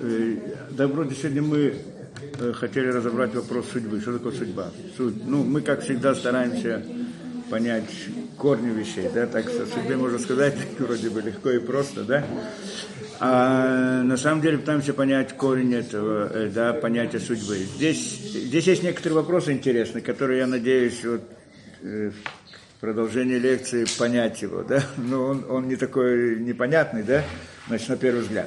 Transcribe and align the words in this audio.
Э, 0.00 0.36
да, 0.70 0.86
вроде 0.86 1.14
сегодня 1.14 1.42
мы 1.42 1.74
э, 2.38 2.52
хотели 2.52 2.88
разобрать 2.88 3.34
вопрос 3.34 3.66
судьбы. 3.72 4.00
Что 4.00 4.14
такое 4.14 4.32
судьба? 4.32 4.70
Суть. 4.96 5.26
Ну, 5.26 5.42
мы, 5.42 5.62
как 5.62 5.82
всегда, 5.82 6.14
стараемся 6.14 6.84
понять 7.48 7.90
корни 8.36 8.70
вещей, 8.70 9.08
да, 9.12 9.26
так 9.26 9.46
о 9.46 9.66
судьбе 9.66 9.96
можно 9.96 10.18
сказать, 10.18 10.54
вроде 10.78 11.10
бы 11.10 11.22
легко 11.22 11.50
и 11.50 11.58
просто, 11.58 12.04
да. 12.04 12.24
А 13.18 14.02
на 14.02 14.16
самом 14.16 14.40
деле 14.40 14.58
пытаемся 14.58 14.94
понять 14.94 15.36
корень 15.36 15.74
этого, 15.74 16.30
э, 16.32 16.50
да, 16.50 16.72
понятия 16.72 17.20
судьбы. 17.20 17.56
Здесь, 17.56 17.98
здесь 17.98 18.66
есть 18.66 18.82
некоторые 18.82 19.16
вопросы 19.16 19.52
интересные, 19.52 20.02
которые, 20.02 20.40
я 20.40 20.46
надеюсь, 20.46 21.04
вот, 21.04 21.22
в 21.82 22.80
продолжении 22.80 23.38
лекции 23.38 23.86
понять 23.98 24.42
его, 24.42 24.62
да, 24.62 24.82
но 24.96 25.22
он, 25.24 25.46
он 25.48 25.68
не 25.68 25.76
такой 25.76 26.38
непонятный, 26.40 27.02
да, 27.02 27.24
значит, 27.70 27.88
на 27.88 27.96
первый 27.96 28.22
взгляд. 28.22 28.46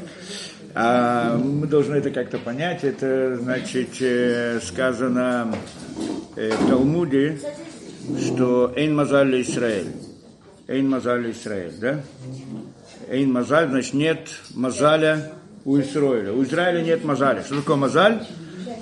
А 0.76 1.38
мы 1.38 1.66
должны 1.68 1.96
это 1.96 2.12
как-то 2.12 2.38
понять. 2.38 2.84
Это, 2.84 3.38
значит, 3.38 3.90
э, 4.02 4.60
сказано 4.62 5.56
э, 6.36 6.52
в 6.52 6.70
Талмуде, 6.70 7.40
что 8.26 8.74
«Эйн 8.76 8.96
мазаль 8.96 9.42
Израиль». 9.42 9.88
«Эйн 10.68 10.90
мазаль 10.90 11.32
Израиль», 11.32 11.74
да? 11.80 12.02
«Эйн 13.10 13.32
мазаль», 13.32 13.70
значит, 13.70 13.94
нет 13.94 14.30
мазаля 14.56 15.32
у 15.64 15.80
Израиля. 15.80 16.34
У 16.34 16.44
Израиля 16.44 16.82
нет 16.82 17.04
мазаля. 17.04 17.44
Что 17.44 17.58
такое 17.58 17.78
мазаль? 17.78 18.26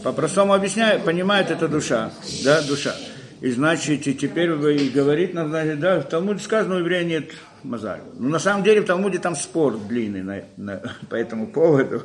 По-простому 0.04 0.54
объясняю, 0.54 1.02
понимает, 1.02 1.52
это 1.52 1.68
душа, 1.68 2.12
да, 2.44 2.62
душа. 2.64 2.96
И 3.42 3.50
значит, 3.50 4.06
и 4.06 4.14
теперь 4.14 4.52
вы 4.52 4.92
говорит 4.94 5.34
нам, 5.34 5.50
значит, 5.50 5.80
да, 5.80 6.00
в 6.00 6.04
Талмуде 6.08 6.44
сказано, 6.44 6.76
у 6.76 6.80
еврея 6.80 7.04
нет 7.04 7.32
мозаля. 7.64 8.04
Ну, 8.14 8.30
на 8.30 8.38
самом 8.38 8.64
деле, 8.64 8.82
в 8.82 8.86
Талмуде 8.86 9.18
там 9.18 9.36
спор 9.36 9.80
длинный 9.80 10.22
на, 10.22 10.44
на, 10.58 10.82
по 11.10 11.16
этому 11.16 11.48
поводу. 11.48 12.04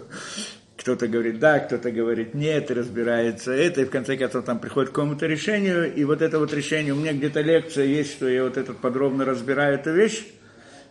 Кто-то 0.79 1.09
говорит 1.09 1.39
да, 1.39 1.59
кто-то 1.59 1.91
говорит 1.91 2.35
нет, 2.35 2.71
и 2.71 2.75
разбирается 2.75 3.53
это, 3.53 3.83
и 3.83 3.85
в 3.85 3.91
конце 3.91 4.17
концов 4.17 4.45
там 4.45 4.59
приходит 4.59 4.91
к 4.91 4.95
какому-то 4.95 5.27
решению, 5.27 5.93
и 5.93 6.05
вот 6.05 6.23
это 6.23 6.39
вот 6.39 6.53
решение, 6.55 6.93
у 6.93 6.97
меня 6.97 7.13
где-то 7.13 7.41
лекция 7.41 7.85
есть, 7.85 8.13
что 8.13 8.29
я 8.29 8.45
вот 8.45 8.57
этот 8.57 8.79
подробно 8.79 9.25
разбираю 9.25 9.75
эту 9.75 9.93
вещь, 9.93 10.25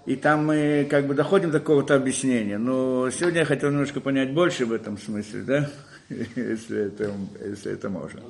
и 0.06 0.16
там 0.16 0.46
мы 0.46 0.88
как 0.90 1.08
бы 1.08 1.16
доходим 1.16 1.50
до 1.52 1.60
какого-то 1.60 1.96
объяснения. 1.96 2.58
Но 2.58 3.10
сегодня 3.10 3.40
я 3.40 3.46
хотел 3.46 3.72
немножко 3.72 4.00
понять 4.00 4.32
больше 4.32 4.66
в 4.66 4.74
этом 4.74 4.98
смысле, 4.98 5.42
да? 5.42 5.70
если 6.36 6.88
это, 6.88 7.12
если 7.44 7.72
это 7.72 7.90
можно. 7.90 8.22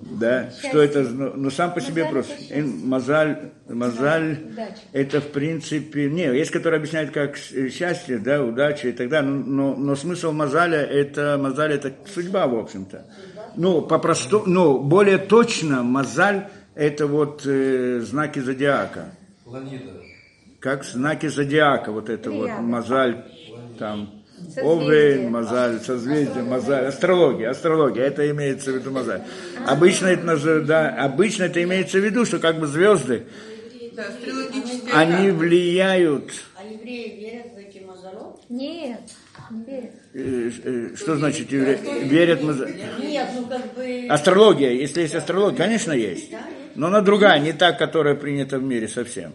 Да, 0.00 0.50
что 0.50 0.80
это, 0.80 1.02
ну, 1.02 1.32
ну 1.36 1.50
сам 1.50 1.72
по 1.72 1.80
себе 1.80 2.04
просто. 2.04 2.34
Мазаль, 2.56 3.52
мазаль, 3.68 4.38
это 4.92 5.20
в 5.20 5.28
принципе, 5.28 6.10
не, 6.10 6.24
есть, 6.24 6.50
которые 6.50 6.78
объясняют 6.78 7.12
как 7.12 7.36
счастье, 7.36 8.18
да, 8.18 8.42
удача 8.42 8.88
и 8.88 8.92
так 8.92 9.08
далее, 9.08 9.30
но, 9.30 9.76
но 9.76 9.94
смысл 9.94 10.32
мазаля, 10.32 10.80
это, 10.80 11.38
мазаль 11.40 11.74
это 11.74 11.92
судьба, 12.12 12.48
в 12.48 12.58
общем-то. 12.58 13.06
Ну, 13.54 13.82
попросту, 13.82 14.42
ну, 14.44 14.80
более 14.80 15.18
точно, 15.18 15.82
мазаль 15.82 16.48
это 16.74 17.06
вот 17.06 17.42
э, 17.46 18.00
знаки 18.00 18.40
зодиака. 18.40 19.12
Как 20.58 20.82
знаки 20.82 21.28
зодиака, 21.28 21.92
вот 21.92 22.10
это 22.10 22.32
вот 22.32 22.50
мазаль, 22.60 23.24
там, 23.78 24.15
Овен, 24.62 25.30
Мазаль, 25.30 25.80
созвездие, 25.80 26.42
Мазаль, 26.42 26.86
астрология, 26.86 27.50
астрология, 27.50 28.04
это 28.04 28.28
имеется 28.30 28.72
в 28.72 28.76
виду 28.76 28.90
Мазаль. 28.90 29.22
Обычно 29.66 30.06
это, 30.06 30.60
да, 30.62 30.88
обычно 30.88 31.44
это 31.44 31.62
имеется 31.62 31.98
в 31.98 32.04
виду, 32.04 32.24
что 32.24 32.38
как 32.38 32.58
бы 32.58 32.66
звезды, 32.66 33.24
они 34.92 35.30
влияют. 35.30 36.30
А 36.54 36.64
евреи 36.64 37.20
верят 37.20 37.54
в 37.54 37.58
эти 37.58 37.82
мазалот? 37.84 38.42
Нет. 38.48 39.00
Э, 40.14 40.50
э, 40.64 40.96
что 40.96 41.16
значит 41.16 41.50
евреи? 41.52 42.04
Верят 42.04 42.40
в 42.40 43.00
Нет, 43.00 43.28
ну 43.34 43.46
как 43.46 43.74
бы... 43.74 44.06
Астрология, 44.08 44.70
если 44.72 45.02
есть 45.02 45.14
астрология, 45.14 45.56
конечно 45.56 45.92
есть. 45.92 46.32
Но 46.74 46.88
она 46.88 47.00
другая, 47.00 47.38
не 47.40 47.52
та, 47.52 47.72
которая 47.72 48.14
принята 48.14 48.58
в 48.58 48.62
мире 48.62 48.88
совсем 48.88 49.34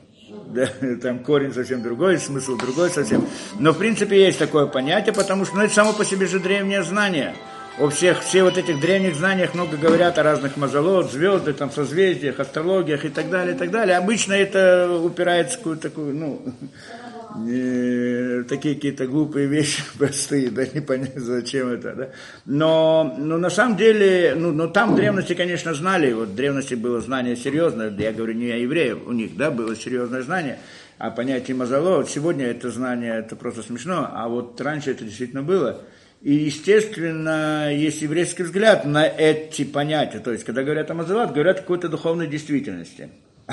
да, 0.54 0.68
там 1.02 1.20
корень 1.20 1.54
совсем 1.54 1.82
другой, 1.82 2.18
смысл 2.18 2.56
другой 2.58 2.90
совсем. 2.90 3.26
Но 3.60 3.72
в 3.72 3.78
принципе 3.78 4.26
есть 4.26 4.40
такое 4.40 4.66
понятие, 4.68 5.14
потому 5.14 5.46
что 5.46 5.56
ну, 5.56 5.64
это 5.64 5.74
само 5.74 5.94
по 5.94 6.06
себе 6.06 6.28
же 6.28 6.40
древнее 6.40 6.84
знание. 6.84 7.36
О 7.80 7.90
всех, 7.90 8.22
все 8.22 8.44
вот 8.44 8.58
этих 8.58 8.82
древних 8.82 9.16
знаниях 9.16 9.54
много 9.54 9.78
говорят 9.78 10.18
о 10.18 10.24
разных 10.24 10.58
мазолот, 10.58 11.10
звезды, 11.10 11.54
там, 11.54 11.72
созвездиях, 11.72 12.40
астрологиях 12.40 13.06
и 13.06 13.10
так 13.10 13.30
далее, 13.30 13.56
и 13.56 13.58
так 13.58 13.72
далее. 13.72 13.98
Обычно 13.98 14.34
это 14.34 14.92
упирается 15.02 15.56
в 15.56 15.60
какую-то 15.60 15.90
такую, 15.90 16.14
ну, 16.14 16.42
не, 17.36 18.44
такие 18.44 18.76
какие-то 18.76 19.08
глупые 19.08 19.48
вещи 19.48 19.84
простые, 19.98 20.50
да, 20.50 20.66
непонятно 20.66 21.22
зачем 21.22 21.70
это, 21.70 21.96
да. 21.96 22.10
Но, 22.46 23.16
но 23.18 23.38
на 23.38 23.50
самом 23.50 23.78
деле, 23.78 24.34
ну, 24.36 24.52
но 24.52 24.68
там 24.68 24.94
в 24.94 24.96
древности, 24.96 25.34
конечно, 25.34 25.74
знали, 25.74 26.12
вот 26.14 26.30
в 26.30 26.36
древности 26.36 26.76
было 26.76 27.02
знание 27.02 27.36
серьезное, 27.36 27.90
я 27.92 28.12
говорю 28.12 28.34
не 28.34 28.52
о 28.52 28.58
евреях, 28.58 29.00
у 29.06 29.12
них, 29.12 29.36
да, 29.38 29.52
было 29.52 29.76
серьезное 29.76 30.24
знание, 30.24 30.60
а 30.98 31.10
понятие 31.12 31.56
мазало, 31.56 31.98
вот 31.98 32.10
сегодня 32.10 32.46
это 32.48 32.70
знание, 32.70 33.16
это 33.16 33.36
просто 33.36 33.64
смешно, 33.64 34.10
а 34.12 34.28
вот 34.28 34.60
раньше 34.62 34.92
это 34.92 35.04
действительно 35.04 35.44
было. 35.44 35.82
И, 36.22 36.34
естественно, 36.34 37.74
есть 37.74 38.04
еврейский 38.04 38.44
взгляд 38.44 38.86
на 38.86 39.08
эти 39.08 39.66
понятия. 39.66 40.20
То 40.20 40.32
есть, 40.32 40.44
когда 40.44 40.62
говорят 40.62 40.92
о 40.92 40.94
Мазалат, 40.94 41.34
говорят 41.34 41.58
о 41.58 41.62
какой-то 41.62 41.90
духовной 41.90 42.28
действительности. 42.28 43.10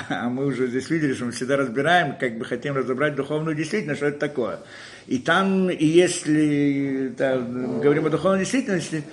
А 0.08 0.28
мы 0.28 0.46
уже 0.46 0.68
здесь 0.68 0.90
видели, 0.90 1.14
что 1.14 1.26
мы 1.26 1.32
всегда 1.32 1.56
разбираем, 1.56 2.16
как 2.18 2.38
бы 2.38 2.44
хотим 2.44 2.76
разобрать 2.76 3.14
духовную 3.14 3.56
действительность, 3.56 3.98
что 3.98 4.06
это 4.06 4.18
такое. 4.18 4.60
И 5.06 5.18
там, 5.18 5.70
и 5.70 5.84
если 5.84 7.12
да, 7.16 7.38
говорим 7.38 8.06
о 8.06 8.10
духовной 8.10 8.40
действительности, 8.40 9.04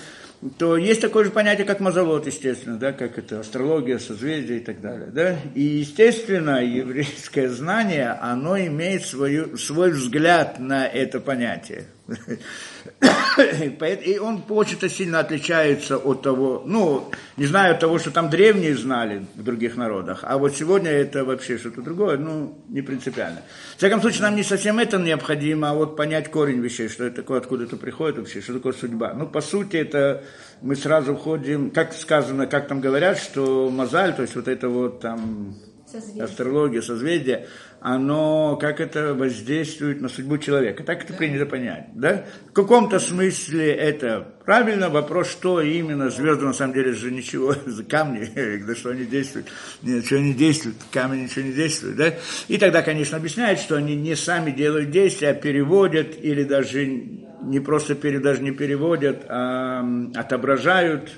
то 0.57 0.77
есть 0.77 1.01
такое 1.01 1.25
же 1.25 1.31
понятие, 1.31 1.65
как 1.65 1.79
мазолот, 1.79 2.27
естественно, 2.27 2.77
да, 2.77 2.91
как 2.93 3.17
это 3.17 3.39
астрология, 3.39 3.97
созвездие 3.97 4.59
и 4.59 4.63
так 4.63 4.81
далее. 4.81 5.07
Да? 5.07 5.37
И, 5.55 5.61
естественно, 5.61 6.63
еврейское 6.63 7.49
знание, 7.49 8.11
оно 8.21 8.57
имеет 8.59 9.05
свою, 9.05 9.57
свой 9.57 9.91
взгляд 9.91 10.59
на 10.59 10.85
это 10.85 11.19
понятие. 11.19 11.85
И 14.05 14.19
он 14.19 14.43
очень 14.49 14.89
сильно 14.89 15.19
отличается 15.19 15.97
от 15.97 16.21
того, 16.21 16.61
ну, 16.65 17.09
не 17.37 17.47
знаю, 17.47 17.73
от 17.73 17.79
того, 17.79 17.97
что 17.97 18.11
там 18.11 18.29
древние 18.29 18.75
знали 18.77 19.25
в 19.35 19.43
других 19.43 19.75
народах, 19.75 20.19
а 20.21 20.37
вот 20.37 20.55
сегодня 20.55 20.91
это 20.91 21.25
вообще 21.25 21.57
что-то 21.57 21.81
другое, 21.81 22.17
ну, 22.17 22.59
не 22.69 22.81
принципиально. 22.81 23.41
В 23.73 23.77
всяком 23.77 24.01
случае, 24.01 24.21
нам 24.23 24.35
не 24.35 24.43
совсем 24.43 24.77
это 24.77 24.97
необходимо, 24.99 25.71
а 25.71 25.73
вот 25.73 25.97
понять 25.97 26.29
корень 26.29 26.61
вещей, 26.61 26.89
что 26.89 27.05
это 27.05 27.17
такое, 27.17 27.39
откуда 27.39 27.63
это 27.63 27.75
приходит 27.75 28.19
вообще, 28.19 28.41
что 28.41 28.53
такое 28.53 28.73
судьба. 28.73 29.13
Ну, 29.13 29.27
по 29.27 29.41
сути, 29.41 29.77
это 29.77 30.23
мы 30.61 30.75
сразу 30.75 31.15
входим, 31.15 31.71
как 31.71 31.93
сказано, 31.93 32.45
как 32.45 32.67
там 32.67 32.81
говорят, 32.81 33.17
что 33.17 33.69
мозаль, 33.71 34.15
то 34.15 34.21
есть 34.21 34.35
вот 34.35 34.47
это 34.47 34.69
вот 34.69 34.99
там 34.99 35.55
созвездие. 35.91 36.23
астрология, 36.23 36.81
созвездие, 36.81 37.47
оно, 37.87 38.57
как 38.59 38.81
это 38.81 39.13
воздействует 39.13 40.01
на 40.01 40.09
судьбу 40.09 40.39
человека. 40.39 40.83
Так 40.83 41.03
это 41.03 41.13
принято 41.13 41.45
понять. 41.45 41.89
Да? 41.93 42.25
В 42.49 42.51
каком-то 42.51 42.97
смысле 42.97 43.71
это 43.73 44.27
правильно. 44.43 44.89
Вопрос, 44.89 45.29
что 45.29 45.61
именно 45.61 46.09
звезды, 46.09 46.45
на 46.45 46.53
самом 46.53 46.73
деле, 46.73 46.93
же 46.93 47.11
ничего, 47.11 47.53
камни, 47.87 48.27
да 48.65 48.73
что 48.73 48.89
они 48.89 49.05
действуют. 49.05 49.49
Ничего 49.83 50.19
не 50.19 50.33
действуют, 50.33 50.77
камни 50.91 51.25
ничего 51.25 51.45
не 51.45 51.53
действуют. 51.53 51.95
Да? 51.97 52.15
И 52.47 52.57
тогда, 52.57 52.81
конечно, 52.81 53.17
объясняют, 53.17 53.59
что 53.59 53.75
они 53.75 53.95
не 53.95 54.15
сами 54.15 54.49
делают 54.49 54.89
действия, 54.89 55.29
а 55.29 55.33
переводят 55.35 56.17
или 56.19 56.43
даже 56.43 56.87
не 56.87 57.59
просто 57.59 57.93
пере, 57.93 58.17
даже 58.17 58.41
не 58.41 58.49
переводят, 58.49 59.25
а 59.29 59.85
отображают. 60.15 61.11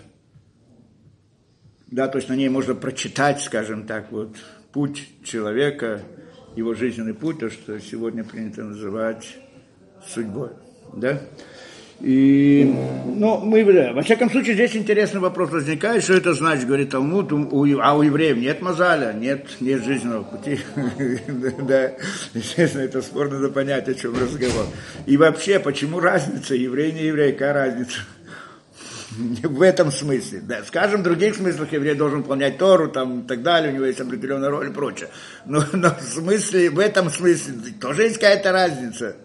Да, 1.89 2.09
то 2.09 2.17
есть 2.17 2.27
на 2.27 2.33
ней 2.33 2.50
можно 2.50 2.75
прочитать, 2.75 3.39
скажем 3.41 3.88
так, 3.88 4.11
вот, 4.11 4.35
путь 4.73 5.07
человека, 5.23 6.01
его 6.57 6.73
жизненный 6.73 7.13
путь, 7.13 7.40
то, 7.40 7.50
что 7.50 7.79
сегодня 7.79 8.23
принято 8.23 8.63
называть 8.63 9.38
судьбой. 10.06 10.50
Да? 10.94 11.22
И, 12.00 12.75
ну, 13.06 13.39
мы, 13.39 13.63
да, 13.65 13.92
во 13.94 14.04
всяком 14.04 14.30
случае, 14.30 14.54
здесь 14.54 14.75
интересный 14.75 15.19
вопрос 15.19 15.50
возникает, 15.50 16.04
что 16.04 16.13
это 16.13 16.33
значит, 16.33 16.68
говорит 16.68 16.92
Талмуд, 16.92 17.31
у, 17.31 17.80
а 17.80 17.94
у 17.95 18.01
евреев 18.04 18.38
нет 18.38 18.62
мозаля, 18.62 19.13
нет, 19.13 19.48
нет 19.59 19.83
жизненного 19.83 20.24
пути. 20.24 20.59
да, 21.63 21.94
естественно, 22.36 22.81
это 22.81 23.01
спорно 23.01 23.39
надо 23.39 23.50
понять, 23.50 23.88
о 23.88 23.95
чем 23.95 24.13
разговор. 24.15 24.68
И 25.07 25.18
вообще, 25.18 25.59
почему 25.59 26.00
разница, 26.00 26.54
еврей, 26.54 26.92
не 26.92 27.06
еврей, 27.06 27.33
какая 27.33 27.54
разница? 27.54 28.00
в 29.44 29.62
этом 29.62 29.92
смысле. 29.92 30.42
Да. 30.42 30.64
Скажем, 30.64 31.02
в 31.02 31.04
других 31.04 31.36
смыслах 31.36 31.72
еврей 31.72 31.96
должен 31.96 32.22
выполнять 32.22 32.58
Тору 32.58 32.90
там, 32.90 33.22
и 33.22 33.28
так 33.28 33.42
далее, 33.42 33.72
у 33.72 33.75
него 33.75 33.86
есть 33.86 34.00
определенная 34.00 34.50
роль 34.50 34.68
и 34.68 34.72
прочее. 34.72 35.10
Но, 35.46 35.64
но 35.74 35.96
в 35.96 36.02
смысле, 36.02 36.69
в 36.69 36.80
этом 36.80 37.10
смысле 37.10 37.54
тоже 37.80 38.04
есть 38.04 38.16
какая-то 38.16 38.52
разница. 38.52 39.16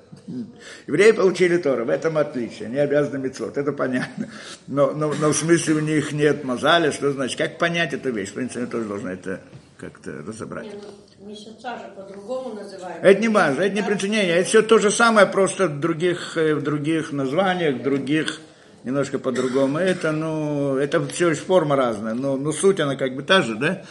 Евреи 0.87 1.12
получили 1.12 1.56
Тору, 1.59 1.85
в 1.85 1.91
этом 1.91 2.17
отличие, 2.17 2.67
они 2.67 2.79
обязаны 2.79 3.19
мецот, 3.19 3.59
это 3.59 3.73
понятно. 3.73 4.29
Но, 4.67 4.93
но, 4.93 5.12
но 5.15 5.33
в 5.33 5.37
смысле 5.37 5.75
у 5.75 5.81
них 5.81 6.12
нет 6.12 6.44
мозаля, 6.44 6.93
что 6.93 7.12
значит, 7.12 7.37
как 7.37 7.59
понять 7.59 7.93
эту 7.93 8.12
вещь? 8.12 8.31
В 8.31 8.35
принципе, 8.35 8.67
тоже 8.67 8.87
должны 8.87 9.11
это 9.11 9.41
как-то 9.77 10.12
разобрать. 10.27 10.67
Не, 10.67 10.75
ну, 11.19 11.29
месяца 11.29 11.77
же 11.77 11.93
по-другому 11.97 12.55
называют. 12.55 13.03
Это 13.03 13.21
не 13.21 13.29
важно, 13.29 13.62
это 13.62 13.75
не 13.75 13.83
причинение, 13.83 14.37
это 14.37 14.49
все 14.49 14.62
то 14.62 14.79
же 14.79 14.91
самое, 14.91 15.27
просто 15.27 15.67
в 15.67 15.81
других, 15.81 16.37
э, 16.37 16.55
в 16.55 16.62
других 16.62 17.12
названиях, 17.12 17.77
в 17.77 17.83
других 17.83 18.41
немножко 18.84 19.19
по-другому. 19.19 19.79
Это, 19.79 20.12
ну, 20.12 20.76
это 20.76 21.05
все 21.06 21.31
лишь 21.31 21.38
форма 21.38 21.76
разная, 21.76 22.14
но, 22.14 22.37
но 22.37 22.52
суть 22.52 22.81
она 22.81 22.96
как 22.96 23.14
бы 23.14 23.23
та 23.23 23.43
же, 23.43 23.56
да? 23.56 23.84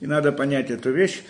И 0.00 0.06
надо 0.06 0.32
понять 0.32 0.70
эту 0.70 0.90
вещь. 0.92 1.22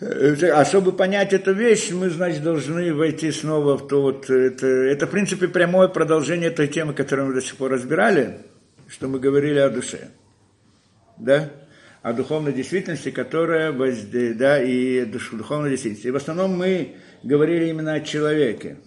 Э, 0.00 0.34
а 0.52 0.64
чтобы 0.64 0.92
понять 0.92 1.32
эту 1.32 1.52
вещь, 1.52 1.90
мы, 1.90 2.10
значит, 2.10 2.42
должны 2.42 2.94
войти 2.94 3.30
снова 3.30 3.76
в 3.76 3.86
то 3.86 4.02
вот, 4.02 4.30
это, 4.30 4.66
это, 4.66 5.06
в 5.06 5.10
принципе, 5.10 5.48
прямое 5.48 5.88
продолжение 5.88 6.50
той 6.50 6.68
темы, 6.68 6.94
которую 6.94 7.28
мы 7.28 7.34
до 7.34 7.42
сих 7.42 7.56
пор 7.56 7.72
разбирали, 7.72 8.38
что 8.88 9.08
мы 9.08 9.18
говорили 9.18 9.58
о 9.58 9.68
душе. 9.68 10.10
Да? 11.18 11.50
О 12.02 12.14
духовной 12.14 12.54
действительности, 12.54 13.10
которая, 13.10 13.72
да, 13.72 14.62
и 14.62 15.04
духовной 15.04 15.70
действительности. 15.70 16.08
И 16.08 16.10
в 16.10 16.16
основном 16.16 16.56
мы 16.56 16.96
говорили 17.22 17.66
именно 17.66 17.92
о 17.92 18.00
человеке. 18.00 18.78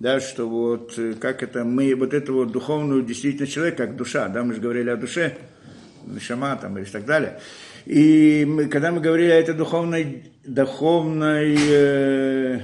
Да, 0.00 0.18
что 0.18 0.48
вот, 0.48 0.98
э, 0.98 1.12
как 1.12 1.42
это, 1.42 1.62
мы, 1.62 1.94
вот 1.94 2.14
эту 2.14 2.32
вот 2.32 2.52
духовную 2.52 3.02
действительность 3.02 3.52
человека, 3.52 3.86
как 3.86 3.96
душа, 3.96 4.28
да, 4.28 4.42
мы 4.42 4.54
же 4.54 4.60
говорили 4.62 4.88
о 4.88 4.96
душе, 4.96 5.36
шама 6.18 6.56
там 6.56 6.78
и 6.78 6.84
так 6.86 7.04
далее. 7.04 7.38
И 7.84 8.46
мы, 8.48 8.64
когда 8.64 8.92
мы 8.92 9.02
говорили 9.02 9.30
о 9.30 9.38
этой 9.38 9.54
духовной, 9.54 10.32
духовной 10.46 11.54
э, 11.54 12.60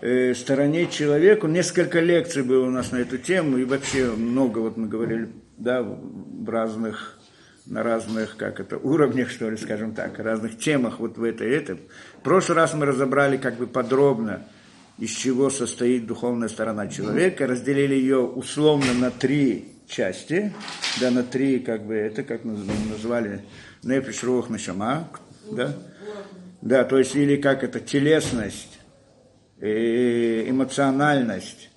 э, 0.00 0.34
стороне 0.34 0.86
человека, 0.86 1.48
несколько 1.48 1.98
лекций 1.98 2.44
было 2.44 2.68
у 2.68 2.70
нас 2.70 2.92
на 2.92 2.98
эту 2.98 3.18
тему, 3.18 3.58
и 3.58 3.64
вообще 3.64 4.12
много 4.12 4.60
вот 4.60 4.76
мы 4.76 4.86
говорили, 4.86 5.30
да, 5.56 5.82
в 5.82 6.48
разных, 6.48 7.18
на 7.66 7.82
разных, 7.82 8.36
как 8.36 8.60
это, 8.60 8.78
уровнях, 8.78 9.30
что 9.30 9.50
ли, 9.50 9.56
скажем 9.56 9.94
так, 9.94 10.16
разных 10.20 10.56
темах 10.58 11.00
вот 11.00 11.18
в 11.18 11.24
этой, 11.24 11.50
это. 11.50 11.76
В 12.20 12.22
прошлый 12.22 12.54
раз 12.54 12.72
мы 12.72 12.86
разобрали 12.86 13.36
как 13.36 13.56
бы 13.56 13.66
подробно, 13.66 14.44
из 14.98 15.10
чего 15.10 15.50
состоит 15.50 16.06
духовная 16.06 16.48
сторона 16.48 16.88
человека, 16.88 17.46
разделили 17.46 17.94
ее 17.94 18.18
условно 18.18 18.92
на 18.94 19.10
три 19.10 19.72
части, 19.88 20.52
да, 21.00 21.10
на 21.10 21.22
три, 21.22 21.60
как 21.60 21.86
бы, 21.86 21.94
это 21.94 22.22
как 22.22 22.44
назвали, 22.44 23.42
нефиш, 23.82 24.22
рух, 24.24 24.50
нашама, 24.50 25.08
да, 25.50 25.74
да, 26.60 26.84
то 26.84 26.98
есть, 26.98 27.14
или 27.14 27.36
как 27.36 27.62
это, 27.62 27.80
телесность, 27.80 28.78
э, 29.60 30.48
эмоциональность 30.48 31.70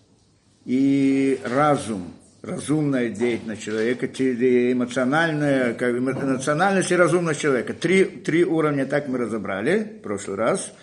и 0.66 1.40
разум, 1.46 2.14
разумная 2.42 3.10
деятельность 3.10 3.62
человека, 3.62 4.08
эмоциональная, 4.08 5.74
как, 5.76 5.96
эмоциональность 5.96 6.92
и 6.92 6.96
разумность 6.96 7.42
человека. 7.42 7.74
Три, 7.74 8.06
три 8.06 8.44
уровня 8.44 8.86
так 8.86 9.08
мы 9.08 9.20
разобрали 9.20 9.98
в 10.00 10.02
прошлый 10.02 10.38
раз. 10.38 10.74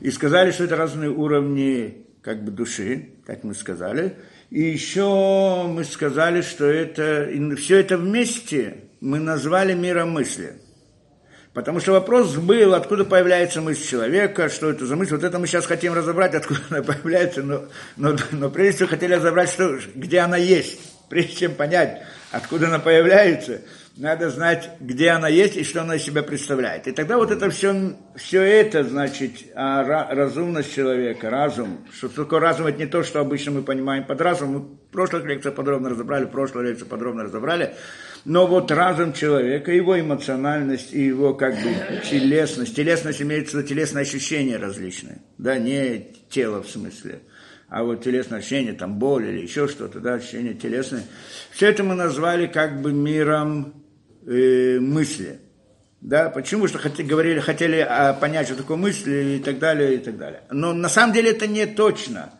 И 0.00 0.10
сказали, 0.10 0.50
что 0.50 0.64
это 0.64 0.76
разные 0.76 1.10
уровни 1.10 2.06
как 2.22 2.44
бы 2.44 2.50
души, 2.50 3.10
как 3.24 3.44
мы 3.44 3.54
сказали. 3.54 4.16
И 4.50 4.60
еще 4.60 5.64
мы 5.66 5.84
сказали, 5.84 6.42
что 6.42 6.66
это, 6.66 7.28
все 7.56 7.78
это 7.78 7.96
вместе 7.96 8.84
мы 9.00 9.18
назвали 9.18 9.74
миром 9.74 10.10
мысли. 10.10 10.54
Потому 11.56 11.80
что 11.80 11.92
вопрос 11.92 12.36
был, 12.36 12.74
откуда 12.74 13.04
появляется 13.04 13.62
мысль 13.62 13.88
человека, 13.88 14.50
что 14.50 14.68
это 14.70 14.84
за 14.84 14.94
мысль. 14.94 15.14
Вот 15.14 15.24
это 15.24 15.38
мы 15.38 15.46
сейчас 15.46 15.64
хотим 15.64 15.94
разобрать, 15.94 16.34
откуда 16.34 16.60
она 16.68 16.82
появляется, 16.82 17.42
но, 17.42 17.64
но, 17.96 18.14
но 18.32 18.50
прежде 18.50 18.76
всего 18.76 18.88
хотели 18.90 19.14
разобрать, 19.14 19.48
что, 19.48 19.78
где 19.94 20.18
она 20.18 20.36
есть. 20.36 20.78
Прежде 21.08 21.34
чем 21.34 21.54
понять, 21.54 22.02
откуда 22.30 22.66
она 22.66 22.78
появляется, 22.78 23.62
надо 23.96 24.28
знать, 24.28 24.70
где 24.78 25.10
она 25.10 25.28
есть 25.28 25.56
и 25.56 25.64
что 25.64 25.80
она 25.80 25.96
из 25.96 26.02
себя 26.02 26.22
представляет. 26.22 26.86
И 26.86 26.92
тогда 26.92 27.16
вот 27.16 27.30
это 27.30 27.48
все, 27.48 27.96
все 28.14 28.42
это, 28.42 28.84
значит, 28.84 29.32
а, 29.54 29.82
разумность 30.14 30.74
человека, 30.74 31.30
разум. 31.30 31.86
Что 31.92 32.08
такое 32.08 32.40
разум, 32.40 32.66
это 32.66 32.78
не 32.78 32.86
то, 32.86 33.02
что 33.02 33.20
обычно 33.20 33.52
мы 33.52 33.62
понимаем 33.62 34.04
под 34.04 34.20
разумом. 34.20 34.54
Мы 34.54 34.60
в 34.60 34.92
прошлых 34.92 35.24
лекциях 35.24 35.54
подробно 35.54 35.88
разобрали, 35.88 36.26
в 36.26 36.30
прошлой 36.30 36.68
лекции 36.68 36.84
подробно 36.84 37.24
разобрали. 37.24 37.74
Но 38.26 38.46
вот 38.46 38.70
разум 38.70 39.14
человека, 39.14 39.72
его 39.72 39.98
эмоциональность 39.98 40.92
и 40.92 41.02
его 41.02 41.32
как 41.32 41.54
бы 41.54 41.70
телесность. 42.10 42.76
Телесность 42.76 43.22
имеется 43.22 43.56
в 43.56 43.60
виду 43.60 43.68
телесные 43.68 44.02
ощущения 44.02 44.58
различные. 44.58 45.22
Да, 45.38 45.56
не 45.56 46.12
тело 46.28 46.62
в 46.62 46.68
смысле 46.68 47.22
а 47.68 47.82
вот 47.82 48.04
телесное 48.04 48.38
ощущение, 48.38 48.74
там 48.74 48.96
боль 48.96 49.26
или 49.26 49.40
еще 49.40 49.66
что-то, 49.66 49.98
да, 49.98 50.14
ощущение 50.14 50.54
телесное. 50.54 51.02
Все 51.50 51.68
это 51.68 51.82
мы 51.82 51.96
назвали 51.96 52.46
как 52.46 52.80
бы 52.80 52.92
миром 52.92 53.85
э, 54.26 54.78
мысли. 54.80 55.40
Да, 56.00 56.28
почему? 56.28 56.68
Что 56.68 56.78
хотели, 56.78 57.06
говорили, 57.06 57.40
хотели 57.40 57.78
а, 57.78 58.12
понять, 58.12 58.46
что 58.46 58.56
такое 58.56 58.76
мысли 58.76 59.36
и 59.36 59.38
так 59.38 59.58
далее, 59.58 59.94
и 59.94 59.98
так 59.98 60.18
далее. 60.18 60.42
Но 60.50 60.72
на 60.72 60.88
самом 60.88 61.14
деле 61.14 61.30
это 61.30 61.46
не 61.46 61.66
точно. 61.66 62.30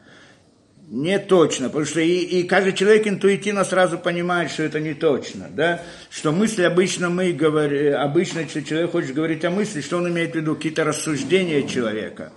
Не 0.89 1.19
точно, 1.19 1.67
потому 1.67 1.85
что 1.85 2.01
и, 2.01 2.19
и 2.19 2.43
каждый 2.45 2.73
человек 2.73 3.09
интуитивно 3.09 3.65
сразу 3.65 3.99
понимает, 3.99 4.53
что 4.53 4.63
это 4.63 4.79
не 4.79 4.95
точно, 4.95 5.49
да, 5.51 5.83
что 6.11 6.31
мысли 6.31 6.63
обычно 6.63 7.11
мы 7.11 7.33
говорим, 7.33 7.97
обычно, 7.97 8.47
человек 8.47 8.93
хочет 8.93 9.13
говорить 9.13 9.45
о 9.45 9.51
мысли, 9.51 9.81
что 9.81 9.97
он 9.97 10.09
имеет 10.09 10.35
в 10.35 10.35
виду? 10.37 10.55
Какие-то 10.55 10.85
рассуждения 10.85 11.67
человека, 11.67 12.33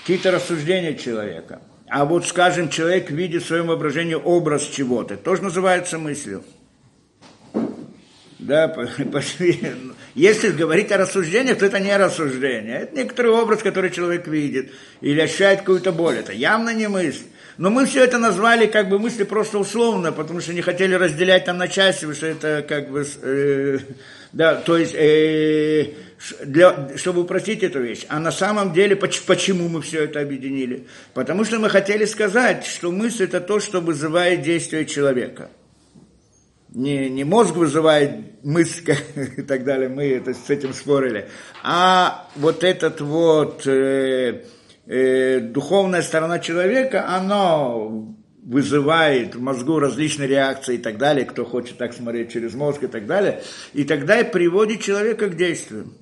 какие-то 0.00 0.30
рассуждения 0.30 0.94
человека. 0.94 1.60
А 1.90 2.06
вот, 2.06 2.26
скажем, 2.26 2.70
человек 2.70 3.10
видит 3.10 3.42
в 3.42 3.46
своем 3.48 3.66
воображении 3.66 4.14
образ 4.14 4.62
чего-то, 4.62 5.18
тоже 5.18 5.42
называется 5.42 5.98
мыслью. 5.98 6.42
Да, 8.40 8.74
если 10.14 10.48
говорить 10.48 10.90
о 10.92 10.96
рассуждениях, 10.96 11.58
то 11.58 11.66
это 11.66 11.78
не 11.78 11.94
рассуждение. 11.94 12.80
Это 12.80 12.96
некоторый 12.96 13.32
образ, 13.32 13.62
который 13.62 13.90
человек 13.90 14.26
видит 14.26 14.72
или 15.02 15.20
ощущает 15.20 15.60
какую-то 15.60 15.92
боль. 15.92 16.16
Это 16.16 16.32
явно 16.32 16.72
не 16.72 16.88
мысль. 16.88 17.24
Но 17.58 17.68
мы 17.68 17.84
все 17.84 18.02
это 18.02 18.16
назвали 18.16 18.66
как 18.66 18.88
бы 18.88 18.98
мысли 18.98 19.24
просто 19.24 19.58
условно, 19.58 20.12
потому 20.12 20.40
что 20.40 20.54
не 20.54 20.62
хотели 20.62 20.94
разделять 20.94 21.44
там 21.44 21.58
на 21.58 21.68
части, 21.68 22.00
потому 22.06 22.14
что 22.14 22.26
это 22.28 22.64
как 22.66 22.90
бы... 22.90 23.06
Э, 23.22 23.78
да, 24.32 24.54
то 24.54 24.78
есть, 24.78 24.94
э, 24.94 25.92
для, 26.42 26.96
чтобы 26.96 27.22
упростить 27.22 27.62
эту 27.62 27.80
вещь. 27.80 28.06
А 28.08 28.18
на 28.20 28.32
самом 28.32 28.72
деле, 28.72 28.96
почему 28.96 29.68
мы 29.68 29.82
все 29.82 30.04
это 30.04 30.20
объединили? 30.20 30.86
Потому 31.12 31.44
что 31.44 31.58
мы 31.58 31.68
хотели 31.68 32.06
сказать, 32.06 32.64
что 32.64 32.90
мысль 32.90 33.24
это 33.24 33.42
то, 33.42 33.60
что 33.60 33.80
вызывает 33.82 34.40
действие 34.40 34.86
человека– 34.86 35.50
не, 36.72 37.10
не 37.10 37.24
мозг 37.24 37.54
вызывает 37.54 38.44
мысль 38.44 38.94
и 39.36 39.42
так 39.42 39.64
далее, 39.64 39.88
мы 39.88 40.04
это, 40.04 40.34
с 40.34 40.50
этим 40.50 40.72
спорили, 40.72 41.28
а 41.62 42.28
вот 42.36 42.64
этот 42.64 43.00
вот 43.00 43.66
э, 43.66 44.44
э, 44.86 45.40
духовная 45.40 46.02
сторона 46.02 46.38
человека, 46.38 47.08
она 47.08 47.68
вызывает 48.42 49.34
в 49.34 49.40
мозгу 49.40 49.78
различные 49.78 50.28
реакции 50.28 50.76
и 50.76 50.78
так 50.78 50.96
далее, 50.98 51.24
кто 51.24 51.44
хочет 51.44 51.76
так 51.76 51.92
смотреть 51.92 52.32
через 52.32 52.54
мозг 52.54 52.82
и 52.82 52.86
так 52.86 53.06
далее, 53.06 53.42
и 53.74 53.84
тогда 53.84 54.20
и 54.20 54.30
приводит 54.30 54.80
человека 54.80 55.28
к 55.28 55.36
действию. 55.36 55.92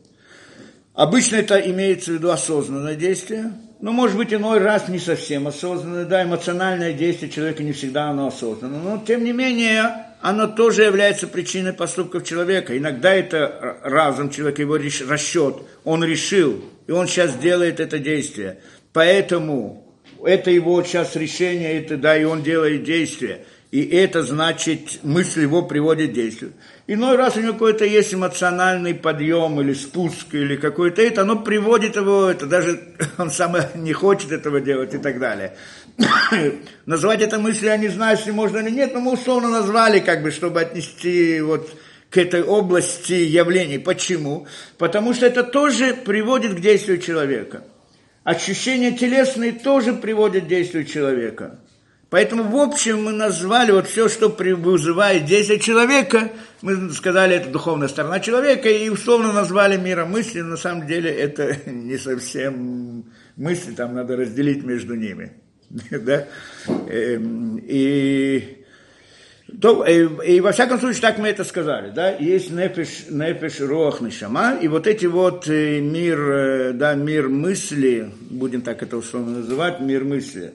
Обычно 0.94 1.37
это 1.37 1.58
имеется 1.58 2.10
в 2.10 2.14
виду 2.14 2.30
осознанное 2.30 2.96
действие, 2.96 3.52
но 3.80 3.92
может 3.92 4.16
быть 4.16 4.32
иной 4.32 4.58
раз 4.58 4.88
не 4.88 4.98
совсем 4.98 5.46
осознанное, 5.46 6.04
да, 6.04 6.25
эмоциональное 6.25 6.92
действие 6.92 7.30
человека 7.30 7.62
не 7.62 7.72
всегда 7.72 8.10
оно 8.10 8.28
осознанно, 8.28 8.78
но 8.78 9.02
тем 9.06 9.25
не 9.25 9.32
менее 9.32 10.07
оно 10.20 10.46
тоже 10.46 10.82
является 10.82 11.26
причиной 11.28 11.72
поступков 11.72 12.25
человека. 12.25 12.76
Иногда 12.76 13.14
это 13.14 13.78
разум 13.82 14.30
человека, 14.30 14.62
его 14.62 14.76
расчет, 14.76 15.56
он 15.84 16.04
решил, 16.04 16.64
и 16.87 16.92
он 16.92 17.06
сейчас 17.06 17.34
делает 17.34 17.80
это 17.80 17.98
действие. 17.98 18.58
Поэтому 18.92 19.87
это 20.25 20.50
его 20.50 20.82
сейчас 20.82 21.14
решение, 21.16 21.80
это, 21.80 21.96
да, 21.96 22.16
и 22.16 22.25
он 22.25 22.42
делает 22.42 22.84
действие. 22.84 23.44
И 23.70 23.82
это 23.82 24.22
значит, 24.22 25.00
мысль 25.02 25.42
его 25.42 25.62
приводит 25.62 26.10
к 26.10 26.14
действию. 26.14 26.54
Иной 26.87 27.16
раз 27.16 27.37
у 27.37 27.40
него 27.40 27.52
какой-то 27.52 27.84
есть 27.84 28.14
эмоциональный 28.14 28.94
подъем 28.94 29.60
или 29.60 29.75
спуск, 29.75 30.32
или 30.32 30.56
какой-то 30.56 31.02
это, 31.02 31.20
оно 31.20 31.40
приводит 31.40 31.96
его, 31.96 32.30
это 32.30 32.46
даже 32.46 32.80
он 33.18 33.30
сам 33.30 33.56
не 33.75 33.92
хочет 33.92 34.32
этого 34.32 34.60
делать 34.60 34.94
и 34.94 34.98
так 34.98 35.20
далее. 35.20 35.54
Назвать 36.87 37.23
это 37.23 37.38
мыслью, 37.38 37.71
я 37.71 37.76
не 37.76 37.88
знаю, 37.88 38.17
если 38.17 38.31
можно 38.31 38.59
или 38.59 38.71
нет, 38.71 38.95
но 38.95 39.00
мы 39.00 39.12
условно 39.12 39.49
назвали, 39.49 40.00
как 40.00 40.23
бы, 40.23 40.31
чтобы 40.31 40.61
отнести 40.61 41.40
вот 41.40 41.71
к 42.11 42.17
этой 42.17 42.43
области 42.43 43.12
явлений. 43.12 43.78
Почему? 43.78 44.47
Потому 44.78 45.12
что 45.12 45.26
это 45.26 45.43
тоже 45.43 45.95
приводит 45.95 46.55
к 46.55 46.61
действию 46.61 46.99
человека. 46.99 47.64
Ощущения 48.25 48.93
телесные 48.93 49.52
тоже 49.52 49.93
приводят 49.93 50.45
к 50.45 50.49
действию 50.49 50.85
человека. 50.85 51.59
Поэтому, 52.11 52.45
в 52.45 52.57
общем, 52.57 53.05
мы 53.05 53.12
назвали 53.12 53.71
вот 53.71 53.87
все, 53.87 54.09
что 54.09 54.28
вызывает 54.28 55.26
действие 55.26 55.61
человека, 55.61 56.33
мы 56.62 56.90
сказали, 56.93 57.37
это 57.37 57.50
духовная 57.50 57.88
сторона 57.88 58.19
человека, 58.19 58.71
и 58.71 58.88
условно 58.88 59.33
назвали 59.33 59.76
миром 59.76 60.12
мысли, 60.12 60.40
на 60.40 60.57
самом 60.57 60.87
деле 60.87 61.11
это 61.11 61.55
не 61.71 61.99
совсем 61.99 63.05
мысли, 63.37 63.73
там 63.73 63.95
надо 63.95 64.17
разделить 64.17 64.64
между 64.64 64.95
ними. 64.95 65.33
да? 65.90 66.26
Эм, 66.88 67.60
и 67.62 68.58
То, 69.60 69.84
и, 69.84 70.34
и 70.34 70.40
во 70.40 70.52
всяком 70.52 70.78
случае, 70.78 71.00
так 71.00 71.18
мы 71.18 71.28
это 71.28 71.42
сказали, 71.42 71.90
да, 71.90 72.10
есть 72.10 72.50
нефиш, 72.50 73.06
нефиш 73.08 73.60
рох 73.60 74.02
нишама, 74.02 74.58
и 74.60 74.68
вот 74.68 74.87
эти 74.87 75.06
вот 75.06 75.48
э, 75.48 75.80
мир, 75.80 76.18
э, 76.18 76.72
да, 76.75 76.94
мир 76.94 77.28
мысли, 77.28 78.12
будем 78.28 78.60
так 78.60 78.82
это 78.82 78.98
условно 78.98 79.38
называть, 79.38 79.80
мир 79.80 80.04
мысли, 80.04 80.52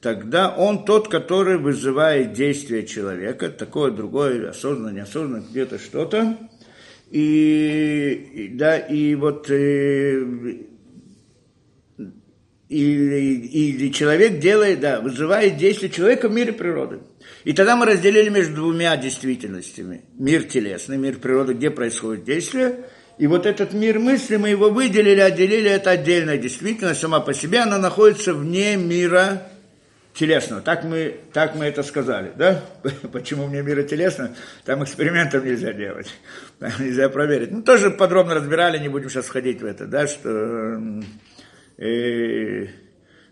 тогда 0.00 0.54
он 0.54 0.84
тот, 0.84 1.08
который 1.08 1.58
вызывает 1.58 2.34
действие 2.34 2.86
человека, 2.86 3.48
такое, 3.48 3.90
другое, 3.90 4.50
осознанно, 4.50 4.94
неосознанно, 4.94 5.42
где-то 5.50 5.80
что-то, 5.80 6.38
и, 7.10 8.52
да, 8.54 8.78
и 8.78 9.16
вот 9.16 9.50
э, 9.50 10.22
и, 10.22 10.75
и, 12.68 13.86
и 13.86 13.92
человек 13.92 14.40
делает, 14.40 14.80
да, 14.80 15.00
вызывает 15.00 15.56
действие 15.56 15.90
человека 15.90 16.28
в 16.28 16.32
мире 16.32 16.52
природы. 16.52 17.00
И 17.44 17.52
тогда 17.52 17.76
мы 17.76 17.86
разделили 17.86 18.28
между 18.28 18.56
двумя 18.56 18.96
действительностями. 18.96 20.02
Мир 20.18 20.44
телесный, 20.44 20.96
мир 20.96 21.18
природы, 21.18 21.54
где 21.54 21.70
происходит 21.70 22.24
действие. 22.24 22.86
И 23.18 23.26
вот 23.28 23.46
этот 23.46 23.72
мир 23.72 23.98
мысли, 23.98 24.36
мы 24.36 24.50
его 24.50 24.68
выделили, 24.68 25.20
отделили, 25.20 25.70
это 25.70 25.90
отдельная 25.90 26.38
действительность 26.38 27.00
сама 27.00 27.20
по 27.20 27.32
себе, 27.32 27.60
она 27.60 27.78
находится 27.78 28.34
вне 28.34 28.76
мира 28.76 29.42
телесного. 30.12 30.60
Так 30.60 30.84
мы, 30.84 31.20
так 31.32 31.54
мы 31.54 31.66
это 31.66 31.82
сказали, 31.82 32.32
да? 32.36 32.62
Почему 33.12 33.46
вне 33.46 33.62
мира 33.62 33.84
телесного? 33.84 34.34
Там 34.64 34.82
экспериментов 34.82 35.44
нельзя 35.44 35.72
делать, 35.72 36.08
нельзя 36.78 37.08
проверить. 37.08 37.52
Ну, 37.52 37.62
тоже 37.62 37.90
подробно 37.90 38.34
разбирали, 38.34 38.78
не 38.78 38.88
будем 38.88 39.08
сейчас 39.08 39.26
входить 39.26 39.62
в 39.62 39.64
это, 39.64 39.86
да, 39.86 40.06
что 40.06 40.80
э, 41.78 42.66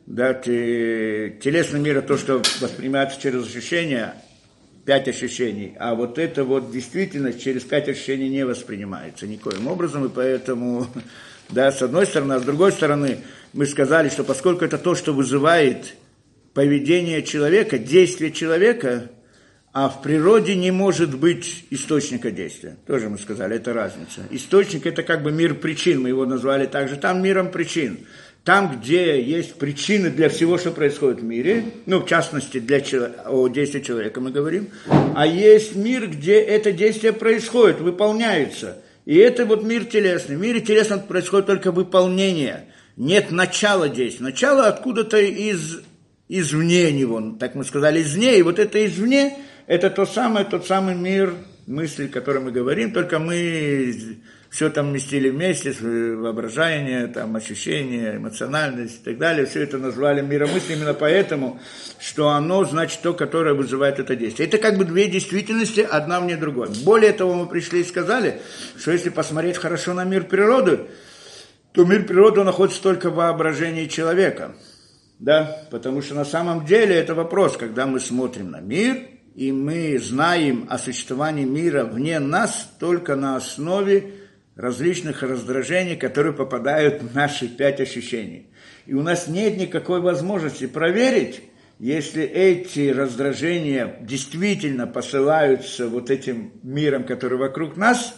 да, 0.06 0.34
телесный 0.34 1.80
мир– 1.80 2.02
то, 2.02 2.16
что 2.18 2.42
воспринимается 2.60 3.20
через 3.20 3.46
ощущения, 3.46 4.14
пять 4.84 5.08
ощущений, 5.08 5.74
а 5.78 5.94
вот 5.94 6.18
это 6.18 6.44
вот 6.44 6.70
действительность 6.70 7.42
через 7.42 7.62
пять 7.62 7.88
ощущений 7.88 8.28
не 8.28 8.44
воспринимается 8.44 9.26
никоим 9.26 9.66
образом, 9.66 10.04
и 10.04 10.08
поэтому, 10.10 10.86
да, 11.48 11.72
с 11.72 11.80
одной 11.80 12.06
стороны, 12.06 12.34
а 12.34 12.40
с 12.40 12.42
другой 12.42 12.72
стороны, 12.72 13.18
мы 13.52 13.66
сказали, 13.66 14.08
что 14.08 14.24
поскольку 14.24 14.64
это 14.64 14.78
то, 14.78 14.94
что 14.94 15.14
вызывает 15.14 15.94
поведение 16.52 17.22
человека, 17.22 17.78
действие 17.78 18.30
человека, 18.30 19.10
а 19.72 19.88
в 19.88 20.02
природе 20.02 20.54
не 20.54 20.70
может 20.70 21.18
быть 21.18 21.64
источника 21.70 22.30
действия. 22.30 22.76
Тоже 22.86 23.08
мы 23.08 23.18
сказали, 23.18 23.56
это 23.56 23.72
разница. 23.72 24.20
Источник– 24.30 24.86
это 24.86 25.02
как 25.02 25.24
бы 25.24 25.32
мир 25.32 25.54
причин, 25.54 26.00
мы 26.00 26.10
его 26.10 26.26
назвали 26.26 26.66
также, 26.66 26.96
там 26.96 27.22
миром 27.22 27.50
причин 27.50 27.98
там, 28.44 28.78
где 28.78 29.22
есть 29.22 29.54
причины 29.54 30.10
для 30.10 30.28
всего, 30.28 30.58
что 30.58 30.70
происходит 30.70 31.20
в 31.20 31.24
мире, 31.24 31.64
ну, 31.86 32.00
в 32.00 32.06
частности, 32.06 32.60
для 32.60 32.82
о 33.24 33.48
действии 33.48 33.80
человека 33.80 34.20
мы 34.20 34.30
говорим, 34.30 34.68
а 35.16 35.26
есть 35.26 35.74
мир, 35.74 36.08
где 36.08 36.40
это 36.40 36.70
действие 36.70 37.14
происходит, 37.14 37.80
выполняется. 37.80 38.82
И 39.06 39.16
это 39.16 39.46
вот 39.46 39.64
мир 39.64 39.86
телесный. 39.86 40.36
В 40.36 40.40
мире 40.40 40.60
телесном 40.60 41.00
происходит 41.00 41.46
только 41.46 41.72
выполнение. 41.72 42.66
Нет 42.96 43.30
начала 43.30 43.88
действия. 43.88 44.24
Начало 44.24 44.66
откуда-то 44.66 45.18
из, 45.18 45.80
извне 46.28 46.92
него, 46.92 47.36
так 47.40 47.54
мы 47.54 47.64
сказали, 47.64 48.02
извне. 48.02 48.38
И 48.38 48.42
вот 48.42 48.58
это 48.58 48.84
извне, 48.84 49.38
это 49.66 49.88
то 49.88 50.04
самое, 50.04 50.44
тот 50.44 50.66
самый 50.66 50.94
мир 50.94 51.34
мысли, 51.66 52.06
о 52.06 52.08
котором 52.08 52.44
мы 52.44 52.52
говорим, 52.52 52.92
только 52.92 53.18
мы 53.18 54.18
все 54.54 54.70
там 54.70 54.90
вместили 54.90 55.30
вместе, 55.30 55.74
воображение, 55.80 57.08
там, 57.08 57.34
ощущения, 57.34 58.18
эмоциональность 58.18 59.00
и 59.00 59.04
так 59.04 59.18
далее, 59.18 59.46
все 59.46 59.62
это 59.62 59.78
назвали 59.78 60.20
миромыслием 60.20 60.78
именно 60.78 60.94
поэтому, 60.94 61.58
что 61.98 62.28
оно, 62.28 62.64
значит, 62.64 63.00
то, 63.02 63.14
которое 63.14 63.54
вызывает 63.54 63.98
это 63.98 64.14
действие. 64.14 64.46
Это 64.46 64.58
как 64.58 64.78
бы 64.78 64.84
две 64.84 65.08
действительности, 65.08 65.80
одна 65.80 66.20
вне 66.20 66.36
другой. 66.36 66.68
Более 66.84 67.12
того, 67.12 67.34
мы 67.34 67.48
пришли 67.48 67.80
и 67.80 67.84
сказали, 67.84 68.42
что 68.78 68.92
если 68.92 69.08
посмотреть 69.08 69.56
хорошо 69.56 69.92
на 69.92 70.04
мир 70.04 70.22
природы, 70.22 70.82
то 71.72 71.84
мир 71.84 72.06
природы 72.06 72.44
находится 72.44 72.80
только 72.80 73.10
в 73.10 73.16
воображении 73.16 73.86
человека. 73.86 74.54
Да? 75.18 75.66
Потому 75.72 76.00
что 76.00 76.14
на 76.14 76.24
самом 76.24 76.64
деле 76.64 76.94
это 76.94 77.16
вопрос, 77.16 77.56
когда 77.56 77.86
мы 77.86 77.98
смотрим 77.98 78.52
на 78.52 78.60
мир, 78.60 78.98
и 79.34 79.50
мы 79.50 79.98
знаем 79.98 80.68
о 80.70 80.78
существовании 80.78 81.44
мира 81.44 81.84
вне 81.84 82.20
нас 82.20 82.70
только 82.78 83.16
на 83.16 83.34
основе 83.34 84.12
различных 84.56 85.22
раздражений, 85.22 85.96
которые 85.96 86.32
попадают 86.32 87.02
в 87.02 87.14
наши 87.14 87.48
пять 87.48 87.80
ощущений. 87.80 88.48
И 88.86 88.94
у 88.94 89.02
нас 89.02 89.26
нет 89.26 89.56
никакой 89.56 90.00
возможности 90.00 90.66
проверить, 90.66 91.42
если 91.78 92.22
эти 92.22 92.90
раздражения 92.90 93.96
действительно 94.00 94.86
посылаются 94.86 95.88
вот 95.88 96.10
этим 96.10 96.52
миром, 96.62 97.04
который 97.04 97.36
вокруг 97.36 97.76
нас, 97.76 98.16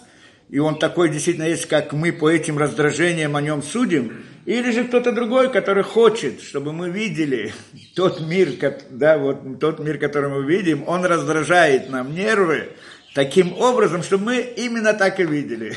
и 0.49 0.59
он 0.59 0.79
такой 0.79 1.11
действительно 1.11 1.47
есть, 1.47 1.67
как 1.67 1.93
мы 1.93 2.13
по 2.13 2.31
этим 2.31 2.59
раздражениям 2.59 3.35
о 3.35 3.41
нем 3.41 3.63
судим, 3.63 4.25
или 4.45 4.71
же 4.71 4.85
кто-то 4.85 5.11
другой, 5.11 5.51
который 5.51 5.83
хочет, 5.83 6.41
чтобы 6.41 6.73
мы 6.73 6.91
видели 6.91 7.53
тот 7.97 8.21
мир, 8.21 8.51
да, 8.91 9.19
вот 9.19 9.59
тот 9.59 9.81
мир, 9.81 9.99
который 9.99 10.31
мы 10.31 10.45
видим, 10.45 10.85
он 10.87 11.05
раздражает 11.05 11.91
нам 11.91 12.15
нервы, 12.15 12.69
таким 13.15 13.55
образом, 13.55 14.03
чтобы 14.03 14.27
мы 14.27 14.41
именно 14.41 14.93
так 14.93 15.19
и 15.19 15.25
видели. 15.25 15.77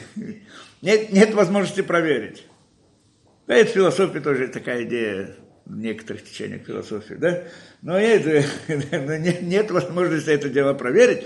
Нет, 0.82 1.12
нет 1.12 1.34
возможности 1.34 1.82
проверить. 1.82 2.46
Да, 3.48 3.56
это 3.56 3.72
философия 3.72 4.20
тоже 4.20 4.48
такая 4.48 4.84
идея 4.84 5.36
в 5.66 5.78
некоторых 5.78 6.24
течениях 6.24 6.66
философии, 6.66 7.14
да? 7.14 7.44
Но 7.82 8.00
нет, 8.00 8.26
нет, 8.68 9.42
нет 9.42 9.72
возможности 9.72 10.30
это 10.30 10.50
дело 10.50 10.74
проверить, 10.74 11.26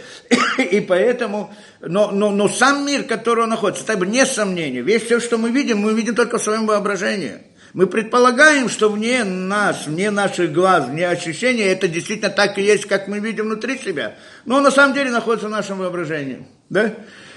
и 0.72 0.82
поэтому, 0.82 1.54
но, 1.82 2.12
но, 2.12 2.30
но 2.30 2.48
сам 2.50 2.86
мир, 2.86 3.04
который 3.04 3.44
он 3.44 3.50
находится, 3.50 3.86
так 3.86 4.00
бы, 4.00 4.06
не 4.06 4.26
сомнения, 4.26 4.82
весь 4.82 5.04
все, 5.04 5.20
что 5.20 5.38
мы 5.38 5.52
видим, 5.52 5.80
мы 5.80 5.94
видим 5.94 6.14
только 6.16 6.38
в 6.38 6.44
своем 6.44 6.68
воображении. 6.68 7.40
Мы 7.74 7.88
предполагаем, 7.88 8.70
что 8.70 8.90
вне 8.90 9.24
нас, 9.24 9.88
вне 9.88 10.12
наших 10.12 10.54
глаз, 10.54 10.88
вне 10.88 11.10
ощущений, 11.10 11.64
это 11.64 11.88
действительно 11.88 12.30
так 12.30 12.60
и 12.60 12.62
есть, 12.62 12.86
как 12.86 13.08
мы 13.08 13.20
видим 13.20 13.46
внутри 13.46 13.80
себя. 13.80 14.16
Но 14.46 14.62
на 14.62 14.70
самом 14.70 14.94
деле 14.94 15.10
находится 15.10 15.48
в 15.48 15.52
нашем 15.52 15.80
воображении. 15.80 16.46
Да? 16.70 16.94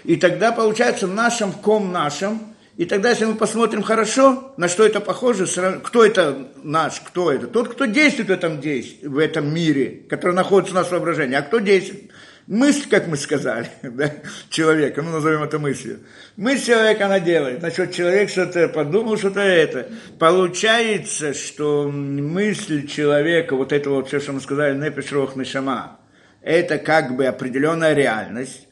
И 0.06 0.16
тогда 0.16 0.52
получается 0.52 1.06
в 1.06 1.14
нашем 1.14 1.52
в 1.52 1.60
ком 1.60 1.92
нашем, 1.92 2.40
и 2.76 2.84
тогда, 2.84 3.10
если 3.10 3.24
мы 3.24 3.36
посмотрим 3.36 3.82
хорошо, 3.82 4.52
на 4.58 4.68
что 4.68 4.84
это 4.84 5.00
похоже, 5.00 5.46
кто 5.82 6.04
это 6.04 6.48
наш, 6.62 7.00
кто 7.00 7.32
это? 7.32 7.46
Тот, 7.46 7.68
кто 7.70 7.86
действует 7.86 8.28
в 8.28 8.32
этом, 8.32 8.60
действии, 8.60 9.06
в 9.06 9.18
этом 9.18 9.52
мире, 9.52 10.02
который 10.10 10.34
находится 10.34 10.72
в 10.72 10.76
нашем 10.76 10.92
воображении. 10.92 11.36
А 11.36 11.42
кто 11.42 11.58
действует? 11.58 12.10
Мысль, 12.46 12.88
как 12.88 13.08
мы 13.08 13.16
сказали, 13.16 13.68
да, 13.82 14.12
человека, 14.50 15.02
ну 15.02 15.10
назовем 15.10 15.42
это 15.42 15.58
мыслью. 15.58 16.00
Мысль 16.36 16.66
человека 16.66 17.06
она 17.06 17.18
делает. 17.18 17.58
Значит, 17.60 17.92
человек 17.92 18.30
что-то 18.30 18.68
подумал, 18.68 19.16
что-то 19.16 19.40
это. 19.40 19.88
Получается, 20.20 21.34
что 21.34 21.90
мысль 21.90 22.86
человека, 22.86 23.56
вот 23.56 23.72
это 23.72 23.90
вот 23.90 24.06
все, 24.08 24.20
что 24.20 24.32
мы 24.32 24.40
сказали, 24.40 24.78
непиш 24.78 25.10
рох 25.10 25.34
нишама, 25.34 25.98
это 26.42 26.78
как 26.78 27.16
бы 27.16 27.26
определенная 27.26 27.94
реальность. 27.94 28.65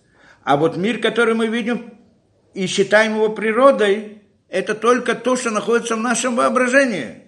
А 0.45 0.57
вот 0.57 0.77
мир, 0.77 1.01
который 1.01 1.35
мы 1.35 1.49
видим 1.49 1.95
и 2.53 2.67
считаем 2.67 3.15
его 3.15 3.31
природой, 3.31 4.23
это 4.49 4.75
только 4.75 5.15
то, 5.15 5.37
что 5.37 5.51
находится 5.51 5.97
в 5.97 6.01
нашем 6.01 6.37
воображении. 6.37 7.23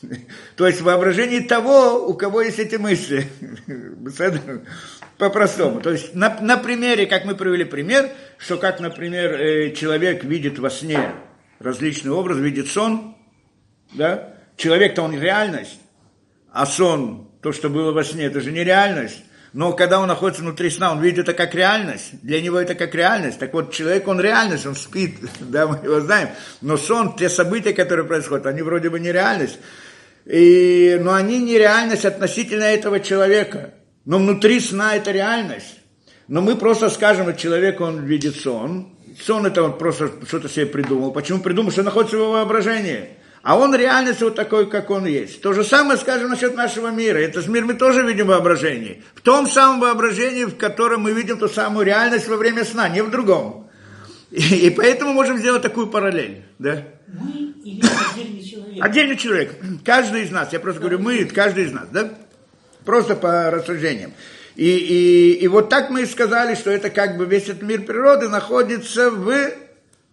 То 0.56 0.66
есть 0.66 0.80
воображение 0.80 1.42
того, 1.42 2.06
у 2.06 2.14
кого 2.14 2.42
есть 2.42 2.58
эти 2.58 2.76
мысли. 2.76 3.28
По-простому. 5.18 5.80
То 5.80 5.90
есть 5.92 6.14
на, 6.14 6.40
на 6.40 6.56
примере, 6.56 7.06
как 7.06 7.24
мы 7.24 7.34
привели 7.34 7.64
пример, 7.64 8.10
что 8.38 8.56
как, 8.56 8.80
например, 8.80 9.40
э, 9.40 9.72
человек 9.72 10.24
видит 10.24 10.58
во 10.58 10.70
сне 10.70 11.12
различный 11.60 12.10
образ, 12.10 12.38
видит 12.38 12.68
сон, 12.68 13.16
да? 13.92 14.34
Человек-то 14.56 15.02
он 15.02 15.18
реальность, 15.18 15.78
а 16.50 16.66
сон, 16.66 17.30
то, 17.40 17.52
что 17.52 17.68
было 17.68 17.92
во 17.92 18.02
сне, 18.02 18.24
это 18.24 18.40
же 18.40 18.50
не 18.50 18.64
реальность. 18.64 19.22
Но 19.52 19.74
когда 19.74 20.00
он 20.00 20.08
находится 20.08 20.42
внутри 20.42 20.70
сна, 20.70 20.92
он 20.92 21.02
видит 21.02 21.20
это 21.20 21.34
как 21.34 21.54
реальность. 21.54 22.12
Для 22.22 22.40
него 22.40 22.58
это 22.58 22.74
как 22.74 22.94
реальность. 22.94 23.38
Так 23.38 23.52
вот, 23.52 23.72
человек, 23.72 24.08
он 24.08 24.18
реальность, 24.20 24.64
он 24.64 24.74
спит, 24.74 25.18
да, 25.40 25.66
мы 25.66 25.78
его 25.84 26.00
знаем. 26.00 26.30
Но 26.62 26.76
сон, 26.76 27.16
те 27.16 27.28
события, 27.28 27.74
которые 27.74 28.06
происходят, 28.06 28.46
они 28.46 28.62
вроде 28.62 28.88
бы 28.88 28.98
не 28.98 29.12
реальность. 29.12 29.58
И, 30.24 30.98
но 31.00 31.12
они 31.12 31.38
не 31.40 31.58
реальность 31.58 32.04
относительно 32.04 32.62
этого 32.62 33.00
человека. 33.00 33.74
Но 34.04 34.18
внутри 34.18 34.58
сна 34.60 34.96
это 34.96 35.10
реальность. 35.10 35.80
Но 36.28 36.40
мы 36.40 36.56
просто 36.56 36.88
скажем, 36.88 37.24
что 37.24 37.34
человек, 37.34 37.80
он 37.80 38.04
видит 38.06 38.36
сон. 38.36 38.96
Сон 39.20 39.44
это 39.44 39.62
он 39.62 39.76
просто 39.76 40.12
что-то 40.26 40.48
себе 40.48 40.64
придумал. 40.64 41.12
Почему 41.12 41.40
придумал? 41.40 41.72
Что 41.72 41.82
находится 41.82 42.16
в 42.16 42.20
его 42.20 42.32
воображении. 42.32 43.10
А 43.42 43.58
он 43.58 43.74
реальность 43.74 44.22
вот 44.22 44.36
такой, 44.36 44.70
как 44.70 44.90
он 44.90 45.04
есть. 45.04 45.42
То 45.42 45.52
же 45.52 45.64
самое 45.64 45.98
скажем 45.98 46.30
насчет 46.30 46.54
нашего 46.54 46.88
мира. 46.88 47.18
Этот 47.18 47.48
мир 47.48 47.64
мы 47.64 47.74
тоже 47.74 48.02
видим 48.02 48.26
в 48.26 48.28
воображении. 48.28 49.02
В 49.14 49.20
том 49.20 49.48
самом 49.48 49.80
воображении, 49.80 50.44
в 50.44 50.56
котором 50.56 51.02
мы 51.02 51.12
видим 51.12 51.38
ту 51.38 51.48
самую 51.48 51.84
реальность 51.84 52.28
во 52.28 52.36
время 52.36 52.64
сна, 52.64 52.88
не 52.88 53.02
в 53.02 53.10
другом. 53.10 53.68
И, 54.30 54.66
и 54.66 54.70
поэтому 54.70 55.12
можем 55.12 55.38
сделать 55.38 55.62
такую 55.62 55.88
параллель. 55.88 56.44
Да? 56.60 56.84
Мы 57.08 57.52
или 57.64 57.82
отдельный 57.82 58.44
человек? 58.44 58.84
Отдельный 58.84 59.16
человек. 59.16 59.54
Каждый 59.84 60.22
из 60.22 60.30
нас. 60.30 60.52
Я 60.52 60.60
просто 60.60 60.80
говорю, 60.80 61.00
мы, 61.00 61.24
каждый 61.24 61.64
из 61.64 61.72
нас. 61.72 61.88
Да? 61.90 62.14
Просто 62.84 63.16
по 63.16 63.50
рассуждениям. 63.50 64.12
И, 64.54 64.68
и, 64.68 65.32
и 65.32 65.48
вот 65.48 65.68
так 65.68 65.90
мы 65.90 66.02
и 66.02 66.06
сказали, 66.06 66.54
что 66.54 66.70
это 66.70 66.90
как 66.90 67.16
бы 67.16 67.24
весь 67.24 67.44
этот 67.44 67.62
мир 67.62 67.82
природы 67.82 68.28
находится 68.28 69.10
в, 69.10 69.34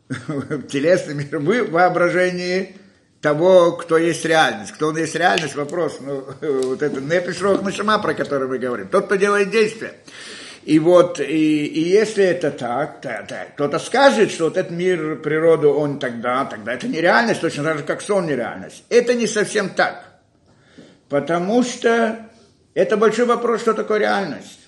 в 0.28 0.64
телесном 0.64 1.20
мире, 1.20 1.64
в 1.64 1.72
воображении 1.72 2.76
того, 3.22 3.74
кто 3.74 3.98
есть 3.98 4.26
реальность. 4.26 4.72
Кто 4.72 4.88
он 4.88 4.98
есть 4.98 5.16
реальность, 5.16 5.56
вопрос. 5.56 5.98
Ну, 6.02 6.26
вот 6.42 6.82
это 6.82 7.02
непишрох 7.02 7.62
нашама, 7.62 8.00
про 8.00 8.14
который 8.14 8.48
мы 8.48 8.58
говорим. 8.58 8.88
Тот, 8.88 9.06
кто 9.06 9.16
делает 9.16 9.52
действия. 9.52 9.94
И 10.64 10.78
вот, 10.78 11.20
и, 11.20 11.66
и 11.66 11.80
если 11.82 12.24
это 12.24 12.52
так, 12.52 13.02
то, 13.02 13.26
то, 13.28 13.48
кто-то 13.54 13.80
скажет, 13.80 14.32
что 14.32 14.46
вот 14.46 14.58
этот 14.58 14.72
мир 14.72 15.16
природы, 15.16 15.68
он 15.68 16.00
тогда, 16.00 16.46
тогда 16.46 16.74
это 16.74 16.88
нереальность, 16.88 17.42
точно 17.42 17.64
так 17.64 17.78
же, 17.80 17.84
как 17.84 18.02
сон 18.02 18.28
нереальность. 18.28 18.84
Это 18.90 19.14
не 19.16 19.26
совсем 19.26 19.70
так. 19.70 20.06
Потому 21.08 21.64
что 21.64 22.30
это 22.74 22.98
большой 22.98 23.26
вопрос, 23.26 23.62
что 23.62 23.74
такое 23.74 24.00
реальность. 24.00 24.60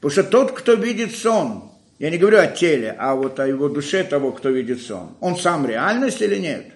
Потому 0.00 0.10
что 0.10 0.24
тот, 0.24 0.52
кто 0.52 0.72
видит 0.74 1.14
сон, 1.14 1.70
я 1.98 2.10
не 2.10 2.18
говорю 2.18 2.38
о 2.38 2.46
теле, 2.46 2.96
а 2.98 3.14
вот 3.14 3.38
о 3.38 3.46
его 3.46 3.68
душе 3.68 4.02
того, 4.02 4.32
кто 4.32 4.48
видит 4.48 4.82
сон, 4.82 5.16
он 5.20 5.36
сам 5.36 5.66
реальность 5.66 6.22
или 6.22 6.36
нет? 6.36 6.72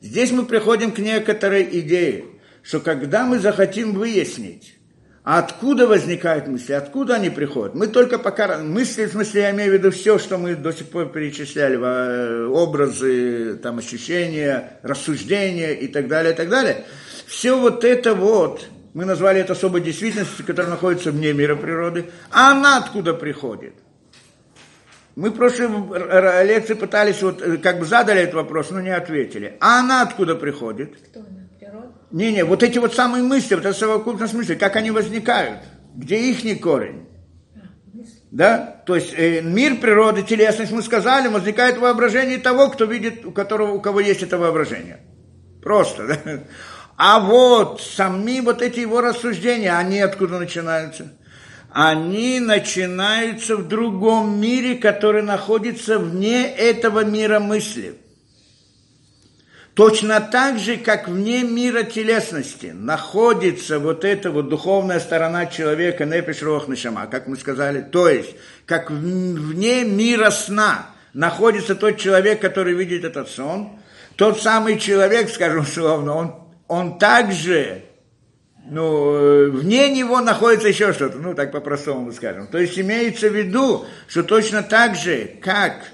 Здесь 0.00 0.30
мы 0.30 0.44
приходим 0.44 0.92
к 0.92 0.98
некоторой 0.98 1.68
идее, 1.80 2.24
что 2.62 2.80
когда 2.80 3.24
мы 3.24 3.40
захотим 3.40 3.94
выяснить, 3.94 4.74
откуда 5.24 5.88
возникают 5.88 6.46
мысли, 6.46 6.72
откуда 6.72 7.16
они 7.16 7.30
приходят, 7.30 7.74
мы 7.74 7.88
только 7.88 8.18
пока... 8.18 8.58
Мысли, 8.58 9.06
в 9.06 9.10
смысле, 9.10 9.40
я 9.42 9.50
имею 9.50 9.72
в 9.72 9.74
виду 9.74 9.90
все, 9.90 10.18
что 10.18 10.38
мы 10.38 10.54
до 10.54 10.72
сих 10.72 10.88
пор 10.88 11.10
перечисляли, 11.10 11.78
э, 11.78 12.46
образы, 12.46 13.58
там, 13.60 13.78
ощущения, 13.78 14.78
рассуждения 14.82 15.72
и 15.72 15.88
так 15.88 16.06
далее, 16.06 16.32
и 16.32 16.36
так 16.36 16.48
далее. 16.48 16.84
Все 17.26 17.58
вот 17.58 17.82
это 17.82 18.14
вот, 18.14 18.68
мы 18.94 19.04
назвали 19.04 19.40
это 19.40 19.54
особой 19.54 19.80
действительностью, 19.80 20.46
которая 20.46 20.70
находится 20.70 21.10
вне 21.10 21.32
мира 21.32 21.56
природы, 21.56 22.06
а 22.30 22.52
она 22.52 22.78
откуда 22.78 23.14
приходит? 23.14 23.74
Мы 25.18 25.30
в 25.30 25.34
прошлой 25.34 26.46
лекции 26.46 26.74
пытались, 26.74 27.20
вот, 27.22 27.42
э, 27.42 27.56
как 27.56 27.80
бы 27.80 27.86
задали 27.86 28.20
этот 28.20 28.36
вопрос, 28.36 28.70
но 28.70 28.80
не 28.80 28.94
ответили. 28.94 29.56
А 29.58 29.80
она 29.80 30.02
откуда 30.02 30.36
приходит? 30.36 30.94
Кто 31.08 31.18
она? 31.18 31.48
Природа? 31.58 31.92
Не-не, 32.12 32.44
вот 32.44 32.62
эти 32.62 32.78
вот 32.78 32.94
самые 32.94 33.24
мысли, 33.24 33.56
вот 33.56 33.64
эта 33.64 33.76
совокупность 33.76 34.32
мыслей, 34.34 34.54
как 34.54 34.76
они 34.76 34.92
возникают? 34.92 35.58
Где 35.96 36.20
их 36.30 36.60
корень? 36.60 37.08
Да? 38.30 38.80
То 38.86 38.94
есть 38.94 39.12
э, 39.16 39.40
мир 39.42 39.80
природы, 39.80 40.22
телесность, 40.22 40.70
мы 40.70 40.82
сказали, 40.82 41.26
возникает 41.26 41.78
воображение 41.78 42.38
того, 42.38 42.70
кто 42.70 42.84
видит, 42.84 43.26
у 43.26 43.32
которого, 43.32 43.72
у 43.72 43.80
кого 43.80 43.98
есть 43.98 44.22
это 44.22 44.38
воображение. 44.38 45.00
Просто, 45.60 46.06
да? 46.24 46.44
А 46.96 47.18
вот 47.18 47.80
сами 47.80 48.38
вот 48.40 48.62
эти 48.62 48.78
его 48.78 49.00
рассуждения, 49.00 49.76
они 49.76 49.98
откуда 49.98 50.38
начинаются? 50.38 51.17
Они 51.80 52.40
начинаются 52.40 53.56
в 53.56 53.68
другом 53.68 54.40
мире, 54.40 54.74
который 54.74 55.22
находится 55.22 56.00
вне 56.00 56.52
этого 56.52 57.04
мира 57.04 57.38
мысли. 57.38 57.94
Точно 59.74 60.20
так 60.20 60.58
же, 60.58 60.76
как 60.76 61.06
вне 61.06 61.44
мира 61.44 61.84
телесности 61.84 62.72
находится 62.74 63.78
вот 63.78 64.04
эта 64.04 64.32
вот 64.32 64.48
духовная 64.48 64.98
сторона 64.98 65.46
человека, 65.46 66.04
непиш 66.04 66.42
рох 66.42 66.66
как 67.12 67.28
мы 67.28 67.36
сказали, 67.36 67.82
то 67.82 68.08
есть, 68.08 68.34
как 68.66 68.90
вне 68.90 69.84
мира 69.84 70.32
сна 70.32 70.86
находится 71.12 71.76
тот 71.76 71.96
человек, 71.96 72.40
который 72.40 72.74
видит 72.74 73.04
этот 73.04 73.30
сон, 73.30 73.78
тот 74.16 74.42
самый 74.42 74.80
человек, 74.80 75.30
скажем 75.30 75.64
словно, 75.64 76.16
он, 76.16 76.34
он 76.66 76.98
также 76.98 77.84
ну, 78.70 79.14
э, 79.14 79.50
вне 79.50 79.90
него 79.90 80.20
находится 80.20 80.68
еще 80.68 80.92
что-то, 80.92 81.18
ну, 81.18 81.34
так 81.34 81.52
по-простому 81.52 82.12
скажем. 82.12 82.46
То 82.46 82.58
есть 82.58 82.78
имеется 82.78 83.28
в 83.28 83.36
виду, 83.36 83.84
что 84.06 84.22
точно 84.22 84.62
так 84.62 84.94
же, 84.96 85.38
как 85.40 85.90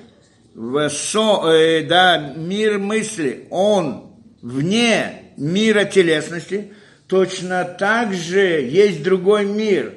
в 0.54 0.88
со, 0.88 1.43
э, 1.47 1.83
да, 1.85 2.35
мир 2.37 2.78
мысли, 2.78 3.47
он 3.50 4.14
вне 4.43 5.33
мира 5.37 5.85
телесности, 5.85 6.73
точно 7.07 7.64
так 7.64 8.12
же 8.12 8.61
есть 8.61 9.02
другой 9.02 9.45
мир, 9.47 9.95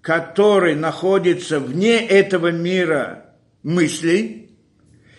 который 0.00 0.74
находится 0.74 1.60
вне 1.60 2.06
этого 2.06 2.50
мира 2.50 3.24
мыслей, 3.62 4.50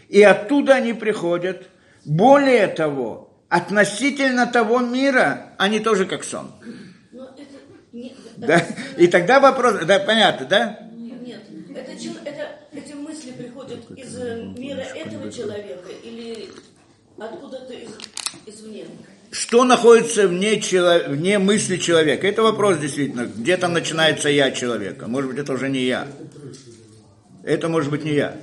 и 0.08 0.22
оттуда 0.22 0.76
они 0.76 0.94
приходят. 0.94 1.70
Более 2.06 2.68
того, 2.68 3.36
относительно 3.50 4.46
того 4.46 4.80
мира, 4.80 5.54
они 5.58 5.80
тоже 5.80 6.06
как 6.06 6.24
сон. 6.24 6.52
Да? 8.38 8.66
И 8.98 9.08
тогда 9.08 9.40
вопрос, 9.40 9.86
да, 9.86 10.00
понятно, 10.00 10.46
да? 10.46 10.80
Нет, 10.94 11.42
это, 11.74 11.92
это, 12.26 12.60
эти 12.74 12.94
мысли 12.94 13.32
приходят 13.32 13.80
из 13.92 14.16
э, 14.18 14.44
мира 14.58 14.82
этого 14.82 15.32
человека 15.32 15.90
или 16.04 16.50
откуда-то 17.18 17.74
из, 17.74 17.90
извне? 18.46 18.86
Что 19.32 19.64
находится 19.64 20.28
вне, 20.28 20.62
чело, 20.62 21.00
вне 21.08 21.40
мысли 21.40 21.78
человека? 21.78 22.28
Это 22.28 22.44
вопрос 22.44 22.78
действительно. 22.78 23.26
Где 23.26 23.58
там 23.58 23.74
начинается 23.74 24.30
я 24.30 24.52
человека? 24.52 25.08
Может 25.08 25.32
быть, 25.32 25.40
это 25.40 25.54
уже 25.54 25.70
не 25.70 25.84
я. 25.84 26.08
Это 27.44 27.70
может 27.70 27.92
быть 27.92 28.04
не 28.04 28.14
я. 28.14 28.38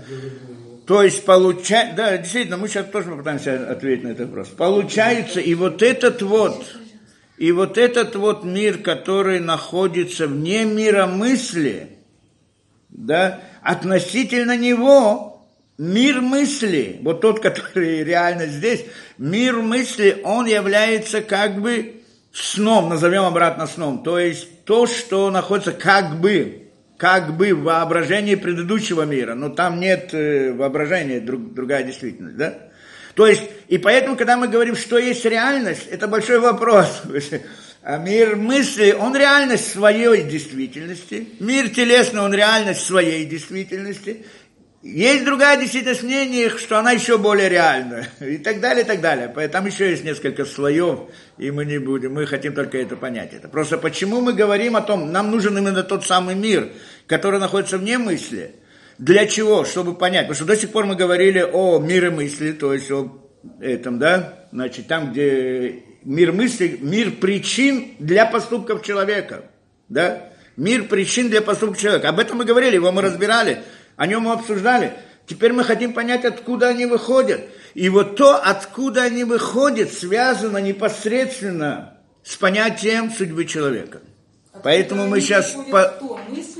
То 0.86 1.02
есть 1.02 1.24
получается, 1.24 1.96
да, 1.96 2.18
действительно, 2.18 2.56
мы 2.56 2.68
сейчас 2.68 2.86
тоже 2.86 3.10
попытаемся 3.10 3.70
ответить 3.70 4.04
на 4.04 4.08
этот 4.08 4.28
вопрос. 4.28 4.48
Получается, 4.48 5.40
и 5.40 5.54
вот 5.54 5.82
этот 5.82 6.20
вот 6.22 6.64
и 7.42 7.50
вот 7.50 7.76
этот 7.76 8.14
вот 8.14 8.44
мир, 8.44 8.78
который 8.78 9.40
находится 9.40 10.28
вне 10.28 10.64
мира 10.64 11.06
мысли, 11.06 11.88
да, 12.88 13.40
относительно 13.62 14.56
него 14.56 15.44
мир 15.76 16.20
мысли, 16.20 17.00
вот 17.02 17.20
тот, 17.20 17.40
который 17.40 18.04
реально 18.04 18.46
здесь, 18.46 18.84
мир 19.18 19.56
мысли, 19.56 20.20
он 20.22 20.46
является 20.46 21.20
как 21.20 21.60
бы 21.60 22.02
сном, 22.32 22.88
назовем 22.88 23.24
обратно 23.24 23.66
сном, 23.66 24.04
то 24.04 24.20
есть 24.20 24.62
то, 24.64 24.86
что 24.86 25.28
находится 25.32 25.72
как 25.72 26.20
бы, 26.20 26.68
как 26.96 27.36
бы 27.36 27.54
в 27.54 27.64
воображении 27.64 28.36
предыдущего 28.36 29.02
мира, 29.02 29.34
но 29.34 29.48
там 29.48 29.80
нет 29.80 30.14
э, 30.14 30.52
воображения, 30.52 31.18
друг, 31.18 31.54
другая 31.54 31.82
действительность, 31.82 32.36
да? 32.36 32.70
То 33.14 33.26
есть, 33.26 33.42
и 33.68 33.78
поэтому, 33.78 34.16
когда 34.16 34.36
мы 34.36 34.48
говорим, 34.48 34.76
что 34.76 34.98
есть 34.98 35.24
реальность, 35.24 35.86
это 35.90 36.08
большой 36.08 36.38
вопрос. 36.38 37.02
А 37.84 37.98
мир 37.98 38.36
мысли, 38.36 38.92
он 38.92 39.16
реальность 39.16 39.72
своей 39.72 40.22
действительности. 40.22 41.28
Мир 41.40 41.68
телесный, 41.68 42.20
он 42.20 42.32
реальность 42.32 42.86
своей 42.86 43.24
действительности. 43.24 44.24
Есть 44.82 45.24
другая 45.24 45.58
действительность 45.58 46.02
мнений, 46.02 46.48
что 46.48 46.78
она 46.78 46.92
еще 46.92 47.18
более 47.18 47.48
реальна. 47.48 48.06
И 48.20 48.38
так 48.38 48.60
далее, 48.60 48.84
и 48.84 48.86
так 48.86 49.00
далее. 49.00 49.28
Там 49.48 49.66
еще 49.66 49.90
есть 49.90 50.04
несколько 50.04 50.44
слоев, 50.44 51.10
и 51.38 51.50
мы 51.50 51.64
не 51.64 51.78
будем, 51.78 52.14
мы 52.14 52.26
хотим 52.26 52.54
только 52.54 52.78
это 52.78 52.94
понять. 52.96 53.32
Это 53.32 53.48
просто 53.48 53.78
почему 53.78 54.20
мы 54.20 54.32
говорим 54.32 54.76
о 54.76 54.80
том, 54.80 55.10
нам 55.10 55.30
нужен 55.30 55.58
именно 55.58 55.82
тот 55.82 56.04
самый 56.04 56.36
мир, 56.36 56.70
который 57.06 57.40
находится 57.40 57.78
вне 57.78 57.98
мысли– 57.98 58.54
для 58.98 59.26
чего? 59.26 59.64
Чтобы 59.64 59.94
понять. 59.94 60.28
Потому 60.28 60.34
что 60.34 60.44
до 60.44 60.56
сих 60.56 60.70
пор 60.70 60.86
мы 60.86 60.96
говорили 60.96 61.40
о 61.40 61.78
мире 61.78 62.10
мысли, 62.10 62.52
то 62.52 62.72
есть 62.72 62.90
о 62.90 63.10
этом, 63.60 63.98
да, 63.98 64.46
значит, 64.52 64.86
там, 64.86 65.12
где 65.12 65.82
мир 66.04 66.32
мысли, 66.32 66.78
мир 66.80 67.12
причин 67.12 67.94
для 67.98 68.26
поступков 68.26 68.82
человека, 68.82 69.44
да, 69.88 70.30
мир 70.56 70.84
причин 70.84 71.30
для 71.30 71.42
поступков 71.42 71.80
человека. 71.80 72.08
Об 72.08 72.18
этом 72.18 72.38
мы 72.38 72.44
говорили, 72.44 72.76
его 72.76 72.92
мы 72.92 73.02
разбирали, 73.02 73.62
о 73.96 74.06
нем 74.06 74.22
мы 74.22 74.32
обсуждали. 74.32 74.92
Теперь 75.26 75.52
мы 75.52 75.64
хотим 75.64 75.92
понять, 75.92 76.24
откуда 76.24 76.68
они 76.68 76.86
выходят. 76.86 77.42
И 77.74 77.88
вот 77.88 78.16
то, 78.16 78.36
откуда 78.36 79.04
они 79.04 79.24
выходят, 79.24 79.92
связано 79.92 80.58
непосредственно 80.58 81.98
с 82.22 82.36
понятием 82.36 83.10
судьбы 83.10 83.44
человека. 83.44 84.00
Откуда 84.48 84.62
Поэтому 84.64 85.06
мы 85.06 85.20
сейчас... 85.20 85.56
По... 85.70 85.94
Мысли. 86.28 86.51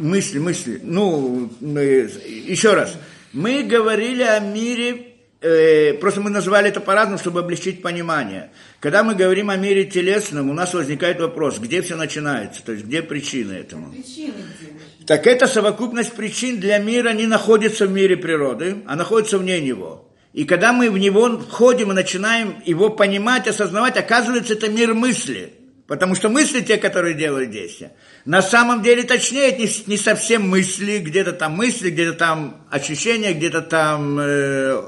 Мысли, 0.00 0.38
мысли. 0.38 0.80
Ну, 0.82 1.50
еще 1.60 2.72
раз. 2.72 2.96
Мы 3.34 3.62
говорили 3.62 4.22
о 4.22 4.40
мире, 4.40 5.08
э, 5.42 5.92
просто 5.94 6.22
мы 6.22 6.30
назвали 6.30 6.70
это 6.70 6.80
по-разному, 6.80 7.18
чтобы 7.18 7.40
облегчить 7.40 7.82
понимание. 7.82 8.50
Когда 8.80 9.04
мы 9.04 9.14
говорим 9.14 9.50
о 9.50 9.56
мире 9.56 9.84
телесном, 9.84 10.48
у 10.48 10.54
нас 10.54 10.72
возникает 10.72 11.20
вопрос, 11.20 11.58
где 11.58 11.82
все 11.82 11.96
начинается, 11.96 12.64
то 12.64 12.72
есть 12.72 12.86
где 12.86 13.02
причины 13.02 13.52
этому. 13.52 13.92
Причины 13.92 14.32
где? 14.58 15.06
Так 15.06 15.26
эта 15.26 15.46
совокупность 15.46 16.14
причин 16.14 16.60
для 16.60 16.78
мира 16.78 17.12
не 17.12 17.26
находится 17.26 17.86
в 17.86 17.92
мире 17.92 18.16
природы, 18.16 18.78
а 18.86 18.96
находится 18.96 19.36
вне 19.36 19.60
него. 19.60 20.08
И 20.32 20.44
когда 20.44 20.72
мы 20.72 20.90
в 20.90 20.96
него 20.96 21.38
входим 21.38 21.90
и 21.92 21.94
начинаем 21.94 22.56
его 22.64 22.88
понимать, 22.88 23.46
осознавать, 23.48 23.98
оказывается, 23.98 24.54
это 24.54 24.70
мир 24.70 24.94
мысли– 24.94 25.52
Потому 25.90 26.14
что 26.14 26.28
мысли 26.28 26.60
те, 26.60 26.76
которые 26.76 27.14
делают 27.14 27.50
действия, 27.50 27.90
на 28.24 28.42
самом 28.42 28.80
деле 28.80 29.02
точнее, 29.02 29.50
не, 29.56 29.68
не 29.88 29.96
совсем 29.96 30.48
мысли, 30.48 30.98
где-то 30.98 31.32
там 31.32 31.54
мысли, 31.54 31.90
где-то 31.90 32.16
там 32.16 32.64
ощущения, 32.70 33.32
где-то 33.32 33.60
там 33.60 34.16
э, 34.20 34.82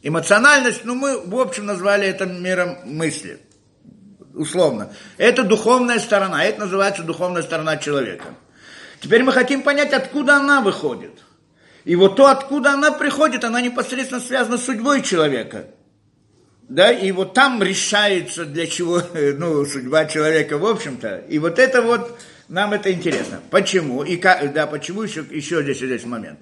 эмоциональность, 0.00 0.86
но 0.86 0.94
мы 0.94 1.20
в 1.20 1.38
общем 1.38 1.66
назвали 1.66 2.08
это 2.08 2.24
миром 2.24 2.78
мысли. 2.86 3.38
условно. 4.32 4.94
Это 5.18 5.42
духовная 5.42 5.98
сторона, 5.98 6.42
это 6.42 6.60
называется 6.60 7.02
духовная 7.02 7.42
сторона 7.42 7.76
человека. 7.76 8.34
Теперь 9.02 9.22
мы 9.22 9.32
хотим 9.32 9.60
понять, 9.60 9.92
откуда 9.92 10.36
она 10.36 10.62
выходит. 10.62 11.18
И 11.84 11.94
вот 11.96 12.16
то, 12.16 12.28
откуда 12.28 12.72
она 12.72 12.92
приходит, 12.92 13.44
она 13.44 13.60
непосредственно 13.60 14.22
связана 14.22 14.56
с 14.56 14.64
судьбой 14.64 15.02
человека. 15.02 15.66
Да, 16.70 16.92
и 16.92 17.10
вот 17.10 17.34
там 17.34 17.60
решается, 17.60 18.44
для 18.44 18.68
чего, 18.68 19.02
ну, 19.12 19.66
судьба 19.66 20.04
человека, 20.04 20.56
в 20.56 20.64
общем-то. 20.64 21.24
И 21.28 21.40
вот 21.40 21.58
это 21.58 21.82
вот, 21.82 22.16
нам 22.48 22.72
это 22.72 22.92
интересно. 22.92 23.40
Почему? 23.50 24.04
И 24.04 24.16
как, 24.16 24.52
да, 24.52 24.68
почему 24.68 25.02
еще, 25.02 25.24
еще 25.28 25.64
здесь, 25.64 25.78
здесь 25.78 26.04
момент. 26.04 26.38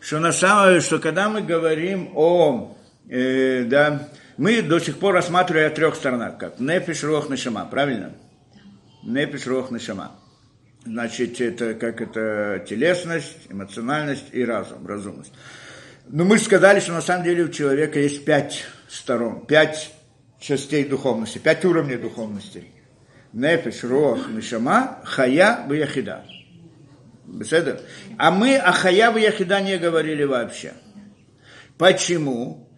Что 0.00 0.18
на 0.18 0.32
самом 0.32 0.68
деле, 0.68 0.80
что 0.82 0.98
когда 0.98 1.30
мы 1.30 1.40
говорим 1.40 2.10
о, 2.14 2.76
э, 3.08 3.64
да, 3.64 4.10
мы 4.36 4.60
до 4.60 4.78
сих 4.80 4.98
пор 4.98 5.14
рассматривали 5.14 5.64
о 5.64 5.70
трех 5.70 5.94
сторонах, 5.94 6.36
как 6.36 6.60
нефиш, 6.60 7.02
рох, 7.02 7.30
нашама, 7.30 7.64
правильно? 7.64 8.12
Нефиш, 9.02 9.46
рох, 9.46 9.70
нашама. 9.70 10.12
Значит, 10.84 11.40
это 11.40 11.72
как 11.72 12.02
это 12.02 12.62
телесность, 12.68 13.38
эмоциональность 13.48 14.26
и 14.32 14.44
разум, 14.44 14.86
разумность. 14.86 15.32
Но 16.06 16.24
мы 16.24 16.36
же 16.36 16.44
сказали, 16.44 16.80
что 16.80 16.92
на 16.92 17.00
самом 17.00 17.24
деле 17.24 17.44
у 17.44 17.48
человека 17.48 17.98
есть 17.98 18.26
пять 18.26 18.66
сторон, 18.88 19.46
пять 19.46 19.92
частей 20.40 20.84
духовности, 20.84 21.38
пять 21.38 21.64
уровней 21.64 21.96
духовности. 21.96 22.64
Нефиш, 23.32 23.82
рох, 23.84 24.28
нишама, 24.28 25.00
хая, 25.04 25.64
ваяхида. 25.66 26.24
А 28.18 28.30
мы 28.30 28.56
о 28.56 28.72
хая 28.72 29.10
ваяхида 29.10 29.60
не 29.60 29.78
говорили 29.78 30.24
вообще. 30.24 30.74
Почему? 31.78 32.68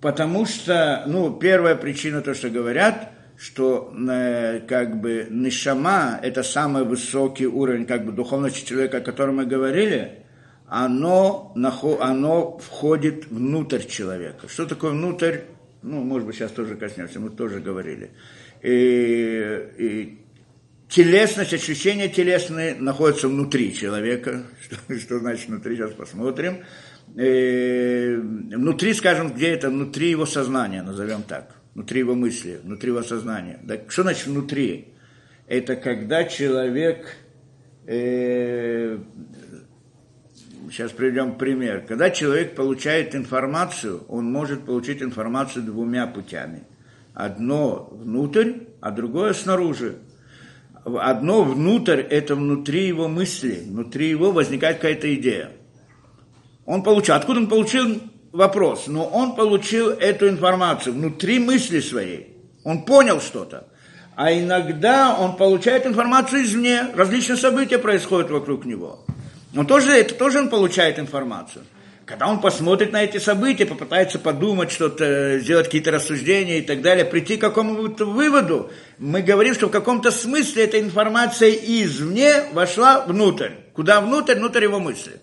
Потому 0.00 0.46
что, 0.46 1.04
ну, 1.06 1.38
первая 1.38 1.74
причина, 1.74 2.20
то, 2.20 2.34
что 2.34 2.50
говорят, 2.50 3.12
что 3.36 3.92
э, 4.10 4.60
как 4.68 5.00
бы 5.00 5.26
нишама– 5.30 6.18
это 6.22 6.42
самый 6.42 6.84
высокий 6.84 7.46
уровень 7.46 7.86
как 7.86 8.04
бы 8.04 8.12
духовности 8.12 8.66
человека, 8.66 8.98
о 8.98 9.00
котором 9.00 9.36
мы 9.36 9.46
говорили, 9.46 10.17
оно, 10.68 11.54
оно 12.00 12.58
входит 12.58 13.26
внутрь 13.28 13.84
человека. 13.84 14.48
Что 14.48 14.66
такое 14.66 14.92
внутрь? 14.92 15.38
Ну, 15.82 16.02
может 16.02 16.26
быть, 16.26 16.36
сейчас 16.36 16.52
тоже 16.52 16.76
коснемся, 16.76 17.20
мы 17.20 17.30
тоже 17.30 17.60
говорили. 17.60 18.10
И, 18.62 19.68
и 19.78 20.18
телесность, 20.88 21.54
ощущения 21.54 22.08
телесные 22.08 22.74
находятся 22.74 23.28
внутри 23.28 23.74
человека. 23.74 24.44
Что, 24.60 24.98
что 24.98 25.18
значит 25.20 25.48
внутри, 25.48 25.76
сейчас 25.76 25.92
посмотрим. 25.92 26.64
И, 27.16 28.18
внутри, 28.18 28.92
скажем, 28.92 29.32
где 29.32 29.48
это? 29.48 29.70
Внутри 29.70 30.10
его 30.10 30.26
сознания, 30.26 30.82
назовем 30.82 31.22
так 31.22 31.58
внутри 31.78 32.00
его 32.00 32.16
мысли, 32.16 32.58
внутри 32.64 32.90
его 32.90 33.04
сознания. 33.04 33.60
Да, 33.62 33.78
что 33.86 34.02
значит 34.02 34.26
внутри? 34.26 34.88
Это 35.46 35.76
когда 35.76 36.24
человек, 36.24 37.06
э, 37.86 38.98
сейчас 40.70 40.92
приведем 40.92 41.36
пример, 41.36 41.84
когда 41.86 42.10
человек 42.10 42.54
получает 42.54 43.14
информацию, 43.14 44.04
он 44.08 44.30
может 44.30 44.64
получить 44.64 45.02
информацию 45.02 45.64
двумя 45.64 46.06
путями. 46.06 46.64
Одно 47.14 47.88
внутрь, 47.90 48.52
а 48.80 48.90
другое 48.90 49.32
снаружи. 49.32 49.96
Одно 50.84 51.42
внутрь, 51.42 52.00
это 52.00 52.34
внутри 52.34 52.86
его 52.86 53.08
мысли, 53.08 53.62
внутри 53.66 54.08
его 54.08 54.30
возникает 54.30 54.76
какая-то 54.76 55.14
идея. 55.16 55.50
Он 56.64 56.82
получил. 56.82 57.14
Откуда 57.14 57.40
он 57.40 57.48
получил 57.48 58.00
вопрос, 58.32 58.86
но 58.86 59.04
он 59.04 59.34
получил 59.34 59.88
эту 59.88 60.28
информацию 60.28 60.94
внутри 60.94 61.38
мысли 61.38 61.80
своей. 61.80 62.36
Он 62.64 62.84
понял 62.84 63.20
что-то. 63.20 63.68
А 64.16 64.32
иногда 64.32 65.16
он 65.16 65.36
получает 65.36 65.86
информацию 65.86 66.42
извне, 66.42 66.88
различные 66.94 67.36
события 67.36 67.78
происходят 67.78 68.30
вокруг 68.30 68.64
него. 68.64 69.04
Он 69.56 69.66
тоже, 69.66 69.92
это 69.92 70.14
тоже 70.14 70.38
он 70.38 70.48
получает 70.50 70.98
информацию. 70.98 71.64
Когда 72.04 72.26
он 72.26 72.40
посмотрит 72.40 72.90
на 72.90 73.04
эти 73.04 73.18
события, 73.18 73.66
попытается 73.66 74.18
подумать 74.18 74.72
что-то, 74.72 75.38
сделать 75.40 75.66
какие-то 75.66 75.90
рассуждения 75.90 76.58
и 76.58 76.62
так 76.62 76.80
далее, 76.80 77.04
прийти 77.04 77.36
к 77.36 77.42
какому-то 77.42 78.06
выводу, 78.06 78.70
мы 78.96 79.20
говорим, 79.20 79.52
что 79.52 79.68
в 79.68 79.70
каком-то 79.70 80.10
смысле 80.10 80.64
эта 80.64 80.80
информация 80.80 81.50
извне 81.50 82.44
вошла 82.52 83.04
внутрь. 83.04 83.50
Куда 83.74 84.00
внутрь? 84.00 84.36
Внутрь 84.36 84.62
его 84.62 84.80
мысли. 84.80 85.20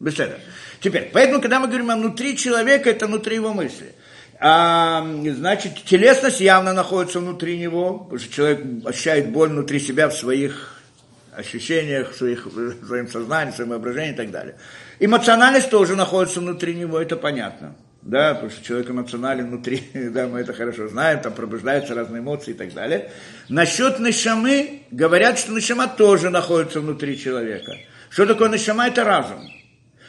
Беседа. 0.00 0.40
Теперь, 0.80 1.10
поэтому, 1.12 1.40
когда 1.40 1.60
мы 1.60 1.68
говорим 1.68 1.90
о 1.90 1.96
внутри 1.96 2.36
человека, 2.36 2.90
это 2.90 3.06
внутри 3.06 3.36
его 3.36 3.54
мысли. 3.54 3.94
А, 4.40 5.06
значит, 5.30 5.84
телесность 5.84 6.40
явно 6.40 6.72
находится 6.72 7.20
внутри 7.20 7.56
него, 7.56 7.98
потому 7.98 8.18
что 8.18 8.34
человек 8.34 8.60
ощущает 8.84 9.30
боль 9.30 9.50
внутри 9.50 9.78
себя 9.78 10.08
в 10.08 10.14
своих 10.14 10.75
ощущениях, 11.36 12.14
своих, 12.14 12.46
своем 12.86 13.08
сознании, 13.08 13.52
своем 13.52 13.70
воображении 13.70 14.12
и 14.12 14.16
так 14.16 14.30
далее. 14.30 14.56
Эмоциональность 14.98 15.70
тоже 15.70 15.94
находится 15.96 16.40
внутри 16.40 16.74
него, 16.74 17.00
это 17.00 17.16
понятно. 17.16 17.76
Да, 18.02 18.34
потому 18.34 18.50
что 18.50 18.64
человек 18.64 18.88
эмоционален 18.88 19.48
внутри, 19.48 19.82
да, 19.94 20.28
мы 20.28 20.40
это 20.40 20.52
хорошо 20.52 20.88
знаем, 20.88 21.20
там 21.20 21.32
пробуждаются 21.32 21.94
разные 21.94 22.20
эмоции 22.20 22.52
и 22.52 22.54
так 22.54 22.72
далее. 22.72 23.10
Насчет 23.48 23.98
нашамы, 23.98 24.82
говорят, 24.90 25.38
что 25.38 25.52
нашама 25.52 25.88
тоже 25.88 26.30
находится 26.30 26.80
внутри 26.80 27.18
человека. 27.18 27.72
Что 28.08 28.26
такое 28.26 28.48
нашама? 28.48 28.86
Это 28.86 29.02
разум. 29.04 29.50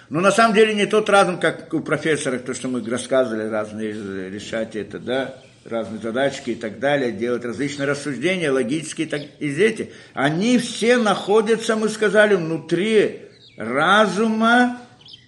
Но 0.09 0.21
на 0.21 0.31
самом 0.31 0.55
деле 0.55 0.73
не 0.73 0.85
тот 0.85 1.09
разум, 1.09 1.39
как 1.39 1.73
у 1.73 1.81
профессора, 1.81 2.37
то, 2.39 2.53
что 2.53 2.69
мы 2.69 2.87
рассказывали, 2.87 3.49
разные 3.49 4.29
решать 4.29 4.75
это, 4.75 4.99
да, 4.99 5.35
разные 5.67 6.01
задачки 6.01 6.51
и 6.51 6.55
так 6.55 6.79
далее, 6.79 7.11
делать 7.11 7.43
различные 7.43 7.87
рассуждения, 7.87 8.51
логические 8.51 9.07
так, 9.07 9.21
и 9.39 9.47
эти. 9.49 9.91
Они 10.13 10.57
все 10.57 10.97
находятся, 10.97 11.75
мы 11.75 11.89
сказали, 11.89 12.35
внутри 12.35 13.21
разума 13.57 14.79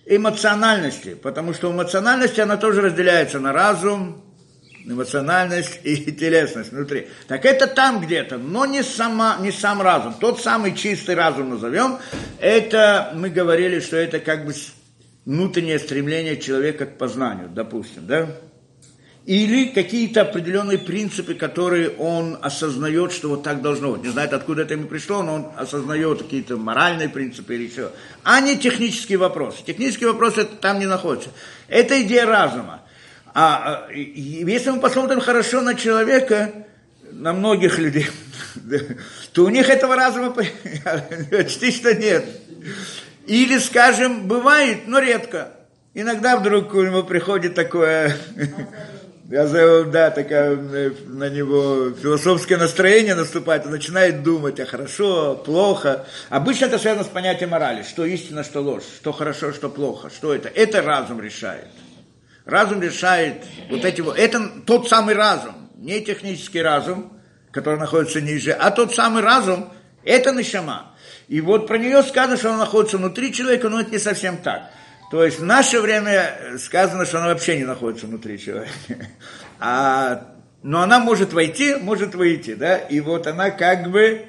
эмоциональности, 0.06 1.16
потому 1.16 1.54
что 1.54 1.72
эмоциональность, 1.72 2.40
она 2.40 2.58
тоже 2.58 2.82
разделяется 2.82 3.40
на 3.40 3.54
разум, 3.54 4.24
эмоциональность 4.86 5.80
и 5.84 6.12
телесность 6.20 6.72
внутри. 6.72 7.08
Так 7.28 7.46
это 7.46 7.68
там 7.68 8.02
где-то, 8.02 8.38
но 8.38 8.66
не, 8.66 8.84
сама, 8.84 9.38
не 9.40 9.52
сам 9.52 9.82
разум. 9.82 10.16
Тот 10.20 10.42
самый 10.42 10.76
чистый 10.76 11.16
разум 11.16 11.50
назовем, 11.50 11.98
это 12.40 13.12
мы 13.16 13.30
говорили, 13.30 13.80
что 13.80 13.98
это 13.98 14.20
как 14.20 14.46
бы 14.46 14.54
внутреннее 15.26 15.80
стремление 15.80 16.38
человека 16.38 16.86
к 16.86 16.98
познанию, 16.98 17.50
допустим, 17.50 18.08
да? 18.08 18.30
Или 19.30 19.66
какие-то 19.66 20.22
определенные 20.22 20.80
принципы, 20.80 21.36
которые 21.36 21.92
он 21.92 22.40
осознает, 22.42 23.12
что 23.12 23.30
вот 23.30 23.44
так 23.44 23.62
должно 23.62 23.92
быть. 23.92 24.02
Не 24.02 24.10
знает, 24.10 24.34
откуда 24.34 24.64
это 24.64 24.74
ему 24.74 24.88
пришло, 24.88 25.22
но 25.22 25.36
он 25.36 25.52
осознает 25.56 26.24
какие-то 26.24 26.58
моральные 26.58 27.10
принципы 27.10 27.54
или 27.54 27.66
еще. 27.66 27.92
А 28.24 28.42
не 28.42 28.58
технические 28.58 29.20
вопросы. 29.20 29.60
Технические 29.64 30.14
вопросы 30.14 30.46
там 30.46 30.80
не 30.80 30.88
находятся. 30.88 31.30
Это 31.68 32.02
идея 32.02 32.26
разума. 32.26 32.82
А, 33.36 33.86
а 33.88 33.94
если 33.94 34.72
мы 34.72 34.80
посмотрим 34.80 35.20
хорошо 35.20 35.62
на 35.62 35.76
человека, 35.76 36.66
на 37.12 37.32
многих 37.32 37.78
людей, 37.78 38.08
то 39.34 39.46
у 39.46 39.50
них 39.50 39.70
этого 39.70 39.96
разума 39.96 40.32
почти 40.32 41.72
что 41.76 41.94
нет. 41.94 42.26
Или, 43.28 43.60
скажем, 43.60 44.28
бывает, 44.28 44.88
но 44.88 44.98
редко. 44.98 45.54
Иногда 45.94 46.38
вдруг 46.38 46.74
у 46.74 46.82
него 46.82 47.04
приходит 47.04 47.54
такое, 47.54 48.18
да, 49.30 50.10
такая 50.10 50.56
на 50.56 51.30
него 51.30 51.92
философское 51.92 52.58
настроение 52.58 53.14
наступает, 53.14 53.64
он 53.64 53.72
начинает 53.72 54.24
думать, 54.24 54.60
а 54.60 54.66
хорошо, 54.66 55.36
плохо. 55.36 56.08
Обычно 56.30 56.66
это 56.66 56.80
связано 56.80 57.04
с 57.04 57.10
понятием 57.10 57.52
морали, 57.52 57.84
что 57.84 58.06
истина, 58.06 58.44
что 58.44 58.62
ложь, 58.62 58.86
что 58.96 59.12
хорошо, 59.12 59.54
что 59.54 59.70
плохо, 59.70 60.10
что 60.10 60.34
это. 60.34 60.50
Это 60.50 60.82
разум 60.82 61.22
решает. 61.22 61.68
Разум 62.46 62.82
решает 62.82 63.44
вот 63.70 63.86
эти 63.86 64.02
вот. 64.02 64.18
Это 64.18 64.50
тот 64.66 64.90
самый 64.90 65.14
разум, 65.14 65.70
не 65.76 66.02
технический 66.02 66.64
разум, 66.64 67.14
который 67.52 67.78
находится 67.78 68.22
ниже, 68.22 68.52
а 68.52 68.72
тот 68.72 68.96
самый 68.96 69.22
разум, 69.22 69.72
это 70.04 70.32
нишама. 70.32 70.96
И 71.28 71.40
вот 71.42 71.68
про 71.68 71.78
нее 71.78 72.02
сказано, 72.02 72.36
что 72.36 72.50
она 72.50 72.58
находится 72.58 72.98
внутри 72.98 73.32
человека, 73.32 73.70
но 73.70 73.82
это 73.82 73.92
не 73.92 74.00
совсем 74.00 74.38
так. 74.38 74.72
То 75.10 75.24
есть 75.26 75.40
в 75.40 75.46
наше 75.46 75.82
время 75.82 76.58
сказано, 76.60 77.06
что 77.06 77.18
она 77.18 77.30
вообще 77.30 77.58
не 77.58 77.66
находится 77.66 78.08
внутри 78.08 78.40
человека. 78.40 78.72
А, 79.62 80.38
но 80.64 80.82
она 80.82 81.00
может 81.00 81.34
войти, 81.34 81.76
может 81.76 82.16
выйти, 82.16 82.54
да, 82.54 82.78
и 82.78 83.02
вот 83.02 83.28
она 83.28 83.52
как 83.52 83.92
бы, 83.92 84.22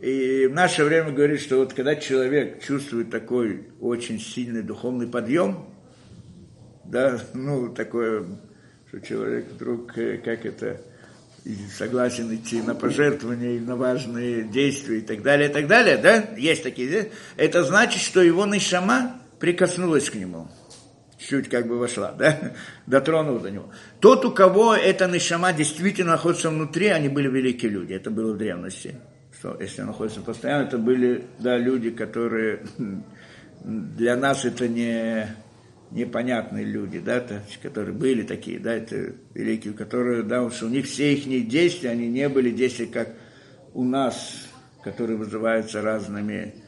и 0.00 0.46
в 0.46 0.54
наше 0.54 0.84
время 0.84 1.12
говорит, 1.12 1.42
что 1.42 1.58
вот 1.58 1.74
когда 1.74 1.94
человек 1.94 2.64
чувствует 2.64 3.10
такой 3.10 3.68
очень 3.82 4.18
сильный 4.18 4.62
духовный 4.62 5.06
подъем, 5.06 5.66
да, 6.84 7.20
ну, 7.34 7.68
такое, 7.68 8.24
что 8.88 9.00
человек 9.00 9.48
вдруг, 9.52 9.98
э, 9.98 10.16
как 10.24 10.46
это, 10.46 10.80
согласен 11.76 12.34
идти 12.34 12.62
на 12.62 12.74
пожертвования, 12.74 13.60
на 13.60 13.76
важные 13.76 14.44
действия 14.44 15.00
и 15.00 15.02
так 15.02 15.22
далее, 15.22 15.50
и 15.50 15.52
так 15.52 15.66
далее, 15.66 15.98
да, 15.98 16.30
есть 16.36 16.62
такие, 16.62 17.10
это 17.36 17.62
значит, 17.62 18.00
что 18.00 18.22
его 18.22 18.46
нишама 18.46 19.21
прикоснулась 19.42 20.08
к 20.08 20.14
нему. 20.14 20.46
чуть 21.18 21.48
как 21.48 21.66
бы 21.66 21.76
вошла, 21.76 22.12
да, 22.12 22.52
дотронула 22.86 23.40
до 23.40 23.50
него. 23.50 23.70
Тот, 23.98 24.24
у 24.24 24.30
кого 24.30 24.72
эта 24.72 25.08
нишама 25.08 25.52
действительно 25.52 26.12
находится 26.12 26.48
внутри, 26.48 26.86
они 26.86 27.08
были 27.08 27.28
великие 27.28 27.72
люди, 27.72 27.92
это 27.92 28.12
было 28.12 28.34
в 28.34 28.38
древности. 28.38 28.94
Что, 29.36 29.56
если 29.60 29.82
находится 29.82 30.20
постоянно, 30.20 30.68
это 30.68 30.78
были, 30.78 31.24
да, 31.40 31.58
люди, 31.58 31.90
которые 31.90 32.64
для 33.64 34.16
нас 34.16 34.44
это 34.44 34.68
не 34.68 35.26
непонятные 35.90 36.64
люди, 36.64 37.00
да, 37.00 37.18
то, 37.18 37.42
которые 37.64 37.94
были 37.94 38.22
такие, 38.22 38.60
да, 38.60 38.74
это 38.74 39.12
великие, 39.34 39.72
которые, 39.72 40.22
да, 40.22 40.44
у 40.44 40.68
них 40.68 40.86
все 40.86 41.14
их 41.14 41.48
действия, 41.48 41.90
они 41.90 42.06
не 42.06 42.28
были 42.28 42.52
действия, 42.52 42.86
как 42.86 43.08
у 43.74 43.82
нас, 43.82 44.46
которые 44.84 45.16
вызываются 45.16 45.82
разными 45.82 46.61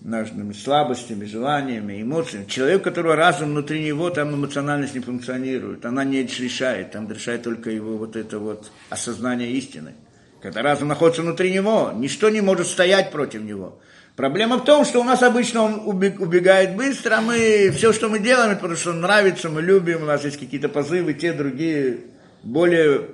нашими 0.00 0.52
слабостями, 0.52 1.24
желаниями, 1.24 2.00
эмоциями. 2.00 2.46
Человек, 2.46 2.82
у 2.82 2.84
которого 2.84 3.16
разум 3.16 3.50
внутри 3.50 3.84
него, 3.84 4.10
там 4.10 4.34
эмоциональность 4.34 4.94
не 4.94 5.00
функционирует, 5.00 5.84
она 5.84 6.04
не 6.04 6.22
решает, 6.22 6.92
там 6.92 7.10
решает 7.10 7.42
только 7.42 7.70
его 7.70 7.96
вот 7.96 8.16
это 8.16 8.38
вот 8.38 8.70
осознание 8.90 9.50
истины. 9.52 9.94
Когда 10.40 10.62
разум 10.62 10.88
находится 10.88 11.22
внутри 11.22 11.52
него, 11.52 11.92
ничто 11.94 12.28
не 12.28 12.40
может 12.40 12.68
стоять 12.68 13.10
против 13.10 13.42
него. 13.42 13.80
Проблема 14.14 14.58
в 14.58 14.64
том, 14.64 14.84
что 14.84 15.00
у 15.00 15.04
нас 15.04 15.22
обычно 15.22 15.62
он 15.62 15.82
убегает 15.86 16.76
быстро, 16.76 17.18
а 17.18 17.20
мы 17.20 17.70
все, 17.70 17.92
что 17.92 18.08
мы 18.08 18.18
делаем, 18.18 18.56
потому 18.56 18.76
что 18.76 18.92
нравится, 18.92 19.48
мы 19.48 19.62
любим, 19.62 20.02
у 20.02 20.06
нас 20.06 20.24
есть 20.24 20.38
какие-то 20.38 20.68
позывы, 20.68 21.14
те, 21.14 21.32
другие, 21.32 21.98
более 22.42 23.10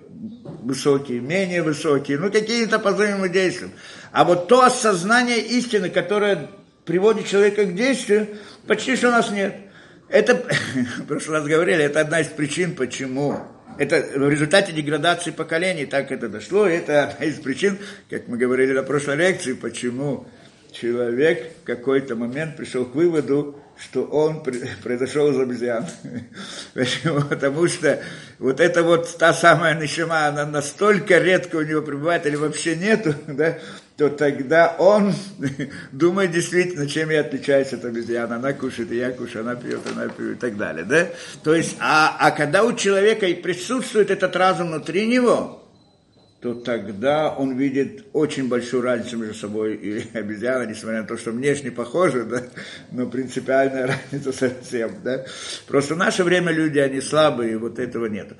высокие, 0.62 1.20
менее 1.20 1.62
высокие, 1.62 2.18
ну 2.18 2.30
какие-то 2.30 2.78
позывы 2.78 3.16
мы 3.16 3.28
действуем. 3.28 3.72
А 4.12 4.24
вот 4.24 4.48
то 4.48 4.62
осознание 4.62 5.40
истины, 5.40 5.90
которое 5.90 6.48
приводит 6.84 7.26
человека 7.26 7.64
к 7.64 7.74
действию, 7.74 8.28
почти 8.66 8.96
что 8.96 9.08
у 9.08 9.12
нас 9.12 9.30
нет. 9.30 9.54
Это, 10.08 10.34
в 10.98 11.06
прошлый 11.06 11.38
раз 11.38 11.46
говорили, 11.46 11.84
это 11.84 12.00
одна 12.00 12.20
из 12.20 12.28
причин, 12.28 12.74
почему. 12.74 13.38
Это 13.76 14.06
в 14.14 14.28
результате 14.28 14.72
деградации 14.72 15.32
поколений 15.32 15.86
так 15.86 16.12
это 16.12 16.28
дошло, 16.28 16.68
и 16.68 16.74
это 16.74 17.08
одна 17.08 17.26
из 17.26 17.40
причин, 17.40 17.78
как 18.08 18.28
мы 18.28 18.36
говорили 18.36 18.72
на 18.72 18.84
прошлой 18.84 19.16
лекции, 19.16 19.54
почему 19.54 20.28
человек 20.70 21.52
в 21.62 21.66
какой-то 21.66 22.14
момент 22.14 22.56
пришел 22.56 22.84
к 22.84 22.94
выводу, 22.94 23.60
что 23.76 24.04
он 24.04 24.42
произошел 24.82 25.30
из 25.30 25.38
обезьян. 25.38 25.86
Почему? 26.74 27.22
Потому 27.22 27.66
что 27.66 28.00
вот 28.38 28.60
эта 28.60 28.82
вот 28.82 29.16
та 29.18 29.32
самая 29.32 29.78
нишима, 29.78 30.26
она 30.26 30.46
настолько 30.46 31.18
редко 31.18 31.56
у 31.56 31.62
него 31.62 31.82
пребывает 31.82 32.26
или 32.26 32.36
вообще 32.36 32.76
нету, 32.76 33.14
да, 33.26 33.58
то 33.96 34.08
тогда 34.08 34.74
он 34.78 35.12
думает 35.92 36.32
действительно, 36.32 36.88
чем 36.88 37.10
я 37.10 37.20
отличаюсь 37.20 37.72
от 37.72 37.84
обезьяны. 37.84 38.34
Она 38.34 38.52
кушает, 38.52 38.90
и 38.90 38.96
я 38.96 39.10
кушаю, 39.12 39.44
она 39.44 39.54
пьет, 39.54 39.80
она 39.92 40.08
пьет 40.08 40.36
и 40.36 40.40
так 40.40 40.56
далее. 40.56 40.84
Да? 40.84 41.08
То 41.42 41.54
есть, 41.54 41.76
а, 41.80 42.16
а 42.18 42.30
когда 42.32 42.64
у 42.64 42.72
человека 42.72 43.26
и 43.26 43.34
присутствует 43.34 44.10
этот 44.10 44.34
разум 44.34 44.68
внутри 44.68 45.06
него, 45.06 45.64
то 46.44 46.52
тогда 46.52 47.30
он 47.30 47.56
видит 47.56 48.04
очень 48.12 48.48
большую 48.50 48.82
разницу 48.82 49.16
между 49.16 49.34
собой 49.34 49.76
и 49.76 50.04
обезьяной, 50.18 50.66
несмотря 50.66 51.00
на 51.00 51.06
то, 51.06 51.16
что 51.16 51.30
внешне 51.30 51.70
похожи, 51.70 52.24
да, 52.24 52.42
но 52.90 53.06
принципиальная 53.06 53.86
разница 54.12 54.30
совсем. 54.30 54.96
Да. 55.02 55.24
Просто 55.66 55.94
в 55.94 55.96
наше 55.96 56.22
время 56.22 56.52
люди, 56.52 56.78
они 56.78 57.00
слабые, 57.00 57.52
и 57.52 57.56
вот 57.56 57.78
этого 57.78 58.06
нет. 58.06 58.32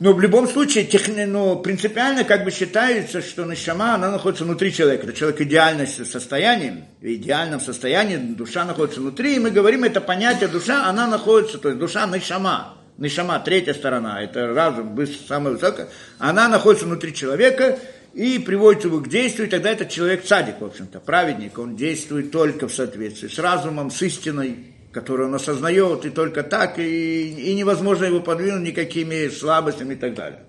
Но 0.00 0.12
в 0.12 0.20
любом 0.20 0.48
случае, 0.48 0.84
техни, 0.84 1.24
ну, 1.24 1.56
принципиально 1.56 2.24
как 2.24 2.44
бы 2.44 2.50
считается, 2.50 3.22
что 3.22 3.44
нашама, 3.44 3.94
она 3.94 4.10
находится 4.10 4.44
внутри 4.44 4.72
человека. 4.72 5.04
Это 5.04 5.12
человек 5.16 5.40
идеальное 5.40 5.86
состояние, 5.86 6.88
в 7.00 7.04
идеальном 7.04 7.60
состоянии, 7.60 8.16
душа 8.16 8.64
находится 8.64 9.00
внутри, 9.00 9.36
и 9.36 9.38
мы 9.38 9.50
говорим, 9.50 9.84
это 9.84 10.00
понятие 10.00 10.48
душа, 10.48 10.88
она 10.88 11.06
находится, 11.06 11.58
то 11.58 11.68
есть 11.68 11.78
душа 11.78 12.06
нашама 12.06 12.78
Нишама, 12.96 13.40
третья 13.40 13.74
сторона, 13.74 14.22
это 14.22 14.54
разум, 14.54 14.96
самая 15.28 15.54
высокая, 15.54 15.88
она 16.18 16.48
находится 16.48 16.86
внутри 16.86 17.12
человека 17.12 17.78
и 18.12 18.38
приводит 18.38 18.84
его 18.84 19.00
к 19.00 19.08
действию, 19.08 19.48
и 19.48 19.50
тогда 19.50 19.70
этот 19.70 19.88
человек 19.90 20.24
цадик, 20.24 20.60
в 20.60 20.64
общем-то, 20.64 21.00
праведник, 21.00 21.58
он 21.58 21.74
действует 21.74 22.30
только 22.30 22.68
в 22.68 22.72
соответствии 22.72 23.26
с 23.26 23.38
разумом, 23.40 23.90
с 23.90 24.00
истиной, 24.02 24.73
которую 24.94 25.28
он 25.28 25.34
осознает, 25.34 26.06
и 26.06 26.10
только 26.10 26.44
так, 26.44 26.78
и, 26.78 27.50
и 27.50 27.54
невозможно 27.54 28.04
его 28.04 28.20
подвинуть 28.20 28.62
никакими 28.62 29.28
слабостями 29.28 29.94
и 29.94 29.96
так 29.96 30.14
далее. 30.14 30.44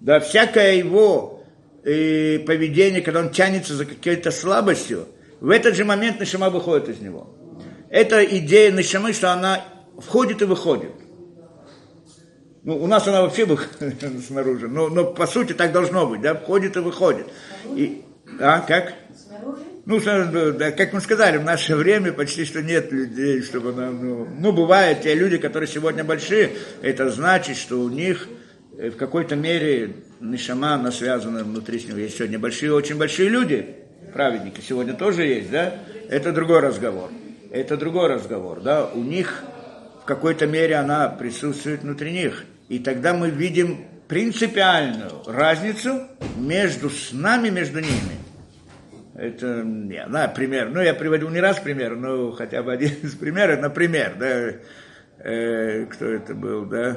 Да, 0.00 0.20
всякое 0.20 0.74
его 0.74 1.42
э, 1.82 2.40
поведение, 2.40 3.00
когда 3.00 3.20
он 3.20 3.30
тянется 3.30 3.74
за 3.74 3.86
какой-то 3.86 4.30
слабостью, 4.30 5.08
в 5.40 5.48
этот 5.48 5.74
же 5.74 5.84
момент 5.86 6.20
Нишама 6.20 6.50
выходит 6.50 6.90
из 6.90 7.00
него. 7.00 7.34
Это 7.88 8.22
идея 8.22 8.70
Нишамы, 8.70 9.14
что 9.14 9.32
она 9.32 9.64
входит 9.98 10.42
и 10.42 10.44
выходит. 10.44 10.92
Ну, 12.64 12.82
у 12.82 12.86
нас 12.86 13.06
она 13.08 13.22
вообще 13.22 13.46
снаружи, 14.26 14.68
но, 14.68 14.88
но 14.88 15.04
по 15.04 15.26
сути 15.26 15.54
так 15.54 15.72
должно 15.72 16.06
быть, 16.06 16.20
да, 16.20 16.34
входит 16.34 16.76
и 16.76 16.80
выходит. 16.80 17.26
И, 17.66 18.02
а, 18.40 18.60
как? 18.60 18.94
Ну, 19.86 20.00
как 20.00 20.94
мы 20.94 21.00
сказали, 21.02 21.36
в 21.36 21.44
наше 21.44 21.76
время 21.76 22.12
почти 22.12 22.46
что 22.46 22.62
нет 22.62 22.90
людей, 22.90 23.42
чтобы 23.42 23.70
она, 23.70 23.90
ну, 23.90 24.26
ну, 24.38 24.52
бывают 24.52 25.02
те 25.02 25.14
люди, 25.14 25.36
которые 25.36 25.68
сегодня 25.68 26.02
большие, 26.02 26.52
это 26.80 27.10
значит, 27.10 27.58
что 27.58 27.78
у 27.80 27.90
них 27.90 28.26
э, 28.78 28.88
в 28.88 28.96
какой-то 28.96 29.36
мере 29.36 29.96
нишама, 30.20 30.74
она 30.74 30.90
связана 30.90 31.44
внутри 31.44 31.78
с 31.78 31.86
ним. 31.86 31.98
Есть 31.98 32.16
сегодня 32.16 32.38
большие, 32.38 32.72
очень 32.72 32.96
большие 32.96 33.28
люди, 33.28 33.76
праведники, 34.14 34.62
сегодня 34.66 34.94
тоже 34.94 35.24
есть, 35.24 35.50
да, 35.50 35.74
это 36.08 36.32
другой 36.32 36.60
разговор. 36.60 37.10
Это 37.50 37.76
другой 37.76 38.08
разговор, 38.08 38.62
да, 38.62 38.86
у 38.86 39.02
них 39.02 39.44
в 40.02 40.06
какой-то 40.06 40.46
мере 40.46 40.76
она 40.76 41.10
присутствует 41.10 41.82
внутри 41.82 42.10
них. 42.10 42.44
И 42.70 42.78
тогда 42.78 43.12
мы 43.12 43.28
видим 43.28 43.84
принципиальную 44.08 45.22
разницу 45.26 46.08
между 46.38 46.88
с 46.88 47.12
нами, 47.12 47.50
между 47.50 47.80
ними. 47.80 48.23
Это, 49.14 49.62
не, 49.62 50.04
на 50.06 50.26
пример, 50.26 50.70
ну, 50.70 50.80
я 50.80 50.92
приводил 50.92 51.30
не 51.30 51.38
раз 51.38 51.60
пример, 51.60 51.94
но 51.94 52.32
хотя 52.32 52.64
бы 52.64 52.72
один 52.72 52.90
из 53.02 53.14
примеров, 53.14 53.60
например, 53.60 54.16
да, 54.18 54.54
э, 55.24 55.86
кто 55.86 56.06
это 56.06 56.34
был, 56.34 56.66
да, 56.66 56.96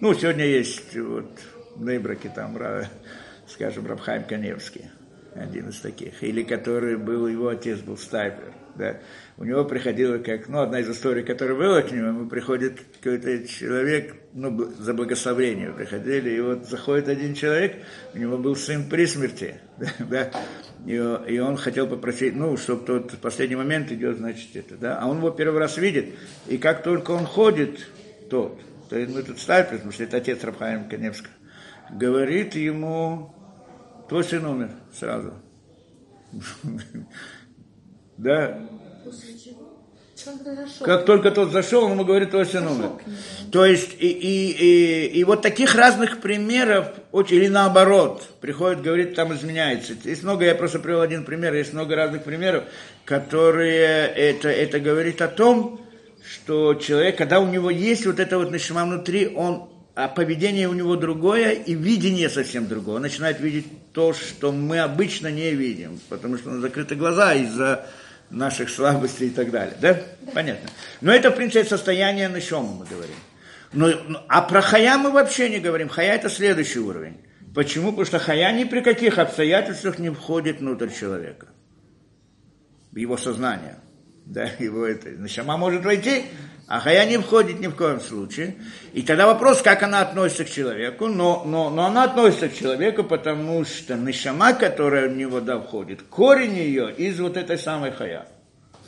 ну, 0.00 0.12
сегодня 0.14 0.44
есть 0.44 0.96
вот 0.96 1.30
в 1.76 1.84
Нейбраке 1.84 2.28
там, 2.34 2.58
скажем, 3.46 3.86
Рабхайм 3.86 4.24
Каневский, 4.24 4.90
один 5.36 5.68
из 5.68 5.78
таких, 5.78 6.24
или 6.24 6.42
который 6.42 6.96
был, 6.96 7.28
его 7.28 7.46
отец 7.46 7.78
был 7.78 7.96
стайпер, 7.96 8.52
да, 8.74 8.96
у 9.36 9.44
него 9.44 9.64
приходило 9.64 10.18
как, 10.18 10.48
ну, 10.48 10.60
одна 10.60 10.80
из 10.80 10.90
историй, 10.90 11.22
которая 11.22 11.56
была 11.56 11.82
к 11.82 11.92
нему, 11.92 12.08
ему 12.08 12.28
приходит 12.28 12.80
какой-то 13.00 13.46
человек, 13.46 14.16
ну, 14.32 14.72
за 14.76 14.92
благословение 14.92 15.70
приходили, 15.70 16.30
и 16.30 16.40
вот 16.40 16.68
заходит 16.68 17.08
один 17.08 17.34
человек, 17.34 17.76
у 18.12 18.18
него 18.18 18.38
был 18.38 18.56
сын 18.56 18.88
при 18.90 19.06
смерти, 19.06 19.60
да, 19.78 19.86
да 20.00 20.30
и, 20.86 20.94
и 20.94 21.38
он 21.38 21.56
хотел 21.56 21.86
попросить, 21.86 22.36
ну, 22.36 22.56
чтобы 22.56 22.84
тот 22.84 23.12
в 23.12 23.18
последний 23.18 23.56
момент 23.56 23.90
идет, 23.90 24.18
значит, 24.18 24.54
это, 24.54 24.76
да, 24.76 24.98
а 24.98 25.06
он 25.06 25.18
его 25.18 25.30
первый 25.30 25.58
раз 25.58 25.76
видит, 25.78 26.14
и 26.46 26.58
как 26.58 26.82
только 26.82 27.12
он 27.12 27.24
ходит, 27.24 27.86
тот, 28.28 28.60
то 28.90 28.96
мы 28.96 29.22
тут 29.22 29.38
ставим, 29.38 29.70
потому 29.70 29.92
что 29.92 30.04
это 30.04 30.18
отец 30.18 30.44
Рабхаим 30.44 30.88
Каневска, 30.88 31.30
говорит 31.90 32.54
ему, 32.54 33.34
твой 34.08 34.24
сын 34.24 34.44
умер 34.44 34.70
сразу. 34.92 35.32
Да, 38.16 38.60
как 40.80 41.06
только 41.06 41.30
тот 41.30 41.50
зашел, 41.50 41.84
он 41.84 41.92
ему 41.92 42.04
говорит, 42.04 42.30
твой 42.30 42.46
сын 42.46 42.66
умер. 42.66 42.92
То 43.50 43.64
есть, 43.64 43.96
и, 43.98 44.06
и, 44.06 44.52
и, 44.52 45.06
и 45.18 45.24
вот 45.24 45.42
таких 45.42 45.74
разных 45.74 46.20
примеров, 46.20 46.88
или 47.30 47.48
наоборот, 47.48 48.28
приходит, 48.40 48.82
говорит, 48.82 49.14
там 49.14 49.34
изменяется. 49.34 49.94
Есть 50.04 50.22
много, 50.22 50.44
я 50.44 50.54
просто 50.54 50.78
привел 50.78 51.00
один 51.00 51.24
пример, 51.24 51.54
есть 51.54 51.72
много 51.72 51.96
разных 51.96 52.22
примеров, 52.22 52.64
которые 53.04 54.06
это, 54.06 54.48
это 54.48 54.78
говорит 54.78 55.20
о 55.20 55.28
том, 55.28 55.80
что 56.24 56.74
человек, 56.74 57.18
когда 57.18 57.40
у 57.40 57.48
него 57.48 57.70
есть 57.70 58.06
вот 58.06 58.20
это 58.20 58.38
вот 58.38 58.50
нашима 58.50 58.84
внутри, 58.84 59.28
он 59.34 59.68
а 59.96 60.08
поведение 60.08 60.68
у 60.68 60.72
него 60.72 60.96
другое 60.96 61.52
и 61.52 61.74
видение 61.74 62.28
совсем 62.28 62.66
другое. 62.66 62.96
Он 62.96 63.02
начинает 63.02 63.38
видеть 63.38 63.66
то, 63.92 64.12
что 64.12 64.50
мы 64.50 64.80
обычно 64.80 65.30
не 65.30 65.52
видим, 65.52 66.00
потому 66.08 66.36
что 66.36 66.50
у 66.50 66.52
нас 66.54 66.62
закрыты 66.62 66.96
глаза 66.96 67.32
из-за 67.34 67.86
наших 68.34 68.70
слабостей 68.70 69.28
и 69.28 69.30
так 69.30 69.50
далее. 69.50 69.76
Да? 69.80 69.94
да. 69.94 70.32
Понятно. 70.32 70.68
Но 71.00 71.12
это, 71.12 71.30
в 71.30 71.36
принципе, 71.36 71.64
состояние 71.64 72.28
нашема 72.28 72.72
мы 72.72 72.86
говорим. 72.86 73.16
Но, 73.72 73.90
а 74.28 74.42
про 74.42 74.60
хая 74.60 74.96
мы 74.98 75.10
вообще 75.10 75.50
не 75.50 75.58
говорим. 75.58 75.88
Хая 75.88 76.14
это 76.14 76.28
следующий 76.28 76.78
уровень. 76.78 77.18
Почему? 77.54 77.90
Потому 77.90 78.06
что 78.06 78.18
хая 78.18 78.52
ни 78.52 78.64
при 78.64 78.80
каких 78.80 79.18
обстоятельствах 79.18 79.98
не 79.98 80.10
входит 80.10 80.60
внутрь 80.60 80.90
человека. 80.90 81.48
Его 82.92 83.16
сознание. 83.16 83.76
Да, 84.26 84.44
его 84.58 84.86
это. 84.86 85.10
Нашама 85.10 85.56
может 85.56 85.84
войти, 85.84 86.24
а 86.66 86.80
хая 86.80 87.06
не 87.06 87.18
входит 87.18 87.60
ни 87.60 87.66
в 87.66 87.74
коем 87.74 88.00
случае. 88.00 88.56
И 88.92 89.02
тогда 89.02 89.26
вопрос, 89.26 89.60
как 89.60 89.82
она 89.82 90.00
относится 90.00 90.44
к 90.44 90.50
человеку. 90.50 91.08
Но, 91.08 91.44
но, 91.44 91.70
но 91.70 91.84
она 91.84 92.04
относится 92.04 92.48
к 92.48 92.54
человеку, 92.54 93.04
потому 93.04 93.64
что 93.64 93.96
нишама, 93.96 94.54
которая 94.54 95.08
в 95.08 95.16
него 95.16 95.40
да, 95.40 95.58
входит, 95.60 96.02
корень 96.02 96.56
ее 96.56 96.92
из 96.92 97.20
вот 97.20 97.36
этой 97.36 97.58
самой 97.58 97.92
хая. 97.92 98.26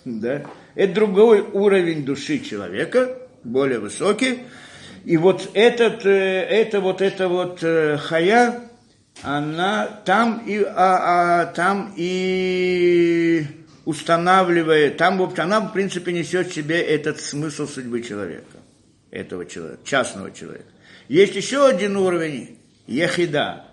Да? 0.05 0.43
Это 0.75 0.95
другой 0.95 1.41
уровень 1.41 2.05
души 2.05 2.39
человека, 2.39 3.19
более 3.45 3.79
высокий. 3.79 4.45
И 5.05 5.17
вот 5.17 5.51
этот, 5.55 6.05
э, 6.07 6.43
это 6.43 6.81
вот 6.81 7.01
это 7.03 7.29
вот 7.29 7.63
э, 7.63 7.97
хая, 7.99 8.61
она 9.23 9.87
там 10.05 10.43
и, 10.47 10.63
а, 10.63 11.43
а, 11.43 11.47
там 11.47 11.93
и 11.97 13.47
устанавливает, 13.87 14.99
там 14.99 15.17
вот 15.17 15.39
она 15.39 15.61
в 15.61 15.73
принципе 15.73 16.13
несет 16.13 16.49
в 16.49 16.55
себе 16.55 16.83
этот 16.83 17.21
смысл 17.21 17.67
судьбы 17.67 18.03
человека, 18.03 18.59
этого 19.11 19.47
человека, 19.47 19.81
частного 19.85 20.31
человека. 20.33 20.67
Есть 21.09 21.37
еще 21.37 21.67
один 21.67 21.97
уровень, 21.97 22.59
ехида, 22.87 23.65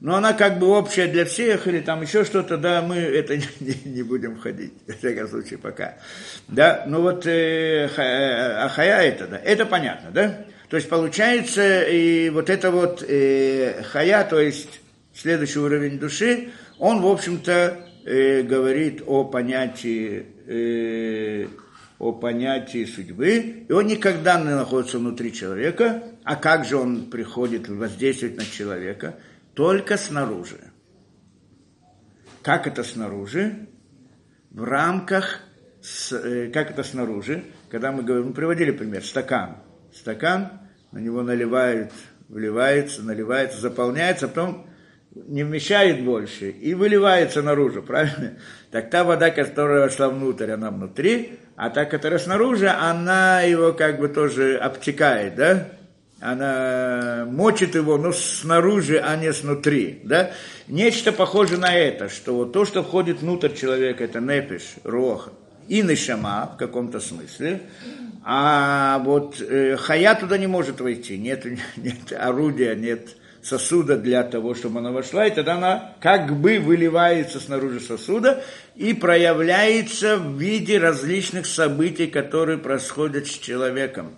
но 0.00 0.14
она 0.14 0.34
как 0.34 0.60
бы 0.60 0.68
общая 0.68 1.08
для 1.08 1.24
всех, 1.24 1.66
или 1.66 1.80
там 1.80 2.00
еще 2.00 2.24
что-то, 2.24 2.56
да, 2.56 2.80
мы 2.80 2.96
это 2.96 3.36
не, 3.60 3.74
не 3.84 4.02
будем 4.02 4.38
ходить, 4.38 4.72
в 4.86 4.96
всяком 4.96 5.28
случае, 5.28 5.58
пока. 5.58 5.96
Да, 6.46 6.84
ну 6.86 7.02
вот 7.02 7.26
э, 7.26 7.88
э, 7.88 8.64
ахая 8.64 9.02
это, 9.02 9.26
да, 9.26 9.38
это 9.38 9.66
понятно, 9.66 10.10
да? 10.12 10.46
То 10.68 10.76
есть 10.76 10.88
получается, 10.88 11.82
и 11.82 12.30
вот 12.30 12.50
это 12.50 12.70
вот 12.70 13.04
э, 13.06 13.82
хая, 13.82 14.24
то 14.24 14.40
есть 14.40 14.80
следующий 15.12 15.58
уровень 15.58 15.98
души, 15.98 16.50
он, 16.78 17.00
в 17.00 17.06
общем-то, 17.06 17.86
э, 18.06 18.42
говорит 18.42 19.02
о 19.06 19.24
понятии, 19.24 20.26
э, 20.46 21.48
о 21.98 22.12
понятии 22.12 22.84
судьбы, 22.84 23.64
и 23.68 23.72
он 23.72 23.86
никогда 23.86 24.40
не 24.40 24.54
находится 24.54 24.98
внутри 24.98 25.32
человека, 25.32 26.02
а 26.24 26.36
как 26.36 26.64
же 26.64 26.76
он 26.76 27.10
приходит 27.10 27.68
воздействовать 27.68 28.36
на 28.36 28.44
человека? 28.44 29.16
Только 29.52 29.98
снаружи. 29.98 30.60
Как 32.42 32.66
это 32.66 32.84
снаружи? 32.84 33.66
В 34.50 34.64
рамках, 34.64 35.40
с, 35.82 36.12
э, 36.12 36.50
как 36.50 36.70
это 36.70 36.82
снаружи, 36.82 37.44
когда 37.70 37.92
мы 37.92 38.02
говорим, 38.02 38.28
мы 38.28 38.32
приводили 38.32 38.70
пример, 38.70 39.04
стакан– 39.04 39.58
стакан, 39.96 40.50
на 40.92 40.98
него 40.98 41.22
наливают, 41.22 41.92
вливается, 42.28 43.02
наливается, 43.02 43.60
заполняется, 43.60 44.26
а 44.26 44.28
потом 44.28 44.66
не 45.26 45.44
вмещает 45.44 46.04
больше 46.04 46.50
и 46.50 46.74
выливается 46.74 47.42
наружу, 47.42 47.82
правильно? 47.82 48.34
Так 48.70 48.90
та 48.90 49.04
вода, 49.04 49.30
которая 49.30 49.82
вошла 49.82 50.08
внутрь, 50.08 50.50
она 50.50 50.70
внутри, 50.70 51.38
а 51.56 51.70
та, 51.70 51.84
которая 51.84 52.18
снаружи, 52.18 52.68
она 52.68 53.40
его 53.40 53.72
как 53.72 53.98
бы 53.98 54.08
тоже 54.08 54.56
обтекает, 54.56 55.34
да? 55.36 55.68
Она 56.20 57.26
мочит 57.30 57.74
его, 57.74 57.98
но 57.98 58.12
снаружи, 58.12 58.98
а 58.98 59.16
не 59.16 59.32
снутри, 59.32 60.00
да? 60.04 60.32
Нечто 60.68 61.12
похоже 61.12 61.58
на 61.58 61.74
это, 61.74 62.08
что 62.08 62.34
вот 62.34 62.52
то, 62.52 62.64
что 62.64 62.82
входит 62.82 63.20
внутрь 63.20 63.54
человека, 63.54 64.04
это 64.04 64.20
непиш, 64.20 64.76
рох 64.84 65.30
и 65.68 65.82
нишама 65.82 66.52
в 66.54 66.58
каком-то 66.58 67.00
смысле, 67.00 67.60
а 68.24 68.98
вот 69.04 69.40
э, 69.40 69.76
хая 69.76 70.14
туда 70.14 70.36
не 70.36 70.46
может 70.46 70.80
войти, 70.80 71.16
нет, 71.16 71.44
нет 71.76 72.12
орудия, 72.18 72.74
нет 72.74 73.15
сосуда 73.46 73.96
для 73.96 74.24
того, 74.24 74.54
чтобы 74.54 74.80
она 74.80 74.90
вошла, 74.90 75.26
и 75.26 75.30
тогда 75.30 75.54
она 75.54 75.92
как 76.00 76.36
бы 76.40 76.58
выливается 76.58 77.38
снаружи 77.38 77.80
сосуда 77.80 78.42
и 78.74 78.92
проявляется 78.92 80.16
в 80.16 80.36
виде 80.36 80.78
различных 80.78 81.46
событий, 81.46 82.08
которые 82.08 82.58
происходят 82.58 83.28
с 83.28 83.30
человеком. 83.30 84.16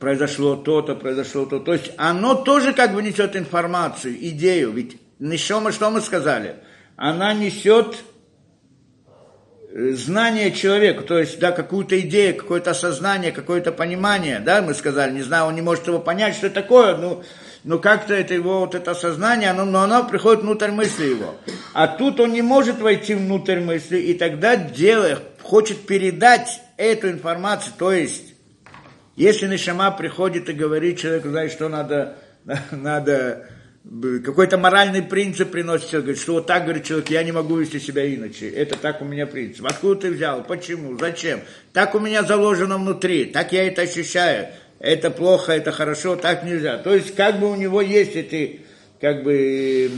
Произошло 0.00 0.56
то-то, 0.56 0.94
произошло 0.94 1.44
то-то. 1.44 1.64
То 1.66 1.72
есть 1.74 1.92
оно 1.98 2.34
тоже 2.34 2.72
как 2.72 2.94
бы 2.94 3.02
несет 3.02 3.36
информацию, 3.36 4.16
идею. 4.28 4.72
Ведь 4.72 4.98
нишома, 5.18 5.70
что 5.70 5.90
мы 5.90 6.00
сказали? 6.00 6.56
Она 6.96 7.34
несет 7.34 8.04
знание 9.74 10.52
человека, 10.52 11.02
то 11.02 11.18
есть, 11.18 11.40
да, 11.40 11.50
какую-то 11.50 11.98
идею, 12.00 12.36
какое-то 12.36 12.70
осознание, 12.70 13.32
какое-то 13.32 13.72
понимание, 13.72 14.38
да, 14.38 14.62
мы 14.62 14.72
сказали, 14.72 15.12
не 15.12 15.22
знаю, 15.22 15.46
он 15.46 15.56
не 15.56 15.62
может 15.62 15.88
его 15.88 15.98
понять, 15.98 16.36
что 16.36 16.48
такое, 16.48 16.96
ну, 16.96 17.24
но 17.64 17.78
как-то 17.80 18.14
это 18.14 18.34
его, 18.34 18.60
вот 18.60 18.76
это 18.76 18.94
сознание, 18.94 19.50
оно, 19.50 19.64
но 19.64 19.82
оно 19.82 20.04
приходит 20.04 20.42
внутрь 20.42 20.70
мысли 20.70 21.06
его. 21.06 21.34
А 21.72 21.88
тут 21.88 22.20
он 22.20 22.32
не 22.32 22.42
может 22.42 22.80
войти 22.80 23.14
внутрь 23.14 23.58
мысли, 23.58 23.98
и 23.98 24.14
тогда 24.14 24.54
делая, 24.54 25.18
хочет 25.42 25.86
передать 25.86 26.60
эту 26.76 27.10
информацию, 27.10 27.74
то 27.76 27.92
есть, 27.92 28.34
если 29.16 29.48
Нишама 29.48 29.90
приходит 29.90 30.48
и 30.48 30.52
говорит 30.52 31.00
человеку, 31.00 31.30
знаешь, 31.30 31.50
что 31.50 31.68
надо, 31.68 32.16
надо 32.70 33.48
какой-то 34.24 34.56
моральный 34.56 35.02
принцип 35.02 35.50
приносит 35.50 35.90
человек, 35.90 36.16
что 36.16 36.34
вот 36.34 36.46
так, 36.46 36.64
говорит 36.64 36.84
человек, 36.84 37.10
я 37.10 37.22
не 37.22 37.32
могу 37.32 37.56
вести 37.56 37.78
себя 37.78 38.12
иначе, 38.12 38.48
это 38.48 38.78
так 38.78 39.02
у 39.02 39.04
меня 39.04 39.26
принцип. 39.26 39.66
Откуда 39.66 40.02
ты 40.02 40.10
взял, 40.10 40.42
почему, 40.42 40.98
зачем? 40.98 41.40
Так 41.72 41.94
у 41.94 42.00
меня 42.00 42.22
заложено 42.22 42.78
внутри, 42.78 43.26
так 43.26 43.52
я 43.52 43.66
это 43.66 43.82
ощущаю, 43.82 44.48
это 44.78 45.10
плохо, 45.10 45.52
это 45.52 45.70
хорошо, 45.70 46.16
так 46.16 46.44
нельзя. 46.44 46.78
То 46.78 46.94
есть 46.94 47.14
как 47.14 47.38
бы 47.40 47.50
у 47.50 47.56
него 47.56 47.82
есть 47.82 48.16
эти, 48.16 48.60
как 49.00 49.22
бы, 49.22 49.90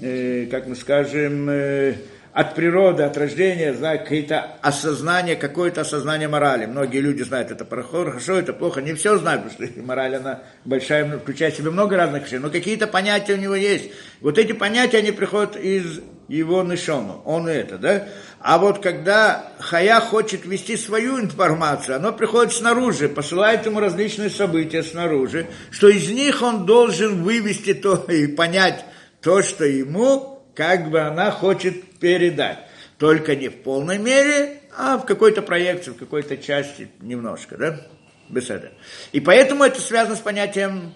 э, 0.00 0.46
как 0.48 0.68
мы 0.68 0.76
скажем, 0.76 1.50
э, 1.50 1.94
от 2.32 2.54
природы, 2.54 3.02
от 3.02 3.16
рождения, 3.18 3.74
знаю, 3.74 3.98
какие-то 3.98 4.56
осознания, 4.62 5.36
какое-то 5.36 5.82
осознание 5.82 6.28
морали. 6.28 6.64
Многие 6.64 7.00
люди 7.00 7.22
знают, 7.22 7.50
это 7.50 7.66
хорошо, 7.82 8.38
это 8.38 8.54
плохо. 8.54 8.80
Не 8.80 8.94
все 8.94 9.18
знают, 9.18 9.44
потому 9.44 9.70
что 9.70 9.82
мораль, 9.82 10.16
она 10.16 10.42
большая, 10.64 11.18
включает 11.18 11.54
в 11.54 11.58
себя 11.58 11.70
много 11.70 11.96
разных 11.96 12.24
вещей, 12.24 12.38
но 12.38 12.48
какие-то 12.48 12.86
понятия 12.86 13.34
у 13.34 13.38
него 13.38 13.54
есть. 13.54 13.90
Вот 14.22 14.38
эти 14.38 14.52
понятия, 14.52 14.98
они 14.98 15.12
приходят 15.12 15.56
из 15.56 16.00
его 16.28 16.62
нишома, 16.62 17.20
он 17.26 17.48
это, 17.48 17.76
да? 17.76 18.08
А 18.40 18.56
вот 18.56 18.82
когда 18.82 19.52
Хая 19.58 20.00
хочет 20.00 20.46
вести 20.46 20.78
свою 20.78 21.20
информацию, 21.20 21.96
оно 21.96 22.12
приходит 22.12 22.54
снаружи, 22.54 23.10
посылает 23.10 23.66
ему 23.66 23.80
различные 23.80 24.30
события 24.30 24.82
снаружи, 24.82 25.48
что 25.70 25.88
из 25.88 26.08
них 26.08 26.40
он 26.40 26.64
должен 26.64 27.22
вывести 27.22 27.74
то 27.74 27.96
и 28.08 28.26
понять 28.26 28.86
то, 29.20 29.42
что 29.42 29.66
ему 29.66 30.42
как 30.54 30.90
бы 30.90 31.00
она 31.00 31.30
хочет 31.30 31.76
передать. 32.02 32.58
Только 32.98 33.34
не 33.36 33.48
в 33.48 33.62
полной 33.62 33.98
мере, 33.98 34.60
а 34.76 34.98
в 34.98 35.06
какой-то 35.06 35.40
проекции, 35.40 35.92
в 35.92 35.96
какой-то 35.96 36.36
части 36.36 36.88
немножко, 37.00 37.56
да? 37.56 37.80
Беседа. 38.28 38.72
И 39.12 39.20
поэтому 39.20 39.64
это 39.64 39.80
связано 39.80 40.16
с 40.16 40.20
понятием 40.20 40.92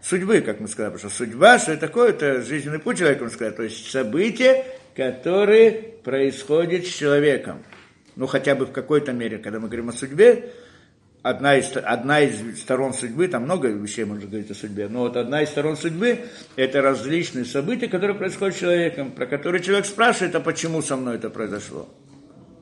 судьбы, 0.00 0.40
как 0.40 0.60
мы 0.60 0.68
сказали, 0.68 0.92
потому 0.94 1.10
что 1.10 1.24
судьба, 1.24 1.58
что 1.58 1.72
это 1.72 1.86
такое, 1.86 2.10
это 2.10 2.42
жизненный 2.42 2.78
путь 2.78 2.98
человека, 2.98 3.24
мы 3.24 3.30
сказали, 3.30 3.54
то 3.54 3.62
есть 3.62 3.90
события, 3.90 4.64
которые 4.94 5.72
происходят 6.04 6.86
с 6.86 6.90
человеком. 6.90 7.64
Ну, 8.14 8.26
хотя 8.26 8.54
бы 8.54 8.66
в 8.66 8.72
какой-то 8.72 9.12
мере, 9.12 9.38
когда 9.38 9.58
мы 9.58 9.68
говорим 9.68 9.88
о 9.88 9.92
судьбе, 9.92 10.52
одна 11.22 11.56
из, 11.56 11.76
одна 11.76 12.20
из 12.20 12.60
сторон 12.60 12.92
судьбы, 12.92 13.28
там 13.28 13.44
много 13.44 13.68
вещей 13.68 14.04
можно 14.04 14.26
говорить 14.26 14.50
о 14.50 14.54
судьбе, 14.54 14.88
но 14.88 15.00
вот 15.00 15.16
одна 15.16 15.42
из 15.42 15.48
сторон 15.48 15.76
судьбы– 15.76 16.20
это 16.56 16.82
различные 16.82 17.44
события, 17.44 17.88
которые 17.88 18.16
происходят 18.16 18.56
с 18.56 18.60
человеком, 18.60 19.12
про 19.12 19.26
которые 19.26 19.62
человек 19.62 19.86
спрашивает, 19.86 20.34
а 20.34 20.40
почему 20.40 20.82
со 20.82 20.96
мной 20.96 21.16
это 21.16 21.30
произошло? 21.30 21.88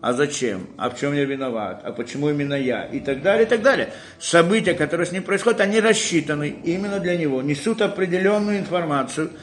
А 0.00 0.14
зачем? 0.14 0.66
А 0.78 0.88
в 0.88 0.98
чем 0.98 1.12
я 1.12 1.24
виноват? 1.24 1.82
А 1.84 1.92
почему 1.92 2.30
именно 2.30 2.54
я? 2.54 2.84
И 2.84 3.00
так 3.00 3.20
далее, 3.20 3.44
и 3.44 3.48
так 3.48 3.60
далее. 3.60 3.92
События, 4.18 4.72
которые 4.72 5.06
с 5.06 5.12
ним 5.12 5.22
происходят, 5.22 5.60
они 5.60 5.78
рассчитаны 5.78 6.48
именно 6.64 7.00
для 7.00 7.18
него, 7.18 7.42
несут 7.42 7.82
определенную 7.82 8.58
информацию– 8.58 9.30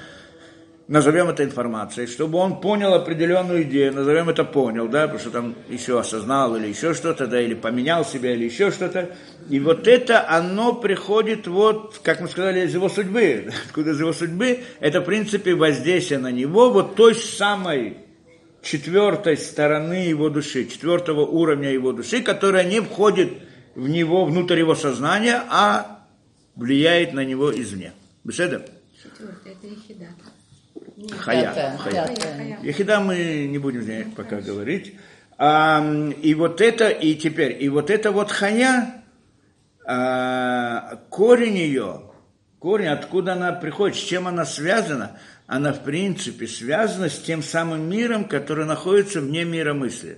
назовем 0.87 1.27
это 1.29 1.43
информацией, 1.43 2.07
чтобы 2.07 2.37
он 2.37 2.61
понял 2.61 2.93
определенную 2.93 3.63
идею, 3.63 3.93
назовем 3.93 4.29
это 4.29 4.45
понял, 4.45 4.87
да, 4.87 5.03
потому 5.03 5.19
что 5.19 5.31
там 5.31 5.55
еще 5.69 5.99
осознал 5.99 6.55
или 6.55 6.67
еще 6.67 6.93
что-то, 6.93 7.27
да, 7.27 7.41
или 7.41 7.53
поменял 7.53 8.05
себя, 8.05 8.33
или 8.33 8.45
еще 8.45 8.71
что-то. 8.71 9.15
И 9.49 9.59
вот 9.59 9.87
это, 9.87 10.27
оно 10.29 10.73
приходит 10.73 11.47
вот, 11.47 11.99
как 12.03 12.21
мы 12.21 12.29
сказали, 12.29 12.65
из 12.65 12.73
его 12.73 12.89
судьбы. 12.89 13.51
Откуда 13.67 13.91
из 13.91 13.99
его 13.99 14.13
судьбы? 14.13 14.63
Это, 14.79 15.01
в 15.01 15.05
принципе, 15.05 15.55
воздействие 15.55 16.19
на 16.19 16.31
него 16.31 16.69
вот 16.69 16.95
той 16.95 17.15
самой 17.15 17.97
четвертой 18.61 19.37
стороны 19.37 20.07
его 20.07 20.29
души, 20.29 20.65
четвертого 20.65 21.21
уровня 21.21 21.69
его 21.69 21.91
души, 21.91 22.21
которая 22.21 22.63
не 22.63 22.81
входит 22.81 23.33
в 23.75 23.87
него, 23.87 24.25
внутрь 24.25 24.59
его 24.59 24.75
сознания, 24.75 25.41
а 25.49 26.05
влияет 26.55 27.13
на 27.13 27.23
него 27.23 27.51
извне. 27.51 27.93
Беседа? 28.23 28.65
Четвертое, 29.01 29.53
это 29.53 29.67
ехида. 29.67 30.07
Хая. 31.11 31.77
Хая. 31.77 32.59
Ехида 32.61 32.99
мы 32.99 33.47
не 33.47 33.57
будем 33.57 34.11
пока 34.11 34.41
говорить. 34.41 34.95
А, 35.37 35.85
и 36.21 36.33
вот 36.33 36.61
это, 36.61 36.89
и 36.89 37.15
теперь, 37.15 37.61
и 37.63 37.69
вот 37.69 37.89
это 37.89 38.11
вот 38.11 38.31
хая, 38.31 39.03
а, 39.85 40.95
корень 41.09 41.57
ее, 41.57 42.11
корень, 42.59 42.87
откуда 42.87 43.33
она 43.33 43.51
приходит, 43.53 43.97
с 43.97 43.99
чем 43.99 44.27
она 44.27 44.45
связана, 44.45 45.19
она 45.45 45.73
в 45.73 45.83
принципе 45.83 46.47
связана 46.47 47.09
с 47.09 47.19
тем 47.19 47.43
самым 47.43 47.87
миром, 47.87 48.25
который 48.25 48.65
находится 48.65 49.21
вне 49.21 49.45
мира 49.45 49.73
мысли. 49.73 50.17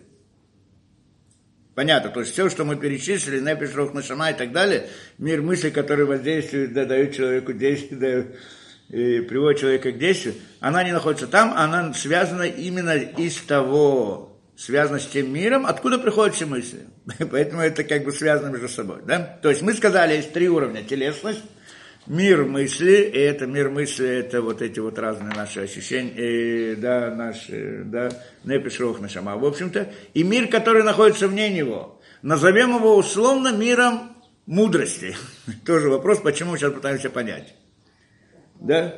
Понятно, 1.75 2.09
то 2.09 2.21
есть 2.21 2.33
все, 2.33 2.49
что 2.49 2.65
мы 2.65 2.75
перечислили, 2.75 3.39
Непиш, 3.39 3.73
Рох, 3.73 3.93
Нашама 3.93 4.31
и 4.31 4.33
так 4.33 4.51
далее, 4.51 4.89
мир 5.17 5.41
мысли, 5.41 5.69
который 5.69 6.05
воздействует, 6.05 6.73
да, 6.73 6.85
дает 6.85 7.15
человеку 7.15 7.53
действие, 7.53 7.99
и 7.99 8.25
приводит 8.89 9.61
человека 9.61 9.91
к 9.91 9.97
действию, 9.97 10.35
она 10.59 10.83
не 10.83 10.91
находится 10.91 11.27
там, 11.27 11.53
она 11.55 11.93
связана 11.93 12.43
именно 12.43 12.95
из 12.95 13.35
того 13.37 14.29
связано 14.59 14.99
с 14.99 15.05
тем 15.05 15.31
миром, 15.31 15.65
откуда 15.65 15.97
приходят 15.97 16.35
все 16.35 16.45
мысли. 16.45 16.79
Поэтому 17.31 17.61
это 17.61 17.85
как 17.85 18.03
бы 18.03 18.11
связано 18.11 18.49
между 18.49 18.67
собой. 18.67 18.97
Да? 19.05 19.39
То 19.41 19.49
есть 19.49 19.61
мы 19.61 19.73
сказали, 19.73 20.17
есть 20.17 20.33
три 20.33 20.49
уровня. 20.49 20.83
Телесность, 20.83 21.43
мир 22.07 22.43
мысли, 22.43 23.09
и 23.13 23.17
это 23.17 23.47
мир 23.47 23.69
мысли, 23.69 24.05
это 24.05 24.41
вот 24.41 24.61
эти 24.61 24.79
вот 24.79 24.99
разные 24.99 25.33
наши 25.33 25.61
ощущения, 25.61 26.73
и, 26.73 26.75
да, 26.75 27.13
наши, 27.15 27.83
да, 27.85 28.09
непиш 28.43 28.79
рох 28.81 28.99
нашама, 28.99 29.37
в 29.37 29.45
общем-то, 29.45 29.93
и 30.13 30.23
мир, 30.23 30.47
который 30.47 30.83
находится 30.83 31.29
вне 31.29 31.49
него. 31.49 32.01
Назовем 32.21 32.75
его 32.75 32.97
условно 32.97 33.53
миром 33.53 34.13
мудрости. 34.45 35.15
Тоже 35.65 35.89
вопрос, 35.89 36.19
почему 36.19 36.57
сейчас 36.57 36.73
пытаемся 36.73 37.09
понять. 37.09 37.55
Да? 38.59 38.93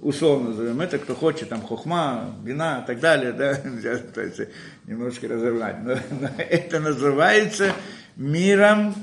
Условно 0.00 0.50
назовем 0.50 0.80
это, 0.80 0.98
кто 0.98 1.14
хочет, 1.14 1.48
там, 1.48 1.62
хохма, 1.62 2.36
вина 2.44 2.82
и 2.82 2.86
так 2.86 3.00
далее, 3.00 3.32
да, 3.32 3.54
пытается 3.62 4.48
немножко 4.86 5.28
разорвать. 5.28 5.82
Но, 5.82 5.96
но 6.20 6.28
это 6.38 6.80
называется 6.80 7.72
миром, 8.16 8.94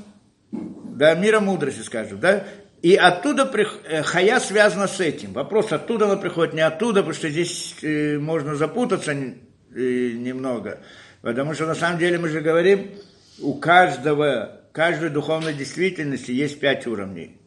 да, 0.52 1.14
миром 1.14 1.46
мудрости, 1.46 1.80
скажем, 1.80 2.20
да, 2.20 2.44
и 2.84 2.96
оттуда 2.96 3.50
э, 3.86 4.02
хая 4.02 4.38
связана 4.40 4.86
с 4.86 5.00
этим. 5.00 5.32
Вопрос, 5.32 5.72
оттуда 5.72 6.04
она 6.04 6.16
приходит, 6.16 6.52
не 6.52 6.60
оттуда, 6.60 7.00
потому 7.00 7.14
что 7.14 7.30
здесь 7.30 7.76
э, 7.82 8.18
можно 8.18 8.56
запутаться 8.56 9.12
э, 9.12 9.24
немного. 9.72 10.80
Потому 11.22 11.54
что 11.54 11.64
на 11.64 11.74
самом 11.74 11.98
деле 11.98 12.18
мы 12.18 12.28
же 12.28 12.42
говорим, 12.42 12.90
у 13.40 13.54
каждого, 13.54 14.60
каждой 14.72 15.08
духовной 15.08 15.54
действительности 15.54 16.30
есть 16.30 16.60
пять 16.60 16.86
уровней. 16.86 17.40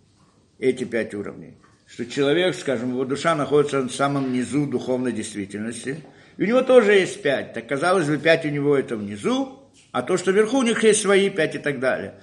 Эти 0.58 0.86
пять 0.86 1.14
уровней. 1.14 1.56
Что 1.88 2.06
человек, 2.06 2.56
скажем, 2.56 2.92
его 2.92 3.06
душа 3.06 3.34
находится 3.34 3.82
в 3.82 3.92
самом 3.92 4.34
низу 4.34 4.68
духовной 4.68 5.14
действительности. 5.14 6.04
И 6.38 6.44
у 6.44 6.46
него 6.46 6.62
тоже 6.62 6.94
есть 6.94 7.22
пять. 7.22 7.54
Так 7.54 7.68
казалось 7.68 8.08
бы, 8.08 8.18
пять 8.18 8.46
у 8.46 8.50
него 8.50 8.78
это 8.78 8.98
внизу, 8.98 9.64
а 9.92 10.04
то, 10.04 10.18
что 10.18 10.32
вверху 10.32 10.58
у 10.58 10.64
них 10.64 10.84
есть 10.84 11.02
свои 11.02 11.30
пять 11.30 11.56
и 11.56 11.60
так 11.60 11.80
далее. 11.80 12.16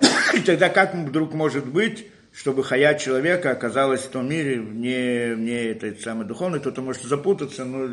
И 0.34 0.40
тогда 0.40 0.68
как 0.68 0.94
вдруг 0.94 1.34
может 1.34 1.66
быть, 1.66 2.06
чтобы 2.32 2.62
хая 2.62 2.94
человека 2.96 3.50
оказалась 3.50 4.02
в 4.02 4.10
том 4.10 4.28
мире, 4.28 4.60
вне, 4.60 5.34
вне 5.34 5.70
этой 5.70 5.96
самой 5.96 6.26
духовной, 6.26 6.60
кто-то 6.60 6.80
может 6.80 7.02
запутаться, 7.02 7.64
но 7.64 7.88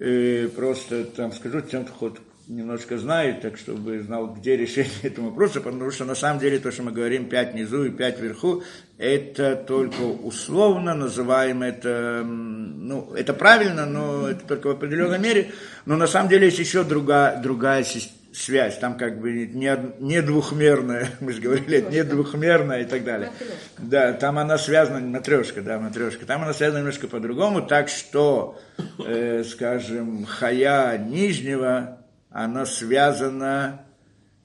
э, 0.00 0.48
просто 0.48 1.04
там 1.04 1.32
скажу 1.32 1.60
тем, 1.60 1.84
кто 1.84 2.16
немножко 2.48 2.98
знает, 2.98 3.40
так 3.40 3.56
чтобы 3.56 4.00
знал, 4.00 4.34
где 4.34 4.56
решение 4.56 4.92
этого 5.02 5.26
вопроса, 5.26 5.60
потому 5.60 5.90
что 5.90 6.04
на 6.04 6.14
самом 6.14 6.40
деле 6.40 6.58
то, 6.58 6.70
что 6.70 6.82
мы 6.82 6.92
говорим, 6.92 7.28
пять 7.28 7.52
внизу 7.52 7.84
и 7.84 7.90
пять 7.90 8.20
вверху, 8.20 8.62
это 8.98 9.56
только 9.56 10.02
условно 10.02 10.94
называем 10.94 11.62
это, 11.62 12.22
ну, 12.24 13.12
это 13.14 13.34
правильно, 13.34 13.86
но 13.86 14.28
это 14.28 14.46
только 14.46 14.68
в 14.68 14.70
определенной 14.70 15.18
мере, 15.18 15.52
но 15.86 15.96
на 15.96 16.06
самом 16.06 16.28
деле 16.28 16.46
есть 16.46 16.58
еще 16.58 16.84
другая, 16.84 17.40
другая 17.40 17.84
связь, 18.32 18.78
там 18.78 18.96
как 18.96 19.20
бы 19.20 19.46
не, 19.46 19.76
не 20.00 20.22
двухмерная, 20.22 21.10
мы 21.20 21.32
же 21.32 21.40
говорили, 21.40 21.78
это 21.78 21.90
не 21.90 22.04
двухмерная 22.04 22.82
и 22.82 22.84
так 22.84 23.04
далее. 23.04 23.30
Да, 23.78 24.12
там 24.12 24.38
она 24.38 24.58
связана, 24.58 25.00
матрешка, 25.00 25.62
да, 25.62 25.78
матрешка, 25.78 26.26
там 26.26 26.42
она 26.42 26.52
связана 26.52 26.80
немножко 26.80 27.08
по-другому, 27.08 27.62
так 27.62 27.88
что, 27.88 28.58
э, 29.04 29.44
скажем, 29.44 30.24
хая 30.24 30.98
нижнего, 30.98 32.01
она 32.32 32.66
связана 32.66 33.84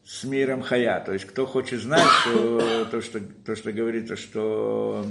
с 0.05 0.23
миром 0.23 0.61
хая. 0.61 0.99
То 1.03 1.13
есть, 1.13 1.25
кто 1.25 1.45
хочет 1.45 1.81
знать, 1.81 2.07
то, 2.25 2.85
то, 2.85 3.01
что, 3.01 3.19
то 3.45 3.55
что 3.55 3.71
говорится, 3.71 4.15
что, 4.15 5.05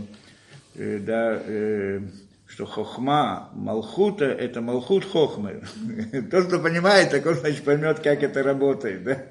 э, 0.75 0.99
да, 0.99 1.41
э, 1.45 2.01
что 2.47 2.67
хохма 2.67 3.51
Малхута– 3.55 4.25
это 4.27 4.61
Малхут 4.61 5.05
Хохмы. 5.05 5.63
Тот, 6.31 6.47
кто 6.47 6.61
понимает, 6.61 7.11
так 7.11 7.27
он, 7.27 7.35
значит, 7.35 7.65
поймет, 7.65 8.01
как 8.01 8.23
это 8.23 8.43
работает, 8.43 9.05
да? 9.05 9.23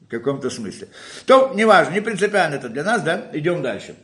В 0.00 0.08
каком-то 0.08 0.50
смысле. 0.50 0.88
То, 1.26 1.52
неважно, 1.54 1.94
не 1.94 2.00
принципиально 2.00 2.56
это 2.56 2.68
для 2.68 2.84
нас, 2.84 3.02
да? 3.02 3.30
Идем 3.32 3.62
дальше. 3.62 3.96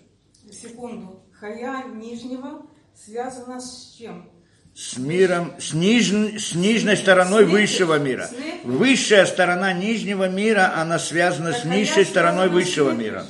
Секунду. 0.50 1.22
Хая 1.32 1.88
нижнего 1.88 2.66
связана 2.94 3.60
с 3.60 3.94
чем? 3.96 4.31
С 4.74 4.96
миром, 4.96 5.52
с, 5.58 5.74
ниж, 5.74 6.10
с 6.10 6.54
нижней 6.54 6.96
стороной 6.96 7.44
снег, 7.44 7.52
высшего 7.52 7.98
мира. 7.98 8.26
Снег? 8.26 8.64
Высшая 8.64 9.26
сторона 9.26 9.72
нижнего 9.72 10.28
мира, 10.28 10.72
она 10.74 10.98
связана 10.98 11.52
так 11.52 11.60
с 11.60 11.64
низшей 11.64 12.06
стороной 12.06 12.48
высшего 12.48 12.92
мира. 12.92 13.26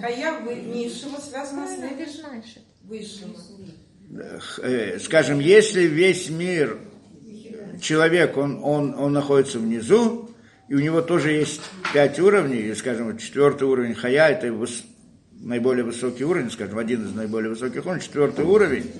Хая 0.00 0.40
низшего 0.74 1.18
связана 1.20 1.66
с 1.68 1.78
высшего. 2.82 3.28
Э, 4.62 4.98
скажем, 5.00 5.38
если 5.38 5.82
весь 5.82 6.30
мир, 6.30 6.78
человек, 7.80 8.36
он, 8.36 8.60
он, 8.62 8.94
он 8.98 9.12
находится 9.12 9.58
внизу, 9.58 10.30
и 10.68 10.74
у 10.74 10.80
него 10.80 11.02
тоже 11.02 11.32
есть 11.32 11.60
пять 11.92 12.18
уровней, 12.18 12.74
скажем, 12.74 13.16
четвертый 13.18 13.64
уровень 13.64 13.94
хая, 13.94 14.30
это 14.30 14.46
наиболее 15.40 15.84
высокий 15.84 16.24
уровень, 16.24 16.50
скажем, 16.50 16.78
один 16.78 17.06
из 17.06 17.14
наиболее 17.14 17.50
высоких 17.50 17.84
уровней, 17.84 18.02
четвертый 18.02 18.44
уровень, 18.44 18.90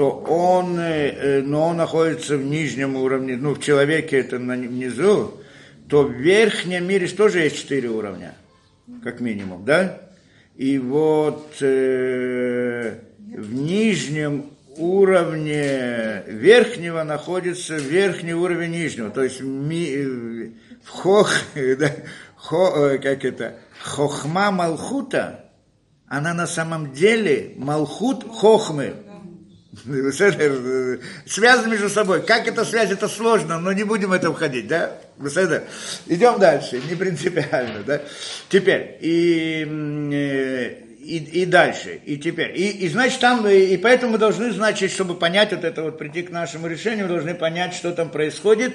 то 0.00 0.12
он, 0.12 0.80
э, 0.80 1.10
э, 1.10 1.42
но 1.42 1.68
он 1.68 1.76
находится 1.76 2.38
в 2.38 2.42
нижнем 2.42 2.96
уровне, 2.96 3.36
ну, 3.36 3.52
в 3.52 3.60
человеке 3.60 4.20
это 4.20 4.38
внизу, 4.38 5.42
то 5.90 6.04
в 6.04 6.12
верхнем 6.12 6.86
мире 6.86 7.06
тоже 7.06 7.40
есть 7.40 7.58
четыре 7.58 7.90
уровня, 7.90 8.34
как 9.04 9.20
минимум, 9.20 9.66
да? 9.66 10.00
И 10.56 10.78
вот 10.78 11.54
э, 11.60 12.94
в 13.18 13.52
нижнем 13.52 14.46
уровне 14.78 16.22
верхнего 16.28 17.02
находится 17.02 17.76
верхний 17.76 18.32
уровень 18.32 18.70
нижнего, 18.70 19.10
то 19.10 19.22
есть 19.22 19.42
ми, 19.42 20.50
в 20.82 20.88
хох, 20.88 21.30
да, 21.54 21.92
хо, 22.36 22.72
э, 22.74 22.96
как 22.96 23.26
это, 23.26 23.56
хохма 23.82 24.50
Малхута, 24.50 25.44
она 26.08 26.32
на 26.32 26.46
самом 26.46 26.94
деле 26.94 27.52
Малхут 27.58 28.24
Хохмы. 28.26 28.94
Связаны 31.26 31.70
между 31.70 31.88
собой. 31.88 32.22
Как 32.22 32.48
это 32.48 32.64
связь, 32.64 32.90
это 32.90 33.08
сложно, 33.08 33.60
но 33.60 33.72
не 33.72 33.84
будем 33.84 34.10
в 34.10 34.12
это 34.12 34.32
входить, 34.32 34.66
да? 34.66 34.98
Идем 36.06 36.38
дальше, 36.38 36.80
не 36.88 36.96
принципиально, 36.96 37.82
да? 37.84 38.00
Теперь, 38.48 38.98
и 39.00 39.64
э, 40.12 40.90
и, 41.00 41.16
и 41.16 41.46
дальше, 41.46 42.00
и 42.04 42.18
теперь. 42.18 42.52
И, 42.58 42.68
и 42.70 42.88
значит, 42.88 43.20
там, 43.20 43.46
и, 43.48 43.56
и 43.56 43.76
поэтому 43.76 44.12
мы 44.12 44.18
должны, 44.18 44.52
значит, 44.52 44.90
чтобы 44.90 45.14
понять 45.14 45.52
вот 45.52 45.64
это 45.64 45.82
вот, 45.82 45.98
прийти 45.98 46.22
к 46.22 46.30
нашему 46.30 46.66
решению, 46.66 47.06
мы 47.06 47.12
должны 47.12 47.34
понять, 47.34 47.74
что 47.74 47.92
там 47.92 48.10
происходит 48.10 48.74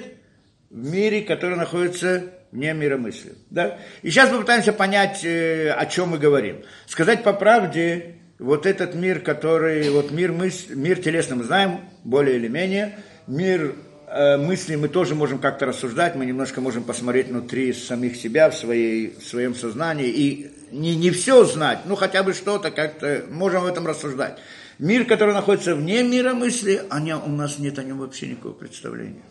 в 0.70 0.90
мире, 0.90 1.22
который 1.22 1.56
находится 1.56 2.24
вне 2.52 2.74
мира 2.74 2.96
мысли. 2.96 3.34
Да? 3.50 3.78
И 4.02 4.10
сейчас 4.10 4.30
мы 4.30 4.40
пытаемся 4.40 4.72
понять, 4.72 5.24
э, 5.24 5.70
о 5.70 5.86
чем 5.86 6.10
мы 6.10 6.18
говорим. 6.18 6.62
Сказать 6.86 7.22
по 7.22 7.32
правде, 7.32 8.16
вот 8.38 8.66
этот 8.66 8.94
мир, 8.94 9.20
который, 9.20 9.88
вот 9.90 10.10
мир, 10.10 10.32
мысль, 10.32 10.74
мир 10.74 11.00
телесный 11.00 11.36
мы 11.36 11.44
знаем, 11.44 11.80
более 12.04 12.36
или 12.36 12.48
менее, 12.48 12.98
мир 13.26 13.74
э, 14.08 14.36
мысли 14.36 14.76
мы 14.76 14.88
тоже 14.88 15.14
можем 15.14 15.38
как-то 15.38 15.66
рассуждать, 15.66 16.16
мы 16.16 16.26
немножко 16.26 16.60
можем 16.60 16.84
посмотреть 16.84 17.28
внутри 17.28 17.72
самих 17.72 18.16
себя, 18.16 18.50
в, 18.50 18.56
своей, 18.56 19.16
в 19.18 19.24
своем 19.24 19.54
сознании 19.54 20.08
и 20.08 20.50
не, 20.70 20.96
не 20.96 21.10
все 21.10 21.44
знать, 21.44 21.80
ну 21.86 21.96
хотя 21.96 22.22
бы 22.22 22.34
что-то 22.34 22.70
как-то, 22.70 23.24
можем 23.30 23.62
в 23.62 23.66
этом 23.66 23.86
рассуждать. 23.86 24.38
Мир, 24.78 25.06
который 25.06 25.32
находится 25.32 25.74
вне 25.74 26.02
мира 26.02 26.34
мысли, 26.34 26.82
а 26.90 27.00
не, 27.00 27.16
у 27.16 27.28
нас 27.28 27.58
нет 27.58 27.78
о 27.78 27.82
нем 27.82 27.98
вообще 27.98 28.26
никакого 28.28 28.52
представления. 28.52 29.22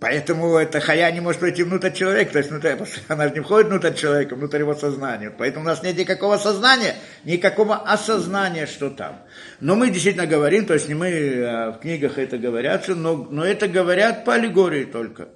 Поэтому 0.00 0.56
эта 0.56 0.78
хая 0.78 1.10
не 1.10 1.20
может 1.20 1.40
пройти 1.40 1.64
внутрь 1.64 1.90
человека, 1.90 2.32
то 2.32 2.38
есть 2.38 2.50
внутрь, 2.50 2.76
она 3.08 3.28
же 3.28 3.34
не 3.34 3.40
входит 3.40 3.68
внутрь 3.68 3.94
человека, 3.94 4.36
внутрь 4.36 4.60
его 4.60 4.74
сознания. 4.74 5.30
Поэтому 5.36 5.64
у 5.64 5.68
нас 5.68 5.82
нет 5.82 5.96
никакого 5.96 6.38
сознания, 6.38 6.94
никакого 7.24 7.76
осознания, 7.76 8.66
что 8.66 8.90
там. 8.90 9.22
Но 9.60 9.74
мы 9.74 9.90
действительно 9.90 10.26
говорим, 10.26 10.66
то 10.66 10.74
есть 10.74 10.88
не 10.88 10.94
мы 10.94 11.44
а 11.44 11.72
в 11.72 11.80
книгах 11.80 12.16
это 12.16 12.38
говорят, 12.38 12.86
но, 12.88 13.16
но 13.16 13.44
это 13.44 13.66
говорят 13.66 14.24
по 14.24 14.34
аллегории 14.34 14.84
только. 14.84 15.30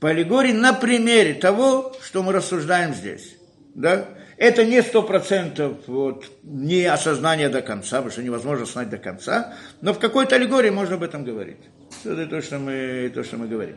По 0.00 0.10
аллегории 0.10 0.52
на 0.52 0.74
примере 0.74 1.32
того, 1.32 1.96
что 2.02 2.22
мы 2.22 2.32
рассуждаем 2.34 2.94
здесь 2.94 3.36
да, 3.74 4.06
это 4.36 4.64
не 4.64 4.82
сто 4.82 5.02
процентов 5.02 5.78
вот, 5.86 6.24
не 6.42 6.84
осознание 6.84 7.48
до 7.48 7.60
конца, 7.60 7.96
потому 7.96 8.12
что 8.12 8.22
невозможно 8.22 8.66
знать 8.66 8.88
до 8.88 8.98
конца, 8.98 9.54
но 9.80 9.92
в 9.92 9.98
какой-то 9.98 10.36
аллегории 10.36 10.70
можно 10.70 10.94
об 10.94 11.02
этом 11.02 11.24
говорить. 11.24 11.58
Это 12.04 12.26
то, 12.26 12.42
что 12.42 12.58
мы, 12.58 13.10
то, 13.14 13.22
что 13.24 13.36
мы 13.36 13.46
говорим. 13.46 13.76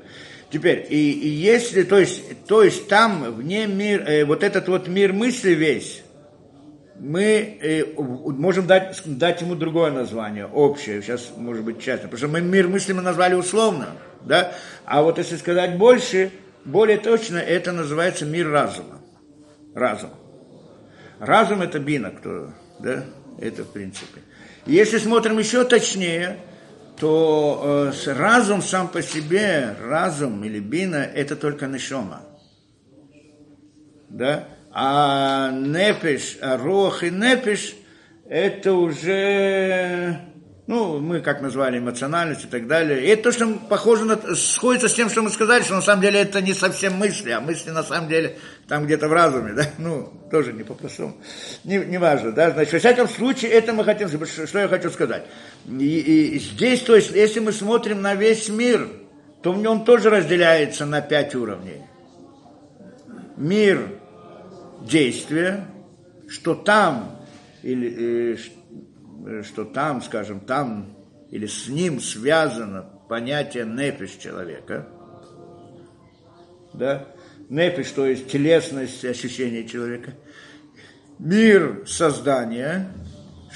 Теперь, 0.50 0.86
и, 0.90 1.12
и 1.12 1.28
если, 1.28 1.84
то 1.84 1.98
есть, 2.00 2.46
то 2.46 2.64
есть 2.64 2.88
там 2.88 3.34
вне 3.34 3.68
мир, 3.68 4.04
э, 4.08 4.26
вот 4.26 4.44
этот 4.44 4.68
вот 4.70 4.88
мир 4.88 5.14
мысли 5.14 5.52
весь, 5.52 6.04
мы 7.00 7.60
э, 7.62 7.84
можем 7.98 8.66
дать, 8.66 9.02
дать 9.06 9.42
ему 9.42 9.56
другое 9.56 9.92
название, 9.92 10.46
общее, 10.46 11.02
сейчас 11.02 11.32
может 11.36 11.64
быть 11.64 11.82
часто, 11.82 12.08
потому 12.08 12.18
что 12.18 12.28
мы 12.28 12.42
мир 12.42 12.68
мысли 12.68 12.94
мы 12.94 13.02
назвали 13.02 13.36
условно, 13.36 13.90
да, 14.24 14.54
а 14.86 15.04
вот 15.04 15.18
если 15.18 15.36
сказать 15.36 15.78
больше, 15.78 16.32
более 16.64 16.98
точно, 16.98 17.38
это 17.38 17.74
называется 17.74 18.26
мир 18.26 18.50
разума 18.50 18.98
разум. 19.78 20.10
Разум 21.20 21.62
это 21.62 21.80
бина, 21.80 22.12
кто, 22.12 22.52
да, 22.80 23.06
это 23.40 23.64
в 23.64 23.72
принципе. 23.72 24.22
Если 24.66 24.98
смотрим 24.98 25.38
еще 25.38 25.64
точнее, 25.64 26.38
то 27.00 27.92
э, 27.94 28.14
разум 28.14 28.62
сам 28.62 28.88
по 28.88 29.02
себе, 29.02 29.76
разум 29.82 30.44
или 30.44 30.60
бина, 30.60 30.98
это 30.98 31.36
только 31.36 31.68
нишома. 31.68 32.22
Да? 34.10 34.48
А 34.72 35.52
непиш, 35.52 36.38
а 36.42 36.58
рох 36.58 37.04
и 37.04 37.12
непиш, 37.12 37.76
это 38.28 38.74
уже 38.74 40.20
ну, 40.68 41.00
мы 41.00 41.22
как 41.22 41.42
назвали 41.42 41.80
эмоциональность 41.80 42.44
и 42.44 42.48
так 42.48 42.68
далее. 42.68 43.06
И 43.06 43.08
это 43.08 43.24
то, 43.24 43.32
что 43.32 43.48
похоже 43.70 44.04
на, 44.04 44.36
сходится 44.36 44.90
с 44.90 44.94
тем, 44.94 45.10
что 45.10 45.22
мы 45.22 45.30
сказали, 45.30 45.64
что 45.64 45.76
на 45.76 45.82
самом 45.82 46.02
деле 46.02 46.20
это 46.20 46.42
не 46.42 46.54
совсем 46.54 46.94
мысли, 46.94 47.32
а 47.32 47.40
мысли 47.40 47.70
на 47.70 47.84
самом 47.84 48.10
деле 48.10 48.38
там 48.68 48.86
где-то 48.86 49.08
в 49.08 49.14
разуме, 49.14 49.54
да, 49.54 49.64
ну, 49.78 50.12
тоже 50.30 50.52
не 50.52 50.64
по-простому, 50.64 51.16
не, 51.64 51.78
не 51.78 51.98
важно, 51.98 52.34
да, 52.34 52.52
значит, 52.52 52.74
во 52.74 52.80
всяком 52.80 53.08
случае, 53.08 53.52
это 53.52 53.72
мы 53.72 53.86
хотим, 53.86 54.10
что, 54.10 54.60
я 54.60 54.68
хочу 54.68 54.90
сказать. 54.90 55.24
И, 55.68 56.36
и 56.36 56.40
здесь, 56.40 56.82
то 56.82 56.96
есть, 56.96 57.12
если 57.12 57.40
мы 57.40 57.52
смотрим 57.52 58.02
на 58.02 58.16
весь 58.16 58.50
мир, 58.50 58.90
то 59.42 59.52
в 59.52 59.58
нем 59.58 59.86
тоже 59.86 60.10
разделяется 60.10 60.86
на 60.86 61.02
пять 61.02 61.36
уровней. 61.36 61.82
Мир 63.36 64.00
действия, 64.82 65.68
что 66.28 66.56
там, 66.56 67.20
или, 67.64 68.34
э, 68.34 68.38
Э, 69.28 69.44
что 69.44 69.66
там, 69.66 70.02
скажем, 70.02 70.40
там 70.40 70.96
или 71.30 71.48
с 71.48 71.68
ним 71.68 72.00
связано 72.00 72.84
понятие 73.10 73.66
непиш 73.66 74.12
человека, 74.12 74.88
да, 76.74 77.08
непиш, 77.50 77.92
то 77.92 78.06
есть 78.06 78.32
телесность 78.32 79.04
ощущения 79.04 79.68
человека, 79.68 80.14
мир 81.20 81.84
создания, 81.88 82.90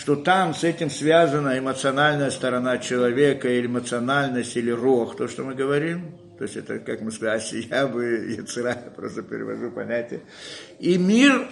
что 0.02 0.16
там 0.16 0.56
с 0.56 0.64
этим 0.64 0.90
связана 0.90 1.60
эмоциональная 1.60 2.32
сторона 2.32 2.80
человека, 2.80 3.48
или 3.48 3.68
эмоциональность, 3.68 4.58
или 4.58 4.72
рог, 4.72 5.16
то, 5.16 5.28
что 5.28 5.44
мы 5.44 5.54
говорим, 5.54 6.16
то 6.40 6.46
есть 6.46 6.58
это, 6.58 6.80
как 6.80 7.02
мы 7.02 7.12
сказали, 7.12 7.68
я 7.70 7.86
бы, 7.86 8.36
яцера, 8.36 8.76
просто 8.96 9.22
перевожу 9.22 9.70
понятие, 9.70 10.22
и 10.80 10.98
мир 10.98 11.48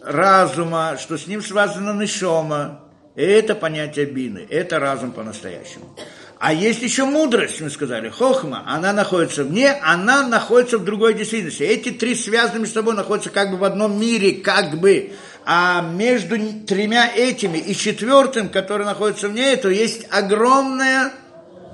разума, 0.00 0.96
что 0.98 1.16
с 1.16 1.28
ним 1.28 1.42
связано 1.42 1.96
нишома, 1.96 2.80
это 3.14 3.54
понятие 3.54 4.06
бины, 4.06 4.48
это 4.50 4.80
разум 4.80 5.12
по-настоящему. 5.12 5.96
А 6.40 6.52
есть 6.52 6.82
еще 6.82 7.04
мудрость, 7.04 7.60
мы 7.60 7.70
сказали, 7.70 8.08
хохма, 8.08 8.64
она 8.66 8.92
находится 8.92 9.44
вне, 9.44 9.78
она 9.80 10.26
находится 10.26 10.78
в 10.78 10.84
другой 10.84 11.14
действительности. 11.14 11.62
Эти 11.62 11.90
три 11.90 12.16
связаны 12.16 12.58
между 12.58 12.74
собой, 12.74 12.96
находятся 12.96 13.30
как 13.30 13.52
бы 13.52 13.58
в 13.58 13.62
одном 13.62 14.00
мире, 14.00 14.32
как 14.42 14.80
бы. 14.80 15.12
А 15.44 15.82
между 15.82 16.36
тремя 16.66 17.10
этими 17.14 17.58
и 17.58 17.74
четвертым, 17.74 18.48
который 18.48 18.86
находится 18.86 19.28
вне 19.28 19.52
этого, 19.52 19.72
есть 19.72 20.06
огромное 20.10 21.12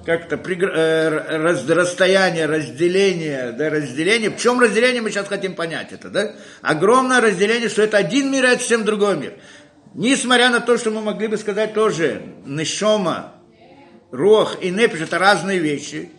как-то 0.07 0.37
э, 0.37 1.37
раз, 1.37 1.69
расстояние, 1.69 2.47
разделение, 2.47 3.53
да, 3.53 3.69
разделение. 3.69 4.31
В 4.31 4.39
чем 4.39 4.59
разделение, 4.59 5.03
мы 5.03 5.11
сейчас 5.11 5.29
хотим 5.29 5.55
понять 5.55 5.93
это, 5.93 6.09
да? 6.09 6.33
Огромное 6.63 7.21
разделение, 7.21 7.69
что 7.69 7.83
это 7.83 7.99
один 7.99 8.33
мир, 8.33 8.47
а 8.47 8.49
это 8.49 8.61
совсем 8.61 8.85
другой 8.85 9.19
мир. 9.19 9.35
Несмотря 9.93 10.49
на 10.49 10.61
то, 10.61 10.79
что 10.79 10.91
мы 10.91 11.03
могли 11.03 11.27
бы 11.27 11.37
сказать 11.37 11.75
тоже, 11.75 12.23
нешома, 12.47 13.35
рох 14.11 14.57
и 14.63 14.71
непиш– 14.71 15.01
это 15.03 15.19
разные 15.19 15.59
вещи, 15.59 16.11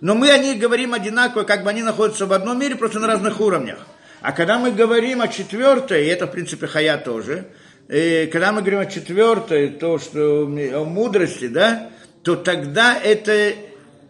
но 0.00 0.14
мы 0.14 0.30
о 0.30 0.38
них 0.38 0.60
говорим 0.60 0.94
одинаково, 0.94 1.42
как 1.42 1.64
бы 1.64 1.70
они 1.70 1.82
находятся 1.82 2.26
в 2.26 2.32
одном 2.32 2.60
мире, 2.60 2.76
просто 2.76 3.00
на 3.00 3.08
разных 3.08 3.40
уровнях. 3.40 3.78
А 4.24 4.32
когда 4.32 4.58
мы 4.58 4.72
говорим 4.72 5.20
о 5.20 5.28
четвертой, 5.28 6.06
и 6.06 6.08
это, 6.08 6.26
в 6.26 6.30
принципе, 6.30 6.66
хая 6.66 6.96
тоже, 6.96 7.48
и 7.90 8.26
когда 8.32 8.52
мы 8.52 8.62
говорим 8.62 8.80
о 8.80 8.86
четвертой, 8.86 9.68
то, 9.68 9.98
что 9.98 10.44
о 10.46 10.84
мудрости, 10.86 11.46
да, 11.46 11.90
то 12.22 12.34
тогда 12.34 12.98
это 12.98 13.52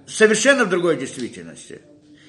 совершенно 0.06 0.66
в 0.66 0.68
другой 0.68 0.98
действительности. 0.98 1.80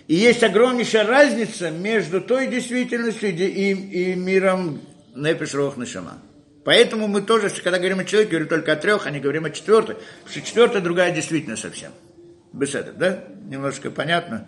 И 0.08 0.16
есть 0.16 0.42
огромнейшая 0.42 1.06
разница 1.06 1.70
между 1.70 2.22
той 2.22 2.48
действительностью 2.48 3.30
и, 3.30 3.74
и, 3.74 4.16
миром 4.16 4.82
Непиш 5.14 5.54
Рох 5.54 5.78
Нишама. 5.78 6.24
Поэтому 6.64 7.08
мы 7.08 7.22
тоже, 7.22 7.52
когда 7.52 7.78
говорим 7.78 8.00
о 8.00 8.06
человеке, 8.06 8.32
говорим 8.32 8.50
только 8.50 8.72
о 8.72 8.78
трех, 8.78 9.06
а 9.06 9.12
не 9.12 9.20
говорим 9.20 9.46
о 9.46 9.52
четвертой. 9.52 9.98
Потому 10.24 10.32
что 10.32 10.42
четвертая 10.42 10.82
другая 10.82 11.12
действительно 11.14 11.56
совсем. 11.56 11.92
Беседа, 12.52 12.94
да? 12.94 13.26
Немножко 13.48 13.92
понятно. 13.92 14.48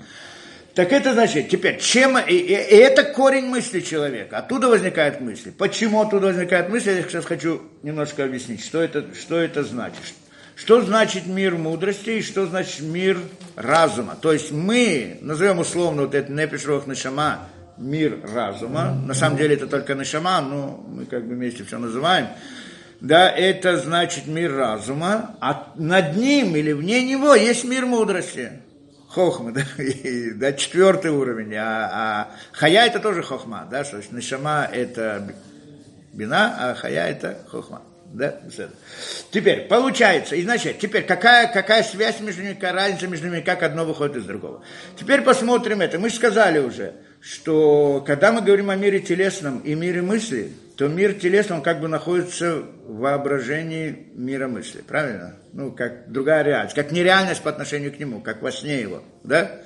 Так 0.78 0.94
это 0.94 1.14
значит, 1.14 1.50
теперь, 1.50 1.80
чем, 1.80 2.20
и, 2.20 2.36
и, 2.36 2.54
и 2.54 2.76
это 2.76 3.04
корень 3.04 3.48
мысли 3.48 3.80
человека. 3.80 4.38
Оттуда 4.38 4.68
возникают 4.68 5.20
мысли. 5.22 5.50
Почему 5.50 6.04
оттуда 6.04 6.28
возникают 6.28 6.70
мысли, 6.70 6.92
я 6.92 7.02
сейчас 7.02 7.26
хочу 7.26 7.64
немножко 7.82 8.24
объяснить, 8.24 8.64
что 8.64 8.80
это, 8.84 9.08
что 9.20 9.40
это 9.40 9.64
значит. 9.64 10.14
Что 10.56 10.84
значит 10.84 11.26
мир 11.26 11.58
мудрости 11.58 12.12
и 12.12 12.22
что 12.22 12.46
значит 12.46 12.82
мир 12.82 13.18
разума. 13.56 14.16
То 14.22 14.32
есть 14.32 14.52
мы, 14.52 15.18
назовем 15.22 15.58
условно 15.58 16.04
вот 16.04 16.14
это 16.14 16.32
Непишрох 16.32 16.86
Нашама, 16.86 17.50
мир 17.80 18.20
разума. 18.32 18.94
На 19.04 19.16
самом 19.16 19.38
деле 19.38 19.56
это 19.56 19.66
только 19.66 19.96
нашама, 19.96 20.42
но 20.42 20.86
мы 20.88 21.06
как 21.06 21.26
бы 21.26 21.34
вместе 21.34 21.64
все 21.64 21.80
называем. 21.80 22.28
Да, 23.02 23.28
это 23.32 23.78
значит 23.78 24.28
мир 24.28 24.56
разума, 24.56 25.38
а 25.42 25.74
над 25.76 26.16
ним 26.16 26.56
или 26.56 26.72
вне 26.72 27.02
него 27.02 27.34
есть 27.34 27.64
мир 27.64 27.88
мудрости. 27.88 28.62
Хохма, 29.18 29.52
да, 29.58 29.64
и, 29.82 30.30
да 30.30 30.54
четвертый 30.54 31.10
уровень, 31.10 31.56
а, 31.56 31.90
а 31.92 32.32
хая 32.52 32.86
это 32.86 33.00
тоже 33.00 33.24
хохма, 33.24 33.68
да, 33.72 33.84
что 33.84 33.98
есть 33.98 34.12
нашама 34.12 34.70
это 34.72 35.34
бина, 36.14 36.56
а 36.60 36.76
хая 36.76 37.10
это 37.10 37.40
хохма. 37.50 37.82
Да? 38.14 38.40
Теперь, 39.32 39.68
получается, 39.68 40.40
значит, 40.40 40.78
теперь 40.78 41.04
какая, 41.04 41.52
какая 41.52 41.82
связь 41.82 42.20
между 42.20 42.44
ними, 42.44 42.54
какая 42.54 42.74
разница 42.74 43.08
между 43.08 43.26
ними, 43.26 43.42
как 43.42 43.64
одно 43.64 43.86
выходит 43.86 44.18
из 44.18 44.26
другого. 44.26 44.62
Теперь 45.00 45.22
посмотрим 45.22 45.82
это. 45.82 45.98
Мы 45.98 46.10
же 46.10 46.16
сказали 46.16 46.60
уже, 46.60 46.94
что 47.20 48.04
когда 48.06 48.32
мы 48.32 48.42
говорим 48.42 48.70
о 48.70 48.76
мире 48.76 49.00
телесном 49.00 49.62
и 49.62 49.74
мире 49.74 50.04
мысли, 50.04 50.52
то 50.78 50.88
мир 50.88 51.14
телесный, 51.14 51.56
он 51.56 51.64
как 51.64 51.80
бы 51.80 51.88
находится 51.88 52.58
в 52.86 53.00
воображении 53.00 54.10
мира 54.14 54.48
мысли, 54.48 54.82
правильно? 54.88 55.34
Ну, 55.52 55.72
как 55.72 56.12
другая 56.12 56.44
реальность, 56.44 56.76
как 56.76 56.92
нереальность 56.92 57.42
по 57.42 57.50
отношению 57.50 57.92
к 57.92 58.00
нему, 58.00 58.22
как 58.22 58.44
во 58.44 58.52
сне 58.52 58.80
его, 58.80 59.04
да? 59.24 59.60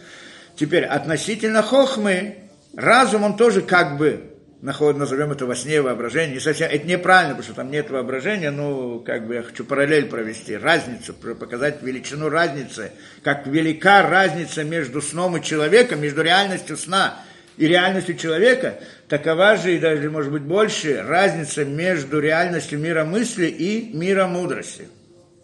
Теперь, 0.55 0.85
относительно 0.85 1.63
хохмы, 1.63 2.37
разум, 2.77 3.23
он 3.23 3.35
тоже 3.35 3.61
как 3.61 3.97
бы 3.97 4.31
находит, 4.61 4.99
назовем 4.99 5.33
это 5.33 5.45
во 5.45 5.55
сне 5.55 5.81
воображение, 5.81 6.35
не 6.35 6.39
совсем, 6.39 6.69
это 6.71 6.87
неправильно, 6.87 7.35
потому 7.35 7.43
что 7.43 7.55
там 7.55 7.71
нет 7.71 7.89
воображения, 7.89 8.51
ну, 8.51 9.01
как 9.01 9.27
бы 9.27 9.35
я 9.35 9.43
хочу 9.43 9.65
параллель 9.65 10.05
провести, 10.05 10.55
разницу, 10.55 11.13
показать 11.13 11.81
величину 11.81 12.29
разницы, 12.29 12.91
как 13.21 13.47
велика 13.47 14.07
разница 14.07 14.63
между 14.63 15.01
сном 15.01 15.35
и 15.35 15.43
человеком, 15.43 16.01
между 16.01 16.21
реальностью 16.21 16.77
сна 16.77 17.19
и 17.61 17.67
реальностью 17.67 18.17
человека, 18.17 18.79
такова 19.07 19.55
же 19.55 19.75
и 19.75 19.79
даже, 19.79 20.09
может 20.09 20.31
быть, 20.31 20.41
больше 20.41 21.03
разница 21.03 21.63
между 21.63 22.19
реальностью 22.19 22.79
мира 22.79 23.05
мысли 23.05 23.45
и 23.45 23.95
мира 23.95 24.25
мудрости. 24.25 24.87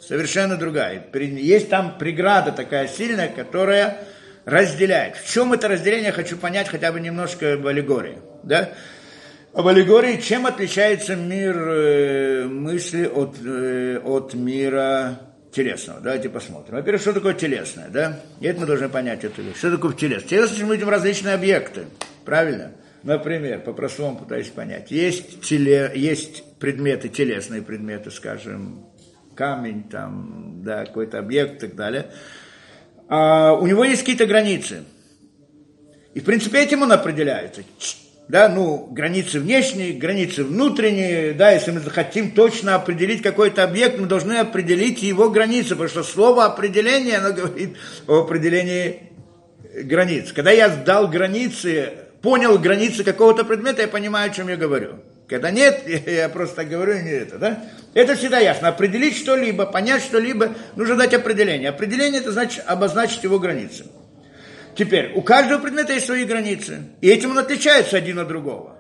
Совершенно 0.02 0.58
другая. 0.58 1.06
Есть 1.14 1.70
там 1.70 2.00
преграда 2.00 2.52
такая 2.52 2.88
сильная, 2.88 3.28
которая 3.28 4.00
разделяет. 4.46 5.16
В 5.18 5.32
чем 5.32 5.54
это 5.54 5.68
разделение, 5.68 6.12
хочу 6.12 6.38
понять 6.38 6.70
хотя 6.70 6.92
бы 6.92 7.00
немножко 7.00 7.56
в 7.56 7.68
аллегории. 7.68 8.18
Да? 8.42 8.72
В 9.54 9.68
аллегории 9.68 10.18
чем 10.18 10.48
отличается 10.48 11.16
мир 11.16 11.56
э, 11.56 12.46
мысли 12.46 13.06
от, 13.06 13.36
э, 13.46 14.00
от 14.04 14.34
мира 14.34 15.20
телесного. 15.52 16.00
Давайте 16.02 16.30
посмотрим. 16.30 16.76
Во-первых, 16.76 17.02
что 17.02 17.14
такое 17.14 17.34
телесное, 17.34 17.90
да? 17.90 18.20
И 18.40 18.48
это 18.48 18.60
мы 18.60 18.66
должны 18.66 18.90
понять 18.90 19.24
эту 19.24 19.42
вещь. 19.42 19.58
Что 19.58 19.72
такое 19.72 19.94
телесное? 19.94 20.30
Телесное 20.30 20.66
мы 20.66 20.76
видим 20.76 20.90
различные 20.90 21.36
объекты, 21.36 21.86
правильно? 22.26 22.72
Например, 23.04 23.60
по-простому 23.62 24.18
пытаюсь 24.18 24.50
понять. 24.50 24.92
Есть, 24.92 25.42
теле, 25.42 25.92
есть 25.96 26.44
предметы, 26.60 27.10
телесные 27.10 27.62
предметы, 27.62 28.12
скажем, 28.12 28.86
камень, 29.36 29.84
там, 29.84 30.64
да, 30.64 30.86
какой-то 30.86 31.20
объект 31.20 31.58
и 31.58 31.68
так 31.68 31.76
далее. 31.76 32.12
А 33.08 33.54
у 33.54 33.66
него 33.68 33.84
есть 33.84 34.02
какие-то 34.02 34.26
границы. 34.26 34.84
И, 36.14 36.20
в 36.20 36.24
принципе, 36.24 36.64
этим 36.64 36.82
он 36.82 36.92
определяется 36.92 37.64
да, 38.30 38.50
ну, 38.50 38.88
границы 38.92 39.40
внешние, 39.40 39.94
границы 39.94 40.44
внутренние, 40.44 41.34
да, 41.34 41.52
если 41.52 41.72
мы 41.72 41.80
хотим 41.82 42.32
точно 42.32 42.76
определить 42.76 43.22
какой-то 43.22 43.64
объект, 43.64 44.00
мы 44.00 44.08
должны 44.08 44.34
определить 44.34 45.02
его 45.02 45.30
границы, 45.30 45.70
потому 45.70 45.88
что 45.90 46.04
слово 46.04 46.46
определение, 46.46 47.18
оно 47.18 47.34
говорит 47.34 47.78
о 48.06 48.20
определении 48.20 49.12
границ. 49.84 50.34
Когда 50.34 50.52
я 50.52 50.70
сдал 50.70 51.08
границы, 51.08 51.94
понял 52.22 52.58
границы 52.60 53.06
какого-то 53.06 53.46
предмета, 53.46 53.84
я 53.84 53.88
понимаю, 53.88 54.30
о 54.30 54.34
чем 54.34 54.50
я 54.50 54.58
говорю. 54.58 54.96
Когда 55.30 55.50
нет, 55.50 55.84
я 56.06 56.28
просто 56.28 56.66
говорю, 56.66 57.02
не 57.02 57.12
это, 57.12 57.38
да? 57.38 57.64
Это 57.94 58.16
всегда 58.16 58.40
ясно. 58.40 58.68
Определить 58.68 59.16
что-либо, 59.16 59.66
понять 59.66 60.04
что-либо, 60.04 60.54
нужно 60.76 60.96
дать 60.96 61.14
определение. 61.14 61.70
Определение– 61.70 62.20
это 62.22 62.34
значит 62.34 62.64
обозначить 62.66 63.24
его 63.24 63.40
границы. 63.40 63.86
Теперь, 64.78 65.12
у 65.16 65.24
каждого 65.24 65.60
предмета 65.60 65.94
есть 65.94 66.06
свои 66.06 66.24
границы, 66.24 66.84
и 67.02 67.10
этим 67.10 67.32
он 67.32 67.40
отличается 67.40 67.98
один 67.98 68.20
от 68.20 68.28
другого. 68.28 68.78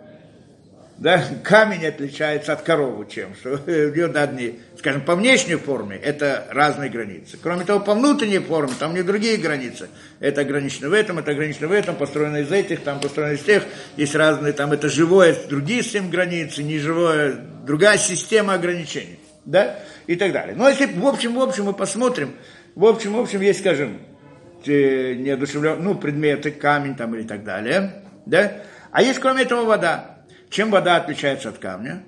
Да? 1.00 1.24
Камень 1.44 1.86
отличается 1.88 2.54
от 2.54 2.62
коровы 2.62 3.08
чем? 3.10 3.34
Что 3.36 3.58
нее 3.68 4.06
одни, 4.06 4.60
скажем, 4.78 5.02
по 5.02 5.16
внешней 5.16 5.56
форме 5.56 5.96
это 5.98 6.48
разные 6.52 6.92
границы. 6.92 7.38
Кроме 7.42 7.66
того, 7.66 7.80
по 7.80 7.96
внутренней 7.96 8.40
форме 8.40 8.74
там 8.80 8.94
не 8.94 9.02
другие 9.02 9.38
границы. 9.38 9.90
Это 10.20 10.42
ограничено 10.42 10.90
в 10.90 10.94
этом, 10.94 11.18
это 11.18 11.32
ограничено 11.32 11.68
в 11.68 11.72
этом, 11.72 11.96
построено 11.96 12.38
из 12.38 12.52
этих, 12.52 12.84
там 12.84 13.00
построено 13.00 13.34
из 13.34 13.42
тех. 13.42 13.64
Есть 13.96 14.16
разные, 14.16 14.54
там 14.54 14.72
это 14.74 14.90
живое, 14.90 15.36
другие 15.50 15.82
семь 15.82 16.12
границы, 16.12 16.62
неживое, 16.62 17.34
другая 17.66 17.98
система 17.98 18.54
ограничений. 18.54 19.20
Да? 19.46 19.80
И 20.06 20.16
так 20.16 20.32
далее. 20.32 20.56
Но 20.56 20.70
если 20.70 20.86
в 20.86 21.06
общем, 21.08 21.34
в 21.34 21.40
общем 21.40 21.66
мы 21.66 21.74
посмотрим, 21.74 22.36
в 22.76 22.86
общем, 22.86 23.14
в 23.14 23.20
общем, 23.20 23.42
есть, 23.42 23.60
скажем, 23.60 24.00
неодушевленные, 24.68 25.84
ну, 25.84 25.96
предметы, 25.96 26.52
камень 26.52 26.96
там 26.96 27.16
или 27.16 27.24
так 27.24 27.44
далее, 27.44 28.04
да? 28.26 28.62
А 28.92 29.02
есть, 29.02 29.20
кроме 29.20 29.44
этого, 29.44 29.66
вода. 29.66 30.26
Чем 30.50 30.72
вода 30.72 30.96
отличается 30.96 31.50
от 31.50 31.58
камня? 31.58 32.04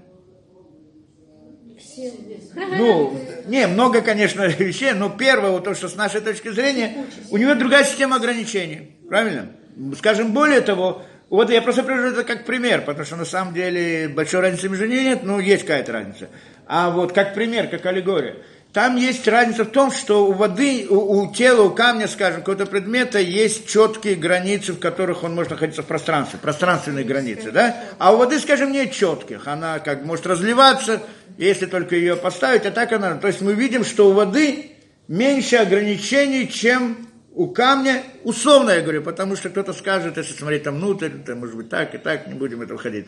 Ну, 2.56 3.20
не, 3.46 3.68
много, 3.68 4.02
конечно, 4.02 4.48
вещей, 4.60 4.94
но 4.94 5.10
первое, 5.10 5.52
вот 5.52 5.64
то, 5.64 5.74
что 5.76 5.88
с 5.88 5.96
нашей 5.96 6.22
точки 6.22 6.50
зрения, 6.50 7.06
у 7.30 7.38
него 7.38 7.56
другая 7.56 7.84
система 7.84 8.18
ограничений, 8.18 8.98
правильно? 9.08 9.52
Скажем, 9.98 10.34
более 10.34 10.62
того, 10.62 11.04
вот 11.30 11.50
я 11.52 11.62
просто 11.62 11.84
привожу 11.84 12.08
это 12.08 12.24
как 12.24 12.46
пример, 12.46 12.82
потому 12.82 13.06
что 13.06 13.16
на 13.16 13.26
самом 13.26 13.54
деле 13.54 14.08
большой 14.10 14.42
разницы 14.42 14.68
между 14.68 14.88
ними 14.88 15.02
нет, 15.02 15.24
но 15.24 15.40
есть 15.40 15.62
какая-то 15.62 15.92
разница. 15.92 16.30
А 16.66 16.90
вот 16.90 17.14
как 17.14 17.34
пример, 17.34 17.68
как 17.68 17.86
аллегория. 17.86 18.38
Там 18.74 18.98
есть 18.98 19.28
разница 19.28 19.64
в 19.66 19.72
том, 19.72 19.92
что 19.92 20.28
у 20.28 20.34
воды, 20.34 20.86
у, 20.88 21.22
у 21.22 21.34
тела, 21.34 21.64
у 21.64 21.72
камня, 21.72 22.08
скажем, 22.08 22.42
какого-то 22.42 22.68
предмета 22.68 23.18
есть 23.20 23.68
четкие 23.68 24.14
границы, 24.16 24.74
в 24.74 24.80
которых 24.80 25.24
он 25.24 25.34
может 25.34 25.50
находиться 25.52 25.82
в 25.82 25.88
пространстве, 25.88 26.38
пространственные 26.40 27.04
границы, 27.04 27.52
да? 27.52 27.76
А 27.98 28.14
у 28.14 28.18
воды, 28.18 28.40
скажем, 28.40 28.72
нет 28.72 28.92
четких. 28.92 29.48
Она 29.48 29.80
как 29.80 30.06
может 30.06 30.28
разливаться, 30.28 31.02
если 31.40 31.66
только 31.66 31.96
ее 31.96 32.16
поставить, 32.16 32.68
а 32.68 32.72
так 32.72 32.92
она... 32.92 33.16
То 33.16 33.28
есть 33.28 33.42
мы 33.42 33.54
видим, 33.54 33.84
что 33.84 34.10
у 34.10 34.14
воды 34.14 34.72
меньше 35.08 35.56
ограничений, 35.56 36.48
чем 36.48 37.08
у 37.34 37.48
камня, 37.48 38.04
условно 38.24 38.70
я 38.70 38.82
говорю, 38.82 39.02
потому 39.02 39.36
что 39.36 39.50
кто-то 39.50 39.74
скажет, 39.74 40.18
если 40.18 40.34
смотреть 40.34 40.64
там 40.64 40.76
внутрь, 40.76 41.08
это 41.08 41.36
может 41.36 41.56
быть 41.56 41.70
так 41.70 41.96
и 41.96 41.98
так, 41.98 42.28
не 42.28 42.36
будем 42.36 42.62
это 42.62 42.78
входить. 42.78 43.08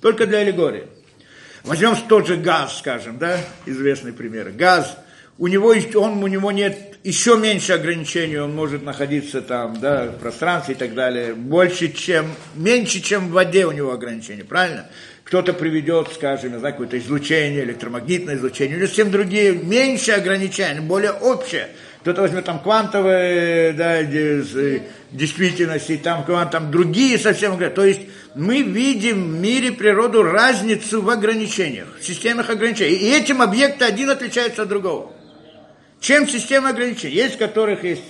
Только 0.00 0.26
для 0.26 0.38
аллегории. 0.38 0.88
Возьмем 1.64 1.96
тот 2.08 2.26
же 2.26 2.36
газ, 2.36 2.78
скажем, 2.78 3.16
да, 3.16 3.38
известный 3.64 4.12
пример. 4.12 4.50
Газ, 4.50 4.98
у 5.38 5.46
него, 5.46 5.74
он, 5.94 6.22
у 6.22 6.26
него 6.26 6.52
нет 6.52 6.98
еще 7.02 7.38
меньше 7.38 7.72
ограничений, 7.72 8.36
он 8.36 8.54
может 8.54 8.82
находиться 8.82 9.40
там, 9.40 9.80
да, 9.80 10.04
в 10.04 10.18
пространстве 10.18 10.74
и 10.74 10.76
так 10.76 10.94
далее. 10.94 11.32
Больше, 11.34 11.90
чем, 11.90 12.26
меньше, 12.54 13.00
чем 13.00 13.28
в 13.28 13.32
воде 13.32 13.66
у 13.66 13.72
него 13.72 13.92
ограничения, 13.92 14.44
правильно? 14.44 14.88
Кто-то 15.24 15.54
приведет, 15.54 16.08
скажем, 16.14 16.52
не 16.52 16.58
знаю, 16.58 16.74
какое-то 16.74 16.98
излучение, 16.98 17.64
электромагнитное 17.64 18.36
излучение, 18.36 18.76
или 18.76 18.84
совсем 18.84 19.10
другие, 19.10 19.52
меньше 19.52 20.12
ограничения, 20.12 20.82
более 20.82 21.12
общее 21.12 21.68
кто-то 22.04 22.20
возьмет 22.20 22.44
там 22.44 22.58
квантовые 22.58 23.72
да, 23.72 24.02
действительности, 24.02 25.96
там, 25.96 26.22
там 26.50 26.70
другие 26.70 27.18
совсем. 27.18 27.58
То 27.72 27.82
есть 27.82 28.02
мы 28.34 28.60
видим 28.60 29.32
в 29.32 29.40
мире 29.40 29.72
природу 29.72 30.22
разницу 30.22 31.00
в 31.00 31.08
ограничениях, 31.08 31.86
в 31.98 32.04
системах 32.04 32.50
ограничений. 32.50 32.96
И 32.96 33.10
этим 33.10 33.40
объекты 33.40 33.86
один 33.86 34.10
отличается 34.10 34.64
от 34.64 34.68
другого. 34.68 35.12
Чем 35.98 36.28
система 36.28 36.68
ограничений? 36.68 37.14
Есть, 37.14 37.36
у 37.36 37.38
которых 37.38 37.84
есть 37.84 38.04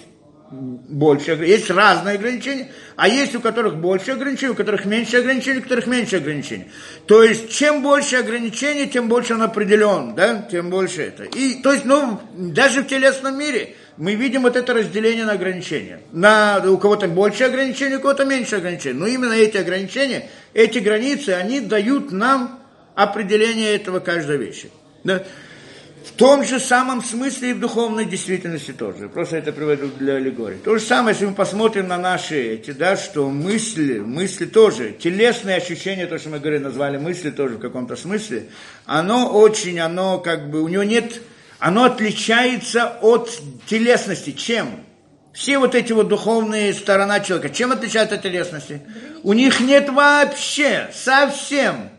больше, 0.50 1.32
есть 1.32 1.70
разные 1.70 2.16
ограничения, 2.16 2.72
а 2.96 3.08
есть 3.08 3.34
у 3.36 3.40
которых 3.40 3.76
больше 3.76 4.10
ограничений, 4.10 4.50
у 4.50 4.56
которых 4.56 4.84
меньше 4.86 5.18
ограничений, 5.18 5.58
у 5.58 5.62
которых 5.62 5.86
меньше 5.86 6.16
ограничений. 6.16 6.66
То 7.06 7.22
есть, 7.22 7.50
чем 7.50 7.82
больше 7.82 8.16
ограничений, 8.16 8.88
тем 8.88 9.08
больше 9.08 9.34
он 9.34 9.42
определен, 9.42 10.16
да, 10.16 10.46
тем 10.50 10.70
больше 10.70 11.02
это. 11.02 11.24
И, 11.24 11.62
то 11.62 11.72
есть, 11.72 11.84
ну, 11.84 12.20
даже 12.34 12.82
в 12.82 12.88
телесном 12.88 13.38
мире 13.38 13.76
мы 13.96 14.14
видим 14.14 14.42
вот 14.42 14.56
это 14.56 14.74
разделение 14.74 15.24
на 15.24 15.32
ограничения. 15.32 16.00
На, 16.12 16.62
у 16.66 16.78
кого-то 16.78 17.06
больше 17.08 17.44
ограничений, 17.44 17.96
у 17.96 18.00
кого-то 18.00 18.24
меньше 18.24 18.56
ограничений. 18.56 18.98
Но 18.98 19.06
именно 19.06 19.32
эти 19.32 19.56
ограничения, 19.56 20.28
эти 20.52 20.78
границы, 20.78 21.30
они 21.30 21.60
дают 21.60 22.10
нам 22.10 22.60
определение 22.94 23.74
этого 23.74 24.00
каждой 24.00 24.38
вещи. 24.38 24.70
Да? 25.04 25.22
В 26.04 26.12
том 26.12 26.44
же 26.44 26.60
самом 26.60 27.02
смысле 27.02 27.50
и 27.50 27.52
в 27.54 27.60
духовной 27.60 28.04
действительности 28.04 28.72
тоже. 28.72 29.08
Просто 29.08 29.38
это 29.38 29.52
приведу 29.52 29.88
для 29.98 30.16
аллегории. 30.16 30.58
То 30.58 30.76
же 30.76 30.84
самое, 30.84 31.14
если 31.14 31.26
мы 31.26 31.34
посмотрим 31.34 31.88
на 31.88 31.96
наши 31.96 32.36
эти, 32.36 32.72
да, 32.72 32.96
что 32.96 33.30
мысли, 33.30 34.00
мысли 34.00 34.44
тоже, 34.44 34.92
телесные 34.92 35.56
ощущения, 35.56 36.06
то, 36.06 36.18
что 36.18 36.28
мы 36.28 36.40
говорили, 36.40 36.62
назвали 36.62 36.98
мысли 36.98 37.30
тоже 37.30 37.54
в 37.54 37.60
каком-то 37.60 37.96
смысле, 37.96 38.48
оно 38.84 39.32
очень, 39.32 39.80
оно 39.80 40.18
как 40.18 40.50
бы, 40.50 40.62
у 40.62 40.68
него 40.68 40.82
нет 40.82 41.22
оно 41.58 41.84
отличается 41.84 42.98
от 43.00 43.30
телесности. 43.66 44.32
Чем? 44.32 44.84
Все 45.32 45.58
вот 45.58 45.74
эти 45.74 45.92
вот 45.92 46.08
духовные 46.08 46.72
сторона 46.72 47.20
человека, 47.20 47.52
чем 47.52 47.72
отличаются 47.72 48.16
от 48.16 48.22
телесности? 48.22 48.82
У 49.22 49.32
них 49.32 49.60
нет 49.60 49.88
вообще, 49.90 50.90
совсем, 50.94 51.90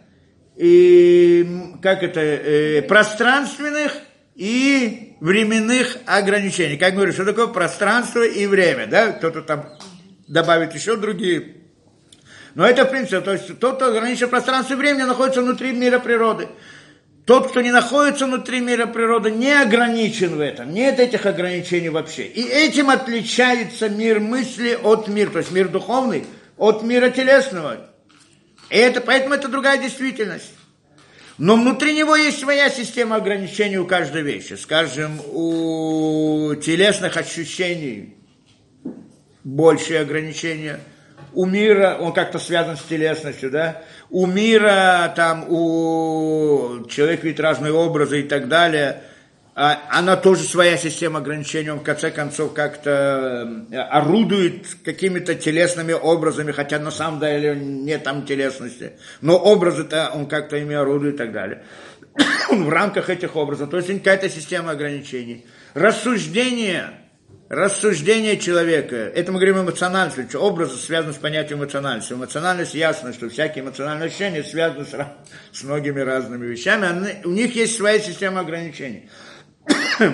и, 0.56 1.74
как 1.82 2.02
это, 2.02 2.22
э, 2.22 2.82
пространственных 2.84 3.94
и 4.36 5.16
временных 5.20 5.98
ограничений. 6.06 6.78
Как 6.78 6.94
говорю, 6.94 7.12
что 7.12 7.26
такое 7.26 7.48
пространство 7.48 8.26
и 8.26 8.46
время, 8.48 8.88
да? 8.88 9.12
Кто-то 9.12 9.42
там 9.42 9.70
добавит 10.28 10.74
еще 10.74 10.96
другие. 10.96 11.56
Но 12.54 12.66
это 12.66 12.86
в 12.86 12.90
принципе, 12.90 13.20
то 13.20 13.34
есть 13.34 13.60
тот, 13.60 13.76
кто 13.76 13.88
ограничен 13.88 14.30
пространство 14.30 14.76
и 14.76 14.78
время, 14.78 15.06
находится 15.06 15.42
внутри 15.42 15.74
мира 15.74 16.00
природы. 16.00 16.48
Тот, 17.26 17.50
кто 17.50 17.62
не 17.62 17.72
находится 17.72 18.28
внутри 18.28 18.60
мира 18.60 18.86
природы, 18.86 19.32
не 19.32 19.52
ограничен 19.52 20.36
в 20.36 20.40
этом. 20.40 20.72
Нет 20.72 21.00
этих 21.00 21.26
ограничений 21.26 21.90
вообще. 21.90 22.28
И 22.28 22.44
этим 22.44 22.92
отличается 22.92 23.90
мир 23.90 24.20
мысли 24.20 24.78
от 24.82 25.08
мира, 25.08 25.32
то 25.32 25.40
есть 25.40 25.52
мир 25.52 25.70
духовный 25.70 26.26
от 26.58 26.84
мира 26.84 27.10
телесного. 27.10 27.90
И 28.70 28.78
это, 28.78 29.02
поэтому 29.02 29.34
это 29.34 29.48
другая 29.48 29.80
действительность. 29.80 30.52
Но 31.40 31.56
внутри 31.56 31.96
него 31.96 32.16
есть 32.16 32.40
своя 32.40 32.70
система 32.70 33.16
ограничений 33.16 33.78
у 33.78 33.88
каждой 33.88 34.22
вещи. 34.22 34.54
Скажем, 34.54 35.20
у 35.34 36.54
телесных 36.56 37.18
ощущений 37.18 38.16
большие 39.44 40.00
ограничения– 40.00 40.80
у 41.36 41.46
мира, 41.46 41.98
он 42.00 42.14
как-то 42.14 42.40
связан 42.40 42.78
с 42.78 42.84
телесностью, 42.84 43.52
да, 43.52 43.82
у 44.10 44.26
мира, 44.26 45.14
там, 45.16 45.46
у 45.50 46.86
человека 46.90 47.24
видит 47.28 47.40
разные 47.40 47.74
образы 47.74 48.22
и 48.22 48.24
так 48.24 48.48
далее, 48.48 49.02
а, 49.58 49.80
она 49.90 50.18
тоже 50.18 50.44
своя 50.44 50.76
система 50.78 51.20
ограничений, 51.20 51.70
он 51.70 51.80
в 51.80 51.84
конце 51.84 52.12
концов 52.12 52.54
как-то 52.54 53.66
э, 53.72 53.78
орудует 53.78 54.66
какими-то 54.84 55.34
телесными 55.36 55.94
образами, 55.94 56.52
хотя 56.52 56.78
на 56.78 56.92
самом 56.92 57.22
деле 57.22 57.56
нет 57.56 58.04
там 58.04 58.26
телесности, 58.26 58.94
но 59.22 59.38
образы-то 59.38 60.12
он 60.14 60.26
как-то 60.26 60.58
ими 60.58 60.76
орудует 60.76 61.16
и 61.16 61.18
так 61.18 61.32
далее. 61.32 61.64
в 62.50 62.70
рамках 62.70 63.10
этих 63.10 63.36
образов, 63.36 63.70
то 63.70 63.78
есть 63.78 63.88
какая-то 63.88 64.30
система 64.30 64.72
ограничений. 64.72 65.46
Рассуждение– 65.74 66.92
рассуждение 67.50 68.38
человека, 68.38 68.96
это 68.96 69.32
мы 69.32 69.40
говорим 69.40 69.62
эмоциональность, 69.62 70.30
что 70.30 70.40
образ 70.40 70.80
связан 70.82 71.14
с 71.14 71.18
понятием 71.18 71.60
эмоциональности. 71.60 72.14
Эмоциональность 72.14 72.74
ясно, 72.74 73.14
что 73.14 73.30
всякие 73.30 73.64
эмоциональные 73.64 74.08
ощущения 74.08 74.44
связаны 74.44 74.86
с, 74.86 74.96
с 75.52 75.64
многими 75.64 76.00
разными 76.00 76.46
вещами, 76.46 76.88
они, 76.88 77.26
у 77.26 77.32
них 77.32 77.56
есть 77.56 77.76
своя 77.78 78.00
система 78.00 78.42
ограничений. 78.42 79.10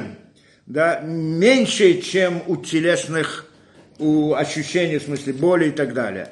да, 0.66 1.00
меньше, 1.00 2.02
чем 2.02 2.44
у 2.48 2.58
телесных 2.58 3.46
у 3.98 4.34
ощущений, 4.34 4.98
в 4.98 5.04
смысле 5.04 5.34
боли 5.34 5.68
и 5.70 5.72
так 5.72 5.94
далее. 5.94 6.30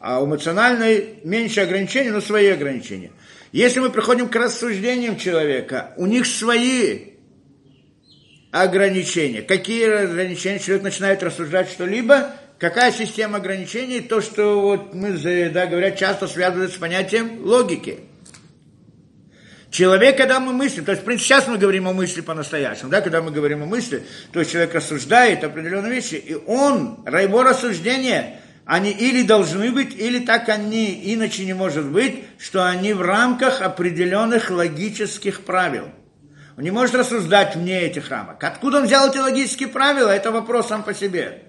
А 0.00 0.20
у 0.20 0.26
эмоциональной 0.26 1.20
меньше 1.22 1.60
ограничений, 1.60 2.10
но 2.10 2.20
свои 2.20 2.48
ограничения. 2.48 3.12
Если 3.52 3.80
мы 3.80 3.90
приходим 3.90 4.28
к 4.28 4.34
рассуждениям 4.34 5.16
человека, 5.16 5.94
у 5.96 6.06
них 6.06 6.26
свои 6.26 7.11
ограничения. 8.52 9.42
Какие 9.42 10.04
ограничения 10.04 10.60
человек 10.60 10.84
начинает 10.84 11.22
рассуждать 11.22 11.70
что-либо, 11.70 12.32
какая 12.58 12.92
система 12.92 13.38
ограничений, 13.38 14.00
то, 14.00 14.20
что 14.20 14.60
вот 14.60 14.94
мы, 14.94 15.12
да, 15.48 15.66
говорят, 15.66 15.96
часто 15.98 16.28
связывают 16.28 16.72
с 16.72 16.76
понятием 16.76 17.40
логики. 17.44 18.00
Человек, 19.70 20.18
когда 20.18 20.38
мы 20.38 20.52
мыслим, 20.52 20.84
то 20.84 20.92
есть, 20.92 21.00
в 21.00 21.06
принципе, 21.06 21.28
сейчас 21.28 21.48
мы 21.48 21.56
говорим 21.56 21.88
о 21.88 21.94
мысли 21.94 22.20
по-настоящему, 22.20 22.90
да, 22.90 23.00
когда 23.00 23.22
мы 23.22 23.30
говорим 23.30 23.62
о 23.62 23.66
мысли, 23.66 24.04
то 24.30 24.40
есть 24.40 24.52
человек 24.52 24.74
рассуждает 24.74 25.42
определенные 25.42 25.94
вещи, 25.94 26.16
и 26.16 26.34
он, 26.34 27.02
его 27.06 27.42
рассуждения, 27.42 28.38
они 28.66 28.90
или 28.90 29.22
должны 29.22 29.72
быть, 29.72 29.98
или 29.98 30.18
так 30.18 30.50
они, 30.50 31.00
иначе 31.14 31.46
не 31.46 31.54
может 31.54 31.86
быть, 31.86 32.24
что 32.38 32.68
они 32.68 32.92
в 32.92 33.00
рамках 33.00 33.62
определенных 33.62 34.50
логических 34.50 35.40
правил– 35.40 35.86
он 36.56 36.64
не 36.64 36.70
может 36.70 36.94
рассуждать 36.94 37.56
вне 37.56 37.80
этих 37.82 38.10
рамок. 38.10 38.42
Откуда 38.42 38.78
он 38.78 38.84
взял 38.84 39.08
эти 39.08 39.18
логические 39.18 39.68
правила, 39.68 40.10
это 40.10 40.30
вопрос 40.30 40.68
сам 40.68 40.82
по 40.82 40.94
себе. 40.94 41.42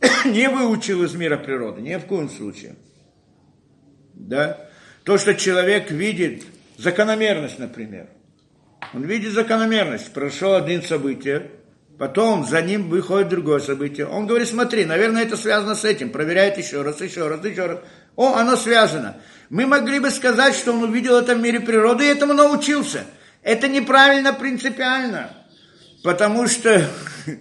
не 0.24 0.48
выучил 0.48 1.02
из 1.04 1.14
мира 1.14 1.36
природы, 1.36 1.80
ни 1.80 1.94
в 1.96 2.06
коем 2.06 2.28
случае. 2.28 2.76
Да? 4.14 4.68
То, 5.04 5.18
что 5.18 5.34
человек 5.34 5.90
видит, 5.90 6.44
закономерность, 6.78 7.58
например. 7.58 8.08
Он 8.92 9.04
видит 9.04 9.32
закономерность. 9.32 10.12
Прошло 10.12 10.54
один 10.54 10.82
событие, 10.82 11.50
потом 11.98 12.44
за 12.44 12.62
ним 12.62 12.88
выходит 12.88 13.28
другое 13.28 13.60
событие. 13.60 14.06
Он 14.06 14.26
говорит, 14.26 14.48
смотри, 14.48 14.84
наверное, 14.84 15.22
это 15.22 15.36
связано 15.36 15.74
с 15.74 15.84
этим. 15.84 16.10
Проверяет 16.10 16.58
еще 16.58 16.82
раз, 16.82 17.00
еще 17.00 17.28
раз, 17.28 17.44
еще 17.44 17.66
раз. 17.66 17.78
О, 18.16 18.34
оно 18.34 18.56
связано. 18.56 19.16
Мы 19.50 19.66
могли 19.66 20.00
бы 20.00 20.10
сказать, 20.10 20.54
что 20.54 20.72
он 20.72 20.82
увидел 20.82 21.16
это 21.16 21.34
в 21.34 21.40
мире 21.40 21.60
природы 21.60 22.04
и 22.04 22.08
этому 22.08 22.34
научился. 22.34 23.04
Это 23.46 23.68
неправильно 23.68 24.32
принципиально. 24.32 25.30
Потому 26.02 26.48
что... 26.48 26.84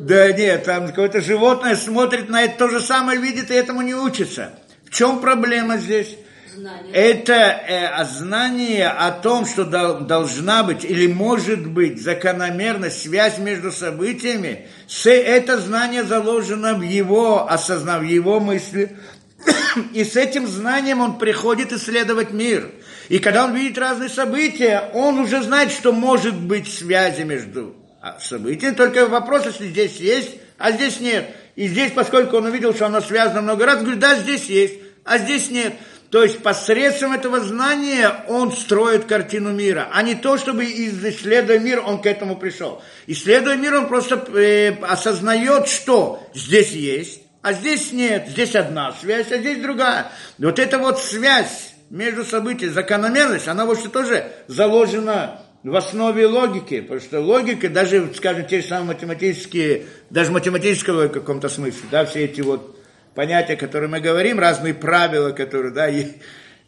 Да 0.00 0.32
нет, 0.32 0.64
там 0.64 0.88
какое-то 0.88 1.20
животное 1.20 1.76
смотрит 1.76 2.28
на 2.28 2.42
это 2.42 2.58
то 2.58 2.68
же 2.68 2.80
самое, 2.80 3.20
видит 3.20 3.50
и 3.50 3.54
этому 3.54 3.82
не 3.82 3.94
учится. 3.94 4.58
В 4.84 4.90
чем 4.90 5.20
проблема 5.20 5.76
здесь? 5.76 6.16
Знание. 6.54 6.92
Это 6.92 7.34
э, 7.34 8.04
знание 8.04 8.88
о 8.88 9.10
том, 9.10 9.44
что 9.44 9.64
дол, 9.64 10.00
должна 10.00 10.62
быть 10.62 10.84
или 10.84 11.06
может 11.06 11.66
быть 11.66 12.00
закономерность, 12.02 13.02
связь 13.02 13.38
между 13.38 13.70
событиями, 13.70 14.68
с, 14.86 15.10
это 15.10 15.58
знание 15.58 16.04
заложено 16.04 16.74
в 16.74 16.82
его 16.82 17.48
осознании, 17.48 18.08
в 18.08 18.10
его 18.10 18.40
мысли. 18.40 18.96
И 19.92 20.04
с 20.04 20.16
этим 20.16 20.46
знанием 20.46 21.00
он 21.00 21.18
приходит 21.18 21.72
исследовать 21.72 22.32
мир. 22.32 22.70
И 23.08 23.18
когда 23.18 23.44
он 23.44 23.54
видит 23.54 23.78
разные 23.78 24.10
события, 24.10 24.90
он 24.92 25.18
уже 25.18 25.42
знает, 25.42 25.72
что 25.72 25.92
может 25.92 26.36
быть 26.36 26.72
связи 26.72 27.22
между 27.22 27.74
а, 28.02 28.18
событиями. 28.20 28.74
Только 28.74 29.06
вопрос, 29.06 29.46
если 29.46 29.68
здесь 29.68 29.96
есть, 29.96 30.30
а 30.58 30.72
здесь 30.72 31.00
нет. 31.00 31.30
И 31.56 31.68
здесь, 31.68 31.92
поскольку 31.92 32.36
он 32.36 32.46
увидел, 32.46 32.74
что 32.74 32.86
оно 32.86 33.00
связано 33.00 33.42
много 33.42 33.64
раз, 33.64 33.80
говорит, 33.80 33.98
да, 33.98 34.16
здесь 34.16 34.44
есть, 34.44 34.74
а 35.04 35.18
здесь 35.18 35.50
нет. 35.50 35.74
То 36.10 36.22
есть 36.22 36.38
посредством 36.42 37.12
этого 37.12 37.40
знания 37.40 38.24
он 38.28 38.52
строит 38.52 39.04
картину 39.04 39.52
мира, 39.52 39.88
а 39.92 40.02
не 40.02 40.14
то, 40.14 40.38
чтобы 40.38 40.64
исследуя 40.64 41.58
мир, 41.58 41.82
он 41.84 42.00
к 42.00 42.06
этому 42.06 42.36
пришел. 42.36 42.82
Исследуя 43.06 43.56
мир, 43.56 43.74
он 43.74 43.88
просто 43.88 44.14
э, 44.34 44.72
осознает, 44.82 45.68
что 45.68 46.22
здесь 46.34 46.72
есть, 46.72 47.20
а 47.42 47.52
здесь 47.52 47.92
нет, 47.92 48.26
здесь 48.28 48.54
одна 48.54 48.94
связь, 48.98 49.30
а 49.32 49.38
здесь 49.38 49.58
другая. 49.58 50.10
Вот 50.38 50.58
эта 50.58 50.78
вот 50.78 50.98
связь 50.98 51.74
между 51.90 52.24
событиями, 52.24 52.72
закономерность, 52.72 53.48
она 53.48 53.64
вообще 53.64 53.88
тоже 53.88 54.30
заложена 54.46 55.40
в 55.62 55.74
основе 55.74 56.26
логики, 56.26 56.80
потому 56.80 57.00
что 57.00 57.20
логика, 57.20 57.68
даже, 57.68 58.12
скажем, 58.14 58.46
те 58.46 58.60
же 58.60 58.68
самые 58.68 58.94
математические, 58.94 59.84
даже 60.10 60.30
математическая 60.30 60.94
логика 60.94 61.18
в 61.18 61.22
каком-то 61.22 61.48
смысле, 61.48 61.82
да, 61.90 62.04
все 62.04 62.24
эти 62.24 62.40
вот 62.40 62.78
понятия, 63.14 63.54
о 63.54 63.56
которых 63.56 63.90
мы 63.90 64.00
говорим, 64.00 64.38
разные 64.38 64.74
правила, 64.74 65.32
которые, 65.32 65.72
да, 65.72 65.86
если, 65.86 66.14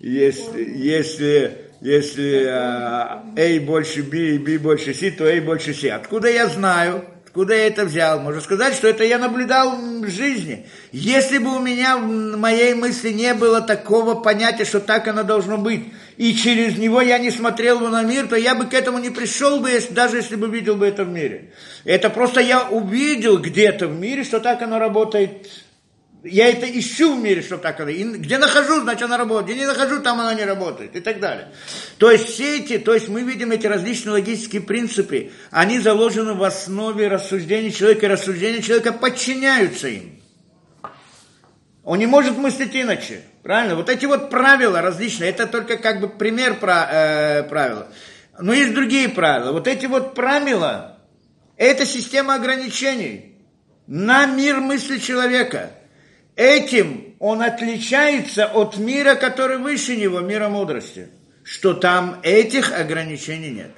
если, 0.01 1.59
если 1.81 2.47
а, 2.49 3.25
A 3.37 3.61
больше 3.61 4.03
B 4.03 4.17
и 4.17 4.39
B 4.39 4.59
больше 4.59 4.95
C, 4.95 5.11
то 5.11 5.27
A 5.27 5.41
больше 5.41 5.75
C. 5.75 5.91
Откуда 5.91 6.29
я 6.29 6.47
знаю? 6.49 7.05
Откуда 7.31 7.55
я 7.55 7.69
это 7.69 7.85
взял? 7.85 8.19
Можно 8.19 8.41
сказать, 8.41 8.75
что 8.75 8.89
это 8.89 9.05
я 9.05 9.17
наблюдал 9.17 9.77
в 9.77 10.11
жизни. 10.11 10.67
Если 10.91 11.39
бы 11.39 11.55
у 11.55 11.61
меня 11.61 11.97
в 11.97 12.37
моей 12.37 12.75
мысли 12.75 13.11
не 13.11 13.35
было 13.35 13.61
такого 13.61 14.17
понятия, 14.17 14.65
что 14.65 14.81
так 14.81 15.07
оно 15.07 15.23
должно 15.23 15.57
быть, 15.57 15.93
и 16.17 16.35
через 16.35 16.77
него 16.77 17.01
я 17.01 17.19
не 17.19 17.31
смотрел 17.31 17.79
бы 17.79 17.89
на 17.89 18.03
мир, 18.03 18.27
то 18.27 18.35
я 18.35 18.57
бы 18.57 18.67
к 18.67 18.75
этому 18.75 18.99
не 18.99 19.11
пришел 19.11 19.61
бы, 19.61 19.71
даже 19.91 20.17
если 20.17 20.35
бы 20.35 20.49
видел 20.49 20.75
бы 20.75 20.89
это 20.89 21.05
в 21.05 21.09
мире. 21.09 21.53
Это 21.85 22.11
просто 22.11 22.41
я 22.41 22.69
увидел 22.69 23.39
где-то 23.39 23.87
в 23.87 23.97
мире, 23.97 24.25
что 24.25 24.41
так 24.41 24.61
оно 24.63 24.81
работает 24.81 25.47
я 26.23 26.49
это 26.49 26.67
ищу 26.67 27.17
в 27.17 27.23
мире, 27.23 27.41
чтобы 27.41 27.63
так 27.63 27.81
И 27.89 28.05
где 28.05 28.37
нахожу, 28.37 28.83
значит 28.83 29.03
она 29.03 29.17
работает. 29.17 29.57
Где 29.57 29.61
не 29.61 29.67
нахожу, 29.67 30.01
там 30.01 30.21
она 30.21 30.35
не 30.35 30.45
работает. 30.45 30.95
И 30.95 31.01
так 31.01 31.19
далее. 31.19 31.49
То 31.99 32.11
есть 32.11 32.29
все 32.29 32.59
эти, 32.59 32.79
то 32.79 32.93
есть 32.93 33.09
мы 33.09 33.23
видим 33.23 33.53
эти 33.53 33.67
различные 33.67 34.13
логические 34.13 34.61
принципы, 34.61 35.31
они 35.51 35.79
заложены 35.79 36.35
в 36.35 36.43
основе 36.43 37.09
рассуждений 37.09 37.73
человека, 37.73 38.07
и 38.07 38.09
рассуждения 38.11 38.61
человека 38.61 38.93
подчиняются 38.93 39.89
им. 39.89 40.21
Он 41.85 41.99
не 41.99 42.07
может 42.07 42.37
мыслить 42.37 42.77
иначе. 42.77 43.23
Правильно? 43.43 43.75
Вот 43.75 43.89
эти 43.89 44.05
вот 44.05 44.29
правила 44.29 44.83
различные, 44.83 45.31
это 45.31 45.47
только 45.47 45.79
как 45.79 46.01
бы 46.01 46.09
пример 46.11 46.57
про, 46.57 46.87
э, 46.91 47.43
правила. 47.45 47.89
Но 48.39 48.53
есть 48.53 48.75
другие 48.75 49.09
правила. 49.09 49.53
Вот 49.53 49.67
эти 49.67 49.87
вот 49.87 50.15
правила, 50.15 50.99
это 51.57 51.87
система 51.87 52.35
ограничений 52.35 53.37
на 53.87 54.27
мир 54.27 54.61
мысли 54.61 54.99
человека– 54.99 55.71
Этим 56.41 57.17
он 57.19 57.43
отличается 57.43 58.47
от 58.47 58.79
мира, 58.79 59.15
который 59.15 59.59
выше 59.59 59.95
него, 59.95 60.21
мира 60.21 60.49
мудрости. 60.49 61.09
Что 61.45 61.75
там 61.75 62.19
этих 62.23 62.73
ограничений 62.73 63.51
нет. 63.51 63.73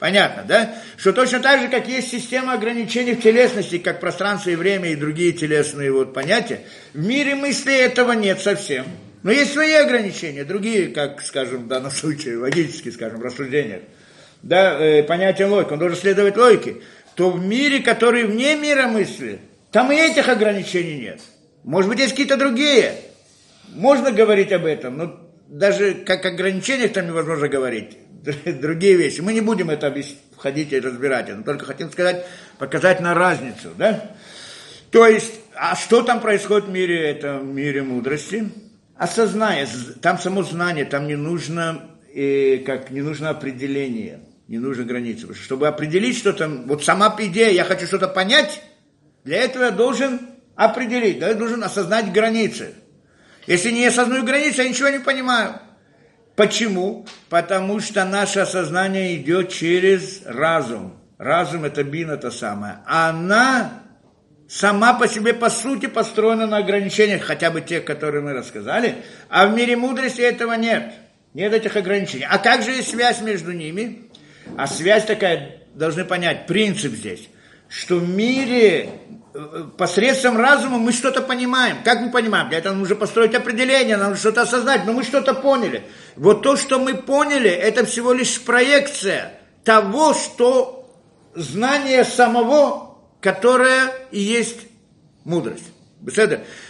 Понятно, 0.00 0.42
да? 0.42 0.74
Что 0.96 1.12
точно 1.12 1.38
так 1.38 1.60
же, 1.60 1.68
как 1.68 1.86
есть 1.86 2.10
система 2.10 2.54
ограничений 2.54 3.14
в 3.14 3.22
телесности, 3.22 3.78
как 3.78 4.00
пространство 4.00 4.50
и 4.50 4.56
время 4.56 4.90
и 4.90 4.96
другие 4.96 5.30
телесные 5.30 5.92
вот 5.92 6.12
понятия, 6.12 6.62
в 6.92 6.98
мире 6.98 7.36
мысли 7.36 7.72
этого 7.72 8.10
нет 8.14 8.40
совсем. 8.40 8.84
Но 9.22 9.30
есть 9.30 9.52
свои 9.52 9.74
ограничения, 9.74 10.42
другие, 10.42 10.88
как, 10.88 11.22
скажем, 11.22 11.66
в 11.66 11.68
данном 11.68 11.90
случае, 11.92 12.38
логические, 12.38 12.92
скажем, 12.92 13.22
рассуждения. 13.22 13.82
Да, 14.42 14.76
э, 14.76 15.04
понятие 15.04 15.46
логики, 15.46 15.72
он 15.72 15.78
должен 15.78 15.96
следовать 15.96 16.36
логике. 16.36 16.78
То 17.14 17.30
в 17.30 17.40
мире, 17.40 17.78
который 17.78 18.24
вне 18.24 18.56
мира 18.56 18.88
мысли, 18.88 19.38
там 19.70 19.92
и 19.92 19.94
этих 19.94 20.28
ограничений 20.28 20.98
нет. 20.98 21.20
Может 21.64 21.88
быть, 21.88 21.98
есть 22.00 22.12
какие-то 22.12 22.36
другие. 22.36 22.94
Можно 23.68 24.10
говорить 24.12 24.52
об 24.52 24.64
этом, 24.64 24.98
но 24.98 25.20
даже 25.48 25.94
как 25.94 26.24
ограничениях 26.24 26.92
там 26.92 27.06
невозможно 27.06 27.48
говорить. 27.48 27.98
Другие 28.44 28.96
вещи. 28.96 29.20
Мы 29.20 29.32
не 29.32 29.40
будем 29.40 29.70
это 29.70 29.94
входить 30.36 30.72
и 30.72 30.80
разбирать. 30.80 31.28
Но 31.28 31.42
только 31.42 31.64
хотим 31.64 31.90
сказать, 31.90 32.24
показать 32.58 33.00
на 33.00 33.14
разницу. 33.14 33.70
Да? 33.76 34.12
То 34.90 35.06
есть, 35.06 35.40
а 35.54 35.74
что 35.76 36.02
там 36.02 36.20
происходит 36.20 36.68
в 36.68 36.70
мире, 36.70 37.10
это 37.10 37.38
в 37.38 37.44
мире 37.44 37.82
мудрости? 37.82 38.50
Осознание, 38.96 39.66
там 40.00 40.18
само 40.18 40.42
знание, 40.42 40.84
там 40.84 41.08
не 41.08 41.16
нужно, 41.16 41.90
э, 42.14 42.58
как, 42.58 42.90
не 42.90 43.00
нужно 43.00 43.30
определение, 43.30 44.20
не 44.48 44.58
нужно 44.58 44.84
границы. 44.84 45.34
Чтобы 45.34 45.66
определить 45.66 46.16
что-то, 46.16 46.48
вот 46.66 46.84
сама 46.84 47.14
идея, 47.18 47.50
я 47.50 47.64
хочу 47.64 47.86
что-то 47.86 48.06
понять, 48.06 48.62
для 49.24 49.38
этого 49.38 49.64
я 49.64 49.70
должен 49.70 50.20
определить, 50.56 51.18
да, 51.18 51.28
я 51.28 51.34
должен 51.34 51.62
осознать 51.62 52.12
границы. 52.12 52.74
Если 53.46 53.70
не 53.70 53.86
осознаю 53.86 54.24
границы, 54.24 54.62
я 54.62 54.68
ничего 54.68 54.88
не 54.88 55.00
понимаю. 55.00 55.60
Почему? 56.36 57.06
Потому 57.28 57.80
что 57.80 58.04
наше 58.04 58.40
осознание 58.40 59.16
идет 59.16 59.50
через 59.50 60.22
разум. 60.24 60.98
Разум 61.18 61.64
это 61.64 61.84
бина 61.84 62.16
то 62.16 62.30
самое. 62.30 62.78
Она 62.86 63.82
сама 64.48 64.94
по 64.94 65.08
себе, 65.08 65.34
по 65.34 65.50
сути, 65.50 65.86
построена 65.86 66.46
на 66.46 66.58
ограничениях, 66.58 67.22
хотя 67.22 67.50
бы 67.50 67.60
тех, 67.60 67.84
которые 67.84 68.22
мы 68.22 68.32
рассказали, 68.32 68.96
а 69.28 69.46
в 69.46 69.54
мире 69.54 69.76
мудрости 69.76 70.20
этого 70.20 70.54
нет. 70.54 70.92
Нет 71.34 71.52
этих 71.52 71.76
ограничений. 71.76 72.26
А 72.28 72.38
как 72.38 72.62
же 72.62 72.72
есть 72.72 72.90
связь 72.90 73.20
между 73.22 73.52
ними? 73.52 74.10
А 74.56 74.66
связь 74.66 75.04
такая, 75.04 75.62
должны 75.74 76.04
понять, 76.04 76.46
принцип 76.46 76.92
здесь, 76.92 77.28
что 77.68 77.96
в 77.96 78.08
мире 78.08 78.90
посредством 79.76 80.36
разума 80.36 80.78
мы 80.78 80.92
что-то 80.92 81.22
понимаем. 81.22 81.78
Как 81.84 82.00
мы 82.00 82.10
понимаем? 82.10 82.48
Для 82.48 82.58
этого 82.58 82.74
нужно 82.74 82.96
построить 82.96 83.34
определение, 83.34 83.96
нам 83.96 84.16
что-то 84.16 84.42
осознать, 84.42 84.84
но 84.84 84.92
мы 84.92 85.04
что-то 85.04 85.34
поняли. 85.34 85.84
Вот 86.16 86.42
то, 86.42 86.56
что 86.56 86.78
мы 86.78 86.94
поняли, 86.94 87.50
это 87.50 87.84
всего 87.86 88.12
лишь 88.12 88.40
проекция 88.40 89.34
того, 89.64 90.14
что 90.14 90.90
знание 91.34 92.04
самого, 92.04 92.98
которое 93.20 93.92
и 94.10 94.20
есть 94.20 94.58
мудрость. 95.24 95.64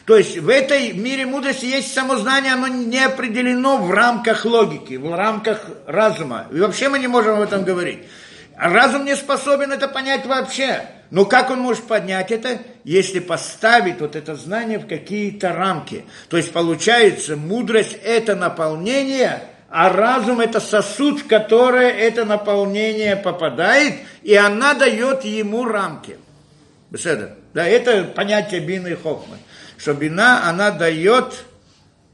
То 0.05 0.17
есть 0.17 0.37
в 0.37 0.49
этой 0.49 0.93
мире 0.93 1.25
мудрости 1.25 1.65
есть 1.65 1.95
само 1.95 2.17
знание, 2.17 2.53
оно 2.53 2.69
не 2.69 3.03
определено 3.03 3.79
в 3.79 3.91
рамках 3.91 4.45
логики, 4.45 4.95
в 4.95 5.15
рамках 5.15 5.67
разума. 5.87 6.49
И 6.53 6.61
вообще 6.61 6.91
мы 6.91 6.99
не 6.99 7.09
можем 7.09 7.37
об 7.37 7.41
этом 7.41 7.65
говорить. 7.65 8.01
Разум 8.57 9.05
не 9.05 9.17
способен 9.17 9.73
это 9.73 9.89
понять 9.89 10.27
вообще. 10.27 10.83
Но 11.11 11.27
как 11.27 11.51
он 11.51 11.61
может 11.61 11.85
поднять 11.85 12.31
это, 12.31 12.59
если 12.85 13.19
поставить 13.19 14.01
вот 14.01 14.17
это 14.17 14.35
знание 14.35 14.79
в 14.79 14.87
какие-то 14.87 15.53
рамки? 15.53 16.07
То 16.31 16.39
есть 16.39 16.53
получается, 16.53 17.37
мудрость– 17.37 17.99
это 18.05 18.35
наполнение, 18.35 19.43
а 19.69 19.91
разум– 19.91 20.41
это 20.43 20.59
сосуд, 20.59 21.21
в 21.21 21.27
который 21.27 21.91
это 21.91 22.25
наполнение 22.25 23.17
попадает, 23.17 23.97
и 24.23 24.35
она 24.35 24.73
дает 24.73 25.25
ему 25.25 25.67
рамки. 25.67 26.17
Беседа. 26.91 27.37
Да, 27.53 27.67
это 27.67 28.05
понятие 28.05 28.61
бины 28.61 28.93
и 28.93 28.95
хохмы. 28.95 29.37
Что 29.77 29.93
бина, 29.93 30.49
она 30.49 30.71
дает, 30.71 31.45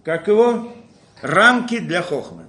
как 0.05 0.27
его, 0.27 0.75
рамки 1.23 1.79
для 1.79 2.03
хохмы. 2.03 2.48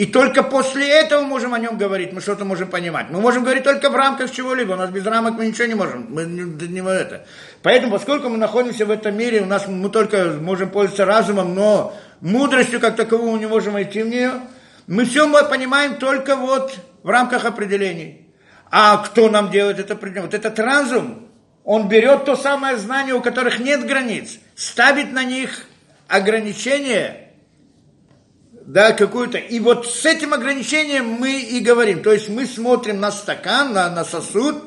И 0.00 0.06
только 0.06 0.42
после 0.42 0.88
этого 0.88 1.20
можем 1.20 1.52
о 1.52 1.58
нем 1.58 1.76
говорить, 1.76 2.14
мы 2.14 2.22
что-то 2.22 2.46
можем 2.46 2.70
понимать. 2.70 3.10
Мы 3.10 3.20
можем 3.20 3.44
говорить 3.44 3.64
только 3.64 3.90
в 3.90 3.94
рамках 3.94 4.32
чего-либо, 4.32 4.72
у 4.72 4.76
нас 4.76 4.88
без 4.88 5.04
рамок 5.04 5.34
мы 5.36 5.46
ничего 5.46 5.66
не 5.66 5.74
можем. 5.74 6.06
Мы 6.08 6.24
не, 6.24 6.68
не 6.68 6.80
это. 6.80 7.26
Поэтому, 7.62 7.92
поскольку 7.92 8.30
мы 8.30 8.38
находимся 8.38 8.86
в 8.86 8.90
этом 8.90 9.14
мире, 9.14 9.42
у 9.42 9.44
нас 9.44 9.68
мы 9.68 9.90
только 9.90 10.38
можем 10.40 10.70
пользоваться 10.70 11.04
разумом, 11.04 11.54
но 11.54 11.94
мудростью 12.22 12.80
как 12.80 12.96
таковую 12.96 13.38
не 13.38 13.44
можем 13.44 13.74
войти 13.74 14.02
в 14.02 14.08
нее. 14.08 14.40
Мы 14.86 15.04
все 15.04 15.28
мы 15.28 15.44
понимаем 15.44 15.96
только 15.96 16.34
вот 16.34 16.78
в 17.02 17.08
рамках 17.10 17.44
определений. 17.44 18.26
А 18.70 18.96
кто 19.04 19.28
нам 19.28 19.50
делает 19.50 19.80
это 19.80 19.92
определение? 19.92 20.30
Вот 20.30 20.32
этот 20.32 20.58
разум, 20.60 21.28
он 21.62 21.88
берет 21.88 22.24
то 22.24 22.36
самое 22.36 22.78
знание, 22.78 23.12
у 23.12 23.20
которых 23.20 23.58
нет 23.58 23.86
границ, 23.86 24.38
ставит 24.56 25.12
на 25.12 25.24
них 25.24 25.66
ограничения, 26.08 27.29
да, 28.66 28.92
какую-то. 28.92 29.38
И 29.38 29.58
вот 29.58 29.86
с 29.86 30.04
этим 30.04 30.34
ограничением 30.34 31.06
мы 31.06 31.40
и 31.40 31.60
говорим. 31.60 32.02
То 32.02 32.12
есть 32.12 32.28
мы 32.28 32.46
смотрим 32.46 33.00
на 33.00 33.10
стакан, 33.10 33.72
на, 33.72 33.90
на 33.90 34.04
сосуд, 34.04 34.62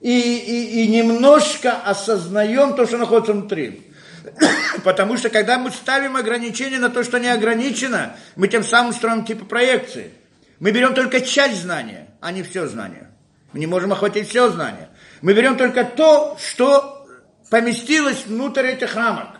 и, 0.00 0.10
и, 0.10 0.82
и 0.82 0.88
немножко 0.88 1.72
осознаем 1.72 2.74
то, 2.74 2.86
что 2.86 2.98
находится 2.98 3.32
внутри. 3.32 3.90
Потому 4.84 5.16
что 5.16 5.30
когда 5.30 5.58
мы 5.58 5.70
ставим 5.70 6.16
ограничения 6.16 6.78
на 6.78 6.90
то, 6.90 7.02
что 7.02 7.18
не 7.18 7.28
ограничено, 7.28 8.16
мы 8.36 8.48
тем 8.48 8.62
самым 8.62 8.92
строим 8.92 9.24
типа 9.24 9.44
проекции. 9.44 10.12
Мы 10.58 10.70
берем 10.70 10.94
только 10.94 11.20
часть 11.20 11.62
знания, 11.62 12.08
а 12.20 12.32
не 12.32 12.42
все 12.42 12.66
знание. 12.66 13.10
Мы 13.52 13.60
не 13.60 13.66
можем 13.66 13.92
охватить 13.92 14.28
все 14.28 14.48
знание. 14.50 14.88
Мы 15.20 15.34
берем 15.34 15.56
только 15.56 15.84
то, 15.84 16.38
что 16.40 17.06
поместилось 17.50 18.26
внутрь 18.26 18.66
этих 18.66 18.94
рамок. 18.94 19.35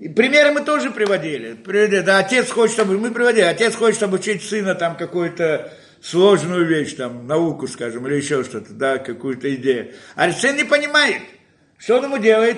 И 0.00 0.08
примеры 0.08 0.50
мы 0.52 0.62
тоже 0.62 0.90
приводили. 0.90 1.52
Да, 2.00 2.18
отец 2.20 2.50
хочет, 2.50 2.74
чтобы 2.74 2.96
мы 2.96 3.10
приводили. 3.10 3.44
Отец 3.44 3.76
хочет 3.76 4.02
обучить 4.02 4.42
сына 4.42 4.74
там 4.74 4.96
какую-то 4.96 5.70
сложную 6.00 6.66
вещь, 6.66 6.94
там, 6.94 7.26
науку, 7.26 7.68
скажем, 7.68 8.06
или 8.06 8.14
еще 8.14 8.42
что-то, 8.42 8.72
да, 8.72 8.96
какую-то 8.96 9.54
идею. 9.56 9.92
А 10.14 10.32
сын 10.32 10.56
не 10.56 10.64
понимает. 10.64 11.20
Что 11.76 11.98
он 11.98 12.04
ему 12.04 12.16
делает? 12.16 12.56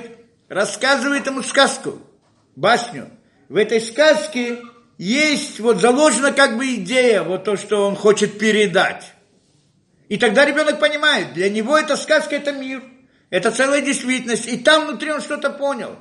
Рассказывает 0.49 1.27
ему 1.27 1.43
сказку, 1.43 1.99
басню. 2.55 3.11
В 3.49 3.57
этой 3.57 3.81
сказке 3.81 4.61
есть, 4.97 5.59
вот 5.59 5.81
заложена 5.81 6.31
как 6.31 6.57
бы 6.57 6.77
идея, 6.77 7.25
вот 7.25 7.43
то, 7.43 7.57
что 7.57 7.89
он 7.89 7.97
хочет 7.97 8.39
передать. 8.39 9.15
И 10.09 10.17
тогда 10.17 10.45
ребенок 10.45 10.79
понимает, 10.79 11.33
для 11.33 11.51
него 11.51 11.77
эта 11.77 11.97
сказка, 11.97 12.37
это 12.37 12.53
мир, 12.53 12.85
это 13.31 13.51
целая 13.51 13.81
действительность. 13.81 14.47
И 14.47 14.59
там 14.59 14.87
внутри 14.87 15.11
он 15.11 15.21
что-то 15.21 15.51
понял. 15.51 15.97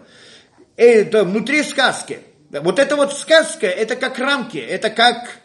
Это 0.81 1.25
внутри 1.25 1.61
сказки. 1.61 2.21
Вот 2.49 2.79
эта 2.79 2.95
вот 2.95 3.13
сказка, 3.13 3.67
это 3.67 3.95
как 3.95 4.17
рамки, 4.17 4.57
это 4.57 4.89
как 4.89 5.37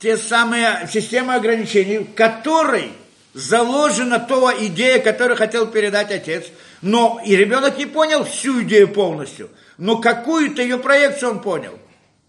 те 0.00 0.16
самые 0.16 0.88
системы 0.92 1.34
ограничений, 1.34 1.98
в 1.98 2.12
которой 2.14 2.90
заложена 3.34 4.18
то 4.18 4.52
идея, 4.66 4.98
которую 4.98 5.36
хотел 5.36 5.68
передать 5.68 6.10
отец. 6.10 6.46
Но 6.82 7.20
и 7.24 7.36
ребенок 7.36 7.78
не 7.78 7.86
понял 7.86 8.24
всю 8.24 8.64
идею 8.64 8.88
полностью, 8.88 9.48
но 9.78 9.98
какую-то 9.98 10.60
ее 10.60 10.78
проекцию 10.78 11.30
он 11.30 11.38
понял. 11.40 11.78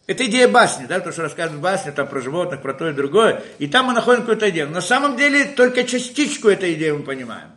Это 0.06 0.24
идея 0.28 0.48
басни, 0.48 0.86
да, 0.86 1.00
то, 1.00 1.12
что 1.12 1.24
рассказывают 1.24 1.64
басни 1.64 1.90
там, 1.90 2.08
про 2.08 2.22
животных, 2.22 2.62
про 2.62 2.76
то 2.76 2.88
и 2.90 2.94
другое. 2.94 3.42
И 3.58 3.66
там 3.66 3.88
мы 3.88 3.94
находим 3.94 4.22
какую-то 4.22 4.52
идею. 4.52 4.70
На 4.70 4.82
самом 4.82 5.18
деле 5.18 5.46
только 5.46 5.84
частичку 5.84 6.50
этой 6.50 6.76
идеи 6.76 6.92
мы 6.92 7.02
понимаем. 7.02 7.50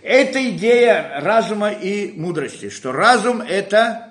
Это 0.00 0.42
идея 0.48 1.20
разума 1.20 1.70
и 1.70 2.18
мудрости, 2.18 2.70
что 2.70 2.90
разум– 2.90 3.42
это 3.46 4.09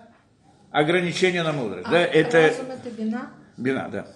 ограничение 0.71 1.43
на 1.43 1.53
мудрость. 1.53 1.87
А, 1.87 1.91
да, 1.91 2.05
это... 2.05 2.41
Разум– 2.41 2.65
это 2.71 2.89
бина? 2.91 3.29
Бина, 3.57 3.89
да. 3.91 4.07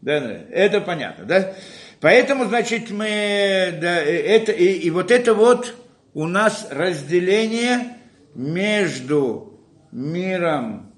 Да, 0.00 0.12
это 0.12 0.80
понятно, 0.80 1.24
да? 1.24 1.54
Поэтому, 2.00 2.44
значит, 2.44 2.90
мы, 2.90 3.78
да, 3.80 3.96
это, 3.96 4.52
и, 4.52 4.66
и 4.66 4.90
вот 4.90 5.10
это 5.10 5.34
вот 5.34 5.74
у 6.14 6.26
нас 6.26 6.68
разделение 6.70 7.96
между 8.34 9.60
миром 9.90 10.92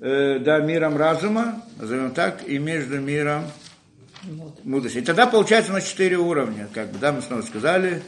э, 0.00 0.38
да, 0.40 0.58
миром 0.60 0.96
разума, 0.96 1.62
назовем 1.76 2.12
так, 2.12 2.46
и 2.48 2.58
между 2.58 3.00
миром 3.00 3.44
мудрости. 4.64 4.98
И 4.98 5.02
тогда 5.02 5.26
получается 5.26 5.72
на 5.72 5.80
четыре 5.80 6.16
уровня, 6.16 6.68
как 6.72 6.90
бы, 6.90 6.98
да, 6.98 7.12
мы 7.12 7.22
снова 7.22 7.42
сказали, 7.42 8.02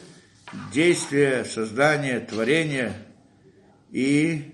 действие, 0.73 1.45
создание, 1.45 2.21
творение 2.21 2.93
и, 3.91 4.52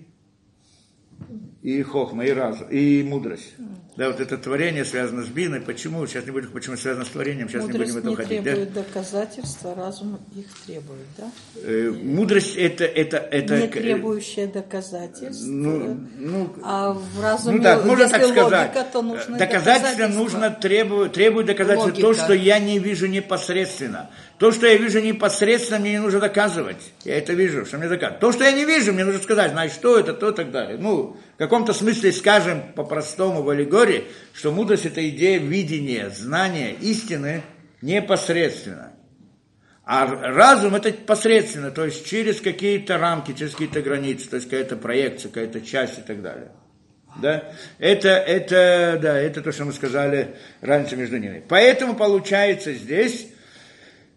и 1.63 1.83
хохма, 1.83 2.25
и 2.25 2.31
разум, 2.31 2.69
и 2.69 3.03
мудрость. 3.03 3.55
Да, 3.99 4.11
вот 4.11 4.21
это 4.21 4.39
творение 4.39 4.85
связано 4.85 5.25
с 5.25 5.27
биной. 5.27 5.61
Почему? 5.61 6.07
Сейчас 6.07 6.25
не 6.25 6.31
будем, 6.31 6.53
почему 6.53 6.77
связано 6.77 7.05
с 7.05 7.09
творением, 7.09 7.49
сейчас 7.49 7.65
мудрость 7.65 7.97
не 7.97 8.01
будем 8.01 8.11
в 8.11 8.13
это 8.13 8.23
ходить. 8.23 8.43
требует 8.45 8.73
да? 8.73 8.81
доказательства, 8.83 9.75
разум 9.75 10.21
их 10.37 10.47
требует, 10.65 11.07
да? 11.17 11.33
Э, 11.65 11.91
мудрость 12.01 12.55
это, 12.55 12.85
это, 12.85 13.17
это... 13.17 13.61
Не 13.61 13.67
требующая 13.67 14.47
доказательств. 14.47 15.45
Ну, 15.45 15.99
ну, 16.17 16.55
а 16.63 16.93
в 16.93 17.21
разуме, 17.21 17.57
ну 17.57 17.63
так, 17.65 17.85
можно 17.85 18.09
так 18.09 18.23
логика, 18.23 18.41
сказать. 18.47 18.93
то 18.93 19.03
нужно 19.03 19.37
доказательство 19.37 20.07
нужно 20.07 20.51
требует, 20.51 21.13
требует 21.15 21.47
доказательства 21.49 22.01
то, 22.01 22.15
что 22.15 22.35
я 22.35 22.61
не 22.61 22.79
вижу 22.79 23.09
непосредственно. 23.09 24.11
То, 24.39 24.53
что 24.53 24.69
я 24.69 24.77
вижу 24.77 25.01
непосредственно, 25.01 25.81
мне 25.81 25.91
не 25.93 25.99
нужно 25.99 26.21
доказывать. 26.21 26.77
Я 27.03 27.19
это 27.19 27.33
вижу, 27.33 27.67
что 27.67 27.77
мне 27.79 27.89
доказывать. 27.89 28.21
То, 28.21 28.31
что 28.31 28.45
я 28.45 28.53
не 28.53 28.65
вижу, 28.65 28.93
мне 28.93 29.05
нужно 29.05 29.21
сказать, 29.21 29.51
значит, 29.51 29.75
что 29.75 29.99
это, 29.99 30.15
то 30.15 30.31
и 30.31 30.35
так 30.35 30.53
далее. 30.53 30.79
Ну, 30.79 31.17
в 31.35 31.39
каком-то 31.39 31.73
смысле 31.73 32.13
скажем 32.13 32.63
по-простому 32.75 33.43
в 33.43 33.49
аллегории, 33.49 33.88
что 34.33 34.53
мудрость– 34.53 34.85
это 34.87 35.07
идея 35.09 35.39
видения, 35.39 36.11
знания, 36.11 36.75
истины 36.81 37.43
непосредственно. 37.83 38.93
А 39.85 40.07
разум– 40.07 40.75
это 40.77 40.93
посредственно, 40.93 41.71
то 41.71 41.85
есть 41.85 42.07
через 42.07 42.41
какие-то 42.41 42.99
рамки, 42.99 43.33
через 43.33 43.53
какие-то 43.53 43.81
границы, 43.81 44.29
то 44.29 44.37
есть 44.37 44.49
какая-то 44.49 44.77
проекция, 44.77 45.31
какая-то 45.31 45.61
часть 45.63 45.99
и 45.99 46.03
так 46.03 46.21
далее. 46.21 46.51
Да? 47.23 47.53
Это, 47.79 48.11
это, 48.11 48.99
да, 49.01 49.19
это 49.19 49.41
то, 49.41 49.51
что 49.51 49.65
мы 49.65 49.73
сказали 49.73 50.37
раньше 50.61 50.95
между 50.97 51.17
ними. 51.19 51.43
Поэтому 51.49 51.97
получается 51.97 52.75
здесь, 52.75 53.29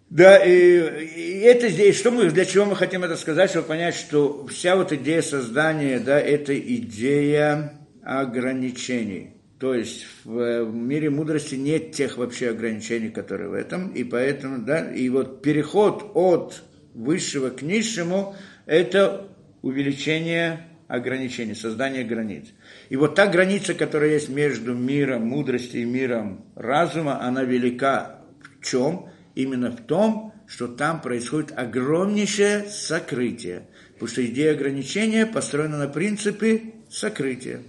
да, 0.10 0.38
и, 0.38 1.06
и 1.06 1.40
это 1.40 1.70
здесь, 1.70 1.98
что 1.98 2.12
мы, 2.12 2.30
для 2.30 2.44
чего 2.44 2.66
мы 2.66 2.76
хотим 2.76 3.04
это 3.04 3.16
сказать, 3.16 3.50
чтобы 3.50 3.68
понять, 3.68 3.96
что 3.96 4.46
вся 4.48 4.76
вот 4.76 4.92
идея 4.92 5.22
создания, 5.22 6.00
да, 6.00 6.20
это 6.20 6.58
идея 6.60 7.80
ограничений. 8.04 9.41
То 9.62 9.76
есть 9.76 10.08
в, 10.24 10.64
в 10.64 10.74
мире 10.74 11.12
мудрости 11.12 11.54
нет 11.54 11.92
тех 11.92 12.18
вообще 12.18 12.50
ограничений, 12.50 13.10
которые 13.10 13.48
в 13.48 13.54
этом, 13.54 13.90
и 13.90 14.04
поэтому, 14.04 14.66
да, 14.66 14.92
и 14.92 15.08
вот 15.10 15.44
переход 15.44 16.12
от 16.16 16.64
высшего 16.96 17.52
к 17.52 17.62
низшему– 17.62 18.36
это 18.66 19.28
увеличение 19.62 20.68
ограничений, 20.88 21.54
создание 21.54 22.04
границ. 22.04 22.48
И 22.90 22.96
вот 22.96 23.14
та 23.14 23.28
граница, 23.28 23.76
которая 23.76 24.14
есть 24.14 24.30
между 24.30 24.74
миром 24.74 25.28
мудрости 25.28 25.78
и 25.78 25.86
миром 25.86 26.44
разума, 26.56 27.22
она 27.22 27.44
велика 27.44 28.22
в 28.60 28.66
чем? 28.66 29.12
именно 29.36 29.72
в 29.72 29.82
том, 29.82 30.34
что 30.48 30.68
там 30.68 31.02
происходит 31.02 31.54
огромнейшее 31.56 32.66
сокрытие. 32.66 33.68
Потому 33.94 34.10
что 34.10 34.26
идея 34.26 34.54
ограничения 34.54 35.26
построена 35.26 35.78
на 35.78 35.88
принципе 35.88 36.74
сокрытия. 36.90 37.62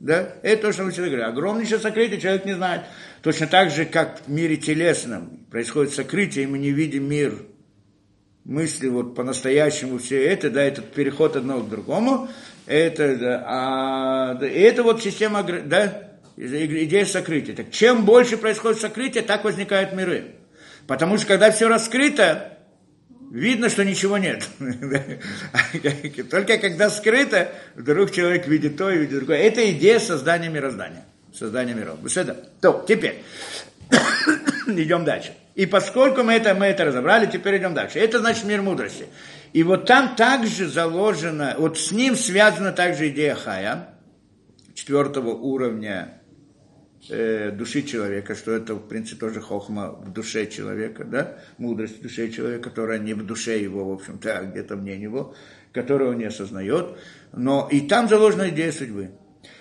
Да? 0.00 0.34
Это 0.42 0.62
то, 0.62 0.72
что 0.72 0.84
мы 0.84 0.90
всегда 0.90 1.08
говорим. 1.08 1.26
Огромнейшее 1.26 1.78
сокрытие 1.78 2.20
человек 2.20 2.44
не 2.44 2.54
знает. 2.54 2.82
Точно 3.22 3.46
так 3.46 3.70
же, 3.70 3.84
как 3.84 4.20
в 4.26 4.30
мире 4.30 4.56
телесном 4.56 5.40
происходит 5.50 5.94
сокрытие, 5.94 6.44
и 6.44 6.46
мы 6.46 6.58
не 6.58 6.70
видим 6.70 7.08
мир 7.08 7.34
мысли 8.44 8.88
вот 8.88 9.14
по-настоящему 9.14 9.98
все 9.98 10.24
это, 10.24 10.50
да, 10.50 10.62
этот 10.62 10.92
переход 10.92 11.34
одного 11.36 11.62
к 11.62 11.68
другому, 11.68 12.28
это, 12.66 13.16
да, 13.16 13.44
а, 13.46 14.34
да, 14.34 14.46
это 14.46 14.82
вот 14.82 15.02
система, 15.02 15.42
да, 15.42 16.10
идея 16.36 17.04
сокрытия. 17.04 17.54
Так 17.56 17.70
чем 17.70 18.04
больше 18.04 18.36
происходит 18.36 18.80
сокрытие, 18.80 19.24
так 19.24 19.44
возникают 19.44 19.92
миры. 19.92 20.36
Потому 20.86 21.18
что 21.18 21.26
когда 21.26 21.50
все 21.50 21.68
раскрыто, 21.68 22.55
видно, 23.30 23.68
что 23.68 23.84
ничего 23.84 24.18
нет. 24.18 24.48
Только 26.30 26.58
когда 26.58 26.90
скрыто, 26.90 27.52
вдруг 27.74 28.10
человек 28.10 28.46
видит 28.46 28.76
то 28.76 28.90
и 28.90 28.98
видит 28.98 29.16
другое. 29.16 29.38
Это 29.38 29.70
идея 29.72 29.98
создания 29.98 30.48
мироздания, 30.48 31.04
создания 31.34 31.74
миров. 31.74 31.98
То, 32.60 32.84
теперь 32.86 33.22
идем 34.66 35.04
дальше. 35.04 35.34
И 35.54 35.66
поскольку 35.66 36.22
мы 36.22 36.34
это, 36.34 36.54
мы 36.54 36.66
это 36.66 36.84
разобрали, 36.84 37.26
теперь 37.26 37.56
идем 37.58 37.74
дальше. 37.74 37.98
Это 37.98 38.18
значит 38.18 38.44
мир 38.44 38.62
мудрости. 38.62 39.06
И 39.52 39.62
вот 39.62 39.86
там 39.86 40.16
также 40.16 40.68
заложено, 40.68 41.54
вот 41.58 41.78
с 41.78 41.90
ним 41.90 42.14
связана 42.14 42.72
также 42.72 43.08
идея 43.08 43.34
Хая, 43.34 43.88
четвертого 44.74 45.30
уровня 45.30 46.20
э, 47.08 47.50
души 47.50 47.82
человека, 47.82 48.34
что 48.34 48.52
это, 48.52 48.74
в 48.74 48.88
принципе, 48.88 49.20
тоже 49.20 49.40
хохма 49.40 49.90
в 49.90 50.12
душе 50.12 50.46
человека, 50.46 51.04
да, 51.04 51.38
мудрость 51.58 51.98
в 51.98 52.02
душе 52.02 52.30
человека, 52.30 52.70
которая 52.70 52.98
не 52.98 53.14
в 53.14 53.24
душе 53.24 53.60
его, 53.60 53.84
в 53.84 53.92
общем-то, 53.92 54.38
а 54.38 54.44
где-то 54.44 54.76
вне 54.76 54.96
него, 54.96 55.34
которую 55.72 56.10
он 56.10 56.18
не 56.18 56.24
осознает, 56.24 56.98
но 57.32 57.68
и 57.70 57.80
там 57.80 58.08
заложена 58.08 58.50
идея 58.50 58.72
судьбы. 58.72 59.10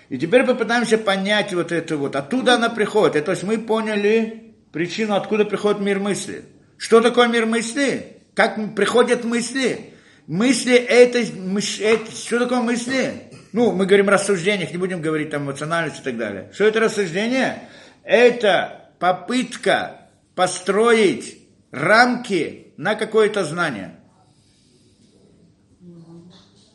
И 0.09 0.17
теперь 0.17 0.45
попытаемся 0.45 0.97
понять 0.97 1.53
вот 1.53 1.71
это 1.71 1.97
вот, 1.97 2.15
оттуда 2.15 2.55
она 2.55 2.69
приходит, 2.69 3.25
то 3.25 3.31
есть 3.31 3.43
мы 3.43 3.57
поняли 3.57 4.53
причину, 4.71 5.15
откуда 5.15 5.45
приходит 5.45 5.81
мир 5.81 5.99
мысли. 5.99 6.43
Что 6.77 7.01
такое 7.01 7.27
мир 7.27 7.45
мысли? 7.45 8.17
Как 8.33 8.75
приходят 8.75 9.23
мысли? 9.23 9.93
Мысли 10.27 10.75
это, 10.75 11.19
это 11.19 12.11
что 12.11 12.39
такое 12.39 12.61
мысли? 12.61 13.13
Ну, 13.55 13.71
мы 13.71 13.85
говорим 13.85 14.09
о 14.09 14.11
рассуждениях, 14.11 14.71
не 14.71 14.77
будем 14.77 14.99
говорить 14.99 15.29
там 15.29 15.43
эмоциональность 15.43 16.01
и 16.01 16.03
так 16.03 16.17
далее. 16.17 16.51
Что 16.53 16.65
это 16.65 16.81
рассуждение? 16.81 17.69
Это 18.03 18.89
попытка 18.99 20.09
построить 20.35 21.37
рамки 21.71 22.73
на 22.75 22.95
какое-то 22.95 23.45
знание. 23.45 23.95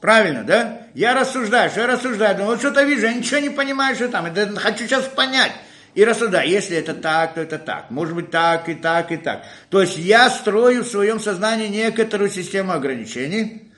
Правильно, 0.00 0.42
да? 0.42 0.86
Я 0.94 1.14
рассуждаю, 1.14 1.68
что 1.68 1.80
я 1.80 1.86
рассуждаю, 1.86 2.34
думаю, 2.34 2.52
вот 2.52 2.60
что-то 2.60 2.82
вижу, 2.84 3.04
я 3.04 3.12
ничего 3.12 3.40
не 3.40 3.50
понимаю, 3.50 3.94
что 3.94 4.08
там, 4.08 4.24
это 4.24 4.50
хочу 4.58 4.86
сейчас 4.86 5.04
понять. 5.04 5.52
И 5.92 6.02
рассуждаю, 6.02 6.48
если 6.48 6.78
это 6.78 6.94
так, 6.94 7.34
то 7.34 7.42
это 7.42 7.58
так, 7.58 7.90
может 7.90 8.14
быть 8.14 8.30
так 8.30 8.70
и 8.70 8.74
так 8.74 9.12
и 9.12 9.18
так. 9.18 9.44
То 9.68 9.82
есть 9.82 9.98
я 9.98 10.30
строю 10.30 10.84
в 10.84 10.88
своем 10.88 11.20
сознании 11.20 11.68
некоторую 11.68 12.30
систему 12.30 12.72
ограничений. 12.72 13.69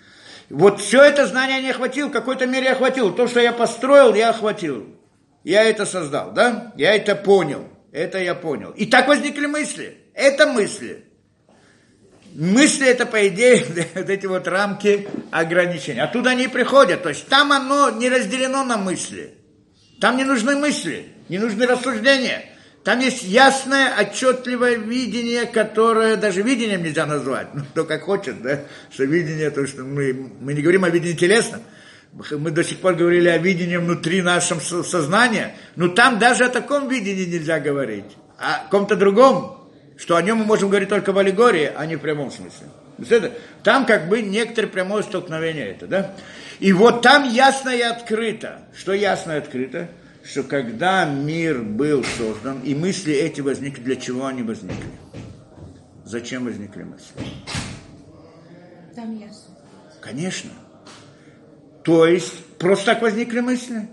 Вот 0.52 0.82
все 0.82 1.02
это 1.02 1.26
знание 1.26 1.62
не 1.62 1.70
охватил, 1.70 2.08
в 2.08 2.12
какой-то 2.12 2.46
мере 2.46 2.70
охватил. 2.72 3.14
То, 3.14 3.26
что 3.26 3.40
я 3.40 3.52
построил, 3.52 4.14
я 4.14 4.28
охватил. 4.28 4.86
Я 5.44 5.64
это 5.64 5.86
создал, 5.86 6.30
да? 6.32 6.74
Я 6.76 6.94
это 6.94 7.16
понял. 7.16 7.66
Это 7.90 8.18
я 8.18 8.34
понял. 8.34 8.70
И 8.72 8.84
так 8.84 9.08
возникли 9.08 9.46
мысли. 9.46 9.96
Это 10.12 10.46
мысли. 10.46 11.04
Мысли 12.34 12.86
это, 12.86 13.06
по 13.06 13.26
идее, 13.28 13.64
вот 13.94 14.10
эти 14.10 14.26
вот 14.26 14.46
рамки 14.46 15.08
ограничений. 15.30 16.00
Оттуда 16.00 16.30
они 16.30 16.48
приходят. 16.48 17.02
То 17.02 17.08
есть 17.08 17.28
там 17.28 17.50
оно 17.50 17.88
не 17.88 18.10
разделено 18.10 18.62
на 18.62 18.76
мысли. 18.76 19.32
Там 20.02 20.18
не 20.18 20.24
нужны 20.24 20.54
мысли, 20.56 21.06
не 21.30 21.38
нужны 21.38 21.66
рассуждения. 21.66 22.44
Там 22.84 22.98
есть 22.98 23.22
ясное, 23.22 23.94
отчетливое 23.96 24.76
видение, 24.76 25.46
которое 25.46 26.16
даже 26.16 26.42
видением 26.42 26.82
нельзя 26.82 27.06
назвать. 27.06 27.48
Ну, 27.54 27.62
кто 27.64 27.84
как 27.84 28.02
хочет, 28.02 28.42
да, 28.42 28.60
что 28.92 29.04
видение, 29.04 29.50
то, 29.50 29.66
что 29.66 29.82
мы, 29.82 30.12
мы 30.40 30.52
не 30.54 30.62
говорим 30.62 30.84
о 30.84 30.90
видении 30.90 31.16
телесном. 31.16 31.62
Мы 32.30 32.50
до 32.50 32.62
сих 32.62 32.78
пор 32.78 32.94
говорили 32.94 33.28
о 33.28 33.38
видении 33.38 33.76
внутри 33.76 34.20
нашего 34.20 34.60
сознания. 34.82 35.54
Но 35.76 35.88
там 35.88 36.18
даже 36.18 36.44
о 36.44 36.48
таком 36.48 36.88
видении 36.88 37.24
нельзя 37.24 37.58
говорить. 37.58 38.04
А 38.38 38.56
о 38.56 38.68
ком-то 38.68 38.96
другом 38.96 39.62
что 40.02 40.16
о 40.16 40.22
нем 40.22 40.38
мы 40.38 40.44
можем 40.44 40.68
говорить 40.68 40.88
только 40.88 41.12
в 41.12 41.18
аллегории, 41.18 41.70
а 41.74 41.86
не 41.86 41.94
в 41.94 42.00
прямом 42.00 42.32
смысле. 42.32 42.66
Это, 43.08 43.32
там 43.62 43.86
как 43.86 44.08
бы 44.08 44.20
некоторое 44.20 44.66
прямое 44.66 45.02
столкновение 45.02 45.70
это, 45.70 45.86
да? 45.86 46.14
И 46.58 46.72
вот 46.72 47.02
там 47.02 47.22
ясно 47.28 47.70
и 47.70 47.80
открыто. 47.80 48.62
Что 48.76 48.92
ясно 48.92 49.32
и 49.32 49.36
открыто? 49.36 49.88
Что 50.24 50.44
когда 50.44 51.04
мир 51.04 51.62
был 51.62 52.04
создан, 52.04 52.60
и 52.60 52.74
мысли 52.74 53.12
эти 53.12 53.40
возникли, 53.40 53.82
для 53.82 53.96
чего 53.96 54.26
они 54.26 54.42
возникли? 54.42 54.90
Зачем 56.04 56.44
возникли 56.44 56.84
мысли? 56.84 57.14
Там 58.94 59.18
ясно. 59.18 59.54
Конечно. 60.00 60.50
То 61.82 62.06
есть, 62.06 62.44
просто 62.58 62.86
так 62.86 63.02
возникли 63.02 63.40
мысли? 63.40 63.88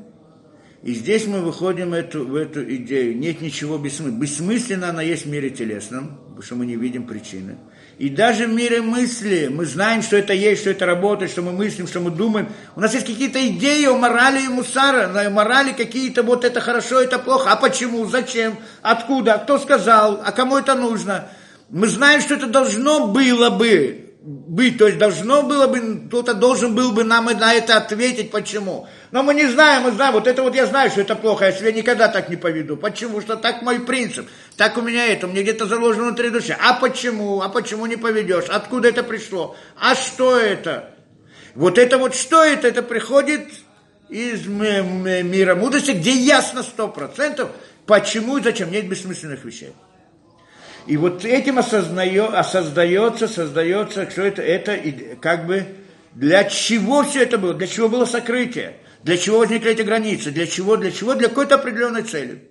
И 0.83 0.93
здесь 0.93 1.27
мы 1.27 1.41
выходим 1.41 1.89
в 1.89 1.93
эту, 1.93 2.25
в 2.25 2.35
эту 2.35 2.63
идею. 2.75 3.17
Нет 3.17 3.41
ничего 3.41 3.77
бессмысленного. 3.77 4.21
Бессмысленно 4.21 4.89
она 4.89 5.01
есть 5.01 5.25
в 5.25 5.29
мире 5.29 5.49
телесном, 5.49 6.17
потому 6.19 6.41
что 6.41 6.55
мы 6.55 6.65
не 6.65 6.75
видим 6.75 7.05
причины. 7.05 7.57
И 7.99 8.09
даже 8.09 8.47
в 8.47 8.53
мире 8.53 8.81
мысли 8.81 9.49
мы 9.51 9.65
знаем, 9.65 10.01
что 10.01 10.15
это 10.15 10.31
есть, 10.31 10.61
что 10.61 10.69
это 10.69 10.85
работает, 10.85 11.31
что 11.31 11.41
мы 11.41 11.51
мыслим, 11.51 11.85
что 11.85 11.99
мы 11.99 12.11
думаем. 12.11 12.47
У 12.77 12.79
нас 12.79 12.93
есть 12.93 13.05
какие-то 13.05 13.45
идеи 13.49 13.87
о 13.87 13.97
морали 13.97 14.41
и 14.41 14.47
мусара, 14.47 15.07
на 15.07 15.29
морали 15.29 15.73
какие-то, 15.73 16.23
вот 16.23 16.45
это 16.45 16.61
хорошо, 16.61 17.01
это 17.01 17.19
плохо. 17.19 17.51
А 17.51 17.57
почему, 17.57 18.05
зачем, 18.05 18.57
откуда, 18.81 19.37
кто 19.37 19.59
сказал, 19.59 20.21
а 20.25 20.31
кому 20.31 20.57
это 20.57 20.75
нужно. 20.75 21.27
Мы 21.67 21.89
знаем, 21.89 22.21
что 22.21 22.35
это 22.35 22.47
должно 22.47 23.07
было 23.07 23.49
бы 23.49 24.08
быть, 24.21 24.77
то 24.77 24.85
есть 24.85 24.97
должно 24.97 25.43
было 25.43 25.67
бы, 25.67 26.07
кто-то 26.07 26.33
должен 26.33 26.75
был 26.75 26.91
бы 26.91 27.05
нам 27.05 27.25
на 27.25 27.53
это 27.53 27.77
ответить, 27.77 28.31
почему. 28.31 28.87
Но 29.11 29.23
мы 29.23 29.33
не 29.33 29.47
знаем, 29.47 29.83
мы 29.83 29.91
знаем, 29.91 30.13
вот 30.13 30.27
это 30.27 30.43
вот 30.43 30.55
я 30.55 30.65
знаю, 30.65 30.91
что 30.91 31.01
это 31.01 31.15
плохо, 31.15 31.45
я 31.45 31.51
себя 31.53 31.71
никогда 31.71 32.09
так 32.09 32.29
не 32.29 32.35
поведу. 32.35 32.75
Почему? 32.75 33.21
Что 33.21 33.37
так 33.37 33.61
мой 33.61 33.79
принцип, 33.79 34.27
так 34.57 34.77
у 34.77 34.81
меня 34.81 35.07
это, 35.07 35.25
мне 35.27 35.41
где-то 35.41 35.67
заложено 35.67 36.07
внутри 36.07 36.29
души. 36.31 36.55
А 36.59 36.73
почему? 36.73 37.41
А 37.41 37.47
почему 37.47 37.85
не 37.85 37.95
поведешь? 37.95 38.49
Откуда 38.49 38.89
это 38.89 39.03
пришло? 39.03 39.55
А 39.77 39.95
что 39.95 40.37
это? 40.37 40.93
Вот 41.55 41.77
это 41.77 41.97
вот 41.97 42.13
что 42.13 42.43
это? 42.43 42.67
Это 42.67 42.83
приходит 42.83 43.47
из 44.09 44.45
мира 44.45 45.55
мудрости, 45.55 45.91
где 45.91 46.11
ясно 46.11 46.63
сто 46.63 46.89
процентов, 46.89 47.51
почему 47.85 48.37
и 48.37 48.43
зачем. 48.43 48.69
Нет 48.69 48.89
бессмысленных 48.89 49.45
вещей. 49.45 49.71
И 50.89 50.97
вот 50.97 51.23
этим 51.23 51.59
осознает, 51.59 52.33
осоздается, 52.33 53.27
создается, 53.27 54.09
что 54.09 54.23
это, 54.23 54.41
это 54.41 55.15
как 55.21 55.45
бы 55.45 55.67
для 56.15 56.45
чего 56.45 57.03
все 57.03 57.21
это 57.21 57.37
было, 57.37 57.53
для 57.53 57.67
чего 57.67 57.89
было 57.89 58.05
сокрытие, 58.05 58.73
для 59.03 59.15
чего 59.15 59.37
возникли 59.37 59.69
эти 59.69 59.83
границы, 59.83 60.31
для 60.31 60.47
чего, 60.47 60.77
для 60.77 60.89
чего, 60.89 61.13
для 61.13 61.29
какой-то 61.29 61.55
определенной 61.55 62.01
цели. 62.01 62.41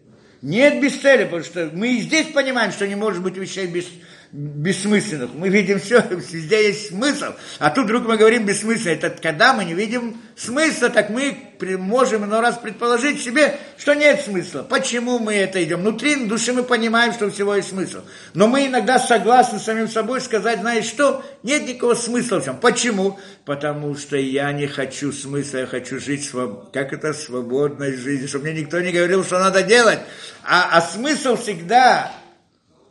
Нет 0.40 0.80
без 0.80 0.94
цели, 1.00 1.24
потому 1.24 1.42
что 1.42 1.68
мы 1.72 1.96
и 1.96 2.00
здесь 2.00 2.28
понимаем, 2.28 2.70
что 2.70 2.86
не 2.86 2.94
может 2.94 3.24
быть 3.24 3.36
вещей 3.36 3.66
без, 3.66 3.86
бессмысленных. 4.30 5.30
Мы 5.34 5.48
видим 5.48 5.80
все, 5.80 6.02
везде 6.10 6.66
есть 6.68 6.88
смысл. 6.88 7.32
А 7.58 7.70
тут 7.70 7.84
вдруг 7.84 8.06
мы 8.06 8.16
говорим 8.16 8.44
бессмысленно. 8.44 8.92
Это 8.92 9.10
когда 9.10 9.54
мы 9.54 9.64
не 9.64 9.74
видим 9.74 10.20
смысла, 10.36 10.90
так 10.90 11.08
мы 11.10 11.36
можем 11.78 12.24
иной 12.24 12.40
раз 12.40 12.58
предположить 12.58 13.22
себе, 13.22 13.58
что 13.78 13.94
нет 13.94 14.20
смысла. 14.20 14.62
Почему 14.62 15.18
мы 15.18 15.34
это 15.34 15.62
идем? 15.64 15.80
Внутри 15.80 16.26
души 16.26 16.52
мы 16.52 16.62
понимаем, 16.62 17.12
что 17.12 17.30
всего 17.30 17.54
есть 17.56 17.70
смысл. 17.70 18.02
Но 18.34 18.46
мы 18.48 18.66
иногда 18.66 18.98
согласны 18.98 19.58
с 19.58 19.64
самим 19.64 19.88
собой 19.88 20.20
сказать, 20.20 20.60
знаешь 20.60 20.84
что, 20.84 21.24
нет 21.42 21.66
никакого 21.66 21.94
смысла 21.94 22.40
в 22.40 22.44
чем. 22.44 22.58
Почему? 22.58 23.18
Потому 23.44 23.96
что 23.96 24.16
я 24.16 24.52
не 24.52 24.66
хочу 24.66 25.10
смысла, 25.10 25.58
я 25.58 25.66
хочу 25.66 25.98
жить, 25.98 26.28
своб... 26.28 26.70
как 26.70 26.92
это, 26.92 27.14
свободной 27.14 27.96
жизнью, 27.96 28.28
чтобы 28.28 28.50
мне 28.50 28.60
никто 28.60 28.78
не 28.80 28.92
говорил, 28.92 29.24
что 29.24 29.38
надо 29.38 29.62
делать. 29.62 30.00
А, 30.44 30.68
а 30.72 30.82
смысл 30.82 31.36
всегда 31.36 32.12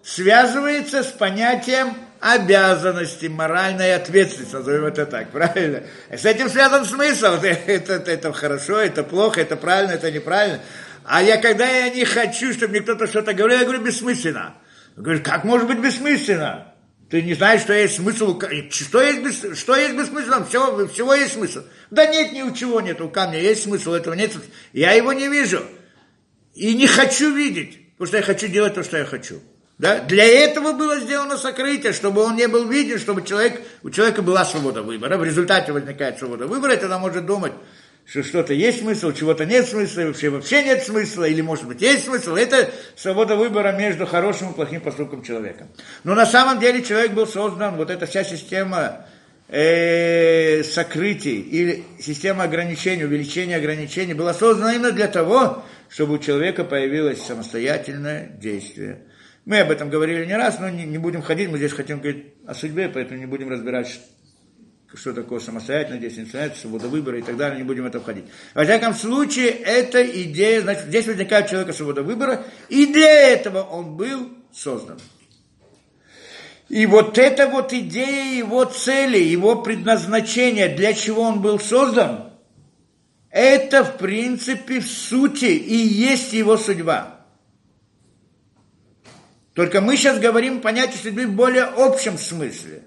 связывается 0.07 1.03
с 1.03 1.07
понятием 1.07 1.93
обязанности, 2.21 3.25
моральной 3.25 3.93
ответственности, 3.93 4.55
назовем 4.55 4.85
это 4.85 5.05
так, 5.05 5.31
правильно? 5.31 5.83
С 6.09 6.23
этим 6.23 6.49
связан 6.49 6.85
смысл, 6.85 7.25
это, 7.43 7.93
это, 7.93 8.11
это 8.11 8.33
хорошо, 8.33 8.77
это 8.77 9.03
плохо, 9.03 9.41
это 9.41 9.57
правильно, 9.57 9.91
это 9.91 10.09
неправильно. 10.09 10.61
А 11.03 11.21
я, 11.21 11.37
когда 11.37 11.69
я 11.69 11.89
не 11.89 12.05
хочу, 12.05 12.53
чтобы 12.53 12.71
мне 12.71 12.81
кто-то 12.81 13.07
что-то 13.07 13.33
говорил, 13.33 13.59
я 13.59 13.65
говорю, 13.65 13.83
бессмысленно. 13.83 14.55
Я 14.95 15.03
говорю, 15.03 15.21
как 15.23 15.43
может 15.43 15.67
быть 15.67 15.79
бессмысленно? 15.79 16.73
Ты 17.09 17.21
не 17.21 17.33
знаешь, 17.33 17.61
что 17.61 17.73
есть 17.73 17.95
смысл, 17.95 18.39
что 18.69 19.01
есть, 19.01 19.23
бес, 19.23 19.59
что 19.59 19.75
есть 19.75 19.95
бессмысленно, 19.95 20.45
всего, 20.45 20.87
всего 20.87 21.13
есть 21.13 21.33
смысл. 21.33 21.63
Да 21.91 22.05
нет, 22.05 22.31
ни 22.31 22.43
у 22.43 22.53
чего 22.53 22.79
нет, 22.79 23.01
у 23.01 23.09
камня 23.09 23.39
есть 23.39 23.63
смысл, 23.63 23.91
этого 23.91 24.13
нет. 24.13 24.31
Я 24.71 24.93
его 24.93 25.11
не 25.11 25.27
вижу. 25.27 25.63
И 26.55 26.73
не 26.75 26.87
хочу 26.87 27.33
видеть, 27.33 27.91
потому 27.97 28.07
что 28.07 28.17
я 28.17 28.23
хочу 28.23 28.47
делать 28.47 28.73
то, 28.73 28.83
что 28.83 28.97
я 28.97 29.05
хочу. 29.05 29.41
Да? 29.77 29.99
Для 29.99 30.25
этого 30.25 30.73
было 30.73 30.99
сделано 30.99 31.37
сокрытие, 31.37 31.93
чтобы 31.93 32.23
он 32.23 32.35
не 32.35 32.47
был 32.47 32.67
виден, 32.67 32.97
чтобы 32.97 33.21
человек, 33.23 33.61
у 33.83 33.91
человека 33.91 34.23
была 34.23 34.43
свобода 34.43 34.81
выбора. 34.81 35.17
В 35.17 35.23
результате 35.23 35.71
возникает 35.71 36.17
свобода 36.17 36.47
выбора, 36.47 36.73
и 36.73 36.77
тогда 36.77 36.97
может 36.97 37.27
думать, 37.27 37.53
что 38.03 38.23
что-то 38.23 38.53
есть 38.53 38.79
смысл, 38.79 39.11
чего-то 39.11 39.45
нет 39.45 39.67
смысла, 39.67 40.03
вообще 40.03 40.29
вообще 40.29 40.63
нет 40.63 40.81
смысла, 40.81 41.25
или 41.25 41.41
может 41.41 41.67
быть 41.67 41.81
есть 41.81 42.05
смысл. 42.05 42.35
Это 42.35 42.71
свобода 42.95 43.35
выбора 43.35 43.73
между 43.73 44.07
хорошим 44.07 44.51
и 44.51 44.53
плохим 44.55 44.81
поступком 44.81 45.21
человека. 45.21 45.67
Но 46.03 46.15
на 46.15 46.25
самом 46.25 46.59
деле 46.59 46.81
человек 46.81 47.11
был 47.11 47.27
создан, 47.27 47.75
вот 47.75 47.91
эта 47.91 48.07
вся 48.07 48.23
система 48.23 49.05
э, 49.47 50.63
сокрытий 50.63 51.39
или 51.39 51.83
система 51.99 52.45
ограничений, 52.45 53.03
увеличения 53.03 53.57
ограничений 53.57 54.15
была 54.15 54.33
создана 54.33 54.73
именно 54.73 54.91
для 54.91 55.07
того, 55.07 55.63
чтобы 55.87 56.15
у 56.15 56.17
человека 56.17 56.63
появилось 56.63 57.21
самостоятельное 57.21 58.29
действие– 58.39 59.01
мы 59.47 59.61
об 59.61 59.71
этом 59.71 59.89
говорили 59.89 60.25
не 60.25 60.35
раз, 60.35 60.59
но 60.59 60.67
не, 60.67 60.83
не 60.83 60.97
будем 60.97 61.21
ходить, 61.21 61.49
мы 61.49 61.57
здесь 61.57 61.71
хотим 61.71 62.01
говорить 62.01 62.33
о 62.45 62.53
судьбе, 62.53 62.89
поэтому 62.89 63.17
не 63.17 63.25
будем 63.25 63.49
разбирать, 63.49 63.97
что 64.93 65.13
такое 65.13 65.39
самостоятельно, 65.39 65.99
здесь 65.99 66.19
инициация, 66.19 66.59
свобода 66.59 66.89
выбора 66.89 67.17
и 67.17 67.21
так 67.21 67.37
далее, 67.37 67.57
не 67.57 67.63
будем 67.63 67.83
в 67.83 67.85
это 67.85 68.01
входить. 68.01 68.25
Во 68.53 68.65
всяком 68.65 68.93
случае, 68.93 69.51
эта 69.51 70.05
идея, 70.23 70.59
значит, 70.59 70.87
здесь 70.87 71.07
возникает 71.07 71.45
у 71.45 71.49
человека 71.51 71.71
свобода 71.71 72.03
выбора, 72.03 72.43
и 72.67 72.87
для 72.87 73.09
этого 73.09 73.61
он 73.61 73.95
был 73.95 74.33
создан. 74.51 74.99
И 76.67 76.85
вот 76.85 77.17
эта 77.17 77.47
вот 77.47 77.71
идея 77.71 78.37
его 78.37 78.65
цели, 78.65 79.17
его 79.17 79.61
предназначения, 79.61 80.75
для 80.75 80.91
чего 80.91 81.21
он 81.21 81.41
был 81.41 81.57
создан, 81.57 82.33
это 83.29 83.85
в 83.85 83.97
принципе 83.97 84.81
в 84.81 84.87
сути 84.89 85.45
и 85.45 85.73
есть 85.73 86.33
его 86.33 86.57
судьба. 86.57 87.16
Только 89.57 89.81
мы 89.81 89.97
сейчас 89.97 90.19
говорим 90.19 90.61
понятие 90.61 90.99
судьбы 91.01 91.25
в 91.25 91.31
более 91.31 91.63
общем 91.63 92.19
смысле. 92.19 92.83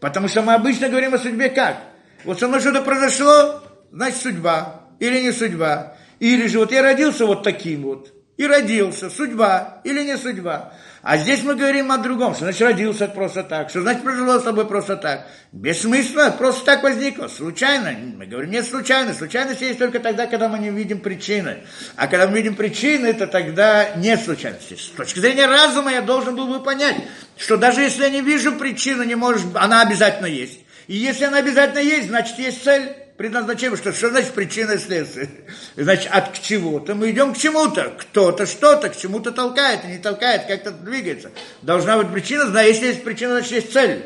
Потому 0.00 0.26
что 0.26 0.42
мы 0.42 0.54
обычно 0.54 0.88
говорим 0.88 1.14
о 1.14 1.18
судьбе 1.18 1.48
как? 1.48 1.80
Вот 2.24 2.40
со 2.40 2.48
мной 2.48 2.58
что-то 2.58 2.82
произошло, 2.82 3.62
значит 3.92 4.20
судьба. 4.20 4.82
Или 4.98 5.20
не 5.20 5.30
судьба. 5.30 5.96
Или 6.18 6.48
же 6.48 6.58
вот 6.58 6.72
я 6.72 6.82
родился 6.82 7.24
вот 7.24 7.44
таким 7.44 7.82
вот. 7.82 8.12
и 8.36 8.48
родился. 8.48 9.10
Судьба 9.10 9.80
или 9.84 10.02
не 10.02 10.18
судьба? 10.18 10.72
А 11.08 11.16
здесь 11.16 11.42
мы 11.42 11.54
говорим 11.54 11.90
о 11.90 11.96
другом, 11.96 12.34
что 12.34 12.44
значит 12.44 12.60
родился 12.60 13.08
просто 13.08 13.42
так, 13.42 13.70
что 13.70 13.80
значит 13.80 14.02
прожило 14.02 14.38
с 14.38 14.42
тобой 14.42 14.66
просто 14.66 14.94
так. 14.94 15.26
Бессмысленно, 15.52 16.32
просто 16.32 16.66
так 16.66 16.82
возникло, 16.82 17.28
случайно. 17.28 17.96
Мы 17.98 18.26
говорим, 18.26 18.50
нет 18.50 18.66
случайно. 18.66 19.14
Случайность 19.14 19.62
есть 19.62 19.78
только 19.78 20.00
тогда, 20.00 20.26
когда 20.26 20.50
мы 20.50 20.58
не 20.58 20.68
видим 20.68 21.00
причины. 21.00 21.60
А 21.96 22.08
когда 22.08 22.26
мы 22.26 22.36
видим 22.36 22.56
причины, 22.56 23.06
это 23.06 23.26
тогда 23.26 23.94
нет 23.96 24.20
случайности. 24.20 24.74
С 24.74 24.88
точки 24.88 25.20
зрения 25.20 25.46
разума 25.46 25.90
я 25.90 26.02
должен 26.02 26.36
был 26.36 26.46
бы 26.46 26.62
понять, 26.62 26.96
что 27.38 27.56
даже 27.56 27.80
если 27.80 28.02
я 28.02 28.10
не 28.10 28.20
вижу 28.20 28.52
причину, 28.56 29.02
не 29.02 29.14
может, 29.14 29.46
она 29.54 29.80
обязательно 29.80 30.26
есть. 30.26 30.60
И 30.88 30.96
если 30.98 31.24
она 31.24 31.38
обязательно 31.38 31.80
есть, 31.80 32.08
значит 32.08 32.38
есть 32.38 32.62
цель 32.62 32.94
предназначение, 33.18 33.76
что, 33.76 33.92
что 33.92 34.08
значит 34.08 34.32
причина 34.32 34.72
и 34.72 34.78
следствие? 34.78 35.28
Значит, 35.76 36.08
от 36.10 36.30
к 36.30 36.40
чего-то 36.40 36.94
мы 36.94 37.10
идем 37.10 37.34
к 37.34 37.36
чему-то. 37.36 37.92
Кто-то 37.98 38.46
что-то 38.46 38.88
к 38.88 38.96
чему-то 38.96 39.32
толкает, 39.32 39.84
не 39.84 39.98
толкает, 39.98 40.46
как-то 40.46 40.70
двигается. 40.70 41.30
Должна 41.60 41.98
быть 41.98 42.12
причина, 42.12 42.46
да, 42.46 42.62
если 42.62 42.86
есть 42.86 43.04
причина, 43.04 43.32
значит 43.32 43.52
есть 43.52 43.72
цель. 43.72 44.04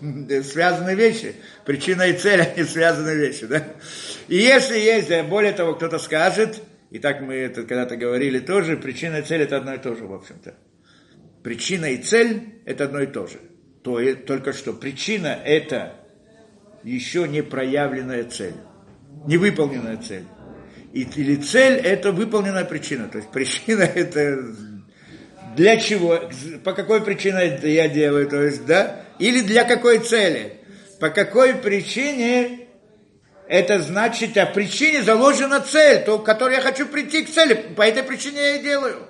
Связанные 0.44 0.96
вещи. 0.96 1.34
Причина 1.66 2.02
и 2.02 2.16
цель, 2.16 2.40
они 2.56 2.64
связанные 2.64 3.16
вещи, 3.16 3.46
да? 3.46 3.64
И 4.28 4.36
если 4.36 4.78
есть, 4.78 5.10
более 5.28 5.52
того, 5.52 5.74
кто-то 5.74 5.98
скажет, 5.98 6.62
и 6.90 6.98
так 6.98 7.20
мы 7.20 7.34
это 7.34 7.64
когда-то 7.64 7.96
говорили 7.96 8.38
тоже, 8.38 8.76
причина 8.76 9.16
и 9.16 9.22
цель 9.22 9.42
это 9.42 9.56
одно 9.56 9.74
и 9.74 9.78
то 9.78 9.94
же, 9.94 10.06
в 10.06 10.14
общем-то. 10.14 10.54
Причина 11.42 11.86
и 11.86 11.98
цель 12.00 12.60
это 12.64 12.84
одно 12.84 13.00
и 13.00 13.06
то 13.06 13.26
же. 13.26 13.40
То, 13.82 13.98
только 14.14 14.52
что 14.52 14.72
причина 14.72 15.36
это 15.44 15.96
еще 16.84 17.28
не 17.28 17.42
проявленная 17.42 18.24
цель, 18.24 18.54
невыполненная 19.26 19.96
цель. 19.96 20.24
И, 20.92 21.02
или 21.02 21.36
цель– 21.36 21.74
это 21.84 22.12
выполненная 22.12 22.64
причина. 22.64 23.08
То 23.08 23.18
есть 23.18 23.30
причина– 23.30 23.82
это 23.94 24.44
для 25.56 25.76
чего, 25.78 26.20
по 26.64 26.72
какой 26.72 27.02
причине 27.02 27.58
я 27.62 27.88
делаю, 27.88 28.28
то 28.28 28.42
есть, 28.42 28.66
да, 28.66 29.04
или 29.18 29.40
для 29.40 29.64
какой 29.64 29.98
цели. 29.98 30.58
По 31.00 31.10
какой 31.10 31.54
причине 31.54 32.68
это 33.48 33.80
значит, 33.80 34.36
а 34.38 34.46
причине 34.46 35.02
заложена 35.02 35.60
цель, 35.60 36.04
то, 36.04 36.18
к 36.18 36.24
которой 36.24 36.54
я 36.54 36.60
хочу 36.60 36.86
прийти 36.86 37.24
к 37.24 37.30
цели, 37.30 37.54
по 37.54 37.82
этой 37.82 38.02
причине 38.02 38.40
я 38.40 38.56
и 38.56 38.62
делаю. 38.62 39.08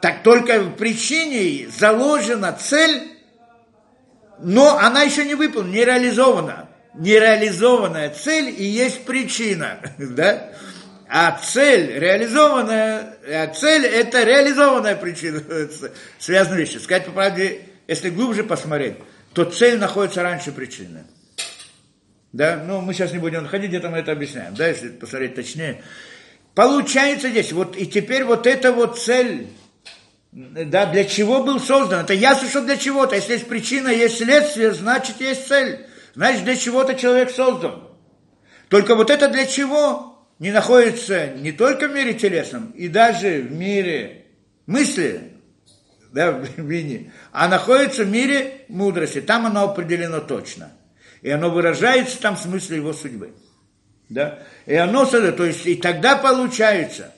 Так 0.00 0.22
только 0.22 0.60
в 0.60 0.76
причине 0.76 1.68
заложена 1.68 2.52
цель, 2.52 3.02
но 4.42 4.78
она 4.78 5.02
еще 5.02 5.24
не 5.24 5.34
выполнена, 5.34 5.72
не 5.72 5.84
реализована. 5.84 6.68
Нереализованная 6.94 8.10
цель 8.10 8.48
и 8.48 8.64
есть 8.64 9.04
причина, 9.04 9.78
да? 9.98 10.50
А 11.08 11.38
цель 11.38 11.98
реализованная, 11.98 13.16
а 13.26 13.46
цель 13.48 13.84
это 13.86 14.22
реализованная 14.22 14.96
причина, 14.96 15.40
связанная 16.18 16.58
вещи. 16.58 16.78
Сказать 16.78 17.06
по 17.06 17.12
правде, 17.12 17.62
если 17.86 18.10
глубже 18.10 18.44
посмотреть, 18.44 18.96
то 19.34 19.44
цель 19.44 19.78
находится 19.78 20.22
раньше 20.22 20.52
причины. 20.52 21.04
Да, 22.32 22.62
ну 22.64 22.80
мы 22.80 22.94
сейчас 22.94 23.12
не 23.12 23.18
будем 23.18 23.46
ходить, 23.46 23.70
где-то 23.70 23.88
мы 23.88 23.98
это 23.98 24.12
объясняем, 24.12 24.54
да, 24.54 24.68
если 24.68 24.88
посмотреть 24.88 25.34
точнее. 25.34 25.82
Получается 26.54 27.28
здесь, 27.28 27.52
вот 27.52 27.76
и 27.76 27.86
теперь 27.86 28.24
вот 28.24 28.46
эта 28.46 28.72
вот 28.72 28.98
цель, 28.98 29.48
да, 30.32 30.86
для 30.86 31.04
чего 31.04 31.42
был 31.42 31.58
создан? 31.58 32.04
Это 32.04 32.14
ясно, 32.14 32.48
что 32.48 32.62
для 32.62 32.76
чего-то. 32.76 33.16
Если 33.16 33.32
есть 33.32 33.48
причина, 33.48 33.88
есть 33.88 34.18
следствие, 34.18 34.72
значит 34.72 35.20
есть 35.20 35.48
цель. 35.48 35.86
Значит, 36.14 36.44
для 36.44 36.56
чего-то 36.56 36.94
человек 36.94 37.30
создан. 37.30 37.88
Только 38.68 38.94
вот 38.94 39.10
это 39.10 39.28
для 39.28 39.46
чего 39.46 40.28
не 40.38 40.52
находится 40.52 41.26
не 41.34 41.52
только 41.52 41.88
в 41.88 41.94
мире 41.94 42.14
телесном, 42.14 42.70
и 42.70 42.88
даже 42.88 43.42
в 43.42 43.52
мире 43.52 44.26
мысли, 44.66 45.32
да, 46.12 46.32
в 46.32 46.58
мире, 46.60 47.12
а 47.32 47.48
находится 47.48 48.04
в 48.04 48.10
мире 48.10 48.64
мудрости. 48.68 49.20
Там 49.20 49.46
оно 49.46 49.64
определено 49.64 50.20
точно. 50.20 50.72
И 51.22 51.30
оно 51.30 51.50
выражается 51.50 52.20
там 52.20 52.36
в 52.36 52.40
смысле 52.40 52.76
его 52.76 52.92
судьбы. 52.92 53.34
Да? 54.08 54.40
И 54.66 54.74
оно, 54.74 55.04
то 55.04 55.44
есть, 55.44 55.66
и 55.66 55.74
тогда 55.76 56.16
получается, 56.16 57.12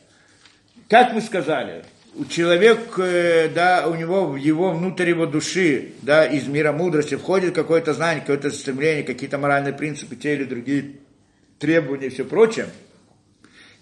как 0.89 1.13
мы 1.13 1.21
сказали, 1.21 1.85
у 2.15 2.25
человек, 2.27 2.99
э, 2.99 3.49
да, 3.49 3.87
у 3.87 3.95
него, 3.95 4.27
в 4.27 4.37
его, 4.37 4.73
внутрь 4.73 5.09
его 5.09 5.27
души, 5.27 5.93
да, 6.03 6.27
из 6.27 6.47
мира 6.47 6.73
мудрости 6.73 7.17
входит 7.17 7.55
какое-то 7.55 7.95
знание, 7.95 8.21
какое-то 8.21 8.51
стремление, 8.51 9.03
какие-то 9.03 9.39
моральные 9.39 9.73
принципы, 9.73 10.17
те 10.17 10.35
или 10.35 10.45
другие 10.45 10.97
требования 11.59 12.09
и 12.09 12.11
все 12.11 12.25
прочее. 12.25 12.67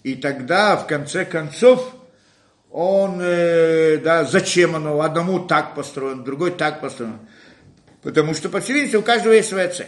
И 0.03 0.15
тогда, 0.15 0.77
в 0.77 0.87
конце 0.87 1.25
концов, 1.25 1.93
он, 2.71 3.19
э, 3.21 3.97
да, 3.97 4.23
зачем 4.23 4.75
оно, 4.75 5.01
одному 5.01 5.39
так 5.39 5.75
построен, 5.75 6.23
другой 6.23 6.51
так 6.51 6.79
построен. 6.79 7.19
Потому 8.01 8.33
что, 8.33 8.49
по 8.49 8.61
всей 8.61 8.73
видимости, 8.73 8.95
у 8.95 9.01
каждого 9.01 9.33
есть 9.33 9.49
своя 9.49 9.67
цель. 9.67 9.87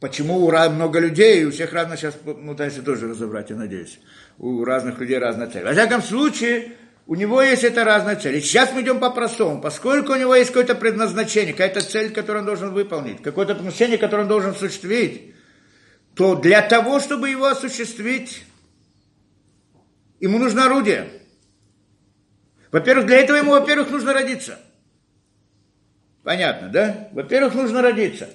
Почему 0.00 0.44
у 0.44 0.50
много 0.50 0.98
людей, 0.98 1.44
у 1.44 1.50
всех 1.50 1.72
разно, 1.72 1.96
сейчас 1.96 2.14
пытаемся 2.14 2.82
тоже 2.82 3.08
разобрать, 3.08 3.50
я 3.50 3.56
надеюсь. 3.56 3.98
У 4.38 4.64
разных 4.64 4.98
людей 4.98 5.18
разная 5.18 5.48
цель. 5.48 5.64
Во 5.64 5.72
всяком 5.72 6.02
случае, 6.02 6.72
у 7.06 7.14
него 7.14 7.42
есть 7.42 7.64
это 7.64 7.84
разная 7.84 8.16
цель. 8.16 8.36
И 8.36 8.40
сейчас 8.40 8.72
мы 8.72 8.82
идем 8.82 9.00
по 9.00 9.10
простому. 9.10 9.60
Поскольку 9.60 10.12
у 10.12 10.16
него 10.16 10.34
есть 10.34 10.50
какое-то 10.50 10.74
предназначение, 10.74 11.52
какая-то 11.52 11.80
цель, 11.80 12.12
которую 12.12 12.42
он 12.42 12.46
должен 12.46 12.72
выполнить, 12.72 13.22
какое-то 13.22 13.54
предназначение, 13.54 13.98
которое 13.98 14.22
он 14.22 14.28
должен 14.28 14.50
осуществить, 14.50 15.34
то 16.14 16.36
для 16.36 16.62
того, 16.62 17.00
чтобы 17.00 17.30
его 17.30 17.46
осуществить, 17.46 18.44
ему 20.20 20.38
нужно 20.38 20.66
орудие. 20.66 21.08
Во-первых, 22.70 23.06
для 23.06 23.18
этого 23.18 23.36
ему, 23.36 23.50
во-первых, 23.52 23.90
нужно 23.90 24.12
родиться. 24.12 24.58
Понятно, 26.22 26.68
да? 26.68 27.08
Во-первых, 27.12 27.54
нужно 27.54 27.82
родиться. 27.82 28.30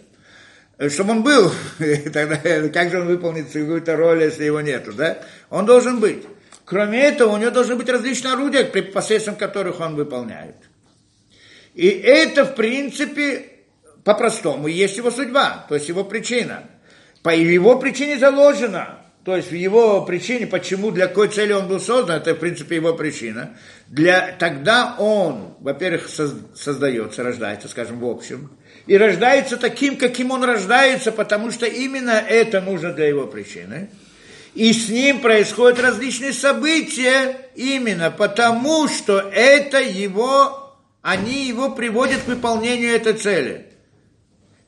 Чтобы 0.90 1.12
он 1.12 1.24
был, 1.24 1.52
тогда 2.14 2.38
как 2.70 2.92
же 2.92 3.00
он 3.00 3.08
выполнит 3.08 3.48
какую-то 3.48 3.96
роль, 3.96 4.24
если 4.24 4.44
его 4.44 4.62
нету, 4.62 4.94
да? 4.94 5.20
Он 5.50 5.66
должен 5.66 6.00
быть. 6.00 6.26
Кроме 6.68 7.00
этого, 7.02 7.32
у 7.34 7.38
него 7.38 7.50
должны 7.50 7.78
быть 7.78 7.88
различные 7.88 8.34
орудия, 8.34 8.66
посредством 8.66 9.38
которых 9.38 9.80
он 9.80 9.96
выполняет. 9.96 10.58
И 11.74 11.88
это, 11.88 12.44
в 12.44 12.56
принципе, 12.56 13.46
по-простому, 14.04 14.68
есть 14.68 14.98
его 14.98 15.10
судьба, 15.10 15.66
то 15.70 15.76
есть 15.76 15.88
его 15.88 16.04
причина. 16.04 16.64
По 17.24 17.34
его 17.34 17.80
причине 17.80 18.20
заложено, 18.20 18.98
то 19.24 19.38
есть 19.38 19.50
в 19.50 19.56
его 19.56 20.02
причине, 20.02 20.46
почему, 20.46 20.92
для 20.92 21.08
какой 21.08 21.30
цели 21.30 21.54
он 21.54 21.70
был 21.70 21.80
создан, 21.80 22.18
это, 22.18 22.34
в 22.34 22.40
принципе, 22.40 22.76
его 22.76 22.94
причина. 22.94 23.56
Для, 23.88 24.36
тогда 24.38 24.98
он, 25.00 25.56
во-первых, 25.62 26.10
создается, 26.10 27.24
рождается, 27.24 27.70
скажем, 27.70 28.02
в 28.02 28.06
общем, 28.06 28.52
и 28.88 28.98
рождается 28.98 29.56
таким, 29.56 29.96
каким 29.96 30.32
он 30.32 30.44
рождается, 30.44 31.14
потому 31.14 31.50
что 31.50 31.66
именно 31.66 32.22
это 32.28 32.60
нужно 32.60 32.92
для 32.92 33.08
его 33.08 33.26
причины– 33.26 33.90
и 34.58 34.74
с 34.74 34.90
ним 34.90 35.22
происходят 35.22 35.80
различные 35.80 36.34
события 36.34 37.48
именно 37.54 38.10
потому, 38.10 38.88
что 38.88 39.20
это 39.20 39.80
его, 39.80 40.74
они 41.04 41.46
его 41.46 41.70
приводят 41.70 42.24
к 42.24 42.28
выполнению 42.28 42.96
этой 42.96 43.14
цели. 43.14 43.72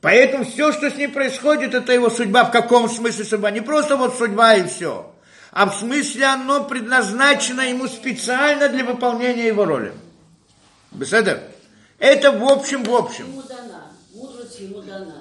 Поэтому 0.00 0.44
все, 0.44 0.70
что 0.70 0.92
с 0.92 0.94
ним 0.94 1.10
происходит, 1.10 1.74
это 1.74 1.92
его 1.92 2.08
судьба. 2.08 2.44
В 2.44 2.52
каком 2.52 2.88
смысле 2.88 3.24
судьба? 3.24 3.50
Не 3.50 3.62
просто 3.62 3.96
вот 3.96 4.16
судьба 4.16 4.54
и 4.54 4.68
все. 4.68 5.12
А 5.50 5.66
в 5.66 5.76
смысле 5.76 6.26
оно 6.26 6.62
предназначено 6.62 7.62
ему 7.62 7.88
специально 7.88 8.68
для 8.68 8.84
выполнения 8.84 9.48
его 9.48 9.64
роли. 9.64 9.92
Беседа? 10.92 11.42
Это 11.98 12.30
в 12.30 12.44
общем, 12.44 12.84
в 12.84 12.94
общем. 12.94 13.26
Ему 13.26 13.42
дана, 13.42 13.90
мудрость 14.14 14.60
ему 14.60 14.82
дана. 14.82 15.19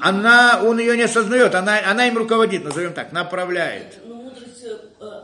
Она, 0.00 0.60
он 0.62 0.78
ее 0.78 0.96
не 0.96 1.04
осознает, 1.04 1.54
она, 1.54 1.78
она 1.86 2.06
им 2.06 2.18
руководит, 2.18 2.64
назовем 2.64 2.92
так, 2.92 3.12
направляет 3.12 3.98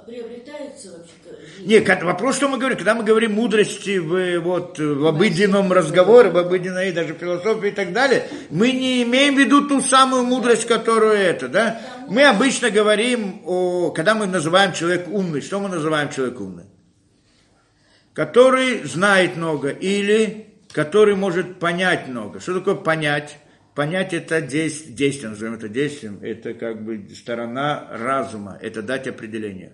приобретается 0.07 0.93
вообще? 0.93 1.13
Нет, 1.61 2.03
вопрос, 2.03 2.37
что 2.37 2.49
мы 2.49 2.59
говорим, 2.59 2.77
когда 2.77 2.95
мы 2.95 3.05
говорим 3.05 3.33
мудрости 3.33 3.99
в, 3.99 4.41
вот, 4.41 4.79
в 4.79 5.07
обыденном 5.07 5.73
разговоре, 5.73 6.31
в 6.31 6.37
обыденной 6.37 6.93
даже 6.93 7.15
философии 7.15 7.69
и 7.69 7.73
так 7.73 7.93
далее, 7.93 8.29
мы 8.51 8.73
не 8.73 9.03
имеем 9.05 9.37
в 9.37 9.39
виду 9.39 9.69
ту 9.69 9.81
самую 9.81 10.25
мудрость, 10.25 10.67
которую 10.67 11.13
это, 11.13 11.49
да? 11.49 11.81
Мы 12.09 12.25
обычно 12.25 12.71
говорим 12.71 13.43
о, 13.45 13.91
когда 13.91 14.15
мы 14.15 14.27
называем 14.27 14.73
человек 14.73 15.09
умный, 15.09 15.41
что 15.41 15.61
мы 15.61 15.69
называем 15.69 16.11
человек 16.11 16.41
умный? 16.41 16.65
Который 18.13 18.83
знает 18.85 19.37
много 19.37 19.71
или 19.71 20.49
который 20.73 21.15
может 21.15 21.59
понять 21.59 22.09
много. 22.09 22.41
Что 22.41 22.59
такое 22.59 22.75
понять? 22.75 23.39
Понять 23.75 24.13
это 24.13 24.43
действие, 24.43 24.95
действие, 24.95 25.31
назовем 25.31 25.55
это 25.55 25.69
действием, 25.69 26.19
это 26.21 26.53
как 26.53 26.85
бы 26.85 27.09
сторона 27.15 27.89
разума, 27.91 28.59
это 28.61 28.83
дать 28.83 29.09
определение. 29.09 29.73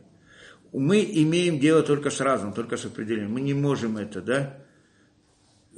Мы 0.73 1.01
имеем 1.01 1.59
дело 1.59 1.83
только 1.83 2.11
с 2.11 2.21
разумом, 2.21 2.53
только 2.53 2.77
с 2.77 2.85
определением. 2.85 3.33
Мы 3.33 3.41
не 3.41 3.55
можем 3.55 3.97
это, 3.97 4.21
да, 4.21 4.59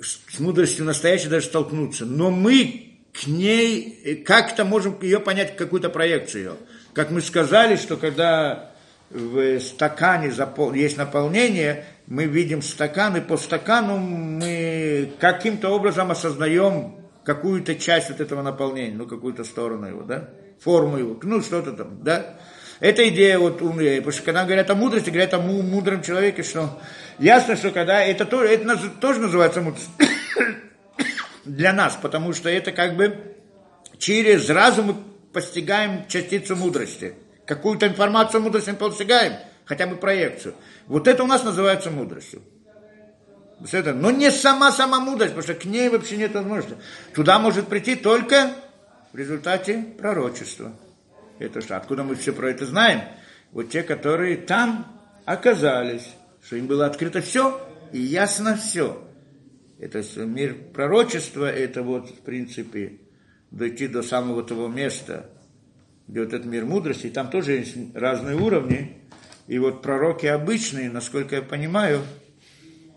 с 0.03 0.39
мудростью 0.39 0.85
настоящей 0.85 1.29
даже 1.29 1.47
столкнуться. 1.47 2.05
Но 2.05 2.31
мы 2.31 2.99
к 3.13 3.27
ней 3.27 4.23
как-то 4.27 4.65
можем 4.65 5.01
ее 5.01 5.21
понять, 5.21 5.57
какую-то 5.57 5.89
проекцию. 5.89 6.57
Как 6.93 7.11
мы 7.11 7.23
сказали, 7.23 7.77
что 7.77 7.97
когда 7.97 8.73
в 9.11 9.61
стакане 9.61 10.33
есть 10.75 10.97
наполнение, 10.99 11.85
мы 12.07 12.25
видим 12.25 12.61
стакан, 12.61 13.17
и 13.17 13.21
по 13.21 13.37
стакану 13.37 13.97
мы 13.97 15.13
каким-то 15.19 15.71
образом 15.71 16.11
осознаем 16.11 17.00
какую-то 17.25 17.75
часть 17.75 18.11
вот 18.11 18.21
этого 18.21 18.43
наполнения, 18.43 18.97
ну, 18.97 19.07
какую-то 19.07 19.45
сторону 19.45 19.87
его, 19.87 20.03
да, 20.03 20.31
форму 20.61 20.99
его, 20.99 21.19
ну, 21.23 21.41
что-то 21.41 21.73
там, 21.73 22.03
да. 22.03 22.39
Это 22.81 23.07
идея 23.11 23.39
вот 23.39 23.61
умная, 23.61 23.97
потому 23.99 24.13
что 24.13 24.23
когда 24.23 24.45
говорят 24.45 24.71
о 24.71 24.75
мудрости, 24.75 25.11
говорят 25.11 25.35
о 25.35 25.39
мудром 25.39 26.03
человеке, 26.03 26.43
что 26.43 26.81
ясно, 27.19 27.57
что 27.57 27.71
когда 27.73 28.03
это, 28.03 28.25
тоже, 28.25 28.49
это 28.49 28.89
тоже 29.01 29.21
называется 29.21 29.61
мудрость 29.61 29.91
для 31.45 31.75
нас, 31.75 31.99
потому 32.01 32.33
что 32.33 32.49
это 32.49 32.73
как 32.73 32.97
бы 32.97 33.37
через 33.99 34.49
разум 34.49 34.87
мы 34.87 34.95
постигаем 35.33 36.07
частицу 36.09 36.57
мудрости. 36.57 37.15
Какую-то 37.47 37.87
информацию 37.87 38.41
мудрости 38.41 38.71
мы 38.71 38.77
постигаем, 38.77 39.35
хотя 39.67 39.87
бы 39.87 39.97
проекцию. 39.97 40.55
Вот 40.87 41.07
это 41.07 41.23
у 41.23 41.27
нас 41.27 41.45
называется 41.45 41.91
мудростью. 41.91 42.43
Это, 43.73 43.93
но 43.93 44.11
не 44.11 44.31
сама-сама 44.31 45.01
мудрость, 45.01 45.35
потому 45.35 45.43
что 45.43 45.55
к 45.55 45.65
ней 45.67 45.89
вообще 45.89 46.17
нет 46.17 46.35
возможности. 46.35 46.77
Туда 47.15 47.39
может 47.39 47.69
прийти 47.69 47.95
только 47.95 48.53
в 49.13 49.17
результате 49.17 49.85
пророчества. 49.99 50.73
Это 51.39 51.61
что, 51.61 51.77
откуда 51.77 52.05
мы 52.05 52.15
все 52.15 52.33
про 52.33 52.51
это 52.51 52.65
знаем? 52.65 53.03
Вот 53.53 53.71
те, 53.71 53.83
которые 53.83 54.37
там 54.37 54.87
оказались, 55.25 56.09
что 56.43 56.57
им 56.57 56.67
было 56.67 56.87
открыто 56.87 57.21
все 57.21 57.61
и 57.93 58.01
ясно 58.01 58.57
все. 58.57 59.03
Это 59.79 60.03
мир 60.25 60.57
пророчества, 60.75 61.51
это 61.51 61.83
вот 61.83 62.11
в 62.11 62.21
принципе 62.21 63.01
дойти 63.51 63.89
до 63.89 64.03
самого 64.03 64.43
того 64.43 64.69
места, 64.69 65.31
где 66.07 66.21
вот 66.21 66.33
этот 66.33 66.47
мир 66.47 66.65
мудрости, 66.65 67.07
и 67.07 67.11
там 67.11 67.31
тоже 67.31 67.53
есть 67.53 67.77
разные 67.95 68.37
уровни. 68.37 68.99
И 69.47 69.59
вот 69.59 69.83
пророки 69.83 70.27
обычные, 70.27 70.91
насколько 70.91 71.37
я 71.37 71.43
понимаю, 71.43 72.03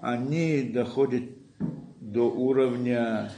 они 0.04 0.64
доходят 0.64 1.24
до 2.02 2.30
уровня, 2.30 3.32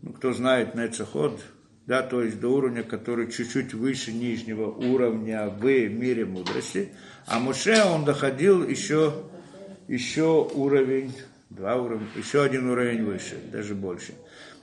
ну, 0.00 0.14
кто 0.14 0.32
знает 0.32 0.74
Нецеход, 0.74 1.38
да, 1.86 2.00
то 2.02 2.22
есть 2.22 2.40
до 2.40 2.48
уровня, 2.48 2.82
который 2.82 3.30
чуть-чуть 3.30 3.74
выше 3.74 4.10
нижнего 4.10 4.70
уровня 4.70 5.50
в 5.50 5.62
мире 5.62 6.24
мудрости. 6.24 6.88
А 7.26 7.38
Муше, 7.38 7.84
он 7.84 8.06
доходил 8.06 8.66
еще, 8.66 9.12
еще 9.86 10.48
уровень, 10.54 11.12
два 11.50 11.76
уровня, 11.76 12.06
еще 12.16 12.42
один 12.42 12.70
уровень 12.70 13.04
выше, 13.04 13.36
даже 13.52 13.74
больше. 13.74 14.14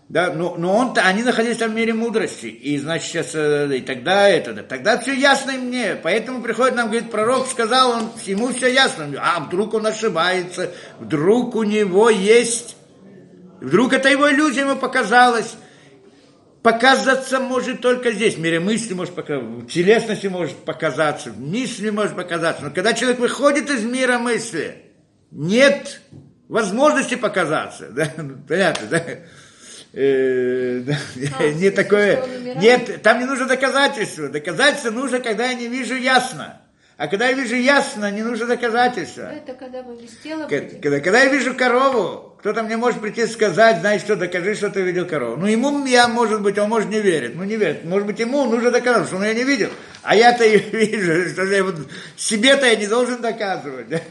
Да, 0.09 0.33
но, 0.33 0.55
но 0.57 0.75
он, 0.75 0.93
они 0.97 1.21
находились 1.21 1.57
там 1.57 1.69
в 1.71 1.75
мире 1.75 1.93
мудрости. 1.93 2.47
И 2.47 2.79
значит, 2.79 3.09
сейчас, 3.09 3.35
э, 3.35 3.77
и 3.77 3.81
тогда 3.81 4.27
это, 4.27 4.53
да, 4.53 4.63
тогда 4.63 4.97
все 4.97 5.13
ясно 5.13 5.53
мне. 5.53 5.99
Поэтому 6.01 6.41
приходит 6.41 6.75
нам, 6.75 6.87
говорит, 6.87 7.11
пророк 7.11 7.47
сказал, 7.47 7.91
он, 7.91 8.09
ему 8.25 8.47
все 8.47 8.73
ясно. 8.73 9.07
А 9.19 9.39
вдруг 9.39 9.75
он 9.75 9.85
ошибается, 9.85 10.71
вдруг 10.99 11.55
у 11.55 11.61
него 11.61 12.09
есть, 12.09 12.75
вдруг 13.61 13.93
это 13.93 14.09
его 14.09 14.31
иллюзия 14.31 14.61
ему 14.61 14.77
показалась. 14.77 15.55
Показаться 16.63 17.39
может 17.39 17.81
только 17.81 18.11
здесь, 18.11 18.33
в 18.33 18.39
мире 18.39 18.59
мысли 18.59 18.95
может 18.95 19.13
показаться, 19.13 19.47
в 19.47 19.67
телесности 19.67 20.25
может 20.25 20.57
показаться, 20.57 21.29
в 21.29 21.39
мысли 21.39 21.91
может 21.91 22.15
показаться. 22.15 22.63
Но 22.63 22.71
когда 22.71 22.93
человек 22.93 23.19
выходит 23.19 23.69
из 23.69 23.83
мира 23.83 24.17
мысли, 24.17 24.75
нет 25.29 26.01
возможности 26.47 27.13
показаться. 27.13 27.89
Да? 27.93 28.11
Понятно, 28.47 28.87
да? 28.87 29.03
Э, 29.93 30.83
а, 31.39 31.47
не 31.51 31.69
такое, 31.69 32.23
нет, 32.55 33.01
там 33.01 33.19
не 33.19 33.25
нужно 33.25 33.45
доказательства. 33.47 34.29
Доказательства 34.29 34.91
нужно, 34.91 35.19
когда 35.19 35.47
я 35.47 35.53
не 35.53 35.67
вижу 35.67 35.95
ясно. 35.95 36.61
А 36.99 37.07
когда 37.07 37.29
я 37.29 37.33
вижу 37.33 37.55
ясно, 37.55 38.11
не 38.11 38.23
нужно 38.23 38.45
доказательства. 38.45 39.31
Это 39.31 39.53
когда 39.53 39.81
вы 39.83 39.95
без 39.95 40.11
тела 40.17 40.47
когда, 40.49 40.99
когда 40.99 41.23
я 41.23 41.31
вижу 41.31 41.53
корову, 41.53 42.35
кто-то 42.39 42.61
мне 42.61 42.75
может 42.75 42.99
прийти 42.99 43.21
и 43.21 43.27
сказать, 43.27 43.79
знаешь 43.79 44.01
что, 44.01 44.17
докажи, 44.17 44.53
что 44.53 44.69
ты 44.69 44.81
видел 44.81 45.05
корову. 45.05 45.37
Ну, 45.37 45.45
ему 45.45 45.85
я, 45.85 46.09
может 46.09 46.41
быть, 46.41 46.57
он 46.57 46.67
может 46.67 46.89
не 46.89 46.99
верит. 46.99 47.35
Ну, 47.35 47.45
не 47.45 47.55
верит. 47.55 47.85
Может 47.85 48.05
быть, 48.05 48.19
ему 48.19 48.43
нужно 48.45 48.71
доказать, 48.71 49.07
что 49.07 49.15
он 49.15 49.23
ее 49.23 49.33
не 49.33 49.45
видел. 49.45 49.69
А 50.03 50.13
я-то 50.13 50.43
ее 50.45 50.59
вижу, 50.59 51.29
что 51.29 51.45
я 51.45 51.63
вот 51.63 51.75
себе-то 52.17 52.65
я 52.65 52.75
не 52.75 52.87
должен 52.87 53.21
доказывать. 53.21 53.87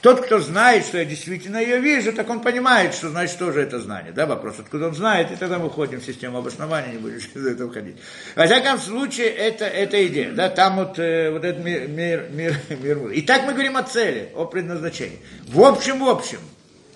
Тот, 0.00 0.24
кто 0.24 0.38
знает, 0.38 0.84
что 0.86 0.98
я 0.98 1.04
действительно 1.04 1.56
ее 1.56 1.80
вижу, 1.80 2.12
так 2.12 2.30
он 2.30 2.40
понимает, 2.40 2.94
что 2.94 3.08
значит 3.08 3.36
тоже 3.38 3.62
это 3.62 3.80
знание. 3.80 4.12
Да, 4.12 4.26
вопрос, 4.26 4.56
откуда 4.60 4.88
он 4.88 4.94
знает, 4.94 5.32
и 5.32 5.36
тогда 5.36 5.58
мы 5.58 5.66
уходим 5.66 6.00
в 6.00 6.04
систему 6.04 6.38
обоснования, 6.38 6.92
не 6.92 6.98
будем 6.98 7.16
из 7.34 7.46
этого 7.46 7.72
ходить. 7.72 7.96
Во 8.36 8.46
всяком 8.46 8.78
случае, 8.78 9.28
это, 9.28 9.64
это 9.64 10.06
идея. 10.06 10.32
Да, 10.32 10.50
там 10.50 10.76
вот, 10.76 10.98
э, 11.00 11.32
вот 11.32 11.44
этот 11.44 11.64
мир, 11.64 11.88
мир, 11.88 12.28
мир, 12.30 12.56
мир. 12.80 13.08
И 13.08 13.22
так 13.22 13.44
мы 13.44 13.52
говорим 13.52 13.76
о 13.76 13.82
цели, 13.82 14.30
о 14.36 14.44
предназначении. 14.44 15.18
В 15.48 15.62
общем, 15.62 15.98
в 15.98 16.08
общем, 16.08 16.38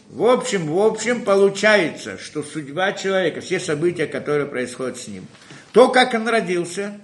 в 0.09 0.25
общем, 0.25 0.67
в 0.67 0.79
общем, 0.79 1.25
получается, 1.25 2.19
что 2.19 2.43
судьба 2.43 2.93
человека, 2.93 3.41
все 3.41 3.59
события, 3.59 4.07
которые 4.07 4.47
происходят 4.47 4.99
с 4.99 5.09
ним, 5.09 5.27
то, 5.73 5.89
как 5.89 6.15
он 6.15 6.29
родился, 6.29 7.01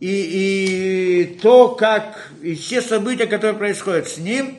и, 0.00 1.22
и 1.22 1.38
то, 1.40 1.68
как 1.68 2.30
и 2.42 2.54
все 2.54 2.82
события, 2.82 3.26
которые 3.26 3.56
происходят 3.56 4.08
с 4.08 4.18
ним, 4.18 4.58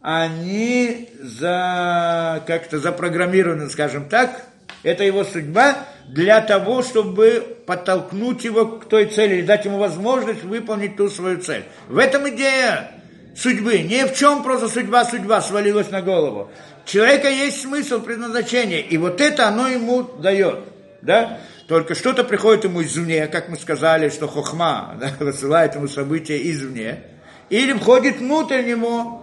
они 0.00 1.08
за, 1.20 2.42
как-то 2.46 2.78
запрограммированы, 2.78 3.68
скажем 3.68 4.08
так, 4.08 4.44
это 4.82 5.04
его 5.04 5.24
судьба 5.24 5.76
для 6.08 6.40
того, 6.40 6.82
чтобы 6.82 7.58
подтолкнуть 7.66 8.44
его 8.44 8.66
к 8.78 8.88
той 8.88 9.06
цели 9.06 9.42
дать 9.42 9.64
ему 9.64 9.78
возможность 9.78 10.42
выполнить 10.42 10.96
ту 10.96 11.08
свою 11.08 11.40
цель. 11.40 11.64
В 11.88 11.98
этом 11.98 12.28
идея 12.30 12.90
судьбы. 13.36 13.78
Ни 13.78 14.04
в 14.04 14.16
чем 14.16 14.42
просто 14.42 14.68
судьба, 14.68 15.04
судьба 15.04 15.40
свалилась 15.40 15.90
на 15.90 16.02
голову. 16.02 16.50
У 16.84 16.88
человека 16.88 17.28
есть 17.28 17.62
смысл, 17.62 18.00
предназначение, 18.00 18.80
и 18.80 18.96
вот 18.96 19.20
это 19.20 19.48
оно 19.48 19.68
ему 19.68 20.02
дает. 20.02 20.60
Да? 21.02 21.38
Только 21.70 21.94
что-то 21.94 22.24
приходит 22.24 22.64
ему 22.64 22.82
извне, 22.82 23.28
как 23.28 23.48
мы 23.48 23.56
сказали, 23.56 24.08
что 24.08 24.26
хохма 24.26 24.96
да, 25.00 25.12
высылает 25.20 25.76
ему 25.76 25.86
события 25.86 26.36
извне, 26.50 27.04
или 27.48 27.72
входит 27.74 28.16
внутрь 28.16 28.64
него, 28.64 29.22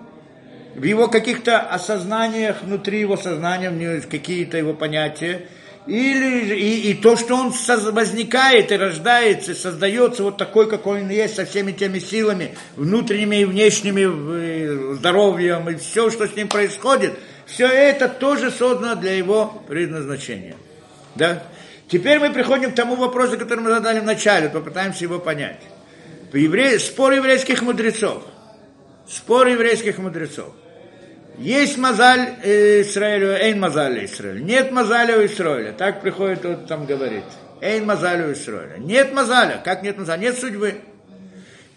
в 0.74 0.82
его 0.82 1.10
каких-то 1.10 1.60
осознаниях, 1.60 2.64
внутри 2.64 3.02
его 3.02 3.18
сознания, 3.18 3.70
в 3.70 4.08
какие-то 4.08 4.58
его 4.58 4.74
понятия, 4.74 5.48
или 5.88 6.56
и, 6.56 6.92
и 6.92 6.94
то, 6.94 7.18
что 7.18 7.36
он 7.36 7.54
возникает 7.92 8.72
и 8.72 8.78
рождается, 8.78 9.52
и 9.52 9.54
создается 9.54 10.24
вот 10.24 10.38
такой, 10.38 10.70
какой 10.70 11.02
он 11.02 11.10
есть, 11.10 11.36
со 11.36 11.46
всеми 11.46 11.74
теми 11.74 12.00
силами, 12.00 12.56
внутренними 12.78 13.42
и 13.42 13.46
внешними, 13.46 14.94
здоровьем, 14.96 15.68
и 15.68 15.76
все, 15.76 16.10
что 16.10 16.26
с 16.26 16.34
ним 16.34 16.48
происходит, 16.48 17.20
все 17.46 17.68
это 17.68 18.08
тоже 18.08 18.52
создано 18.52 18.96
для 18.96 19.18
его 19.18 19.62
предназначения. 19.68 20.56
Да? 21.16 21.44
Теперь 21.90 22.20
мы 22.20 22.32
приходим 22.32 22.72
к 22.72 22.76
тому 22.76 22.96
вопросу, 22.96 23.38
который 23.38 23.62
мы 23.62 23.70
задали 23.70 24.00
в 24.00 24.04
начале, 24.04 24.50
попытаемся 24.50 25.04
его 25.06 25.20
понять. 25.20 25.62
Спор 26.80 27.14
еврейских 27.14 27.62
мудрецов. 27.62 28.24
Спор 29.08 29.48
еврейских 29.48 29.98
мудрецов. 29.98 30.54
Есть 31.38 31.78
мазаль 31.78 32.36
Израилю, 32.44 33.32
эйн 33.38 33.60
мазаль 33.60 34.04
Израилю. 34.06 34.44
Нет 34.44 34.72
мазаля 34.72 35.18
у 35.18 35.26
Израиля. 35.26 35.72
Так 35.72 36.02
приходит 36.02 36.44
вот 36.44 36.68
там 36.68 36.86
говорит. 36.86 37.24
Эйн 37.62 37.86
мазаль 37.86 38.24
у 38.24 38.34
Израиля. 38.34 38.78
Нет 38.80 39.14
мазаля. 39.14 39.62
Как 39.64 39.84
нет 39.84 39.98
мазаля? 39.98 40.20
Нет 40.20 40.38
судьбы. 40.38 40.82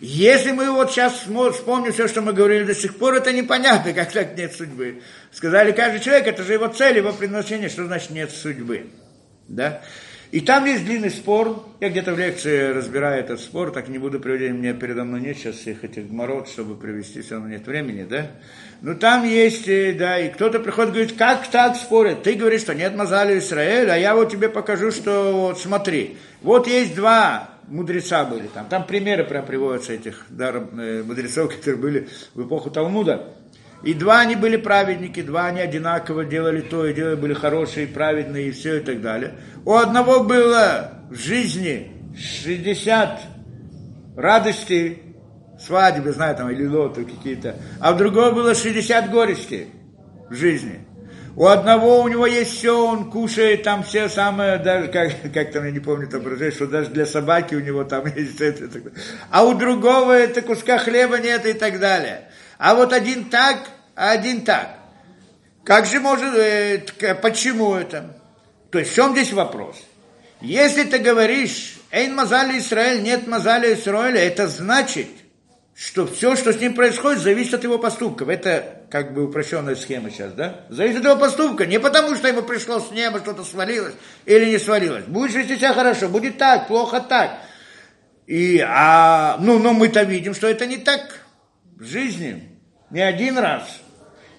Если 0.01 0.53
мы 0.53 0.73
вот 0.73 0.91
сейчас 0.91 1.13
вспомним 1.13 1.93
все, 1.93 2.09
что 2.09 2.23
мы 2.23 2.33
говорили 2.33 2.65
до 2.65 2.75
сих 2.75 2.97
пор, 2.97 3.15
это 3.15 3.33
непонятно, 3.33 3.93
как 3.95 4.11
так 4.11 4.37
нет 4.37 4.55
судьбы. 4.55 5.03
Сказали, 5.31 5.73
каждый 5.73 6.01
человек, 6.01 6.27
это 6.27 6.43
же 6.43 6.55
его 6.55 6.69
цель, 6.69 6.97
его 6.97 7.13
предназначение, 7.13 7.69
что 7.69 7.85
значит 7.85 8.11
нет 8.11 8.31
судьбы. 8.31 8.87
Да? 9.51 9.83
И 10.31 10.41
там 10.41 10.65
есть 10.65 10.85
длинный 10.85 11.11
спор. 11.11 11.67
Я 11.81 11.91
где-то 11.91 12.15
в 12.15 12.19
лекции 12.19 12.69
разбираю 12.69 13.21
этот 13.21 13.41
спор, 13.41 13.73
так 13.73 13.89
не 13.89 13.99
буду 13.99 14.21
приводить, 14.21 14.53
мне 14.53 14.73
передо 14.75 15.03
мной 15.03 15.21
нет 15.21 15.37
сейчас 15.37 15.57
всех 15.57 15.83
этих 15.83 16.09
мород, 16.09 16.49
чтобы 16.49 16.77
привести, 16.77 17.21
все 17.21 17.35
равно 17.35 17.49
нет 17.49 17.67
времени, 17.67 18.05
да? 18.09 18.31
Но 18.81 18.95
там 18.95 19.25
есть, 19.25 19.67
э, 19.67 19.93
да, 19.93 20.19
и 20.21 20.31
кто-то 20.31 20.61
приходит 20.61 20.91
и 20.91 20.93
говорит, 20.93 21.19
как 21.19 21.51
так 21.51 21.77
спорят? 21.77 22.23
Ты 22.23 22.35
говоришь, 22.35 22.61
что 22.61 22.75
нет 22.75 22.95
Мазали 22.95 23.39
Израиля, 23.41 23.95
а 23.95 23.97
я 23.97 24.15
вот 24.15 24.31
тебе 24.31 24.49
покажу, 24.49 24.93
что 24.93 25.33
вот 25.33 25.59
смотри, 25.59 26.17
вот 26.43 26.69
есть 26.69 26.95
два 26.95 27.51
мудреца 27.67 28.25
были 28.25 28.49
там, 28.49 28.69
там 28.69 28.87
примеры 28.87 29.25
прям 29.25 29.45
приводятся 29.47 29.95
этих 29.95 30.27
да, 30.29 30.51
э, 30.51 31.03
мудрецов, 31.05 31.55
которые 31.57 31.81
были 31.81 32.09
в 32.35 32.47
эпоху 32.47 32.71
Талмуда. 32.71 33.35
И 33.83 33.95
два 33.95 34.21
они 34.21 34.37
были 34.37 34.57
праведники, 34.57 35.23
два 35.23 35.47
они 35.47 35.61
одинаково 35.61 36.25
делали 36.25 36.61
то 36.61 36.87
и 36.87 36.93
делали, 36.93 37.15
были 37.15 37.35
хорошие, 37.35 37.87
праведные 37.87 38.49
и 38.49 38.51
все 38.53 38.77
и 38.77 38.81
так 38.81 39.01
далее. 39.01 39.35
У 39.65 39.75
одного 39.75 40.23
было 40.23 40.93
в 41.11 41.17
жизни 41.17 41.93
60 42.17 43.21
радостей, 44.17 45.03
свадьбы, 45.59 46.13
знаю, 46.13 46.37
там, 46.37 46.51
или 46.51 46.67
лоты 46.67 47.05
какие-то, 47.05 47.57
а 47.81 47.93
у 47.93 47.97
другого 47.97 48.33
было 48.33 48.55
60 48.55 49.11
горести 49.11 49.69
в 50.29 50.35
жизни. 50.35 50.87
У 51.37 51.47
одного 51.47 52.03
у 52.03 52.09
него 52.09 52.27
есть 52.27 52.57
все, 52.57 52.87
он 52.87 53.11
кушает 53.11 53.63
там 53.63 53.83
все 53.85 54.09
самое, 54.09 54.59
даже 54.59 54.89
как, 54.89 55.13
как 55.33 55.53
там, 55.53 55.65
я 55.65 55.71
не 55.71 55.79
помню, 55.79 56.09
там 56.09 56.23
выражение, 56.23 56.51
что 56.51 56.67
даже 56.67 56.91
для 56.91 57.07
собаки 57.07 57.55
у 57.55 57.61
него 57.61 57.85
там 57.85 58.05
есть 58.17 58.41
это, 58.41 58.65
это. 58.65 58.81
А 59.31 59.45
у 59.45 59.55
другого 59.55 60.13
это 60.13 60.43
куска 60.43 60.79
хлеба 60.79 61.19
нет 61.19 61.47
и 61.47 61.53
так 61.53 61.79
далее. 61.79 62.30
А 62.61 62.75
вот 62.75 62.93
один 62.93 63.31
так, 63.31 63.71
а 63.97 64.11
один 64.11 64.43
так. 64.43 64.77
Как 65.65 65.87
же 65.87 65.99
может, 65.99 66.35
э, 66.35 66.85
почему 67.23 67.73
это? 67.73 68.21
То 68.71 68.79
есть 68.79 68.93
в 68.93 68.95
чем 68.95 69.13
здесь 69.13 69.33
вопрос? 69.33 69.77
Если 70.43 70.85
ты 70.85 70.99
говоришь, 70.99 71.79
Эйн 71.91 72.15
Мазали 72.15 72.59
Израиль, 72.59 73.03
нет 73.03 73.27
Мазали 73.27 73.73
Израиля, 73.73 74.21
это 74.21 74.47
значит, 74.47 75.09
что 75.75 76.07
все, 76.07 76.37
что 76.37 76.53
с 76.53 76.61
ним 76.61 76.75
происходит, 76.75 77.23
зависит 77.23 77.55
от 77.55 77.65
его 77.65 77.79
поступков. 77.79 78.29
Это 78.29 78.83
как 78.91 79.15
бы 79.15 79.25
упрощенная 79.25 79.75
схема 79.75 80.11
сейчас, 80.11 80.35
да? 80.35 80.67
Зависит 80.69 80.99
от 80.99 81.05
его 81.05 81.17
поступка. 81.17 81.65
Не 81.65 81.81
потому, 81.81 82.15
что 82.15 82.29
ему 82.29 82.43
пришло 82.43 82.81
с 82.81 82.91
неба, 82.91 83.21
что-то 83.21 83.43
свалилось 83.43 83.95
или 84.27 84.45
не 84.45 84.59
свалилось. 84.59 85.05
Будешь 85.07 85.35
вести 85.35 85.57
себя 85.57 85.73
хорошо, 85.73 86.11
будет 86.11 86.37
так, 86.37 86.69
плохо 86.69 87.01
так. 87.01 87.39
И, 88.27 88.59
а, 88.59 89.39
ну, 89.41 89.59
но 89.59 89.73
мы-то 89.73 90.03
видим, 90.03 90.35
что 90.35 90.47
это 90.47 90.67
не 90.67 90.77
так 90.77 91.25
в 91.79 91.87
жизни. 91.87 92.50
Не 92.91 93.03
один 93.03 93.39
раз. 93.39 93.81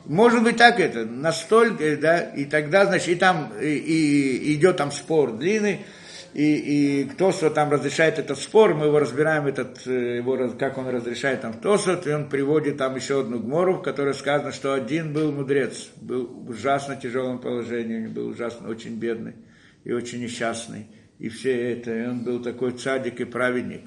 Может 0.06 0.44
быть 0.44 0.58
так 0.58 0.80
это, 0.80 1.06
настолько, 1.06 1.96
да, 1.98 2.20
и 2.20 2.46
тогда, 2.46 2.86
значит, 2.86 3.10
и 3.10 3.16
там 3.16 3.52
и, 3.62 3.68
и 3.68 4.56
идет 4.56 4.78
там 4.78 4.92
спор 4.92 5.34
длинный, 5.34 5.86
и, 6.34 7.02
и 7.02 7.04
кто 7.06 7.32
что 7.32 7.50
там 7.50 7.70
разрешает 7.72 8.18
этот 8.18 8.40
спор, 8.40 8.74
мы 8.74 8.88
его 8.88 9.00
разбираем, 9.00 9.46
этот, 9.46 9.86
э, 9.86 10.18
его, 10.18 10.50
как 10.58 10.78
он 10.78 10.88
разрешает 10.88 11.42
там 11.42 11.54
Тосот, 11.54 12.08
и 12.08 12.14
он 12.14 12.30
приводит 12.30 12.78
там 12.78 12.96
еще 12.96 13.22
одну 13.22 13.40
гмору, 13.40 13.76
в 13.76 13.82
которой 13.84 14.14
сказано, 14.16 14.52
что 14.52 14.74
один 14.74 15.14
был 15.14 15.32
мудрец, 15.32 15.90
был 15.98 16.26
в 16.26 16.50
ужасно 16.50 16.96
тяжелом 16.96 17.40
положении, 17.40 18.08
был 18.08 18.30
ужасно 18.30 18.70
очень 18.70 18.96
бедный 18.98 19.36
и 19.84 19.92
очень 19.92 20.22
несчастный, 20.22 20.88
и 21.20 21.30
все 21.30 21.74
это, 21.74 21.96
и 21.96 22.08
он 22.08 22.24
был 22.24 22.42
такой 22.42 22.72
цадик 22.72 23.20
и 23.20 23.26
праведник, 23.26 23.84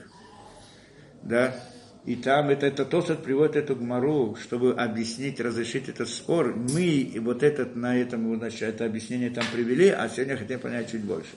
да, 1.23 1.57
и 2.07 2.17
там 2.17 2.51
это, 2.51 2.67
это 2.67 2.85
Тосот 2.85 3.23
приводит 3.23 3.57
эту 3.57 3.77
гмару, 3.77 4.37
чтобы 4.37 4.75
объяснить, 4.75 5.41
разрешить 5.41 5.89
этот 5.89 6.09
спор. 6.09 6.55
Мы 6.55 7.11
вот 7.17 7.43
этот, 7.43 7.77
на 7.77 7.97
этом, 7.97 8.37
значит, 8.37 8.63
это 8.63 8.85
объяснение 8.85 9.31
там 9.31 9.45
привели, 9.53 9.89
а 9.89 10.09
сегодня 10.11 10.37
хотим 10.37 10.61
понять 10.61 10.91
чуть 10.91 11.03
больше. 11.03 11.31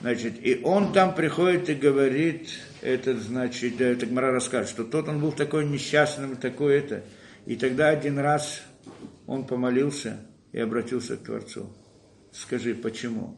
Значит, 0.00 0.34
и 0.40 0.60
он 0.62 0.92
там 0.92 1.16
приходит 1.16 1.68
и 1.68 1.74
говорит, 1.74 2.48
этот, 2.82 3.18
значит, 3.18 3.80
это 3.80 4.06
Гмара 4.06 4.30
расскажет, 4.30 4.70
что 4.70 4.84
тот 4.84 5.08
он 5.08 5.20
был 5.20 5.32
такой 5.32 5.66
несчастным, 5.66 6.36
такой 6.36 6.78
это. 6.78 7.02
И 7.46 7.56
тогда 7.56 7.88
один 7.88 8.20
раз 8.20 8.62
он 9.26 9.44
помолился 9.44 10.18
и 10.52 10.60
обратился 10.60 11.16
к 11.16 11.24
Творцу. 11.24 11.74
Скажи, 12.30 12.74
почему? 12.74 13.36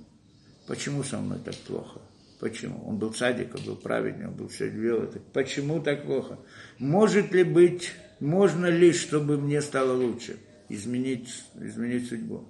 Почему 0.66 1.02
со 1.02 1.18
мной 1.18 1.38
так 1.42 1.54
плохо? 1.54 2.02
Почему? 2.40 2.88
Он 2.88 2.98
был 2.98 3.12
садик, 3.12 3.54
он 3.54 3.64
был 3.64 3.76
праведный, 3.76 4.28
он 4.28 4.34
был 4.34 4.48
все 4.48 4.70
делал. 4.70 5.02
Это. 5.02 5.20
Почему 5.20 5.80
так 5.80 6.04
плохо? 6.04 6.38
Может 6.78 7.32
ли 7.32 7.44
быть, 7.44 7.92
можно 8.18 8.66
ли, 8.66 8.92
чтобы 8.92 9.38
мне 9.38 9.60
стало 9.60 9.92
лучше? 9.92 10.38
Изменить, 10.70 11.44
изменить 11.60 12.08
судьбу. 12.08 12.48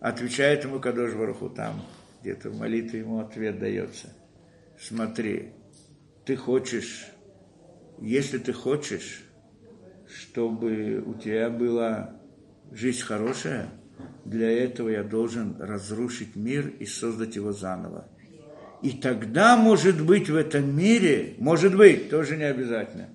Отвечает 0.00 0.64
ему 0.64 0.80
Кадош 0.80 1.14
Баруху 1.14 1.48
там, 1.48 1.82
где-то 2.20 2.50
в 2.50 2.58
молитве 2.58 3.00
ему 3.00 3.20
ответ 3.20 3.58
дается. 3.58 4.12
Смотри, 4.78 5.52
ты 6.26 6.36
хочешь, 6.36 7.06
если 7.98 8.36
ты 8.36 8.52
хочешь, 8.52 9.24
чтобы 10.06 11.02
у 11.06 11.14
тебя 11.14 11.48
была 11.48 12.20
жизнь 12.70 13.00
хорошая, 13.00 13.70
для 14.26 14.50
этого 14.50 14.90
я 14.90 15.02
должен 15.02 15.56
разрушить 15.58 16.36
мир 16.36 16.68
и 16.68 16.84
создать 16.84 17.36
его 17.36 17.52
заново. 17.52 18.08
И 18.86 18.92
тогда, 18.92 19.56
может 19.56 20.00
быть, 20.00 20.30
в 20.30 20.36
этом 20.36 20.76
мире, 20.76 21.34
может 21.38 21.76
быть, 21.76 22.08
тоже 22.08 22.36
не 22.36 22.44
обязательно, 22.44 23.08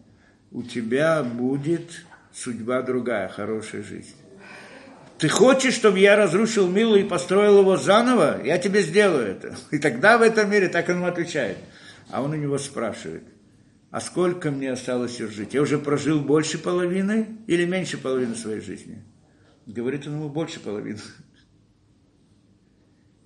у 0.52 0.64
тебя 0.64 1.23
будет 1.23 2.03
судьба 2.34 2.81
другая, 2.81 3.30
хорошая 3.30 3.81
жизнь. 3.81 4.14
Ты 5.18 5.30
хочешь, 5.30 5.73
чтобы 5.73 5.99
я 5.99 6.18
разрушил 6.18 6.68
Милу 6.68 6.98
и 6.98 7.06
построил 7.06 7.60
его 7.60 7.77
заново? 7.77 8.41
Я 8.43 8.57
тебе 8.57 8.81
сделаю 8.81 9.27
это. 9.27 9.56
И 9.72 9.77
тогда 9.77 10.18
в 10.18 10.23
этом 10.23 10.52
мире 10.52 10.68
так 10.68 10.89
ему 10.89 11.06
отвечает. 11.06 11.57
А 12.10 12.22
он 12.22 12.31
у 12.31 12.35
него 12.35 12.57
спрашивает, 12.57 13.23
а 13.91 14.02
сколько 14.02 14.52
мне 14.52 14.73
осталось 14.73 15.18
жить? 15.19 15.53
Я 15.53 15.61
уже 15.61 15.77
прожил 15.77 16.19
больше 16.19 16.57
половины 16.57 17.38
или 17.48 17.64
меньше 17.64 17.98
половины 17.98 18.35
своей 18.35 18.60
жизни? 18.60 19.02
Говорит 19.65 20.06
он 20.06 20.15
ему 20.15 20.27
больше 20.27 20.60
половины. 20.60 20.99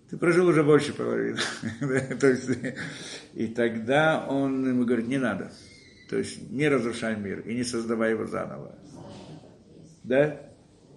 Ты 0.09 0.17
прожил 0.17 0.47
уже 0.47 0.63
больше 0.63 0.93
половины. 0.93 1.39
То 2.19 2.27
есть, 2.27 2.49
и 3.33 3.47
тогда 3.47 4.25
он 4.27 4.67
ему 4.67 4.85
говорит, 4.85 5.07
не 5.07 5.17
надо. 5.17 5.51
То 6.09 6.17
есть 6.17 6.49
не 6.51 6.67
разрушай 6.67 7.15
мир 7.15 7.39
и 7.39 7.55
не 7.55 7.63
создавай 7.63 8.11
его 8.11 8.25
заново. 8.27 8.77
Да? 10.03 10.39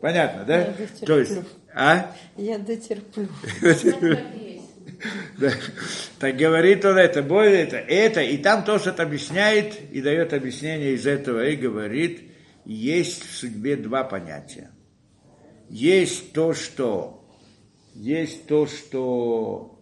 Понятно, 0.01 0.45
да? 0.45 0.59
Я. 0.59 1.07
То 1.07 1.19
есть, 1.19 1.39
а? 1.75 2.15
Я 2.37 2.59
дотерплю. 2.59 3.29
Да. 5.39 5.53
Так 6.19 6.37
говорит 6.37 6.85
он 6.85 6.97
это, 6.97 7.23
более 7.23 7.63
это, 7.63 7.77
это, 7.77 8.21
и 8.21 8.37
там 8.37 8.65
тоже 8.65 8.91
это 8.91 9.05
объясняет, 9.05 9.79
и 9.93 10.01
дает 10.01 10.33
объяснение 10.33 10.95
из 10.95 11.07
этого, 11.07 11.47
и 11.47 11.55
говорит, 11.55 12.23
есть 12.65 13.25
в 13.25 13.37
судьбе 13.37 13.77
два 13.77 14.03
понятия. 14.03 14.71
Есть 15.69 16.33
то, 16.33 16.53
что, 16.53 17.18
есть 17.99 18.47
то, 18.47 18.67
что 18.67 19.81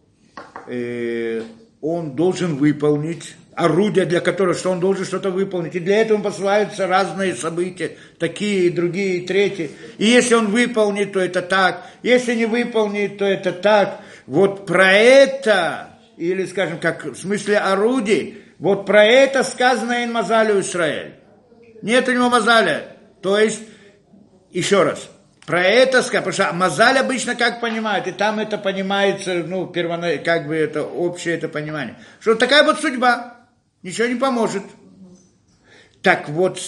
э, 0.67 1.43
он 1.83 2.17
должен 2.17 2.57
выполнить, 2.57 3.35
орудие, 3.55 4.07
для 4.07 4.21
которого 4.21 4.55
что 4.55 4.71
он 4.71 4.81
должен 4.81 5.05
что-то 5.05 5.31
выполнить. 5.31 5.75
И 5.75 5.81
для 5.81 6.01
этого 6.01 6.23
посылаются 6.23 6.87
разные 6.87 7.35
события, 7.35 7.93
такие, 8.19 8.71
другие, 8.71 9.27
третьи. 9.27 9.71
И 9.99 10.07
если 10.07 10.35
он 10.35 10.49
выполнит, 10.49 11.13
то 11.13 11.21
это 11.21 11.43
так. 11.43 11.85
Если 12.03 12.35
не 12.35 12.47
выполнит, 12.47 13.19
то 13.19 13.27
это 13.27 13.53
так. 13.53 14.01
Вот 14.27 14.67
про 14.67 14.93
это, 14.93 15.99
или, 16.17 16.47
скажем, 16.47 16.79
как 16.81 17.05
в 17.05 17.17
смысле 17.17 17.59
орудий, 17.59 18.39
вот 18.59 18.87
про 18.87 19.05
это 19.05 19.45
сказано 19.45 20.05
in 20.05 20.11
Мазалю 20.11 20.61
Израиль. 20.61 21.17
Нет 21.83 22.09
у 22.09 22.13
него 22.13 22.31
Мазаля. 22.31 22.97
То 23.21 23.39
есть, 23.39 23.61
еще 24.51 24.83
раз, 24.83 25.11
про 25.47 25.63
это 25.63 26.03
сказать, 26.03 26.25
потому 26.25 26.33
что 26.33 26.53
Мазаль 26.53 26.99
обычно 26.99 27.37
как 27.37 27.61
понимают, 27.61 28.09
и 28.09 28.13
там 28.13 28.41
это 28.41 28.59
понимается, 28.59 29.45
ну, 29.47 29.67
первоначально, 29.69 30.25
как 30.25 30.49
бы 30.49 30.57
это 30.57 30.83
общее 30.83 31.37
это 31.37 31.49
понимание, 31.49 31.95
что 32.21 32.35
такая 32.35 32.65
вот 32.65 32.81
судьба 32.81 33.37
ничего 33.83 34.09
не 34.09 34.17
поможет. 34.17 34.65
Так 36.03 36.29
вот, 36.29 36.61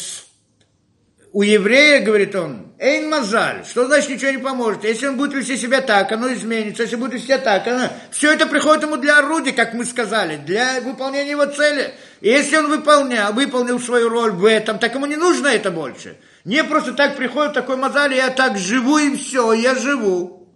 у 1.32 1.42
еврея, 1.42 2.00
говорит 2.00 2.34
он, 2.36 2.72
Эйн 2.78 3.10
Мазаль, 3.10 3.64
что 3.64 3.86
значит 3.86 4.10
ничего 4.10 4.30
не 4.30 4.38
поможет? 4.38 4.84
Если 4.84 5.06
он 5.06 5.16
будет 5.16 5.34
вести 5.34 5.56
себя 5.56 5.80
так, 5.80 6.10
оно 6.12 6.32
изменится, 6.32 6.84
если 6.84 6.96
будет 6.96 7.14
вести 7.14 7.26
себя 7.26 7.38
так, 7.38 7.66
оно... 7.66 7.88
все 8.12 8.32
это 8.32 8.46
приходит 8.46 8.84
ему 8.84 8.96
для 8.96 9.18
орудия, 9.18 9.52
как 9.52 9.74
мы 9.74 9.84
сказали, 9.84 10.36
для 10.36 10.80
выполнения 10.80 11.32
его 11.32 11.46
цели. 11.46 11.92
И 12.20 12.28
если 12.28 12.56
он 12.56 12.68
выполнял, 12.68 13.32
выполнил 13.32 13.78
свою 13.78 14.08
роль 14.08 14.32
в 14.32 14.44
этом, 14.44 14.78
так 14.78 14.94
ему 14.94 15.06
не 15.06 15.16
нужно 15.16 15.48
это 15.48 15.70
больше. 15.70 16.16
Не 16.44 16.64
просто 16.64 16.92
так 16.92 17.16
приходит 17.16 17.52
такой 17.52 17.76
Мазаль, 17.76 18.14
я 18.14 18.30
так 18.30 18.56
живу 18.56 18.98
и 18.98 19.16
все, 19.16 19.52
я 19.52 19.74
живу. 19.74 20.48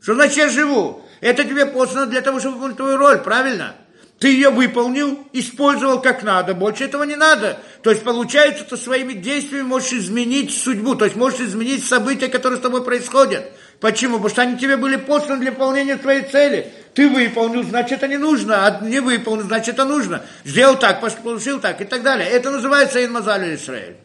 Что 0.00 0.14
значит 0.14 0.36
я 0.36 0.48
живу? 0.48 1.02
Это 1.20 1.44
тебе 1.44 1.66
послано 1.66 2.06
для 2.06 2.20
того, 2.20 2.38
чтобы 2.38 2.56
выполнить 2.56 2.76
твою 2.76 2.96
роль, 2.96 3.18
правильно? 3.18 3.74
Ты 4.18 4.32
ее 4.32 4.50
выполнил, 4.50 5.26
использовал 5.32 6.02
как 6.02 6.24
надо, 6.24 6.54
больше 6.54 6.84
этого 6.84 7.04
не 7.04 7.14
надо. 7.14 7.60
То 7.82 7.90
есть 7.90 8.02
получается, 8.02 8.64
ты 8.64 8.76
своими 8.76 9.12
действиями 9.12 9.62
можешь 9.62 9.92
изменить 9.92 10.52
судьбу, 10.52 10.96
то 10.96 11.04
есть 11.04 11.16
можешь 11.16 11.40
изменить 11.40 11.84
события, 11.84 12.28
которые 12.28 12.58
с 12.58 12.62
тобой 12.62 12.84
происходят. 12.84 13.52
Почему? 13.80 14.14
Потому 14.14 14.30
что 14.30 14.42
они 14.42 14.58
тебе 14.58 14.76
были 14.76 14.96
посланы 14.96 15.40
для 15.40 15.52
выполнения 15.52 15.96
твоей 15.96 16.22
цели. 16.22 16.72
Ты 16.94 17.08
выполнил, 17.08 17.62
значит, 17.62 17.98
это 17.98 18.08
не 18.08 18.16
нужно, 18.16 18.66
а 18.66 18.80
не 18.84 18.98
выполнил, 18.98 19.44
значит, 19.44 19.74
это 19.74 19.84
нужно. 19.84 20.22
Сделал 20.44 20.76
так, 20.76 21.00
получил 21.00 21.60
так 21.60 21.80
и 21.80 21.84
так 21.84 22.02
далее. 22.02 22.28
Это 22.28 22.50
называется 22.50 23.04
инмазалю 23.04 23.54
Израиль. 23.54 23.96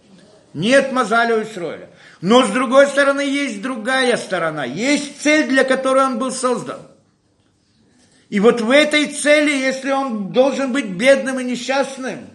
Нет 0.54 0.92
мазалю 0.92 1.42
Израиля. 1.44 1.90
Но 2.22 2.46
с 2.46 2.50
другой 2.50 2.88
стороны 2.88 3.22
есть 3.22 3.62
другая 3.62 4.16
сторона. 4.18 4.64
Есть 4.66 5.22
цель, 5.22 5.48
для 5.48 5.64
которой 5.64 6.06
он 6.06 6.20
был 6.20 6.32
создан. 6.32 6.80
И 8.30 8.40
вот 8.40 8.62
в 8.62 8.70
этой 8.70 9.08
цели, 9.08 9.52
если 9.52 9.92
он 9.92 10.32
должен 10.32 10.72
быть 10.72 10.86
бедным 10.86 11.40
и 11.40 11.44
несчастным, 11.44 12.30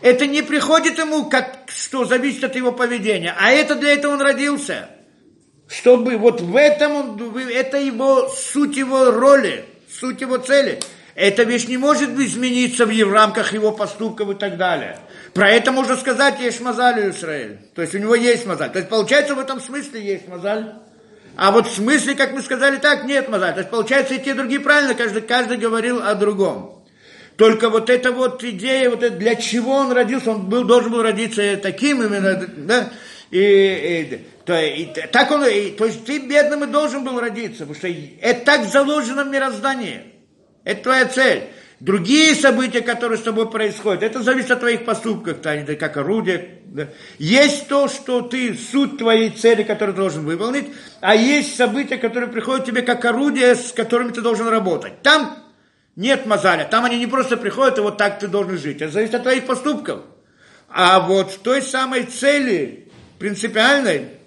это 0.00 0.26
не 0.26 0.42
приходит 0.42 0.98
ему, 0.98 1.26
как 1.26 1.68
что 1.68 2.04
зависит 2.04 2.44
от 2.44 2.56
его 2.56 2.72
поведения, 2.72 3.34
а 3.38 3.50
это 3.50 3.74
для 3.74 3.92
этого 3.92 4.14
он 4.14 4.22
родился. 4.22 4.88
Чтобы 5.70 6.16
вот 6.16 6.40
в 6.40 6.56
этом, 6.56 6.96
он, 6.96 7.36
это 7.48 7.78
его 7.78 8.28
суть 8.28 8.76
его 8.76 9.12
роли, 9.12 9.64
суть 9.88 10.20
его 10.20 10.36
цели. 10.38 10.80
Эта 11.14 11.44
вещь 11.44 11.68
не 11.68 11.76
может 11.76 12.10
измениться 12.18 12.86
в 12.86 13.12
рамках 13.12 13.52
его 13.52 13.70
поступков 13.70 14.30
и 14.30 14.34
так 14.34 14.56
далее. 14.56 14.98
Про 15.32 15.50
это 15.50 15.70
можно 15.70 15.96
сказать, 15.96 16.40
есть 16.40 16.60
мазаль 16.60 17.06
у 17.06 17.10
Израиль. 17.10 17.58
То 17.74 17.82
есть 17.82 17.94
у 17.94 17.98
него 17.98 18.16
есть 18.16 18.46
мазаль. 18.46 18.72
То 18.72 18.78
есть 18.78 18.90
получается 18.90 19.36
в 19.36 19.38
этом 19.38 19.60
смысле 19.60 20.02
есть 20.02 20.26
мазаль. 20.26 20.74
А 21.36 21.52
вот 21.52 21.68
в 21.68 21.74
смысле, 21.74 22.16
как 22.16 22.32
мы 22.32 22.42
сказали, 22.42 22.78
так 22.78 23.04
нет 23.04 23.28
мазаль. 23.28 23.52
То 23.52 23.60
есть 23.60 23.70
получается 23.70 24.14
и 24.14 24.18
те, 24.18 24.34
другие 24.34 24.60
правильно, 24.60 24.94
каждый, 24.94 25.22
каждый 25.22 25.56
говорил 25.56 26.02
о 26.02 26.16
другом. 26.16 26.84
Только 27.36 27.70
вот 27.70 27.90
эта 27.90 28.10
вот 28.10 28.42
идея, 28.42 28.90
вот 28.90 29.04
это, 29.04 29.16
для 29.16 29.36
чего 29.36 29.74
он 29.74 29.92
родился, 29.92 30.32
он 30.32 30.48
был, 30.48 30.64
должен 30.64 30.90
был 30.90 31.02
родиться 31.02 31.56
таким 31.62 32.02
именно, 32.02 32.44
да, 32.56 32.90
и, 33.30 33.38
и, 33.38 34.20
то, 34.50 34.60
и, 34.60 34.86
так 35.12 35.30
он, 35.30 35.46
и, 35.46 35.70
то 35.70 35.86
есть 35.86 36.04
ты 36.04 36.18
бедным 36.18 36.64
и 36.64 36.66
должен 36.66 37.04
был 37.04 37.20
родиться, 37.20 37.66
потому 37.66 37.76
что 37.76 37.86
это 37.86 38.44
так 38.44 38.64
заложено 38.64 39.22
в 39.22 39.28
мироздании. 39.28 40.02
Это 40.64 40.82
твоя 40.82 41.06
цель. 41.06 41.44
Другие 41.78 42.34
события, 42.34 42.80
которые 42.80 43.18
с 43.18 43.22
тобой 43.22 43.48
происходят, 43.48 44.02
это 44.02 44.24
зависит 44.24 44.50
от 44.50 44.58
твоих 44.58 44.84
поступков, 44.84 45.40
да, 45.40 45.62
как 45.76 45.96
орудие. 45.98 46.62
Да. 46.64 46.88
Есть 47.18 47.68
то, 47.68 47.86
что 47.86 48.22
ты, 48.22 48.54
суть 48.54 48.98
твоей 48.98 49.30
цели, 49.30 49.62
которую 49.62 49.94
ты 49.94 50.00
должен 50.00 50.24
выполнить, 50.24 50.66
а 51.00 51.14
есть 51.14 51.54
события, 51.54 51.96
которые 51.96 52.28
приходят 52.28 52.66
тебе 52.66 52.82
как 52.82 53.04
орудие, 53.04 53.54
с 53.54 53.70
которыми 53.70 54.10
ты 54.10 54.20
должен 54.20 54.48
работать. 54.48 55.00
Там 55.02 55.44
нет 55.94 56.26
мозаля, 56.26 56.64
там 56.68 56.84
они 56.86 56.98
не 56.98 57.06
просто 57.06 57.36
приходят, 57.36 57.78
и 57.78 57.82
вот 57.82 57.98
так 57.98 58.18
ты 58.18 58.26
должен 58.26 58.58
жить. 58.58 58.82
Это 58.82 58.90
зависит 58.90 59.14
от 59.14 59.22
твоих 59.22 59.46
поступков. 59.46 60.00
А 60.68 60.98
вот 60.98 61.30
в 61.30 61.38
той 61.38 61.62
самой 61.62 62.02
цели, 62.02 62.88
принципиальной, 63.20 64.19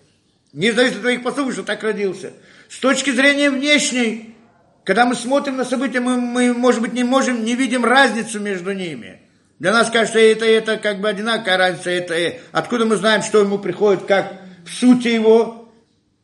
не 0.53 0.69
от 0.69 1.01
твоих 1.01 1.23
поступков, 1.23 1.53
что 1.53 1.63
так 1.63 1.83
родился. 1.83 2.33
С 2.69 2.77
точки 2.77 3.09
зрения 3.09 3.49
внешней, 3.49 4.35
когда 4.83 5.05
мы 5.05 5.15
смотрим 5.15 5.57
на 5.57 5.65
события, 5.65 5.99
мы, 5.99 6.17
мы, 6.17 6.53
может 6.53 6.81
быть, 6.81 6.93
не 6.93 7.03
можем, 7.03 7.43
не 7.43 7.55
видим 7.55 7.83
разницу 7.83 8.39
между 8.39 8.71
ними. 8.71 9.19
Для 9.59 9.71
нас 9.71 9.89
кажется, 9.89 10.19
это, 10.19 10.45
это 10.45 10.77
как 10.77 10.99
бы 10.99 11.09
одинаковая 11.09 11.57
разница. 11.57 11.89
Это, 11.89 12.37
откуда 12.51 12.85
мы 12.85 12.95
знаем, 12.97 13.23
что 13.23 13.39
ему 13.39 13.57
приходит, 13.57 14.03
как 14.03 14.41
в 14.65 14.73
сути 14.73 15.07
его 15.07 15.71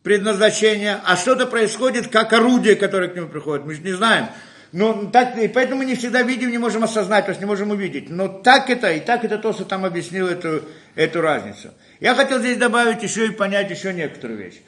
предназначения, 0.04 1.00
а 1.06 1.16
что-то 1.16 1.46
происходит, 1.46 2.08
как 2.08 2.32
орудие, 2.34 2.76
которое 2.76 3.10
к 3.10 3.16
нему 3.16 3.28
приходит. 3.28 3.66
Мы 3.66 3.76
же 3.76 3.82
не 3.82 3.94
знаем. 3.94 4.28
Но 4.72 5.10
так, 5.12 5.38
и 5.38 5.48
поэтому 5.48 5.80
мы 5.80 5.86
не 5.86 5.96
всегда 5.96 6.22
видим, 6.22 6.52
не 6.52 6.60
можем 6.60 6.84
осознать, 6.84 7.26
то 7.26 7.32
есть 7.32 7.42
не 7.42 7.48
можем 7.48 7.72
увидеть. 7.72 8.10
Но 8.10 8.28
так 8.28 8.70
это, 8.70 8.92
и 8.92 9.00
так 9.00 9.24
это 9.24 9.40
то, 9.40 9.52
что 9.52 9.66
там 9.66 9.84
объяснил 9.84 10.28
эту, 10.28 10.64
эту 11.00 11.22
разницу. 11.22 11.70
Я 12.02 12.14
хотел 12.14 12.40
здесь 12.40 12.58
добавить 12.58 13.02
еще 13.02 13.28
и 13.28 13.32
понять 13.32 13.72
еще 13.72 13.94
некоторую 13.94 14.38
вещь. 14.38 14.62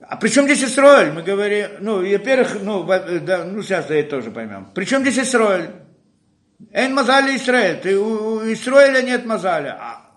А 0.00 0.16
при 0.16 0.28
чем 0.28 0.44
здесь 0.44 0.64
Исроэль? 0.64 1.12
Мы 1.12 1.22
говорим, 1.22 1.68
ну, 1.80 1.98
во-первых, 1.98 2.58
ну, 2.60 2.84
да, 2.84 3.44
ну, 3.44 3.62
сейчас 3.62 3.90
это 3.90 4.10
тоже 4.10 4.30
поймем. 4.30 4.68
При 4.74 4.84
чем 4.84 5.02
здесь 5.02 5.18
Исроэль? 5.18 5.70
Эн 6.72 6.92
Мазали 6.92 7.36
Исраэль. 7.36 7.80
Ты, 7.80 7.98
у, 7.98 8.36
у 8.36 8.52
Исраэля 8.52 9.02
нет 9.02 9.24
Мазаля. 9.24 9.78
А, 9.80 10.10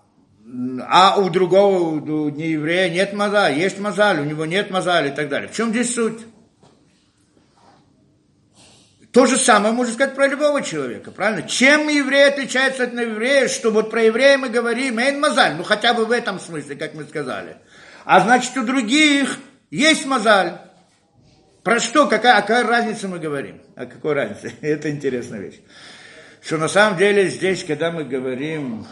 а 0.88 1.20
у 1.20 1.30
другого, 1.30 1.94
у 1.94 2.28
нееврея 2.28 2.90
нет 2.90 3.12
Мазаля. 3.12 3.54
Есть 3.54 3.78
Мазаль, 3.78 4.20
у 4.20 4.24
него 4.24 4.44
нет 4.46 4.70
Мазаля 4.70 5.08
и 5.08 5.14
так 5.14 5.28
далее. 5.28 5.48
В 5.48 5.54
чем 5.54 5.70
здесь 5.70 5.94
суть? 5.94 6.18
То 9.18 9.26
же 9.26 9.36
самое 9.36 9.74
можно 9.74 9.92
сказать 9.92 10.14
про 10.14 10.28
любого 10.28 10.62
человека, 10.62 11.10
правильно? 11.10 11.42
Чем 11.42 11.88
еврей 11.88 12.28
отличается 12.28 12.84
от 12.84 12.92
еврея, 12.92 13.48
что 13.48 13.72
вот 13.72 13.90
про 13.90 14.04
еврея 14.04 14.38
мы 14.38 14.48
говорим, 14.48 15.00
эйн 15.00 15.18
мазаль, 15.18 15.56
ну 15.56 15.64
хотя 15.64 15.92
бы 15.92 16.04
в 16.04 16.12
этом 16.12 16.38
смысле, 16.38 16.76
как 16.76 16.94
мы 16.94 17.02
сказали. 17.02 17.56
А 18.04 18.20
значит, 18.20 18.56
у 18.56 18.64
других 18.64 19.36
есть 19.72 20.06
мозаль. 20.06 20.60
Про 21.64 21.80
что, 21.80 22.06
какая, 22.06 22.40
какая 22.42 22.62
разница 22.62 23.08
мы 23.08 23.18
говорим? 23.18 23.60
О 23.74 23.86
какой 23.86 24.12
разнице? 24.12 24.52
Это 24.60 24.88
интересная 24.88 25.40
вещь. 25.40 25.62
Что 26.40 26.56
на 26.56 26.68
самом 26.68 26.96
деле 26.96 27.26
здесь, 27.26 27.64
когда 27.64 27.90
мы 27.90 28.04
говорим, 28.04 28.86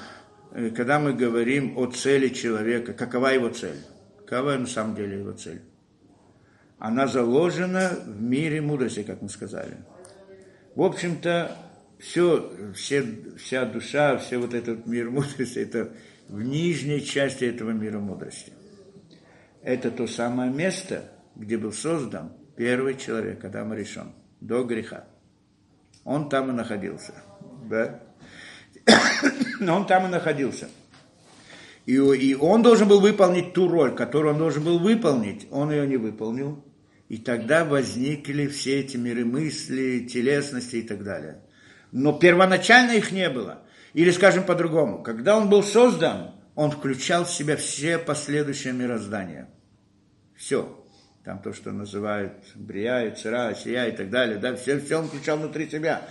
э, 0.50 0.70
когда 0.70 0.98
мы 0.98 1.12
говорим 1.12 1.78
о 1.78 1.86
цели 1.86 2.30
человека, 2.30 2.94
какова 2.94 3.28
его 3.28 3.50
цель? 3.50 3.78
Какова 4.26 4.56
на 4.56 4.66
самом 4.66 4.96
деле 4.96 5.20
его 5.20 5.30
цель? 5.30 5.62
Она 6.80 7.06
заложена 7.06 7.92
в 8.04 8.20
мире 8.20 8.60
мудрости, 8.60 9.04
как 9.04 9.22
мы 9.22 9.28
сказали. 9.28 9.76
В 10.76 10.82
общем-то, 10.82 11.56
все, 11.98 12.72
все, 12.74 13.04
вся 13.38 13.64
душа, 13.64 14.16
все 14.18 14.38
вот 14.38 14.54
этот 14.54 14.86
мир 14.86 15.10
мудрости, 15.10 15.58
это 15.58 15.92
в 16.28 16.40
нижней 16.42 17.04
части 17.04 17.44
этого 17.44 17.70
мира 17.70 17.98
мудрости 17.98 18.52
это 19.66 19.90
то 19.90 20.06
самое 20.06 20.52
место, 20.52 21.10
где 21.34 21.58
был 21.58 21.72
создан 21.72 22.32
первый 22.54 22.96
человек, 22.96 23.44
Адам 23.44 23.74
решен, 23.74 24.12
до 24.40 24.62
греха. 24.62 25.06
Он 26.04 26.28
там 26.28 26.50
и 26.50 26.52
находился. 26.52 27.14
Да? 27.68 28.00
Но 29.58 29.74
он 29.76 29.86
там 29.88 30.06
и 30.06 30.08
находился. 30.08 30.68
И, 31.84 31.94
и 31.94 32.34
он 32.36 32.62
должен 32.62 32.86
был 32.86 33.00
выполнить 33.00 33.54
ту 33.54 33.66
роль, 33.66 33.92
которую 33.92 34.34
он 34.34 34.38
должен 34.38 34.62
был 34.62 34.78
выполнить. 34.78 35.48
Он 35.50 35.72
ее 35.72 35.84
не 35.84 35.96
выполнил. 35.96 36.64
И 37.08 37.18
тогда 37.18 37.64
возникли 37.64 38.46
все 38.46 38.80
эти 38.80 38.96
миры 38.96 39.24
мысли, 39.24 40.06
телесности 40.08 40.76
и 40.76 40.82
так 40.82 41.04
далее. 41.04 41.42
Но 41.92 42.12
первоначально 42.12 42.92
их 42.92 43.12
не 43.12 43.30
было. 43.30 43.62
Или, 43.94 44.10
скажем 44.10 44.44
по-другому, 44.44 45.02
когда 45.02 45.36
он 45.36 45.48
был 45.48 45.62
создан, 45.62 46.32
он 46.54 46.70
включал 46.70 47.24
в 47.24 47.30
себя 47.30 47.56
все 47.56 47.98
последующие 47.98 48.72
мироздания– 48.72 49.48
все. 50.36 50.84
Там 51.24 51.40
то, 51.40 51.52
что 51.52 51.72
называют 51.72 52.34
Брия, 52.54 53.10
Цера, 53.10 53.52
Сия 53.54 53.86
и 53.86 53.96
так 53.96 54.10
далее. 54.10 54.38
Да, 54.38 54.54
все, 54.54 54.78
все 54.78 54.98
он 54.98 55.08
включал 55.08 55.38
внутри 55.38 55.68
себя. 55.68 56.02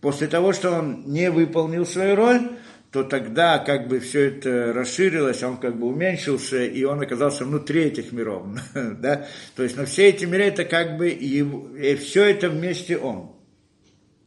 После 0.00 0.26
того, 0.26 0.52
что 0.52 0.72
он 0.72 1.04
не 1.06 1.30
выполнил 1.30 1.86
свою 1.86 2.16
роль, 2.16 2.50
то 2.94 3.02
тогда 3.02 3.58
как 3.58 3.88
бы 3.88 3.98
все 3.98 4.28
это 4.28 4.72
расширилось, 4.72 5.42
он 5.42 5.56
как 5.56 5.76
бы 5.76 5.88
уменьшился, 5.88 6.62
и 6.62 6.84
он 6.84 7.00
оказался 7.00 7.44
внутри 7.44 7.86
этих 7.86 8.12
миров. 8.12 8.46
да? 8.74 9.26
То 9.56 9.64
есть, 9.64 9.76
но 9.76 9.84
все 9.84 10.10
эти 10.10 10.26
миры, 10.26 10.44
это 10.44 10.64
как 10.64 10.96
бы, 10.96 11.08
его, 11.08 11.76
и 11.76 11.96
все 11.96 12.26
это 12.26 12.48
вместе 12.50 12.96
он. 12.96 13.32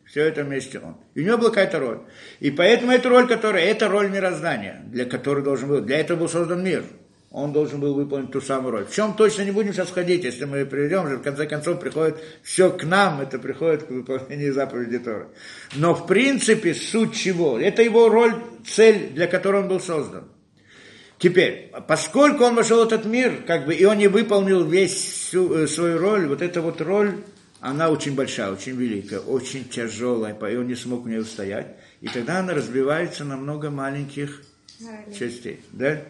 Все 0.03 0.25
это 0.25 0.43
вместе 0.43 0.79
он. 0.79 0.97
И 1.15 1.21
у 1.21 1.23
него 1.23 1.37
была 1.37 1.49
какая-то 1.49 1.79
роль. 1.79 1.99
И 2.41 2.51
поэтому 2.51 2.91
эта 2.91 3.07
роль, 3.07 3.25
которая, 3.25 3.63
это 3.63 3.87
роль 3.87 4.09
мироздания, 4.09 4.83
для 4.87 5.05
которой 5.05 5.45
должен 5.45 5.69
был, 5.69 5.79
для 5.79 5.99
этого 5.99 6.19
был 6.19 6.27
создан 6.27 6.61
мир 6.61 6.83
он 7.31 7.51
должен 7.51 7.79
был 7.79 7.93
выполнить 7.93 8.31
ту 8.31 8.39
самую 8.39 8.71
роль. 8.71 8.85
В 8.85 8.93
чем 8.93 9.13
точно 9.13 9.43
не 9.43 9.51
будем 9.51 9.73
сейчас 9.73 9.91
ходить, 9.91 10.23
если 10.23 10.45
мы 10.45 10.65
приведем, 10.65 11.07
же 11.07 11.17
в 11.17 11.21
конце 11.21 11.45
концов 11.45 11.79
приходит 11.79 12.17
все 12.41 12.71
к 12.71 12.83
нам, 12.85 13.19
это 13.19 13.37
приходит 13.37 13.83
к 13.83 13.89
выполнению 13.89 14.53
заповеди 14.53 14.99
Торы. 14.99 15.27
Но 15.75 15.93
в 15.93 16.07
принципе 16.07 16.73
суть 16.73 17.15
чего? 17.15 17.59
Это 17.59 17.81
его 17.81 18.09
роль, 18.09 18.35
цель, 18.65 19.09
для 19.09 19.27
которой 19.27 19.61
он 19.61 19.67
был 19.67 19.79
создан. 19.79 20.29
Теперь, 21.19 21.71
поскольку 21.87 22.43
он 22.43 22.55
вошел 22.55 22.83
в 22.83 22.87
этот 22.87 23.05
мир, 23.05 23.43
как 23.45 23.65
бы, 23.65 23.73
и 23.73 23.83
он 23.85 23.97
не 23.97 24.07
выполнил 24.07 24.63
весь 24.63 24.93
всю, 24.93 25.51
э, 25.53 25.67
свою 25.67 25.97
роль, 25.97 26.27
вот 26.27 26.41
эта 26.43 26.61
вот 26.61 26.79
роль, 26.79 27.23
она 27.59 27.89
очень 27.89 28.13
большая, 28.13 28.51
очень 28.51 28.75
великая, 28.75 29.19
очень 29.19 29.67
тяжелая, 29.67 30.35
и 30.35 30.55
он 30.55 30.67
не 30.67 30.75
смог 30.75 31.05
в 31.05 31.09
ней 31.09 31.17
устоять. 31.17 31.75
И 32.01 32.07
тогда 32.07 32.39
она 32.39 32.53
разбивается 32.53 33.25
на 33.25 33.35
много 33.35 33.71
маленьких 33.71 34.43
частей. 35.17 35.61
Да? 35.71 36.03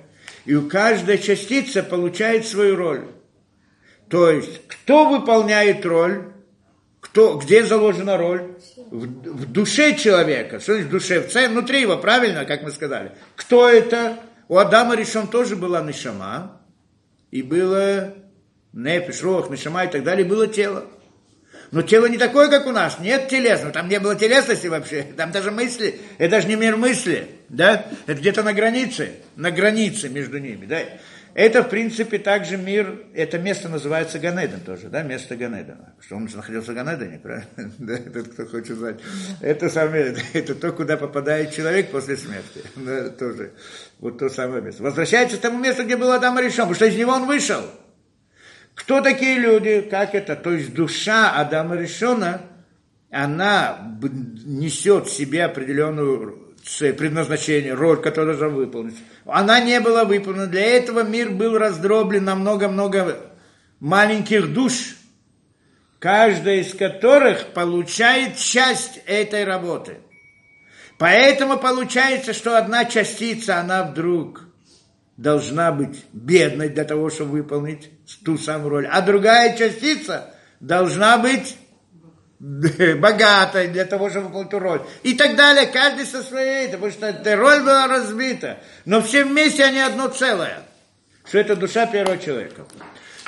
И 0.45 0.55
у 0.55 0.67
каждой 0.67 1.17
частицы 1.17 1.83
получает 1.83 2.47
свою 2.47 2.75
роль. 2.75 3.05
То 4.09 4.31
есть, 4.31 4.61
кто 4.67 5.09
выполняет 5.09 5.85
роль, 5.85 6.31
кто, 6.99 7.35
где 7.35 7.63
заложена 7.63 8.17
роль? 8.17 8.55
В, 8.89 9.05
в 9.05 9.51
душе 9.51 9.95
человека. 9.95 10.59
Что 10.59 10.73
значит 10.73 10.89
в 10.89 10.91
душе? 10.91 11.21
В 11.21 11.31
целом, 11.31 11.51
внутри 11.53 11.81
его, 11.81 11.97
правильно, 11.97 12.45
как 12.45 12.63
мы 12.63 12.71
сказали. 12.71 13.11
Кто 13.35 13.69
это? 13.69 14.19
У 14.47 14.57
Адама 14.57 14.95
решен 14.95 15.27
тоже 15.27 15.55
была 15.55 15.81
Нишама, 15.81 16.61
и 17.31 17.41
было 17.41 18.13
Нефиш, 18.71 19.21
Рох, 19.23 19.49
Нишама 19.49 19.83
и 19.83 19.89
так 19.89 20.03
далее, 20.03 20.25
было 20.25 20.47
тело. 20.47 20.85
Но 21.71 21.81
тело 21.81 22.05
не 22.05 22.17
такое, 22.17 22.49
как 22.49 22.65
у 22.65 22.71
нас. 22.71 22.99
Нет 22.99 23.27
телесного. 23.27 23.73
Там 23.73 23.89
не 23.89 23.99
было 23.99 24.15
телесности 24.15 24.67
вообще. 24.67 25.03
Там 25.17 25.31
даже 25.31 25.51
мысли. 25.51 25.99
Это 26.17 26.31
даже 26.31 26.47
не 26.47 26.55
мир 26.55 26.77
мысли. 26.77 27.27
Да? 27.49 27.85
Это 28.05 28.19
где-то 28.19 28.43
на 28.43 28.53
границе. 28.53 29.11
На 29.35 29.51
границе 29.51 30.09
между 30.09 30.37
ними. 30.37 30.65
Да? 30.65 30.79
Это, 31.37 31.61
в 31.61 31.69
принципе, 31.69 32.17
также 32.17 32.57
мир, 32.57 33.03
это 33.13 33.37
место 33.37 33.69
называется 33.69 34.17
Ганеден 34.17 34.59
тоже, 34.61 34.89
да, 34.89 35.03
место 35.03 35.35
Ганедена. 35.35 35.93
Что 36.01 36.15
он 36.15 36.27
находился 36.33 36.71
в 36.71 36.73
Ганедене, 36.73 37.19
правильно? 37.19 37.47
Да, 37.77 37.93
этот, 37.93 38.29
кто 38.29 38.47
хочет 38.47 38.75
знать. 38.75 38.99
Это 39.39 39.69
самое, 39.69 40.15
это 40.33 40.55
то, 40.55 40.71
куда 40.71 40.97
попадает 40.97 41.53
человек 41.53 41.91
после 41.91 42.17
смерти. 42.17 42.63
Да, 42.75 43.09
тоже. 43.09 43.51
Вот 43.99 44.17
то 44.17 44.29
самое 44.29 44.63
место. 44.63 44.81
Возвращается 44.81 45.37
к 45.37 45.41
тому 45.41 45.59
месту, 45.59 45.83
где 45.83 45.95
был 45.95 46.11
Адам 46.11 46.39
решен, 46.39 46.61
потому 46.63 46.73
что 46.73 46.87
из 46.87 46.95
него 46.95 47.11
он 47.11 47.27
вышел. 47.27 47.61
Кто 48.73 49.01
такие 49.01 49.37
люди? 49.37 49.81
Как 49.81 50.15
это? 50.15 50.35
То 50.35 50.53
есть 50.53 50.73
душа 50.73 51.39
Адама 51.39 51.75
Решона, 51.75 52.41
она 53.11 53.95
несет 54.43 55.05
в 55.05 55.13
себе 55.13 55.45
определенную 55.45 56.46
цель, 56.67 56.93
предназначение, 56.93 57.73
роль, 57.73 58.01
которую 58.01 58.37
должна 58.37 58.55
выполнить. 58.55 58.97
Она 59.25 59.59
не 59.59 59.79
была 59.79 60.03
выполнена. 60.03 60.47
Для 60.47 60.65
этого 60.65 61.03
мир 61.03 61.31
был 61.31 61.57
раздроблен 61.57 62.25
на 62.25 62.35
много-много 62.35 63.17
маленьких 63.79 64.53
душ, 64.53 64.95
каждая 65.99 66.57
из 66.57 66.73
которых 66.73 67.47
получает 67.53 68.37
часть 68.37 68.99
этой 69.05 69.43
работы. 69.43 69.97
Поэтому 70.97 71.57
получается, 71.57 72.33
что 72.33 72.57
одна 72.57 72.85
частица, 72.85 73.59
она 73.59 73.83
вдруг 73.83 74.43
должна 75.15 75.71
быть 75.71 76.05
бедной 76.11 76.69
для 76.69 76.83
того, 76.83 77.09
чтобы 77.09 77.31
выполнить 77.31 77.89
ту 78.25 78.37
самую 78.37 78.69
роль, 78.69 78.87
а 78.87 79.01
другая 79.01 79.55
частица 79.57 80.33
должна 80.59 81.17
быть 81.17 81.55
богатой 82.39 83.67
для 83.69 83.85
того, 83.85 84.09
чтобы 84.09 84.27
выполнить 84.27 84.49
эту 84.49 84.59
роль. 84.59 84.81
И 85.03 85.15
так 85.15 85.35
далее, 85.35 85.65
каждый 85.67 86.05
со 86.05 86.21
своей, 86.21 86.67
потому 86.67 86.91
что 86.91 87.07
эта 87.07 87.35
роль 87.35 87.61
была 87.61 87.87
разбита. 87.87 88.59
Но 88.85 89.01
все 89.01 89.23
вместе 89.23 89.63
они 89.63 89.79
одно 89.79 90.07
целое. 90.09 90.63
Что 91.25 91.39
это 91.39 91.55
душа 91.55 91.85
первого 91.87 92.17
человека. 92.17 92.65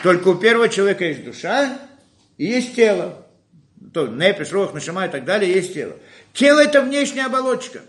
Только 0.04 0.30
у 0.30 0.36
первого 0.36 0.70
человека 0.70 1.06
есть 1.06 1.26
душа 1.26 1.80
и 2.38 2.46
есть 2.46 2.76
тело. 2.76 3.26
То, 3.94 4.08
непиш, 4.08 4.52
рох, 4.52 4.74
нашима 4.74 5.06
и 5.06 5.10
так 5.10 5.26
далее, 5.26 5.52
есть 5.52 5.74
тело. 5.74 5.96
Тело– 6.34 6.60
это 6.64 6.82
внешняя 6.82 7.26
оболочка. 7.26 7.82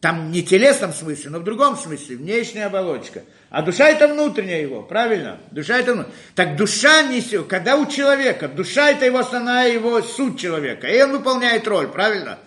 Там 0.00 0.30
не 0.30 0.42
в 0.42 0.48
телесном 0.48 0.92
смысле, 0.92 1.30
но 1.30 1.38
в 1.40 1.44
другом 1.44 1.76
смысле, 1.76 2.16
внешняя 2.16 2.66
оболочка. 2.66 3.22
А 3.50 3.62
душа 3.62 3.88
это 3.88 4.06
внутренняя 4.06 4.62
его, 4.62 4.82
правильно? 4.82 5.40
Душа 5.50 5.78
это 5.78 5.94
внутренняя. 5.94 6.18
Так 6.36 6.56
душа 6.56 7.02
несет, 7.02 7.48
когда 7.48 7.76
у 7.76 7.86
человека, 7.86 8.46
душа 8.46 8.90
это 8.90 9.04
его 9.04 9.18
основная, 9.18 9.72
его 9.72 10.00
суть 10.02 10.38
человека, 10.38 10.86
и 10.86 11.02
он 11.02 11.10
выполняет 11.10 11.66
роль, 11.66 11.88
правильно? 11.88 12.38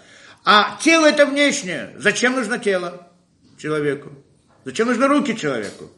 А 0.46 0.78
тело 0.82 1.06
это 1.06 1.26
внешнее. 1.26 1.94
Зачем 1.98 2.34
нужно 2.34 2.58
тело 2.58 3.10
человеку? 3.58 4.12
Зачем 4.64 4.88
нужны 4.88 5.08
руки 5.08 5.38
человеку? 5.38 5.92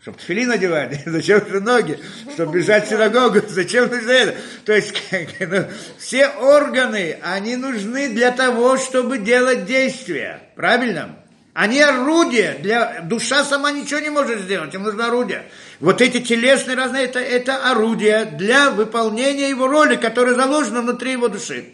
Чтобы 0.00 0.18
тфили 0.18 0.44
надевать, 0.44 1.02
зачем 1.06 1.44
же 1.48 1.60
ноги, 1.60 1.98
чтобы 2.34 2.58
бежать 2.58 2.86
в 2.86 2.90
синагогу, 2.90 3.40
зачем 3.48 3.88
нужно 3.88 4.10
это? 4.10 4.36
То 4.64 4.72
есть 4.72 4.94
ну, 5.40 5.64
все 5.98 6.28
органы, 6.28 7.18
они 7.22 7.56
нужны 7.56 8.08
для 8.08 8.30
того, 8.30 8.76
чтобы 8.76 9.18
делать 9.18 9.66
действия, 9.66 10.42
правильно? 10.54 11.19
Они 11.60 11.78
орудия, 11.78 12.56
для, 12.58 13.02
душа 13.02 13.44
сама 13.44 13.70
ничего 13.70 14.00
не 14.00 14.08
может 14.08 14.40
сделать, 14.40 14.72
им 14.72 14.82
нужно 14.82 15.08
орудие. 15.08 15.44
Вот 15.78 16.00
эти 16.00 16.18
телесные 16.18 16.74
разные, 16.74 17.04
это, 17.04 17.18
это 17.18 17.70
орудия 17.70 18.24
для 18.24 18.70
выполнения 18.70 19.50
его 19.50 19.68
роли, 19.68 19.96
которая 19.96 20.34
заложена 20.36 20.80
внутри 20.80 21.12
его 21.12 21.28
души. 21.28 21.66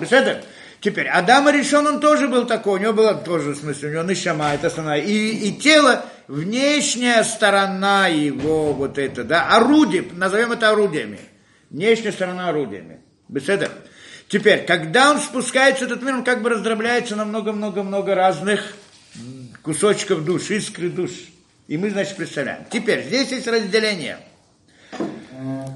Представляете? 0.00 0.42
Теперь, 0.80 1.06
Адам 1.06 1.48
решен, 1.50 1.86
он 1.86 2.00
тоже 2.00 2.26
был 2.26 2.46
такой, 2.46 2.80
у 2.80 2.82
него 2.82 2.94
было 2.94 3.14
тоже, 3.14 3.50
в 3.50 3.56
смысле, 3.56 3.90
у 3.90 3.92
него 3.92 4.02
нишама, 4.02 4.52
это 4.52 4.66
основная, 4.66 4.98
и, 4.98 5.50
и 5.50 5.52
тело, 5.52 6.04
внешняя 6.26 7.22
сторона 7.22 8.08
его, 8.08 8.72
вот 8.72 8.98
это, 8.98 9.22
да, 9.22 9.50
орудие, 9.50 10.04
назовем 10.14 10.50
это 10.50 10.70
орудиями, 10.70 11.20
внешняя 11.70 12.10
сторона 12.10 12.48
орудиями, 12.48 13.02
беседа. 13.28 13.70
Теперь, 14.26 14.66
когда 14.66 15.12
он 15.12 15.20
спускается 15.20 15.84
в 15.84 15.92
этот 15.92 16.02
мир, 16.02 16.14
он 16.14 16.24
как 16.24 16.42
бы 16.42 16.48
раздробляется 16.50 17.14
на 17.14 17.24
много-много-много 17.24 18.16
разных 18.16 18.74
кусочков 19.66 20.24
душ, 20.24 20.50
искры 20.50 20.88
душ. 20.88 21.10
И 21.68 21.76
мы, 21.76 21.90
значит, 21.90 22.16
представляем. 22.16 22.64
Теперь, 22.70 23.04
здесь 23.04 23.30
есть 23.32 23.46
разделение– 23.46 24.18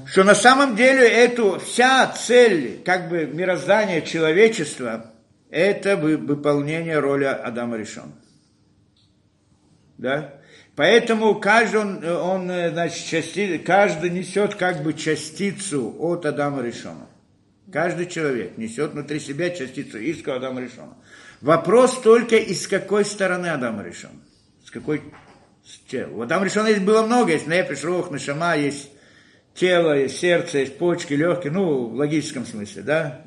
что 0.07 0.23
на 0.23 0.35
самом 0.35 0.75
деле 0.75 1.07
эту 1.07 1.59
вся 1.59 2.07
цель 2.07 2.81
как 2.83 3.09
бы 3.09 3.25
мироздания 3.25 4.01
человечества 4.01 5.11
это 5.49 5.97
выполнение 5.97 6.99
роли 6.99 7.25
Адама 7.25 7.77
решен. 7.77 8.11
Да? 9.97 10.35
Поэтому 10.75 11.35
каждый, 11.35 11.81
он, 11.81 12.05
он 12.05 12.47
значит, 12.47 13.05
части, 13.05 13.57
каждый 13.57 14.09
несет 14.09 14.55
как 14.55 14.81
бы 14.81 14.93
частицу 14.93 15.95
от 15.99 16.25
Адама 16.25 16.63
решена. 16.63 17.07
Каждый 17.71 18.07
человек 18.07 18.57
несет 18.57 18.91
внутри 18.91 19.19
себя 19.19 19.49
частицу 19.49 19.99
иска 19.99 20.35
Адама 20.35 20.61
решена. 20.61 20.95
Вопрос 21.41 21.99
только, 22.01 22.37
из 22.37 22.67
какой 22.67 23.03
стороны 23.03 23.47
Адама 23.47 23.83
решен. 23.83 24.21
С 24.63 24.69
какой... 24.69 25.01
У 26.11 26.21
Адама 26.21 26.45
решена 26.45 26.67
есть 26.67 26.83
было 26.83 27.05
много, 27.05 27.33
есть 27.33 27.47
Нефиш, 27.47 27.83
Рух, 27.83 28.11
Нашама, 28.11 28.55
есть 28.55 28.91
тело, 29.55 29.97
есть 29.97 30.19
сердце, 30.19 30.59
есть 30.59 30.77
почки, 30.77 31.13
легкие, 31.13 31.51
ну, 31.51 31.87
в 31.87 31.95
логическом 31.95 32.45
смысле, 32.45 32.83
да, 32.83 33.21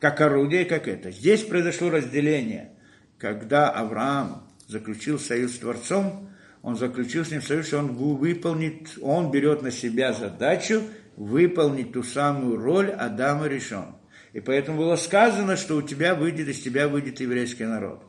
как 0.00 0.20
орудие, 0.20 0.64
как 0.64 0.88
это. 0.88 1.10
Здесь 1.10 1.42
произошло 1.42 1.90
разделение, 1.90 2.72
когда 3.18 3.70
Авраам 3.70 4.48
заключил 4.68 5.18
союз 5.18 5.54
с 5.54 5.58
Творцом, 5.58 6.30
он 6.62 6.76
заключил 6.76 7.24
с 7.24 7.30
ним 7.30 7.42
союз, 7.42 7.66
что 7.66 7.78
он 7.78 7.94
выполнит, 7.94 8.98
он 9.00 9.30
берет 9.30 9.62
на 9.62 9.70
себя 9.70 10.12
задачу 10.12 10.82
выполнить 11.16 11.92
ту 11.92 12.02
самую 12.02 12.56
роль 12.56 12.90
Адама 12.90 13.46
решен. 13.46 13.95
И 14.36 14.40
поэтому 14.40 14.76
было 14.76 14.96
сказано, 14.96 15.56
что 15.56 15.76
у 15.76 15.82
тебя 15.82 16.14
выйдет, 16.14 16.48
из 16.48 16.60
тебя 16.60 16.88
выйдет 16.88 17.20
еврейский 17.20 17.64
народ. 17.64 18.02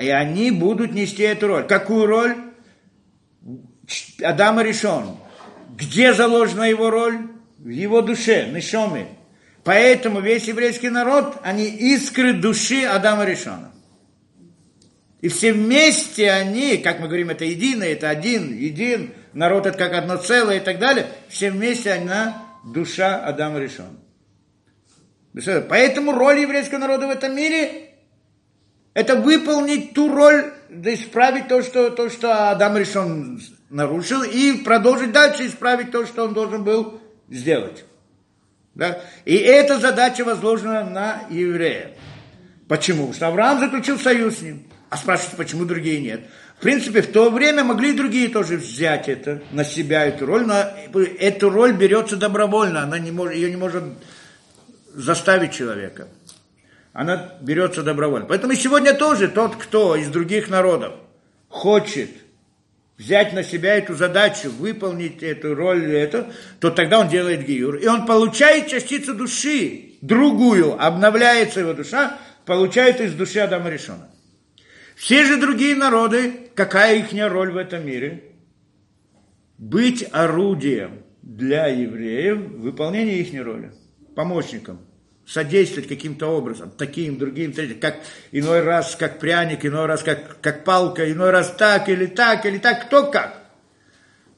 И 0.00 0.08
они 0.10 0.52
будут 0.52 0.92
нести 0.92 1.24
эту 1.24 1.48
роль. 1.48 1.66
Какую 1.66 2.06
роль? 2.06 2.36
Адама 4.22 4.62
решен. 4.62 5.16
Где 5.76 6.14
заложена 6.14 6.70
его 6.70 6.88
роль? 6.88 7.18
В 7.58 7.68
его 7.68 8.00
душе, 8.00 8.48
Нишоме. 8.52 9.08
Поэтому 9.64 10.20
весь 10.20 10.46
еврейский 10.46 10.88
народ, 10.88 11.38
они 11.42 11.66
искры 11.66 12.32
души 12.32 12.84
Адама 12.84 13.24
Решона. 13.24 13.72
И 15.20 15.26
все 15.26 15.52
вместе 15.52 16.30
они, 16.30 16.76
как 16.76 17.00
мы 17.00 17.08
говорим, 17.08 17.30
это 17.30 17.44
единое, 17.44 17.88
это 17.88 18.08
один, 18.08 18.56
един, 18.56 19.14
народ 19.32 19.66
это 19.66 19.76
как 19.76 19.94
одно 19.94 20.16
целое 20.16 20.58
и 20.58 20.60
так 20.60 20.78
далее, 20.78 21.08
все 21.28 21.50
вместе 21.50 21.94
она 21.94 22.40
душа 22.64 23.16
Адама 23.16 23.58
Решона. 23.58 24.01
Поэтому 25.68 26.12
роль 26.12 26.40
еврейского 26.40 26.78
народа 26.78 27.06
в 27.06 27.10
этом 27.10 27.34
мире– 27.34 27.90
это 28.94 29.16
выполнить 29.16 29.94
ту 29.94 30.14
роль, 30.14 30.52
да 30.68 30.92
исправить 30.92 31.48
то, 31.48 31.62
что, 31.62 31.90
то, 31.90 32.10
что 32.10 32.50
Адам 32.50 32.76
решен 32.76 33.40
нарушил, 33.70 34.22
и 34.22 34.58
продолжить 34.58 35.12
дальше 35.12 35.46
исправить 35.46 35.90
то, 35.90 36.04
что 36.04 36.24
он 36.24 36.34
должен 36.34 36.62
был 36.62 37.00
сделать. 37.30 37.84
Да? 38.74 39.00
И 39.24 39.34
эта 39.34 39.78
задача 39.78 40.24
возложена 40.24 40.84
на 40.84 41.22
еврея. 41.30 41.92
Почему? 42.68 43.08
Потому 43.08 43.14
что 43.14 43.28
Авраам 43.28 43.60
заключил 43.60 43.98
союз 43.98 44.38
с 44.38 44.42
ним. 44.42 44.66
А 44.90 44.98
спрашивают, 44.98 45.36
почему 45.36 45.64
другие 45.64 46.00
нет? 46.00 46.20
В 46.58 46.62
принципе, 46.62 47.00
в 47.00 47.10
то 47.10 47.30
время 47.30 47.64
могли 47.64 47.90
и 47.90 47.96
другие 47.96 48.28
тоже 48.28 48.56
взять 48.56 49.08
это 49.08 49.42
на 49.50 49.64
себя, 49.64 50.04
эту 50.04 50.26
роль, 50.26 50.46
но 50.46 50.64
эту 51.18 51.50
роль 51.50 51.72
берется 51.72 52.16
добровольно, 52.16 52.82
она 52.82 52.98
не 52.98 53.10
может, 53.10 53.34
ее 53.34 53.50
не 53.50 53.56
может 53.56 53.82
заставить 54.94 55.52
человека. 55.52 56.08
Она 56.92 57.34
берется 57.40 57.82
добровольно. 57.82 58.26
Поэтому 58.26 58.54
сегодня 58.54 58.94
тоже 58.94 59.28
тот, 59.28 59.56
кто 59.56 59.96
из 59.96 60.08
других 60.08 60.50
народов 60.50 60.94
хочет 61.48 62.10
взять 62.98 63.32
на 63.32 63.42
себя 63.42 63.76
эту 63.76 63.94
задачу, 63.94 64.50
выполнить 64.50 65.22
эту 65.22 65.54
роль, 65.54 65.90
это, 65.92 66.32
то 66.60 66.70
тогда 66.70 67.00
он 67.00 67.08
делает 67.08 67.44
гиюр. 67.44 67.76
И 67.76 67.86
он 67.86 68.06
получает 68.06 68.68
частицу 68.68 69.14
души, 69.14 69.96
другую, 70.02 70.80
обновляется 70.80 71.60
его 71.60 71.72
душа, 71.72 72.18
получает 72.44 73.00
из 73.00 73.14
души 73.14 73.40
Адама 73.40 73.70
Решона. 73.70 74.08
Все 74.94 75.24
же 75.24 75.38
другие 75.38 75.74
народы, 75.74 76.50
какая 76.54 76.98
их 76.98 77.08
роль 77.30 77.50
в 77.50 77.56
этом 77.56 77.84
мире? 77.86 78.22
Быть 79.58 80.06
орудием 80.12 81.02
для 81.22 81.66
евреев 81.66 82.38
выполнения 82.58 83.18
их 83.18 83.44
роли, 83.44 83.72
помощником– 84.14 84.80
содействовать 85.26 85.88
каким-то 85.88 86.26
образом, 86.26 86.70
таким, 86.76 87.18
другим, 87.18 87.52
третьим, 87.52 87.80
как 87.80 88.00
иной 88.32 88.62
раз 88.62 88.96
как 88.96 89.18
пряник, 89.18 89.64
иной 89.64 89.86
раз 89.86 90.02
как, 90.02 90.40
как 90.40 90.64
палка, 90.64 91.10
иной 91.10 91.30
раз 91.30 91.54
так 91.56 91.88
или 91.88 92.06
так, 92.06 92.44
или 92.44 92.58
так, 92.58 92.86
кто 92.86 93.10
как. 93.10 93.40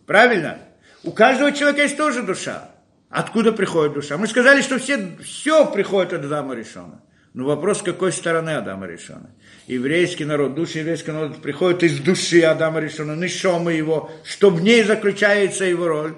Правильно? 0.06 0.58
У 1.02 1.12
каждого 1.12 1.52
человека 1.52 1.82
есть 1.82 1.96
тоже 1.96 2.22
душа. 2.22 2.70
Откуда 3.08 3.52
приходит 3.52 3.94
душа? 3.94 4.16
Мы 4.18 4.26
сказали, 4.26 4.60
что 4.62 4.78
все, 4.78 5.16
все 5.22 5.66
приходит 5.66 6.12
от 6.12 6.24
Адама 6.24 6.54
Решона. 6.54 7.00
Но 7.32 7.46
вопрос, 7.46 7.80
с 7.80 7.82
какой 7.82 8.12
стороны 8.12 8.50
Адама 8.50 8.86
Решона? 8.86 9.30
Еврейский 9.66 10.24
народ, 10.24 10.54
душа 10.54 10.80
еврейского 10.80 11.14
народа 11.14 11.34
приходит 11.40 11.82
из 11.82 11.98
души 11.98 12.42
Адама 12.42 12.80
Решона, 12.80 13.12
нишома 13.12 13.72
его, 13.72 14.10
что 14.24 14.50
в 14.50 14.60
ней 14.60 14.84
заключается 14.84 15.64
его 15.64 15.88
роль. 15.88 16.14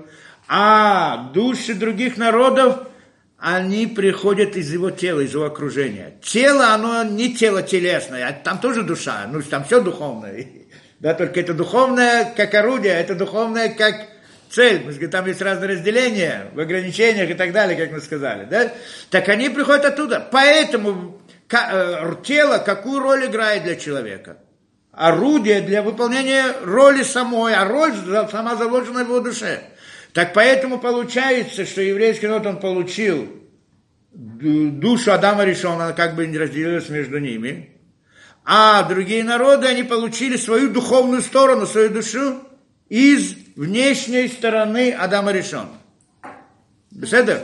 А 0.48 1.30
души 1.32 1.74
других 1.74 2.16
народов 2.16 2.86
они 3.38 3.86
приходят 3.86 4.56
из 4.56 4.72
его 4.72 4.90
тела, 4.90 5.20
из 5.20 5.34
его 5.34 5.44
окружения. 5.44 6.14
Тело, 6.22 6.68
оно 6.68 7.04
не 7.04 7.34
тело 7.34 7.62
телесное, 7.62 8.28
а 8.28 8.32
там 8.32 8.58
тоже 8.58 8.82
душа, 8.82 9.26
ну, 9.30 9.42
там 9.42 9.64
все 9.64 9.80
духовное. 9.80 10.46
Да, 10.98 11.12
только 11.12 11.40
это 11.40 11.52
духовное 11.52 12.32
как 12.34 12.54
орудие, 12.54 12.94
это 12.94 13.14
духовное 13.14 13.68
как 13.68 14.06
цель. 14.50 15.08
Там 15.08 15.26
есть 15.26 15.42
разные 15.42 15.72
разделения 15.72 16.50
в 16.54 16.60
ограничениях 16.60 17.28
и 17.28 17.34
так 17.34 17.52
далее, 17.52 17.76
как 17.76 17.92
мы 17.92 18.00
сказали. 18.00 18.46
Да? 18.46 18.72
Так 19.10 19.28
они 19.28 19.50
приходят 19.50 19.84
оттуда. 19.84 20.26
Поэтому 20.32 21.20
э, 21.52 22.14
тело 22.24 22.56
какую 22.56 23.00
роль 23.00 23.26
играет 23.26 23.64
для 23.64 23.76
человека? 23.76 24.38
Орудие 24.90 25.60
для 25.60 25.82
выполнения 25.82 26.54
роли 26.62 27.02
самой, 27.02 27.54
а 27.54 27.66
роль 27.66 27.92
сама 28.30 28.56
заложена 28.56 29.04
в 29.04 29.08
его 29.08 29.20
душе. 29.20 29.60
Так 30.16 30.32
поэтому 30.32 30.78
получается, 30.78 31.66
что 31.66 31.82
еврейский 31.82 32.26
народ, 32.26 32.46
он 32.46 32.58
получил 32.58 33.28
душу 34.14 35.12
Адама 35.12 35.44
Решона, 35.44 35.92
как 35.92 36.14
бы 36.16 36.26
не 36.26 36.38
разделилась 36.38 36.88
между 36.88 37.18
ними, 37.18 37.76
А 38.42 38.82
другие 38.84 39.22
народы, 39.22 39.66
они 39.66 39.82
получили 39.82 40.38
свою 40.38 40.70
духовную 40.70 41.20
сторону, 41.20 41.66
свою 41.66 41.90
душу 41.90 42.38
из 42.88 43.34
внешней 43.56 44.28
стороны 44.28 44.92
Адама 44.92 45.32
Решон. 45.32 45.68
Беседер? 46.90 47.42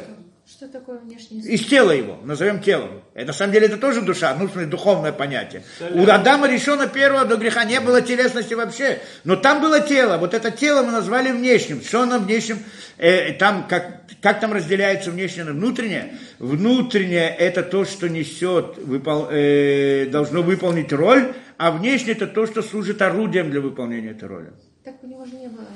Что 0.63 0.71
такое 0.71 0.99
внешний 0.99 1.41
Из 1.41 1.67
тела 1.67 1.91
его, 1.91 2.21
назовем 2.23 2.61
телом. 2.61 3.03
Это, 3.15 3.27
на 3.27 3.33
самом 3.33 3.53
деле 3.53 3.67
это 3.67 3.79
тоже 3.79 4.01
душа, 4.01 4.33
ну, 4.39 4.47
в 4.47 4.53
смысле, 4.53 4.69
духовное 4.69 5.11
понятие. 5.11 5.65
У 5.91 6.05
Адама 6.05 6.49
решено 6.49 6.87
первого 6.87 7.25
до 7.25 7.37
греха 7.37 7.65
не 7.65 7.81
было 7.81 8.01
телесности 8.01 8.55
вообще, 8.55 9.01
но 9.25 9.35
там 9.35 9.61
было 9.61 9.81
тело. 9.81 10.19
Вот 10.19 10.35
это 10.35 10.53
тело 10.53 10.85
мы 10.85 10.93
назвали 10.93 11.33
внешним. 11.33 11.83
Что 11.83 12.07
нам 12.07 12.27
внешним? 12.27 12.61
Э, 12.97 13.33
там, 13.33 13.67
как, 13.69 14.03
как 14.21 14.39
там 14.39 14.53
разделяется 14.53 15.11
внешнее 15.11 15.47
и 15.47 15.51
внутреннее? 15.51 16.17
Внутреннее 16.39 17.35
это 17.35 17.65
то, 17.65 17.85
что 17.85 18.09
несет, 18.09 18.79
выпол, 18.79 19.31
э, 19.33 20.07
должно 20.13 20.43
выполнить 20.43 20.93
роль, 20.93 21.35
а 21.57 21.73
внешнее 21.73 22.15
это 22.15 22.29
то, 22.29 22.47
что 22.47 22.63
служит 22.63 23.03
орудием 23.03 23.51
для 23.51 23.61
выполнения 23.61 24.11
этой 24.11 24.29
роли. 24.29 24.53
Так 24.85 24.95
у 25.03 25.09
него 25.09 25.25
же 25.25 25.35
не 25.35 25.49
было. 25.49 25.67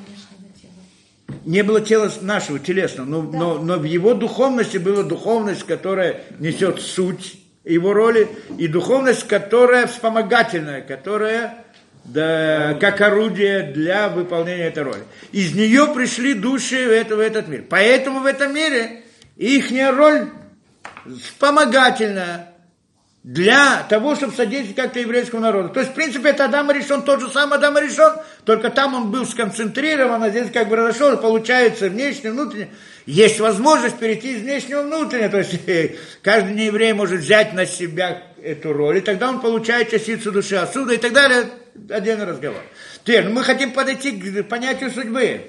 Не 1.44 1.62
было 1.62 1.80
тела 1.80 2.10
нашего, 2.20 2.58
телесного, 2.58 3.06
но, 3.06 3.22
Да. 3.22 3.38
но, 3.38 3.58
но 3.58 3.78
в 3.78 3.84
его 3.84 4.14
духовности 4.14 4.78
была 4.78 5.02
духовность, 5.02 5.64
которая 5.64 6.22
несет 6.38 6.80
суть 6.80 7.40
его 7.64 7.92
роли, 7.92 8.28
и 8.58 8.68
духовность, 8.68 9.26
которая 9.26 9.86
вспомогательная, 9.86 10.82
которая 10.82 11.64
да, 12.04 12.74
как 12.80 13.00
орудие 13.00 13.72
для 13.72 14.08
выполнения 14.08 14.66
этой 14.68 14.84
роли. 14.84 15.02
Из 15.32 15.54
нее 15.54 15.88
пришли 15.92 16.34
души 16.34 16.86
в, 16.86 16.90
это, 16.90 17.16
в 17.16 17.20
этот 17.20 17.48
мир. 17.48 17.64
Поэтому 17.68 18.20
в 18.20 18.26
этом 18.26 18.54
мире 18.54 19.02
их 19.36 19.72
роль 19.92 20.28
вспомогательная 21.04 22.55
для 23.26 23.82
того, 23.82 24.14
чтобы 24.14 24.32
содействовать 24.34 24.76
как-то 24.76 25.00
еврейскому 25.00 25.42
народу. 25.42 25.70
То 25.70 25.80
есть, 25.80 25.90
в 25.90 25.94
принципе, 25.96 26.28
это 26.28 26.44
Адам 26.44 26.70
решен, 26.70 27.02
тот 27.02 27.20
же 27.20 27.28
самый 27.28 27.58
Адам 27.58 27.76
решен, 27.76 28.12
только 28.44 28.70
там 28.70 28.94
он 28.94 29.10
был 29.10 29.26
сконцентрирован, 29.26 30.22
а 30.22 30.30
здесь 30.30 30.52
как 30.52 30.68
бы 30.68 30.76
разошел, 30.76 31.16
получается 31.16 31.88
внешне, 31.88 32.30
внутренне. 32.30 32.68
Есть 33.04 33.40
возможность 33.40 33.98
перейти 33.98 34.34
из 34.36 34.42
внешнего 34.42 34.82
в 34.82 34.86
внутреннее, 34.86 35.28
то 35.28 35.38
есть 35.38 35.54
э, 35.66 35.96
каждый 36.22 36.54
нееврей 36.54 36.92
может 36.92 37.20
взять 37.20 37.52
на 37.52 37.66
себя 37.66 38.22
эту 38.40 38.72
роль, 38.72 38.98
и 38.98 39.00
тогда 39.00 39.28
он 39.28 39.40
получает 39.40 39.90
частицу 39.90 40.30
души 40.30 40.54
отсюда 40.54 40.94
и 40.94 40.98
так 40.98 41.12
далее, 41.12 41.46
отдельный 41.90 42.26
разговор. 42.26 42.62
Теперь, 43.02 43.24
ну, 43.24 43.32
мы 43.32 43.42
хотим 43.42 43.72
подойти 43.72 44.12
к 44.12 44.44
понятию 44.44 44.92
судьбы. 44.92 45.40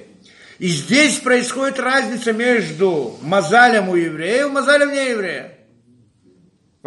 И 0.57 0.67
здесь 0.67 1.17
происходит 1.17 1.79
разница 1.79 2.33
между 2.33 3.19
мазалем 3.21 3.89
у 3.89 3.95
еврея 3.95 4.47
и 4.47 4.49
мазалем 4.49 4.91
не 4.91 5.11
еврея. 5.11 5.57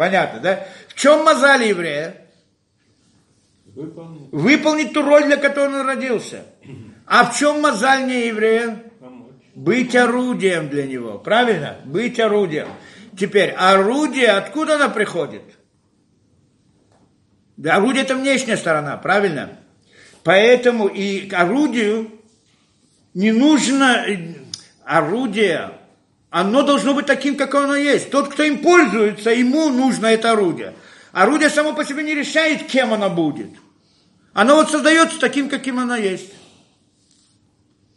Понятно, 0.01 0.39
да? 0.39 0.67
В 0.91 0.95
чем 0.95 1.23
мозаль 1.23 1.63
еврея? 1.63 2.27
Выполнить. 3.65 4.29
Выполнить 4.31 4.93
ту 4.93 5.01
роль, 5.01 5.25
для 5.25 5.37
которой 5.37 5.79
он 5.79 5.87
родился. 5.87 6.45
А 7.05 7.25
в 7.25 7.37
чем 7.37 7.61
мозаль 7.61 8.05
не 8.05 8.27
еврея? 8.27 8.83
Помочь. 8.99 9.31
Быть 9.55 9.95
орудием 9.95 10.67
для 10.67 10.85
него. 10.85 11.17
Правильно? 11.17 11.77
Быть 11.85 12.19
орудием. 12.19 12.67
Теперь, 13.17 13.51
орудие, 13.51 14.31
откуда 14.31 14.75
оно 14.75 14.89
приходит? 14.89 15.43
Да, 17.55 17.77
орудие 17.77 18.03
это 18.03 18.15
внешняя 18.15 18.57
сторона, 18.57 18.97
правильно? 18.97 19.59
Поэтому 20.23 20.87
и 20.87 21.29
орудию 21.31 22.11
не 23.13 23.31
нужно 23.31 24.03
э, 24.07 24.35
орудие, 24.83 25.71
оно 26.31 26.63
должно 26.63 26.93
быть 26.93 27.05
таким, 27.05 27.35
как 27.35 27.53
оно 27.53 27.75
есть. 27.75 28.09
Тот, 28.09 28.29
кто 28.29 28.41
им 28.43 28.59
пользуется, 28.59 29.31
ему 29.31 29.69
нужно 29.69 30.07
это 30.07 30.31
орудие. 30.31 30.73
Орудие 31.11 31.49
само 31.49 31.73
по 31.73 31.83
себе 31.83 32.03
не 32.03 32.15
решает, 32.15 32.67
кем 32.67 32.93
оно 32.93 33.09
будет. 33.09 33.49
Оно 34.31 34.55
вот 34.55 34.71
создается 34.71 35.19
таким, 35.19 35.49
каким 35.49 35.77
оно 35.77 35.97
есть. 35.97 36.31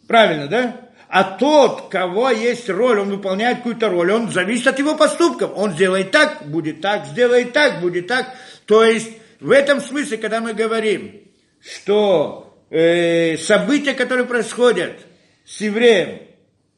Правильно, 0.08 0.48
да? 0.48 0.80
А 1.08 1.22
тот, 1.22 1.90
кого 1.90 2.30
есть 2.30 2.68
роль, 2.68 2.98
он 2.98 3.10
выполняет 3.10 3.58
какую-то 3.58 3.88
роль, 3.88 4.10
он 4.10 4.32
зависит 4.32 4.66
от 4.66 4.80
его 4.80 4.96
поступков. 4.96 5.52
Он 5.54 5.70
сделает 5.70 6.10
так, 6.10 6.44
будет 6.48 6.80
так, 6.80 7.06
сделает 7.06 7.52
так, 7.52 7.80
будет 7.80 8.08
так. 8.08 8.34
То 8.66 8.82
есть 8.82 9.12
в 9.38 9.52
этом 9.52 9.80
смысле, 9.80 10.16
когда 10.18 10.40
мы 10.40 10.54
говорим, 10.54 11.20
что 11.60 12.58
э, 12.70 13.36
события, 13.36 13.94
которые 13.94 14.26
происходят 14.26 14.98
с 15.46 15.60
евреем, 15.60 16.33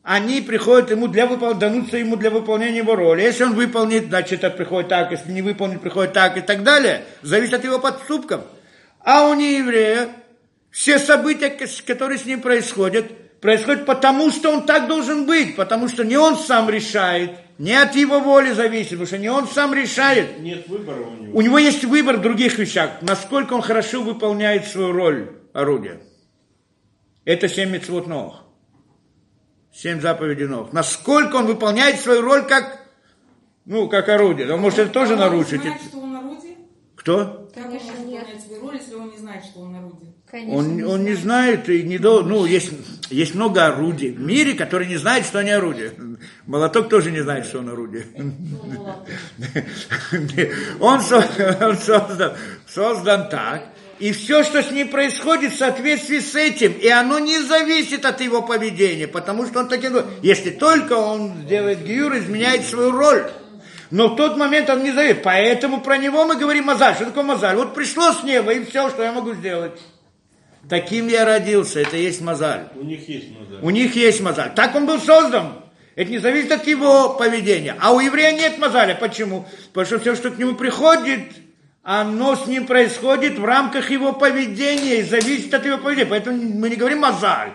они 0.09 0.41
приходят 0.41 0.93
ему 0.93 1.09
для 1.09 1.27
выполнения, 1.27 1.59
дадутся 1.59 1.97
ему 1.97 2.15
для 2.15 2.31
выполнения 2.31 2.79
его 2.79 2.95
роли. 2.95 3.23
Если 3.23 3.43
он 3.43 3.55
выполнит, 3.55 4.07
значит, 4.07 4.45
это 4.45 4.57
приходит 4.57 4.89
так, 4.89 5.11
если 5.11 5.33
не 5.33 5.43
выполнит, 5.43 5.81
приходит 5.81 6.13
так 6.13 6.37
и 6.37 6.43
так 6.43 6.63
далее. 6.63 7.03
Зависит 7.23 7.55
от 7.55 7.65
его 7.65 7.81
поступков. 7.81 8.43
А 9.01 9.27
у 9.27 9.35
нееврея 9.35 10.11
все 10.71 11.01
события, 11.01 11.51
которые 11.85 12.21
с 12.21 12.25
ним 12.25 12.41
происходят, 12.41 13.41
происходят 13.41 13.85
потому, 13.85 14.31
что 14.31 14.53
он 14.53 14.65
так 14.65 14.87
должен 14.87 15.27
быть, 15.27 15.57
потому 15.57 15.89
что 15.89 16.05
не 16.05 16.17
он 16.17 16.37
сам 16.37 16.71
решает, 16.71 17.33
не 17.59 17.75
от 17.75 17.97
его 17.97 18.21
воли 18.21 18.53
зависит, 18.53 18.91
потому 18.91 19.09
что 19.09 19.19
не 19.19 19.29
он 19.29 19.49
сам 19.49 19.75
решает. 19.75 20.39
Нет 20.39 20.69
выбора 20.69 21.01
у 21.01 21.15
него. 21.17 21.37
У 21.37 21.41
него 21.41 21.59
есть 21.59 21.85
выбор 21.85 22.19
в 22.19 22.21
других 22.21 22.59
вещах, 22.59 22.91
насколько 23.01 23.55
он 23.55 23.63
хорошо 23.63 24.03
выполняет 24.03 24.67
свою 24.67 24.93
роль 24.93 25.33
орудия. 25.53 26.01
Это 27.25 27.49
семь 27.49 27.71
митцвот 27.71 28.07
Ноах. 28.07 28.46
Семь 29.77 30.01
заповедей 30.01 30.47
Ноах. 30.47 30.73
Насколько 30.73 31.37
он 31.37 31.47
выполняет 31.47 32.01
свою 32.01 32.23
роль 32.23 32.47
как, 32.47 32.81
ну, 33.67 33.89
как 33.89 34.09
орудие. 34.09 34.51
Он 34.51 34.61
может 34.61 34.79
это 34.79 34.91
тоже 34.91 35.13
он 35.13 35.19
нарушить. 35.19 35.61
знает, 35.61 35.83
что 35.83 35.99
он 35.99 36.17
орудие? 36.17 36.55
Кто? 36.95 37.51
Как 37.55 37.65
Конечно, 37.65 37.91
он 37.91 37.97
может 37.97 38.07
нет. 38.07 38.21
выполнять 38.23 38.47
свою 38.47 38.63
роль, 38.63 38.77
если 38.77 38.95
он 38.95 39.11
не 39.11 39.19
знает, 39.19 39.45
что 39.45 39.61
он 39.61 39.77
орудие? 39.77 40.15
Конечно, 40.31 40.57
Он, 40.57 40.85
он 40.85 41.05
не 41.05 41.15
знает 41.15 41.69
и 41.69 41.83
не 41.83 41.99
должен, 41.99 42.31
ну, 42.31 42.47
есть, 42.47 42.73
есть 43.11 43.35
много 43.35 43.67
орудий 43.67 44.13
в 44.13 44.21
мире, 44.21 44.55
которые 44.55 44.89
не 44.89 44.97
знают, 44.97 45.27
что 45.27 45.41
они 45.41 45.51
орудия. 45.51 45.93
Молоток 46.47 46.89
тоже 46.89 47.11
не 47.11 47.21
знает, 47.21 47.45
что 47.45 47.59
он 47.59 47.69
орудие. 47.69 48.07
Он 50.81 51.01
создан, 51.01 52.33
создан 52.67 53.29
так, 53.29 53.69
и 53.99 54.13
все, 54.13 54.43
что 54.43 54.63
с 54.63 54.71
ним 54.71 54.89
происходит 54.89 55.53
в 55.53 55.59
соответствии 55.59 56.19
с 56.19 56.35
этим, 56.35 56.73
и 56.73 56.89
оно 56.89 57.19
не 57.19 57.39
зависит 57.39 58.05
от 58.05 58.21
его 58.21 58.43
поведения, 58.43 59.09
потому 59.09 59.47
что 59.47 59.61
он 59.61 59.69
таким, 59.69 59.95
был. 59.95 60.05
если 60.23 60.51
только 60.51 60.95
он 60.95 61.33
сделает 61.45 61.83
гиюр, 61.83 62.17
изменяет 62.17 62.67
свою 62.67 62.93
роль. 62.93 63.31
Но 63.91 64.09
в 64.09 64.17
тот 64.17 64.37
момент 64.37 64.69
он 64.69 64.83
не 64.83 64.91
зависит. 64.91 65.23
Поэтому 65.23 65.81
про 65.81 65.97
него 65.97 66.25
мы 66.25 66.37
говорим 66.37 66.65
мазаль. 66.65 66.95
Что 66.95 67.07
такое 67.07 67.23
мазаль? 67.23 67.57
Вот 67.57 67.75
пришло 67.75 68.13
с 68.13 68.23
неба, 68.25 68.53
и 68.53 68.65
все, 68.65 68.91
что 68.91 69.03
я 69.03 69.13
могу 69.13 69.33
сделать. 69.35 69.81
Таким 70.69 71.07
я 71.07 71.25
родился, 71.25 71.81
это 71.81 71.97
есть 71.97 72.21
мазаль. 72.21 72.69
У 72.75 72.83
них 72.83 73.09
есть 73.09 73.29
мозаль. 73.31 73.59
У 73.63 73.71
них 73.71 73.95
есть 73.95 74.21
мозаль. 74.21 74.53
Так 74.55 74.75
он 74.75 74.87
был 74.87 74.99
создан. 74.99 75.63
Это 75.95 76.11
не 76.11 76.19
зависит 76.19 76.51
от 76.53 76.67
его 76.67 77.11
поведения. 77.11 77.77
А 77.81 77.93
у 77.93 78.01
еврея 78.01 78.33
нет 78.33 78.59
мозаля. 78.59 78.95
Почему? 78.95 79.47
Потому 79.73 79.87
что 79.87 79.99
все, 80.01 80.17
что 80.17 80.31
к 80.31 80.39
нему 80.39 80.57
приходит, 80.57 81.21
оно 81.89 82.35
с 82.35 82.49
ним 82.49 82.67
происходит 82.67 83.39
в 83.39 83.45
рамках 83.45 83.93
его 83.93 84.13
поведения 84.13 84.97
и 84.97 85.03
зависит 85.05 85.55
от 85.55 85.65
его 85.65 85.79
поведения. 85.79 86.11
Поэтому 86.11 86.37
мы 86.37 86.69
не 86.69 86.75
говорим 86.75 86.99
мозаль. 86.99 87.53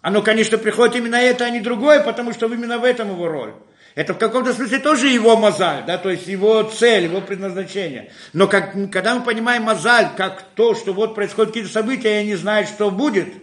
Оно, 0.00 0.22
конечно, 0.22 0.56
приходит 0.56 0.96
именно 0.96 1.16
это, 1.16 1.44
а 1.44 1.50
не 1.50 1.60
другое, 1.60 2.00
потому 2.00 2.32
что 2.32 2.46
именно 2.46 2.78
в 2.78 2.84
этом 2.84 3.10
его 3.10 3.28
роль. 3.28 3.52
Это 3.94 4.14
в 4.14 4.18
каком-то 4.18 4.54
смысле 4.54 4.78
тоже 4.78 5.08
его 5.08 5.36
мозаль, 5.36 5.84
да, 5.86 5.98
то 5.98 6.08
есть 6.08 6.26
его 6.28 6.62
цель, 6.62 7.04
его 7.04 7.20
предназначение. 7.20 8.10
Но 8.32 8.46
как, 8.46 8.72
когда 8.90 9.14
мы 9.14 9.22
понимаем 9.22 9.64
мозаль 9.64 10.08
как 10.16 10.44
то, 10.54 10.74
что 10.74 10.94
вот 10.94 11.14
происходят 11.14 11.50
какие-то 11.50 11.70
события, 11.70 12.20
я 12.20 12.24
не 12.24 12.36
знаю, 12.36 12.66
что 12.66 12.90
будет, 12.90 13.34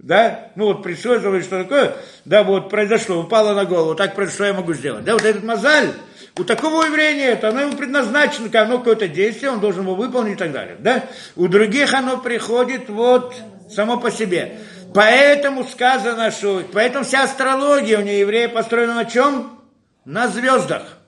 да, 0.00 0.50
ну 0.56 0.64
вот 0.64 0.82
пришло, 0.82 1.20
что 1.20 1.62
такое, 1.62 1.94
да, 2.24 2.42
вот 2.42 2.68
произошло, 2.68 3.20
упало 3.20 3.54
на 3.54 3.64
голову, 3.64 3.94
так 3.94 4.16
произошло, 4.16 4.46
я 4.46 4.54
могу 4.54 4.74
сделать. 4.74 5.04
Да, 5.04 5.12
вот 5.12 5.24
этот 5.24 5.44
мозаль, 5.44 5.92
у 6.38 6.44
такого 6.44 6.84
еврея 6.84 7.14
нет, 7.14 7.44
оно 7.44 7.60
ему 7.60 7.76
предназначено, 7.76 8.48
оно 8.60 8.78
какое-то 8.78 9.06
действие, 9.06 9.50
он 9.50 9.60
должен 9.60 9.82
его 9.82 9.94
выполнить 9.94 10.34
и 10.34 10.38
так 10.38 10.52
далее, 10.52 10.76
да. 10.78 11.04
У 11.36 11.46
других 11.48 11.92
оно 11.92 12.18
приходит 12.18 12.88
вот 12.88 13.34
само 13.70 13.98
по 13.98 14.10
себе. 14.10 14.58
Поэтому 14.94 15.64
сказано, 15.64 16.30
что, 16.30 16.62
поэтому 16.72 17.04
вся 17.04 17.24
астрология 17.24 17.98
у 17.98 18.02
нееврея 18.02 18.48
построена 18.48 18.94
на 18.94 19.04
чем? 19.04 19.60
На 20.04 20.28
звездах. 20.28 20.98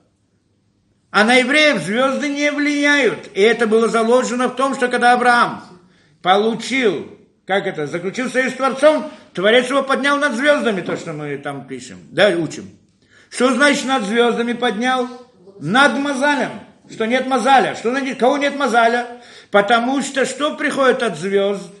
А 1.11 1.23
на 1.23 1.35
евреев 1.35 1.81
звезды 1.81 2.29
не 2.29 2.51
влияют. 2.51 3.29
И 3.33 3.41
это 3.41 3.67
было 3.67 3.87
заложено 3.87 4.47
в 4.47 4.55
том, 4.55 4.75
что 4.75 4.89
когда 4.89 5.13
Авраам 5.13 5.63
получил, 6.21 7.17
как 7.45 7.67
это, 7.67 7.87
заключил 7.87 8.29
союз 8.29 8.53
с 8.53 8.55
Творцом, 8.55 9.11
Творец 9.33 9.69
его 9.69 9.83
поднял 9.83 10.17
над 10.17 10.33
звездами, 10.33 10.81
то, 10.81 10.97
что 10.97 11.13
мы 11.13 11.37
там 11.37 11.67
пишем, 11.67 11.99
да, 12.11 12.29
учим. 12.29 12.69
Что 13.29 13.53
значит 13.53 13.85
над 13.85 14.03
звездами 14.03 14.53
поднял? 14.53 15.07
Над 15.59 15.97
Мазалем. 15.97 16.51
Что 16.89 17.05
нет 17.05 17.27
Мазаля. 17.27 17.75
Что 17.75 17.91
значит, 17.91 18.19
кого 18.19 18.37
нет 18.37 18.55
Мазаля? 18.55 19.07
Потому 19.51 20.01
что 20.01 20.25
что 20.25 20.55
приходит 20.55 21.01
от 21.03 21.17
звезд? 21.17 21.71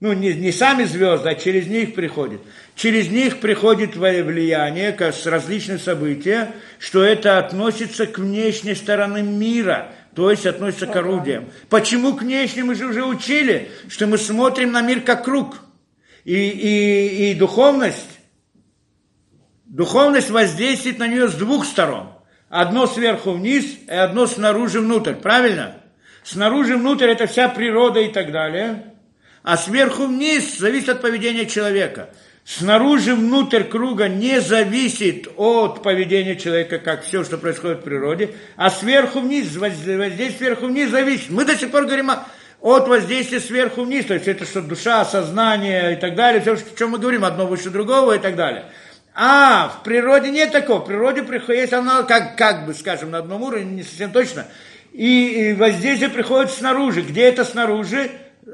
Ну, 0.00 0.12
не, 0.14 0.32
не 0.34 0.50
сами 0.50 0.82
звезды, 0.82 1.28
а 1.28 1.34
через 1.36 1.68
них 1.68 1.94
приходит. 1.94 2.40
Через 2.74 3.08
них 3.08 3.38
приходит 3.38 3.94
влияние 3.94 4.90
как 4.90 5.14
с 5.14 5.26
различных 5.26 5.80
событий, 5.80 6.38
что 6.80 7.04
это 7.04 7.38
относится 7.38 8.06
к 8.06 8.18
внешней 8.18 8.74
стороне 8.74 9.22
мира. 9.22 9.92
то 10.16 10.28
есть 10.30 10.44
относится 10.44 10.88
к 10.88 10.96
орудиям. 10.96 11.50
Почему 11.68 12.14
к 12.14 12.22
внешним 12.22 12.66
мы 12.66 12.74
же 12.74 12.86
уже 12.86 13.04
учили, 13.04 13.70
что 13.88 14.08
мы 14.08 14.18
смотрим 14.18 14.72
на 14.72 14.82
мир 14.82 15.02
как 15.02 15.24
круг. 15.24 15.60
И, 16.24 16.34
и, 16.34 17.30
и 17.30 17.34
духовность, 17.34 18.11
духовность 19.72 20.30
воздействует 20.30 20.98
на 20.98 21.08
нее 21.08 21.28
с 21.28 21.34
двух 21.34 21.64
сторон. 21.64 22.12
Одно 22.48 22.86
сверху 22.86 23.32
вниз 23.32 23.64
и 23.88 23.94
одно 23.94 24.26
снаружи 24.26 24.80
внутрь, 24.80 25.14
правильно? 25.14 25.76
Снаружи 26.22 26.76
внутрь 26.76 27.08
это 27.08 27.26
вся 27.26 27.48
природа 27.48 27.98
и 28.00 28.12
так 28.12 28.30
далее. 28.30 28.94
А 29.42 29.56
сверху 29.56 30.06
вниз 30.06 30.58
зависит 30.58 30.90
от 30.90 31.02
поведения 31.02 31.46
человека. 31.46 32.10
Снаружи 32.44 33.14
внутрь 33.14 33.62
круга 33.62 34.08
не 34.08 34.40
зависит 34.40 35.28
от 35.36 35.82
поведения 35.82 36.36
человека, 36.36 36.78
как 36.78 37.04
все, 37.04 37.24
что 37.24 37.38
происходит 37.38 37.78
в 37.78 37.84
природе, 37.84 38.34
а 38.56 38.68
сверху 38.68 39.20
вниз, 39.20 39.56
воздействие 39.56 40.30
сверху 40.30 40.66
вниз 40.66 40.90
зависит. 40.90 41.30
Мы 41.30 41.44
до 41.44 41.56
сих 41.56 41.70
пор 41.70 41.84
говорим 41.84 42.10
от 42.60 42.88
воздействия 42.88 43.40
сверху 43.40 43.84
вниз, 43.84 44.06
то 44.06 44.14
есть 44.14 44.28
это 44.28 44.44
что 44.44 44.60
душа, 44.60 45.04
сознание 45.04 45.94
и 45.94 45.96
так 45.96 46.14
далее, 46.14 46.40
все, 46.42 46.54
о 46.54 46.78
чем 46.78 46.90
мы 46.90 46.98
говорим, 46.98 47.24
одно 47.24 47.46
выше 47.46 47.70
другого 47.70 48.16
и 48.16 48.18
так 48.18 48.36
далее. 48.36 48.66
А 49.14 49.68
в 49.68 49.82
природе 49.82 50.30
нет 50.30 50.52
такого, 50.52 50.80
в 50.80 50.86
природе 50.86 51.22
приходит 51.22 51.72
оно 51.74 52.04
как, 52.04 52.36
как 52.36 52.64
бы, 52.66 52.72
скажем, 52.72 53.10
на 53.10 53.18
одном 53.18 53.42
уровне, 53.42 53.64
не 53.64 53.82
совсем 53.82 54.10
точно, 54.10 54.46
и, 54.92 55.50
и 55.50 55.52
воздействие 55.52 56.10
приходит 56.10 56.50
снаружи. 56.50 57.02
Где 57.02 57.22
это 57.24 57.44
снаружи? 57.44 58.10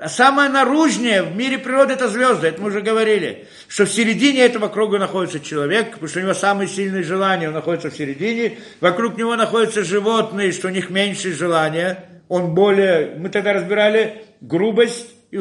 Самое 0.07 0.51
наружнее 0.51 1.23
в 1.23 1.35
мире 1.35 1.59
природы 1.59 1.95
это 1.95 2.09
звезды, 2.09 2.49
это 2.49 2.61
мы 2.61 2.69
уже 2.69 2.83
говорили, 2.83 3.47
что 3.69 3.87
в 3.87 3.91
середине 3.91 4.41
этого 4.41 4.69
круга 4.69 4.99
находится 4.99 5.41
человек, 5.41 5.93
потому 5.93 6.09
что 6.09 6.19
у 6.19 6.23
него 6.23 6.35
самые 6.35 6.69
сильные 6.69 7.03
желания, 7.03 7.49
он 7.49 7.55
находится 7.55 7.91
в 7.91 7.95
середине, 7.95 8.59
вокруг 8.81 9.17
него 9.17 9.35
находятся 9.35 9.85
животные, 9.85 10.53
что 10.53 10.69
у 10.69 10.71
них 10.71 10.91
меньше 10.91 11.33
желания, 11.33 12.05
он 12.29 12.55
более, 12.55 13.15
мы 13.17 13.31
тогда 13.31 13.55
разбирали 13.55 14.25
грубость 14.43 15.07
и, 15.31 15.41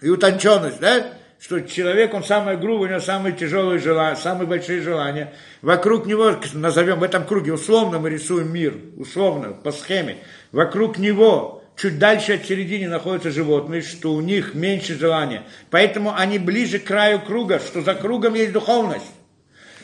и 0.00 0.08
утонченность, 0.08 0.78
да? 0.78 1.14
Что 1.40 1.60
человек, 1.60 2.12
он 2.12 2.22
самое 2.22 2.58
грубое, 2.58 2.88
у 2.88 2.90
него 2.90 3.00
самые 3.00 3.34
тяжелые 3.34 3.78
желания, 3.78 4.16
самые 4.16 4.46
большие 4.46 4.82
желания. 4.82 5.32
Вокруг 5.62 6.04
него, 6.04 6.36
назовем 6.52 7.00
в 7.00 7.02
этом 7.02 7.24
круге, 7.24 7.54
условно 7.54 7.98
мы 7.98 8.10
рисуем 8.10 8.52
мир, 8.52 8.74
условно, 8.98 9.54
по 9.54 9.72
схеме. 9.72 10.18
Вокруг 10.52 10.98
него 10.98 11.64
чуть 11.76 11.98
дальше 11.98 12.34
от 12.34 12.44
середины 12.44 12.90
находятся 12.90 13.30
животные, 13.30 13.80
что 13.80 14.12
у 14.12 14.20
них 14.20 14.54
меньше 14.54 14.98
желания. 14.98 15.44
Поэтому 15.70 16.14
они 16.14 16.38
ближе 16.38 16.78
к 16.78 16.84
краю 16.84 17.20
круга, 17.22 17.58
что 17.58 17.80
за 17.80 17.94
кругом 17.94 18.34
есть 18.34 18.52
духовность. 18.52 19.06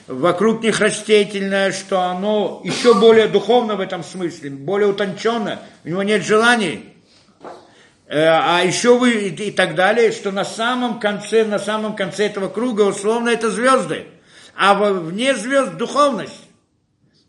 Вокруг 0.09 0.63
них 0.63 0.79
растительное, 0.79 1.73
что 1.73 2.03
оно 2.03 2.61
еще 2.65 2.93
более 2.95 3.29
духовно 3.29 3.77
в 3.77 3.81
этом 3.81 4.05
смысле, 4.05 4.51
более 4.51 4.89
утонченно, 4.89 5.61
у 5.85 5.89
него 5.89 6.03
нет 6.03 6.23
желаний. 6.23 6.96
Э, 8.09 8.27
а 8.29 8.63
еще 8.63 8.99
вы 8.99 9.29
и 9.29 9.51
так 9.51 9.75
далее, 9.75 10.13
что 10.13 10.31
на 10.31 10.45
самом 10.45 11.01
конце, 11.01 11.45
на 11.45 11.59
самом 11.59 11.97
конце 11.97 12.27
этого 12.27 12.49
круга 12.49 12.83
условно 12.83 13.31
это 13.31 13.51
звезды, 13.51 14.07
а 14.55 14.75
вне 14.75 15.35
звезд 15.35 15.75
духовность. 15.75 16.43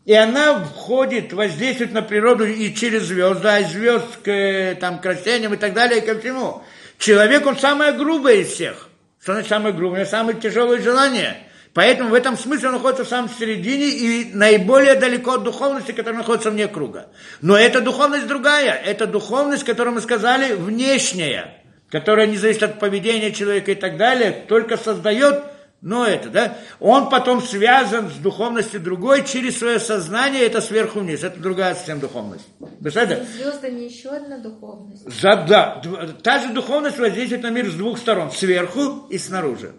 И 0.04 0.14
она 0.14 0.60
входит, 0.60 1.32
воздействует 1.32 1.92
на 1.92 2.00
природу 2.00 2.46
и 2.46 2.74
через 2.74 3.02
звезды, 3.02 3.48
а 3.48 3.62
звезд 3.62 4.06
к, 4.22 4.76
там, 4.80 5.00
к 5.00 5.04
растениям 5.04 5.52
и 5.52 5.58
так 5.58 5.74
далее, 5.74 6.00
и 6.00 6.06
ко 6.06 6.18
всему. 6.18 6.62
Человек, 6.96 7.44
он 7.46 7.58
самое 7.58 7.92
грубое 7.92 8.36
из 8.36 8.52
всех. 8.52 8.88
Что 9.20 9.32
значит 9.32 9.50
самое 9.50 9.74
грубое? 9.74 10.06
Самое 10.06 10.38
тяжелое 10.38 10.80
желание. 10.80 11.47
Поэтому 11.78 12.10
в 12.10 12.14
этом 12.14 12.36
смысле 12.36 12.70
он 12.70 12.74
находится 12.74 13.04
в 13.04 13.08
самом 13.08 13.30
середине 13.30 13.86
и 13.86 14.34
наиболее 14.34 14.96
далеко 14.96 15.34
от 15.34 15.44
духовности, 15.44 15.92
которая 15.92 16.18
находится 16.18 16.50
вне 16.50 16.66
круга. 16.66 17.06
Но 17.40 17.56
эта 17.56 17.80
духовность 17.80 18.26
другая. 18.26 18.72
Это 18.72 19.06
духовность, 19.06 19.62
которую 19.62 19.94
мы 19.94 20.00
сказали, 20.00 20.54
внешняя, 20.54 21.62
которая 21.88 22.26
не 22.26 22.36
зависит 22.36 22.64
от 22.64 22.80
поведения 22.80 23.30
человека 23.30 23.70
и 23.70 23.74
так 23.76 23.96
далее, 23.96 24.44
только 24.48 24.76
создает 24.76 25.44
но 25.80 26.04
это, 26.04 26.28
да, 26.30 26.56
он 26.80 27.08
потом 27.08 27.40
связан 27.40 28.10
с 28.10 28.14
духовностью 28.14 28.80
другой 28.80 29.24
через 29.24 29.58
свое 29.58 29.78
сознание, 29.78 30.42
это 30.42 30.60
сверху 30.60 30.98
вниз, 30.98 31.22
это 31.22 31.38
другая 31.38 31.76
совсем 31.76 32.00
духовность. 32.00 32.44
Представляете? 32.82 33.24
Звезды 33.36 33.70
не 33.70 33.86
еще 33.86 34.08
одна 34.08 34.38
духовность. 34.38 35.08
За, 35.08 35.36
да, 35.48 35.80
та 36.24 36.40
же 36.40 36.52
духовность 36.52 36.98
воздействует 36.98 37.44
на 37.44 37.50
мир 37.50 37.70
с 37.70 37.74
двух 37.74 37.98
сторон, 37.98 38.32
сверху 38.32 39.06
и 39.08 39.18
снаружи. 39.18 39.74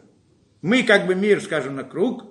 Мы 0.61 0.84
как 0.84 1.07
бы 1.07 1.15
мир, 1.15 1.41
скажем, 1.41 1.76
на 1.76 1.84
круг, 1.84 2.26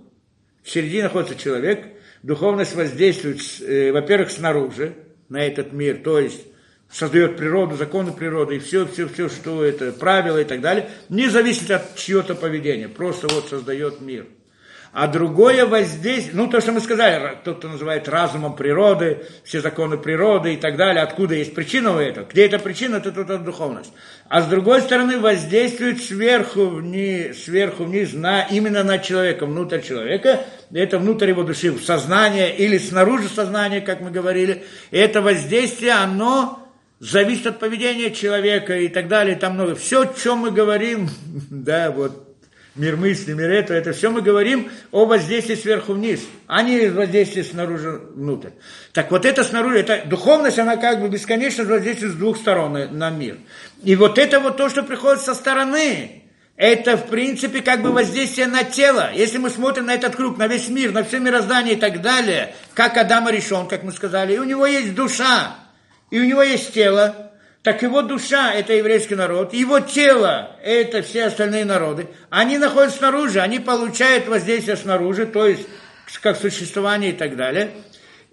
в 0.62 0.70
середине 0.70 1.04
находится 1.04 1.34
человек, 1.34 1.86
духовность 2.22 2.74
воздействует, 2.74 3.40
э, 3.60 3.92
во-первых, 3.92 4.30
снаружи 4.30 4.94
на 5.28 5.46
этот 5.46 5.72
мир, 5.72 5.98
то 6.02 6.18
есть 6.18 6.44
создает 6.90 7.36
природу, 7.36 7.76
законы 7.76 8.12
природы 8.12 8.56
и 8.56 8.58
все, 8.58 8.86
все, 8.86 9.08
все, 9.08 9.28
что 9.28 9.64
это, 9.64 9.92
правила 9.92 10.40
и 10.40 10.44
так 10.44 10.60
далее, 10.60 10.90
не 11.08 11.28
зависит 11.28 11.70
от 11.70 11.96
чьего-то 11.96 12.34
поведения, 12.34 12.88
просто 12.88 13.28
вот 13.28 13.48
создает 13.48 14.00
мир. 14.00 14.26
А 14.92 15.06
другое 15.06 15.66
воздействие, 15.66 16.34
ну 16.34 16.48
то, 16.48 16.60
что 16.60 16.72
мы 16.72 16.80
сказали, 16.80 17.36
кто-то 17.42 17.68
называет 17.68 18.08
разумом 18.08 18.56
природы, 18.56 19.26
все 19.44 19.60
законы 19.60 19.98
природы 19.98 20.54
и 20.54 20.56
так 20.56 20.76
далее, 20.76 21.02
откуда 21.02 21.34
есть 21.34 21.54
причина 21.54 21.94
у 21.94 21.98
этого, 21.98 22.26
где 22.26 22.46
эта 22.46 22.58
причина, 22.58 22.96
это 22.96 23.12
тут 23.12 23.44
духовность. 23.44 23.92
А 24.28 24.40
с 24.40 24.46
другой 24.46 24.80
стороны 24.80 25.18
воздействует 25.18 26.02
сверху 26.02 26.66
вниз, 26.66 27.44
сверху 27.44 27.84
вниз 27.84 28.12
на, 28.14 28.42
именно 28.42 28.82
на 28.82 28.98
человека, 28.98 29.46
внутрь 29.46 29.80
человека, 29.80 30.40
это 30.72 30.98
внутрь 30.98 31.28
его 31.28 31.42
души, 31.42 31.70
в 31.70 31.82
сознание 31.82 32.56
или 32.56 32.78
снаружи 32.78 33.28
сознания, 33.28 33.80
как 33.80 34.00
мы 34.00 34.10
говорили, 34.10 34.64
и 34.90 34.96
это 34.96 35.20
воздействие, 35.20 35.92
оно 35.92 36.66
зависит 37.00 37.46
от 37.46 37.58
поведения 37.58 38.10
человека 38.10 38.76
и 38.76 38.88
так 38.88 39.08
далее, 39.08 39.36
там 39.36 39.54
много. 39.54 39.74
Все, 39.74 40.02
о 40.02 40.14
чем 40.14 40.38
мы 40.38 40.50
говорим, 40.50 41.08
да, 41.50 41.90
вот 41.90 42.27
мир 42.78 42.96
мысли, 42.96 43.32
мир 43.32 43.50
этого, 43.50 43.76
это 43.76 43.92
все 43.92 44.10
мы 44.10 44.22
говорим 44.22 44.70
о 44.92 45.04
воздействии 45.04 45.54
сверху 45.54 45.92
вниз, 45.92 46.20
а 46.46 46.62
не 46.62 46.88
воздействии 46.88 47.42
снаружи 47.42 48.00
внутрь. 48.14 48.50
Так 48.92 49.10
вот 49.10 49.24
это 49.24 49.44
снаружи, 49.44 49.80
это 49.80 50.02
духовность, 50.06 50.58
она 50.58 50.76
как 50.76 51.00
бы 51.00 51.08
бесконечно 51.08 51.64
воздействует 51.64 52.12
с 52.12 52.16
двух 52.16 52.36
сторон 52.36 52.96
на, 52.96 53.10
мир. 53.10 53.38
И 53.82 53.96
вот 53.96 54.18
это 54.18 54.40
вот 54.40 54.56
то, 54.56 54.68
что 54.68 54.82
приходит 54.82 55.22
со 55.22 55.34
стороны, 55.34 56.22
это 56.56 56.96
в 56.96 57.06
принципе 57.06 57.62
как 57.62 57.82
бы 57.82 57.92
воздействие 57.92 58.46
на 58.46 58.64
тело. 58.64 59.10
Если 59.14 59.38
мы 59.38 59.50
смотрим 59.50 59.86
на 59.86 59.94
этот 59.94 60.16
круг, 60.16 60.38
на 60.38 60.46
весь 60.46 60.68
мир, 60.68 60.92
на 60.92 61.04
все 61.04 61.18
мироздание 61.18 61.74
и 61.74 61.78
так 61.78 62.00
далее, 62.00 62.54
как 62.74 62.96
Адам 62.96 63.28
решен, 63.28 63.68
как 63.68 63.82
мы 63.82 63.92
сказали, 63.92 64.34
и 64.34 64.38
у 64.38 64.44
него 64.44 64.66
есть 64.66 64.94
душа, 64.94 65.56
и 66.10 66.18
у 66.20 66.24
него 66.24 66.42
есть 66.42 66.72
тело, 66.72 67.27
так 67.62 67.82
его 67.82 68.02
душа– 68.02 68.52
это 68.54 68.72
еврейский 68.72 69.14
народ, 69.14 69.52
его 69.52 69.80
тело– 69.80 70.56
это 70.62 71.02
все 71.02 71.24
остальные 71.24 71.64
народы. 71.64 72.08
Они 72.30 72.56
находятся 72.56 72.98
снаружи, 72.98 73.40
они 73.40 73.58
получают 73.58 74.28
воздействие 74.28 74.76
снаружи, 74.76 75.26
то 75.26 75.46
есть 75.46 75.66
как 76.22 76.38
существование 76.38 77.10
и 77.10 77.16
так 77.16 77.36
далее. 77.36 77.70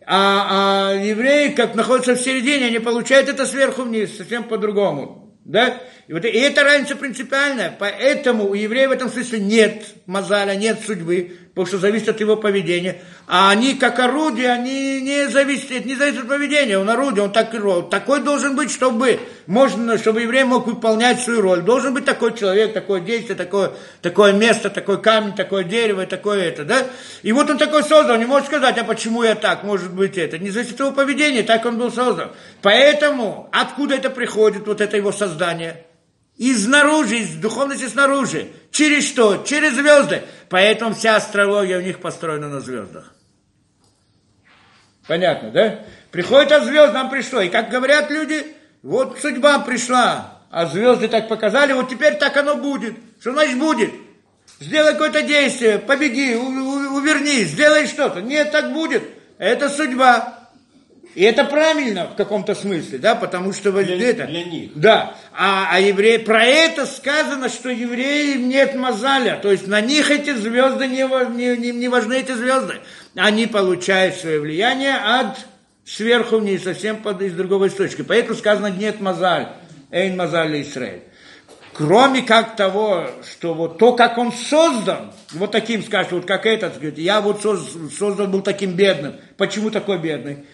А, 0.07 0.91
а 0.91 0.93
евреи, 0.93 1.49
как 1.49 1.75
находятся 1.75 2.15
в 2.15 2.19
середине, 2.19 2.67
они 2.67 2.79
получают 2.79 3.27
это 3.27 3.45
сверху 3.45 3.81
вниз, 3.81 4.15
совсем 4.15 4.43
по-другому. 4.43 5.35
Да? 5.43 5.81
И, 6.07 6.13
вот, 6.13 6.25
и 6.25 6.29
это 6.29 6.63
разница 6.63 6.95
принципиальная. 6.95 7.75
Поэтому 7.77 8.47
у 8.47 8.53
еврея 8.53 8.89
в 8.89 8.91
этом 8.91 9.09
смысле 9.09 9.39
нет 9.39 9.85
мозаля, 10.05 10.55
нет 10.55 10.79
судьбы, 10.85 11.37
потому 11.55 11.67
что 11.67 11.77
зависит 11.77 12.09
от 12.09 12.19
его 12.19 12.35
поведения. 12.35 13.01
А 13.27 13.49
они, 13.49 13.75
как 13.75 13.97
орудие, 13.99 14.51
они 14.51 14.99
не 14.99 15.29
зависят, 15.29 15.85
не 15.85 15.95
зависят 15.95 16.23
от 16.23 16.27
поведения. 16.27 16.77
Он 16.77 16.89
орудие, 16.89 17.23
он 17.23 17.31
так, 17.31 17.55
такой 17.89 18.19
должен 18.19 18.57
быть, 18.57 18.69
чтобы, 18.69 19.21
можно, 19.47 19.97
чтобы 19.97 20.23
еврей 20.23 20.43
мог 20.43 20.67
выполнять 20.67 21.21
свою 21.21 21.39
роль. 21.39 21.61
Должен 21.61 21.93
быть 21.93 22.03
такой 22.03 22.37
человек, 22.37 22.73
такое 22.73 22.99
действие, 22.99 23.37
такое, 23.37 23.71
такое 24.01 24.33
место, 24.33 24.69
такой 24.69 25.01
камень, 25.01 25.33
такое 25.33 25.63
дерево, 25.63 26.05
такое 26.05 26.43
это, 26.43 26.65
да? 26.65 26.87
И 27.23 27.31
вот 27.31 27.49
он 27.49 27.57
такой 27.57 27.83
создан, 27.83 28.19
не 28.19 28.25
может 28.25 28.47
сказать, 28.47 28.77
а 28.77 28.83
почему 28.83 29.23
я 29.23 29.35
так, 29.35 29.63
может 29.63 29.93
быть 29.93 30.17
это. 30.17 30.37
Не 30.37 30.49
зависит 30.49 30.73
от 30.73 30.79
его 30.81 30.91
поведения, 30.91 31.43
так 31.43 31.65
он 31.65 31.77
был 31.77 31.89
создан. 31.89 32.31
Поэтому, 32.61 33.47
откуда 33.53 33.95
это 33.95 34.09
приходит, 34.09 34.67
вот 34.67 34.81
это 34.81 34.97
его 34.97 35.13
создание? 35.13 35.85
Изнаружи, 36.37 37.19
из 37.19 37.35
духовности 37.35 37.87
снаружи. 37.87 38.51
Через 38.71 39.07
что? 39.07 39.43
Через 39.45 39.73
звезды. 39.73 40.23
Поэтому 40.49 40.93
вся 40.93 41.15
астрология 41.15 41.77
у 41.77 41.81
них 41.81 41.99
построена 41.99 42.49
на 42.49 42.59
звездах. 42.59 43.13
Понятно, 45.07 45.51
да? 45.51 45.79
Приходит 46.11 46.51
от 46.51 46.65
звезд, 46.65 46.93
нам 46.93 47.09
пришло. 47.09 47.41
И 47.41 47.49
как 47.49 47.69
говорят 47.69 48.09
люди, 48.09 48.45
вот 48.81 49.19
судьба 49.21 49.59
пришла, 49.59 50.41
а 50.49 50.65
звезды 50.65 51.07
так 51.07 51.27
показали, 51.27 51.73
вот 51.73 51.89
теперь 51.89 52.15
так 52.15 52.35
оно 52.37 52.55
будет. 52.55 52.95
Что 53.19 53.33
значит 53.33 53.57
будет? 53.57 53.91
Сделай 54.59 54.93
какое-то 54.93 55.21
действие, 55.21 55.79
побеги, 55.79 56.35
увернись, 56.35 57.49
сделай 57.49 57.87
что-то. 57.87 58.21
Нет, 58.21 58.51
так 58.51 58.73
будет. 58.73 59.03
Это 59.37 59.69
судьба. 59.69 60.44
И 61.15 61.23
это 61.23 61.45
правильно 61.45 62.07
в 62.07 62.15
каком-то 62.15 62.53
смысле, 62.55 62.97
да, 62.97 63.15
потому 63.15 63.53
что 63.53 63.71
для, 63.71 64.09
это, 64.09 64.27
для 64.27 64.43
них. 64.43 64.71
Да, 64.75 65.15
а, 65.31 65.69
а 65.71 65.79
евреи, 65.79 66.17
про 66.17 66.43
это 66.43 66.85
сказано, 66.85 67.47
что 67.47 67.69
евреям 67.69 68.49
нет 68.49 68.75
мозаля, 68.75 69.39
то 69.41 69.49
есть 69.49 69.65
на 69.65 69.79
них 69.79 70.11
эти 70.11 70.33
звезды 70.33 70.87
не, 70.87 71.03
не, 71.35 71.57
не, 71.57 71.71
не 71.71 71.87
важны 71.87 72.15
эти 72.15 72.33
звезды. 72.33 72.75
Они 73.15 73.47
получают 73.47 74.15
свое 74.15 74.41
влияние 74.41 74.95
от 74.95 75.37
сверху 75.85 76.39
вниз, 76.39 76.63
совсем 76.63 76.97
под, 76.97 77.21
из 77.21 77.31
другого 77.31 77.67
источника. 77.67 78.03
Поэтому 78.03 78.35
сказано 78.35 78.67
нет 78.67 78.99
мазаль, 78.99 79.47
эйн 79.91 80.17
мазаль 80.17 80.61
Израиль. 80.63 81.03
Кроме 81.71 82.23
как 82.23 82.57
того, 82.57 83.09
что 83.29 83.53
вот 83.53 83.77
то, 83.77 83.93
как 83.93 84.17
он 84.17 84.33
создан, 84.33 85.13
вот 85.31 85.51
таким 85.51 85.81
скажет, 85.81 86.11
вот 86.11 86.25
как 86.25 86.45
этот, 86.45 86.75
говорит, 86.75 86.97
я 86.97 87.21
вот 87.21 87.41
соз- 87.41 87.89
создан 87.97 88.31
был 88.31 88.41
таким 88.41 88.73
бедным. 88.73 89.15
Почему 89.37 89.69
такой 89.69 89.97
бедный? 89.97 90.45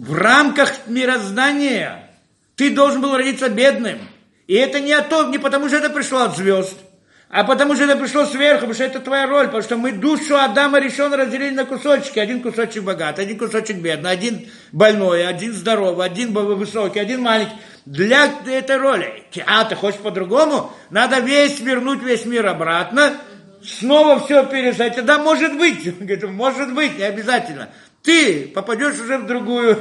В 0.00 0.14
рамках 0.14 0.86
мироздания 0.86 2.08
ты 2.56 2.70
должен 2.70 3.02
был 3.02 3.14
родиться 3.14 3.50
бедным. 3.50 3.98
И 4.46 4.54
это 4.54 4.80
не, 4.80 4.94
от 4.94 5.10
не 5.28 5.36
потому, 5.36 5.68
что 5.68 5.76
это 5.76 5.90
пришло 5.90 6.20
от 6.22 6.38
звезд, 6.38 6.78
а 7.28 7.44
потому 7.44 7.74
что 7.74 7.84
это 7.84 7.96
пришло 7.96 8.24
сверху, 8.24 8.60
потому 8.60 8.72
что 8.72 8.84
это 8.84 9.00
твоя 9.00 9.26
роль, 9.26 9.44
потому 9.44 9.62
что 9.62 9.76
мы 9.76 9.92
душу 9.92 10.38
Адама 10.38 10.80
решен 10.80 11.12
разделили 11.12 11.50
на 11.50 11.66
кусочки. 11.66 12.18
Один 12.18 12.40
кусочек 12.40 12.82
богатый, 12.82 13.26
один 13.26 13.36
кусочек 13.36 13.76
бедный, 13.76 14.10
один 14.10 14.48
больной, 14.72 15.26
один 15.26 15.52
здоровый, 15.52 16.06
один 16.06 16.32
высокий, 16.32 16.98
один 16.98 17.20
маленький. 17.20 17.56
Для 17.84 18.30
этой 18.46 18.78
роли. 18.78 19.24
А, 19.44 19.66
ты 19.66 19.74
хочешь 19.74 20.00
по-другому? 20.00 20.72
Надо 20.88 21.18
весь 21.18 21.60
вернуть 21.60 22.02
весь 22.02 22.24
мир 22.24 22.46
обратно, 22.46 23.12
снова 23.62 24.18
все 24.18 24.46
пересадить. 24.46 25.04
Да, 25.04 25.18
может 25.18 25.58
быть. 25.58 25.94
Может 26.24 26.72
быть, 26.72 26.96
не 26.96 27.04
обязательно. 27.04 27.68
Ты 28.02 28.48
попадешь 28.48 28.98
уже 28.98 29.18
в 29.18 29.26
другую. 29.26 29.78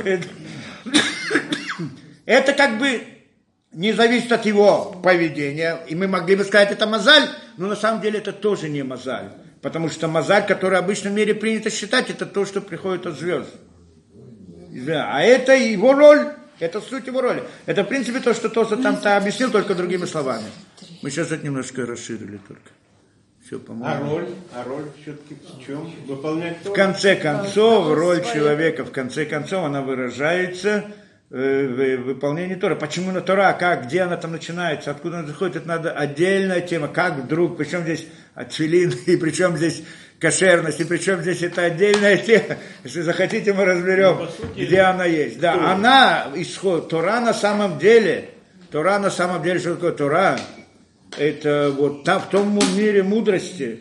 Это 2.26 2.54
как 2.54 2.78
бы 2.78 3.02
не 3.72 3.94
зависит 3.94 4.32
от 4.32 4.46
его 4.46 5.00
поведения. 5.04 5.80
И 5.88 5.96
мы 5.96 6.08
могли 6.08 6.36
бы 6.36 6.44
сказать, 6.44 6.72
это 6.72 6.86
мозаль, 6.88 7.30
но 7.58 7.68
на 7.68 7.76
самом 7.76 8.02
деле 8.02 8.20
это 8.20 8.34
тоже 8.34 8.70
не 8.70 8.84
мозаль. 8.84 9.32
Потому 9.62 9.90
что 9.90 10.08
мозаль, 10.08 10.46
который 10.46 10.76
в 10.76 10.84
обычном 10.84 11.14
мире 11.14 11.34
принято 11.36 11.70
считать, 11.70 12.10
это 12.10 12.26
то, 12.26 12.46
что 12.46 12.62
приходит 12.62 13.06
от 13.06 13.20
звезд. 13.20 13.50
А 14.88 15.22
это 15.22 15.54
его 15.56 15.94
роль, 15.94 16.30
это 16.60 16.82
суть 16.82 17.08
его 17.08 17.22
роли. 17.22 17.44
Это, 17.66 17.84
в 17.84 17.88
принципе, 17.88 18.20
то, 18.20 18.34
что 18.34 18.50
Тоса 18.50 18.78
там-то 18.78 19.18
объяснил, 19.18 19.52
только 19.52 19.76
другими 19.76 20.06
словами. 20.06 20.46
Мы 21.02 21.10
сейчас 21.10 21.32
это 21.32 21.44
немножко 21.44 21.86
расширили 21.86 22.38
только. 22.48 22.70
Все, 23.50 23.60
А 23.84 24.00
роль? 24.00 24.28
А 24.54 24.64
роль 24.64 24.84
все-таки 25.02 25.34
в 25.34 25.66
чем? 25.66 25.92
Выполнять 26.06 26.64
В 26.64 26.72
конце 26.72 27.16
концов, 27.16 27.92
роль 27.96 28.24
человека, 28.24 28.86
в 28.86 28.92
конце 28.92 29.26
концов, 29.26 29.66
она 29.66 29.82
выражается 29.82 30.86
э, 31.32 31.98
в 31.98 32.04
выполнении 32.04 32.54
Тора. 32.54 32.76
Почему 32.76 33.12
на 33.12 33.22
Тора? 33.22 33.52
Как? 33.54 33.88
Где 33.88 34.02
она 34.02 34.18
там 34.18 34.34
начинается? 34.34 34.92
Откуда 34.92 35.20
она 35.20 35.28
заходит? 35.28 35.56
Это 35.56 35.68
надо 35.68 35.92
отдельная 35.92 36.62
тема. 36.62 36.90
Как 36.90 37.24
вдруг? 37.24 37.58
Причем 37.58 37.82
здесь 37.82 38.06
отфилин? 38.36 38.94
И 39.08 39.18
причем 39.18 39.58
здесь 39.58 39.82
кошерность? 40.20 40.82
И 40.82 40.84
причем 40.84 41.22
здесь 41.22 41.42
это 41.42 41.64
отдельная 41.64 42.18
тема? 42.24 42.58
Если 42.84 43.02
захотите, 43.02 43.54
мы 43.54 43.66
разберем, 43.66 44.30
где 44.56 44.82
она 44.82 45.06
есть. 45.06 45.40
Да, 45.40 45.72
она, 45.72 46.28
исход, 46.36 46.90
Тора 46.90 47.20
на 47.20 47.34
самом 47.34 47.80
деле, 47.80 48.30
Тора 48.70 49.00
на 49.00 49.10
самом 49.10 49.42
деле, 49.42 49.58
что 49.58 49.74
такое 49.74 49.94
Тора? 49.94 50.38
Это 51.18 51.74
вот 51.76 52.04
там, 52.04 52.22
в 52.22 52.30
том 52.30 52.60
мире 52.76 53.04
мудрости, 53.04 53.80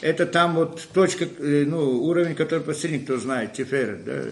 это 0.00 0.26
там 0.26 0.54
вот 0.54 0.86
точка, 0.92 1.24
э, 1.24 1.64
ну, 1.66 2.02
уровень, 2.04 2.34
который 2.34 2.60
посредний, 2.60 3.00
кто 3.00 3.18
знает, 3.18 3.52
Тиферет, 3.52 4.04
да. 4.04 4.22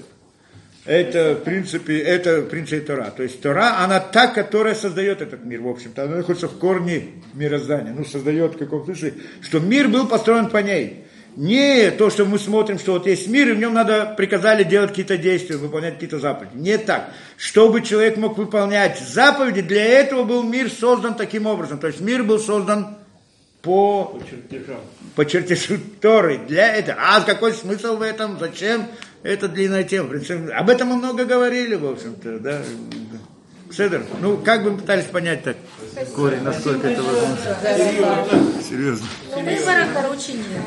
Это, 0.86 1.34
в 1.34 1.44
принципе, 1.44 1.98
это, 1.98 2.40
в 2.40 2.48
принципе, 2.48 2.80
Тора. 2.80 3.12
То 3.14 3.22
есть 3.22 3.40
Тора, 3.42 3.84
она 3.84 4.00
та, 4.00 4.28
которая 4.28 4.74
создает 4.74 5.20
этот 5.20 5.44
мир, 5.44 5.60
в 5.60 5.68
общем-то. 5.68 6.04
Она 6.04 6.16
находится 6.16 6.48
в 6.48 6.58
корне 6.58 7.22
мироздания. 7.34 7.92
Ну, 7.92 8.04
создает 8.04 8.54
в 8.54 8.58
каком 8.58 8.84
смысле, 8.84 9.14
что 9.42 9.60
мир 9.60 9.88
был 9.88 10.08
построен 10.08 10.48
по 10.48 10.56
ней. 10.56 11.04
Не 11.36 11.90
то, 11.90 12.10
что 12.10 12.24
мы 12.24 12.38
смотрим, 12.38 12.78
что 12.78 12.92
вот 12.92 13.06
есть 13.06 13.28
мир, 13.28 13.48
и 13.48 13.52
в 13.52 13.58
нем 13.58 13.72
надо, 13.72 14.14
приказали 14.16 14.64
делать 14.64 14.90
какие-то 14.90 15.16
действия, 15.16 15.56
выполнять 15.56 15.94
какие-то 15.94 16.18
заповеди. 16.18 16.52
Не 16.54 16.76
так. 16.76 17.12
Чтобы 17.36 17.82
человек 17.82 18.16
мог 18.16 18.36
выполнять 18.36 18.98
заповеди, 18.98 19.62
для 19.62 19.84
этого 19.84 20.24
был 20.24 20.42
мир 20.42 20.70
создан 20.70 21.14
таким 21.14 21.46
образом. 21.46 21.78
То 21.78 21.86
есть 21.86 22.00
мир 22.00 22.24
был 22.24 22.38
создан 22.38 22.96
по 23.62 24.18
Чертежом. 24.28 24.80
по 25.14 25.24
чертежу 25.24 25.78
Торы. 26.00 26.38
Для 26.48 26.74
этого. 26.74 26.98
А 27.00 27.20
какой 27.20 27.52
смысл 27.52 27.96
в 27.96 28.02
этом? 28.02 28.38
Зачем? 28.38 28.86
Это 29.22 29.48
длинная 29.48 29.84
тема. 29.84 30.08
В 30.08 30.10
принципе, 30.10 30.52
об 30.52 30.70
этом 30.70 30.88
мы 30.88 30.96
много 30.96 31.24
говорили, 31.24 31.74
в 31.74 31.86
общем-то, 31.86 32.38
да. 32.38 32.62
Седер, 33.70 34.02
ну, 34.20 34.36
как 34.38 34.64
бы 34.64 34.72
мы 34.72 34.78
пытались 34.78 35.04
понять 35.04 35.44
так 35.44 35.56
корень, 36.16 36.42
насколько 36.42 36.88
это 36.88 37.02
возможно. 37.02 37.36
Серьезно. 38.68 39.06
Ну, 39.30 39.36
выбора, 39.42 39.86
короче, 39.94 40.32
нет. 40.32 40.62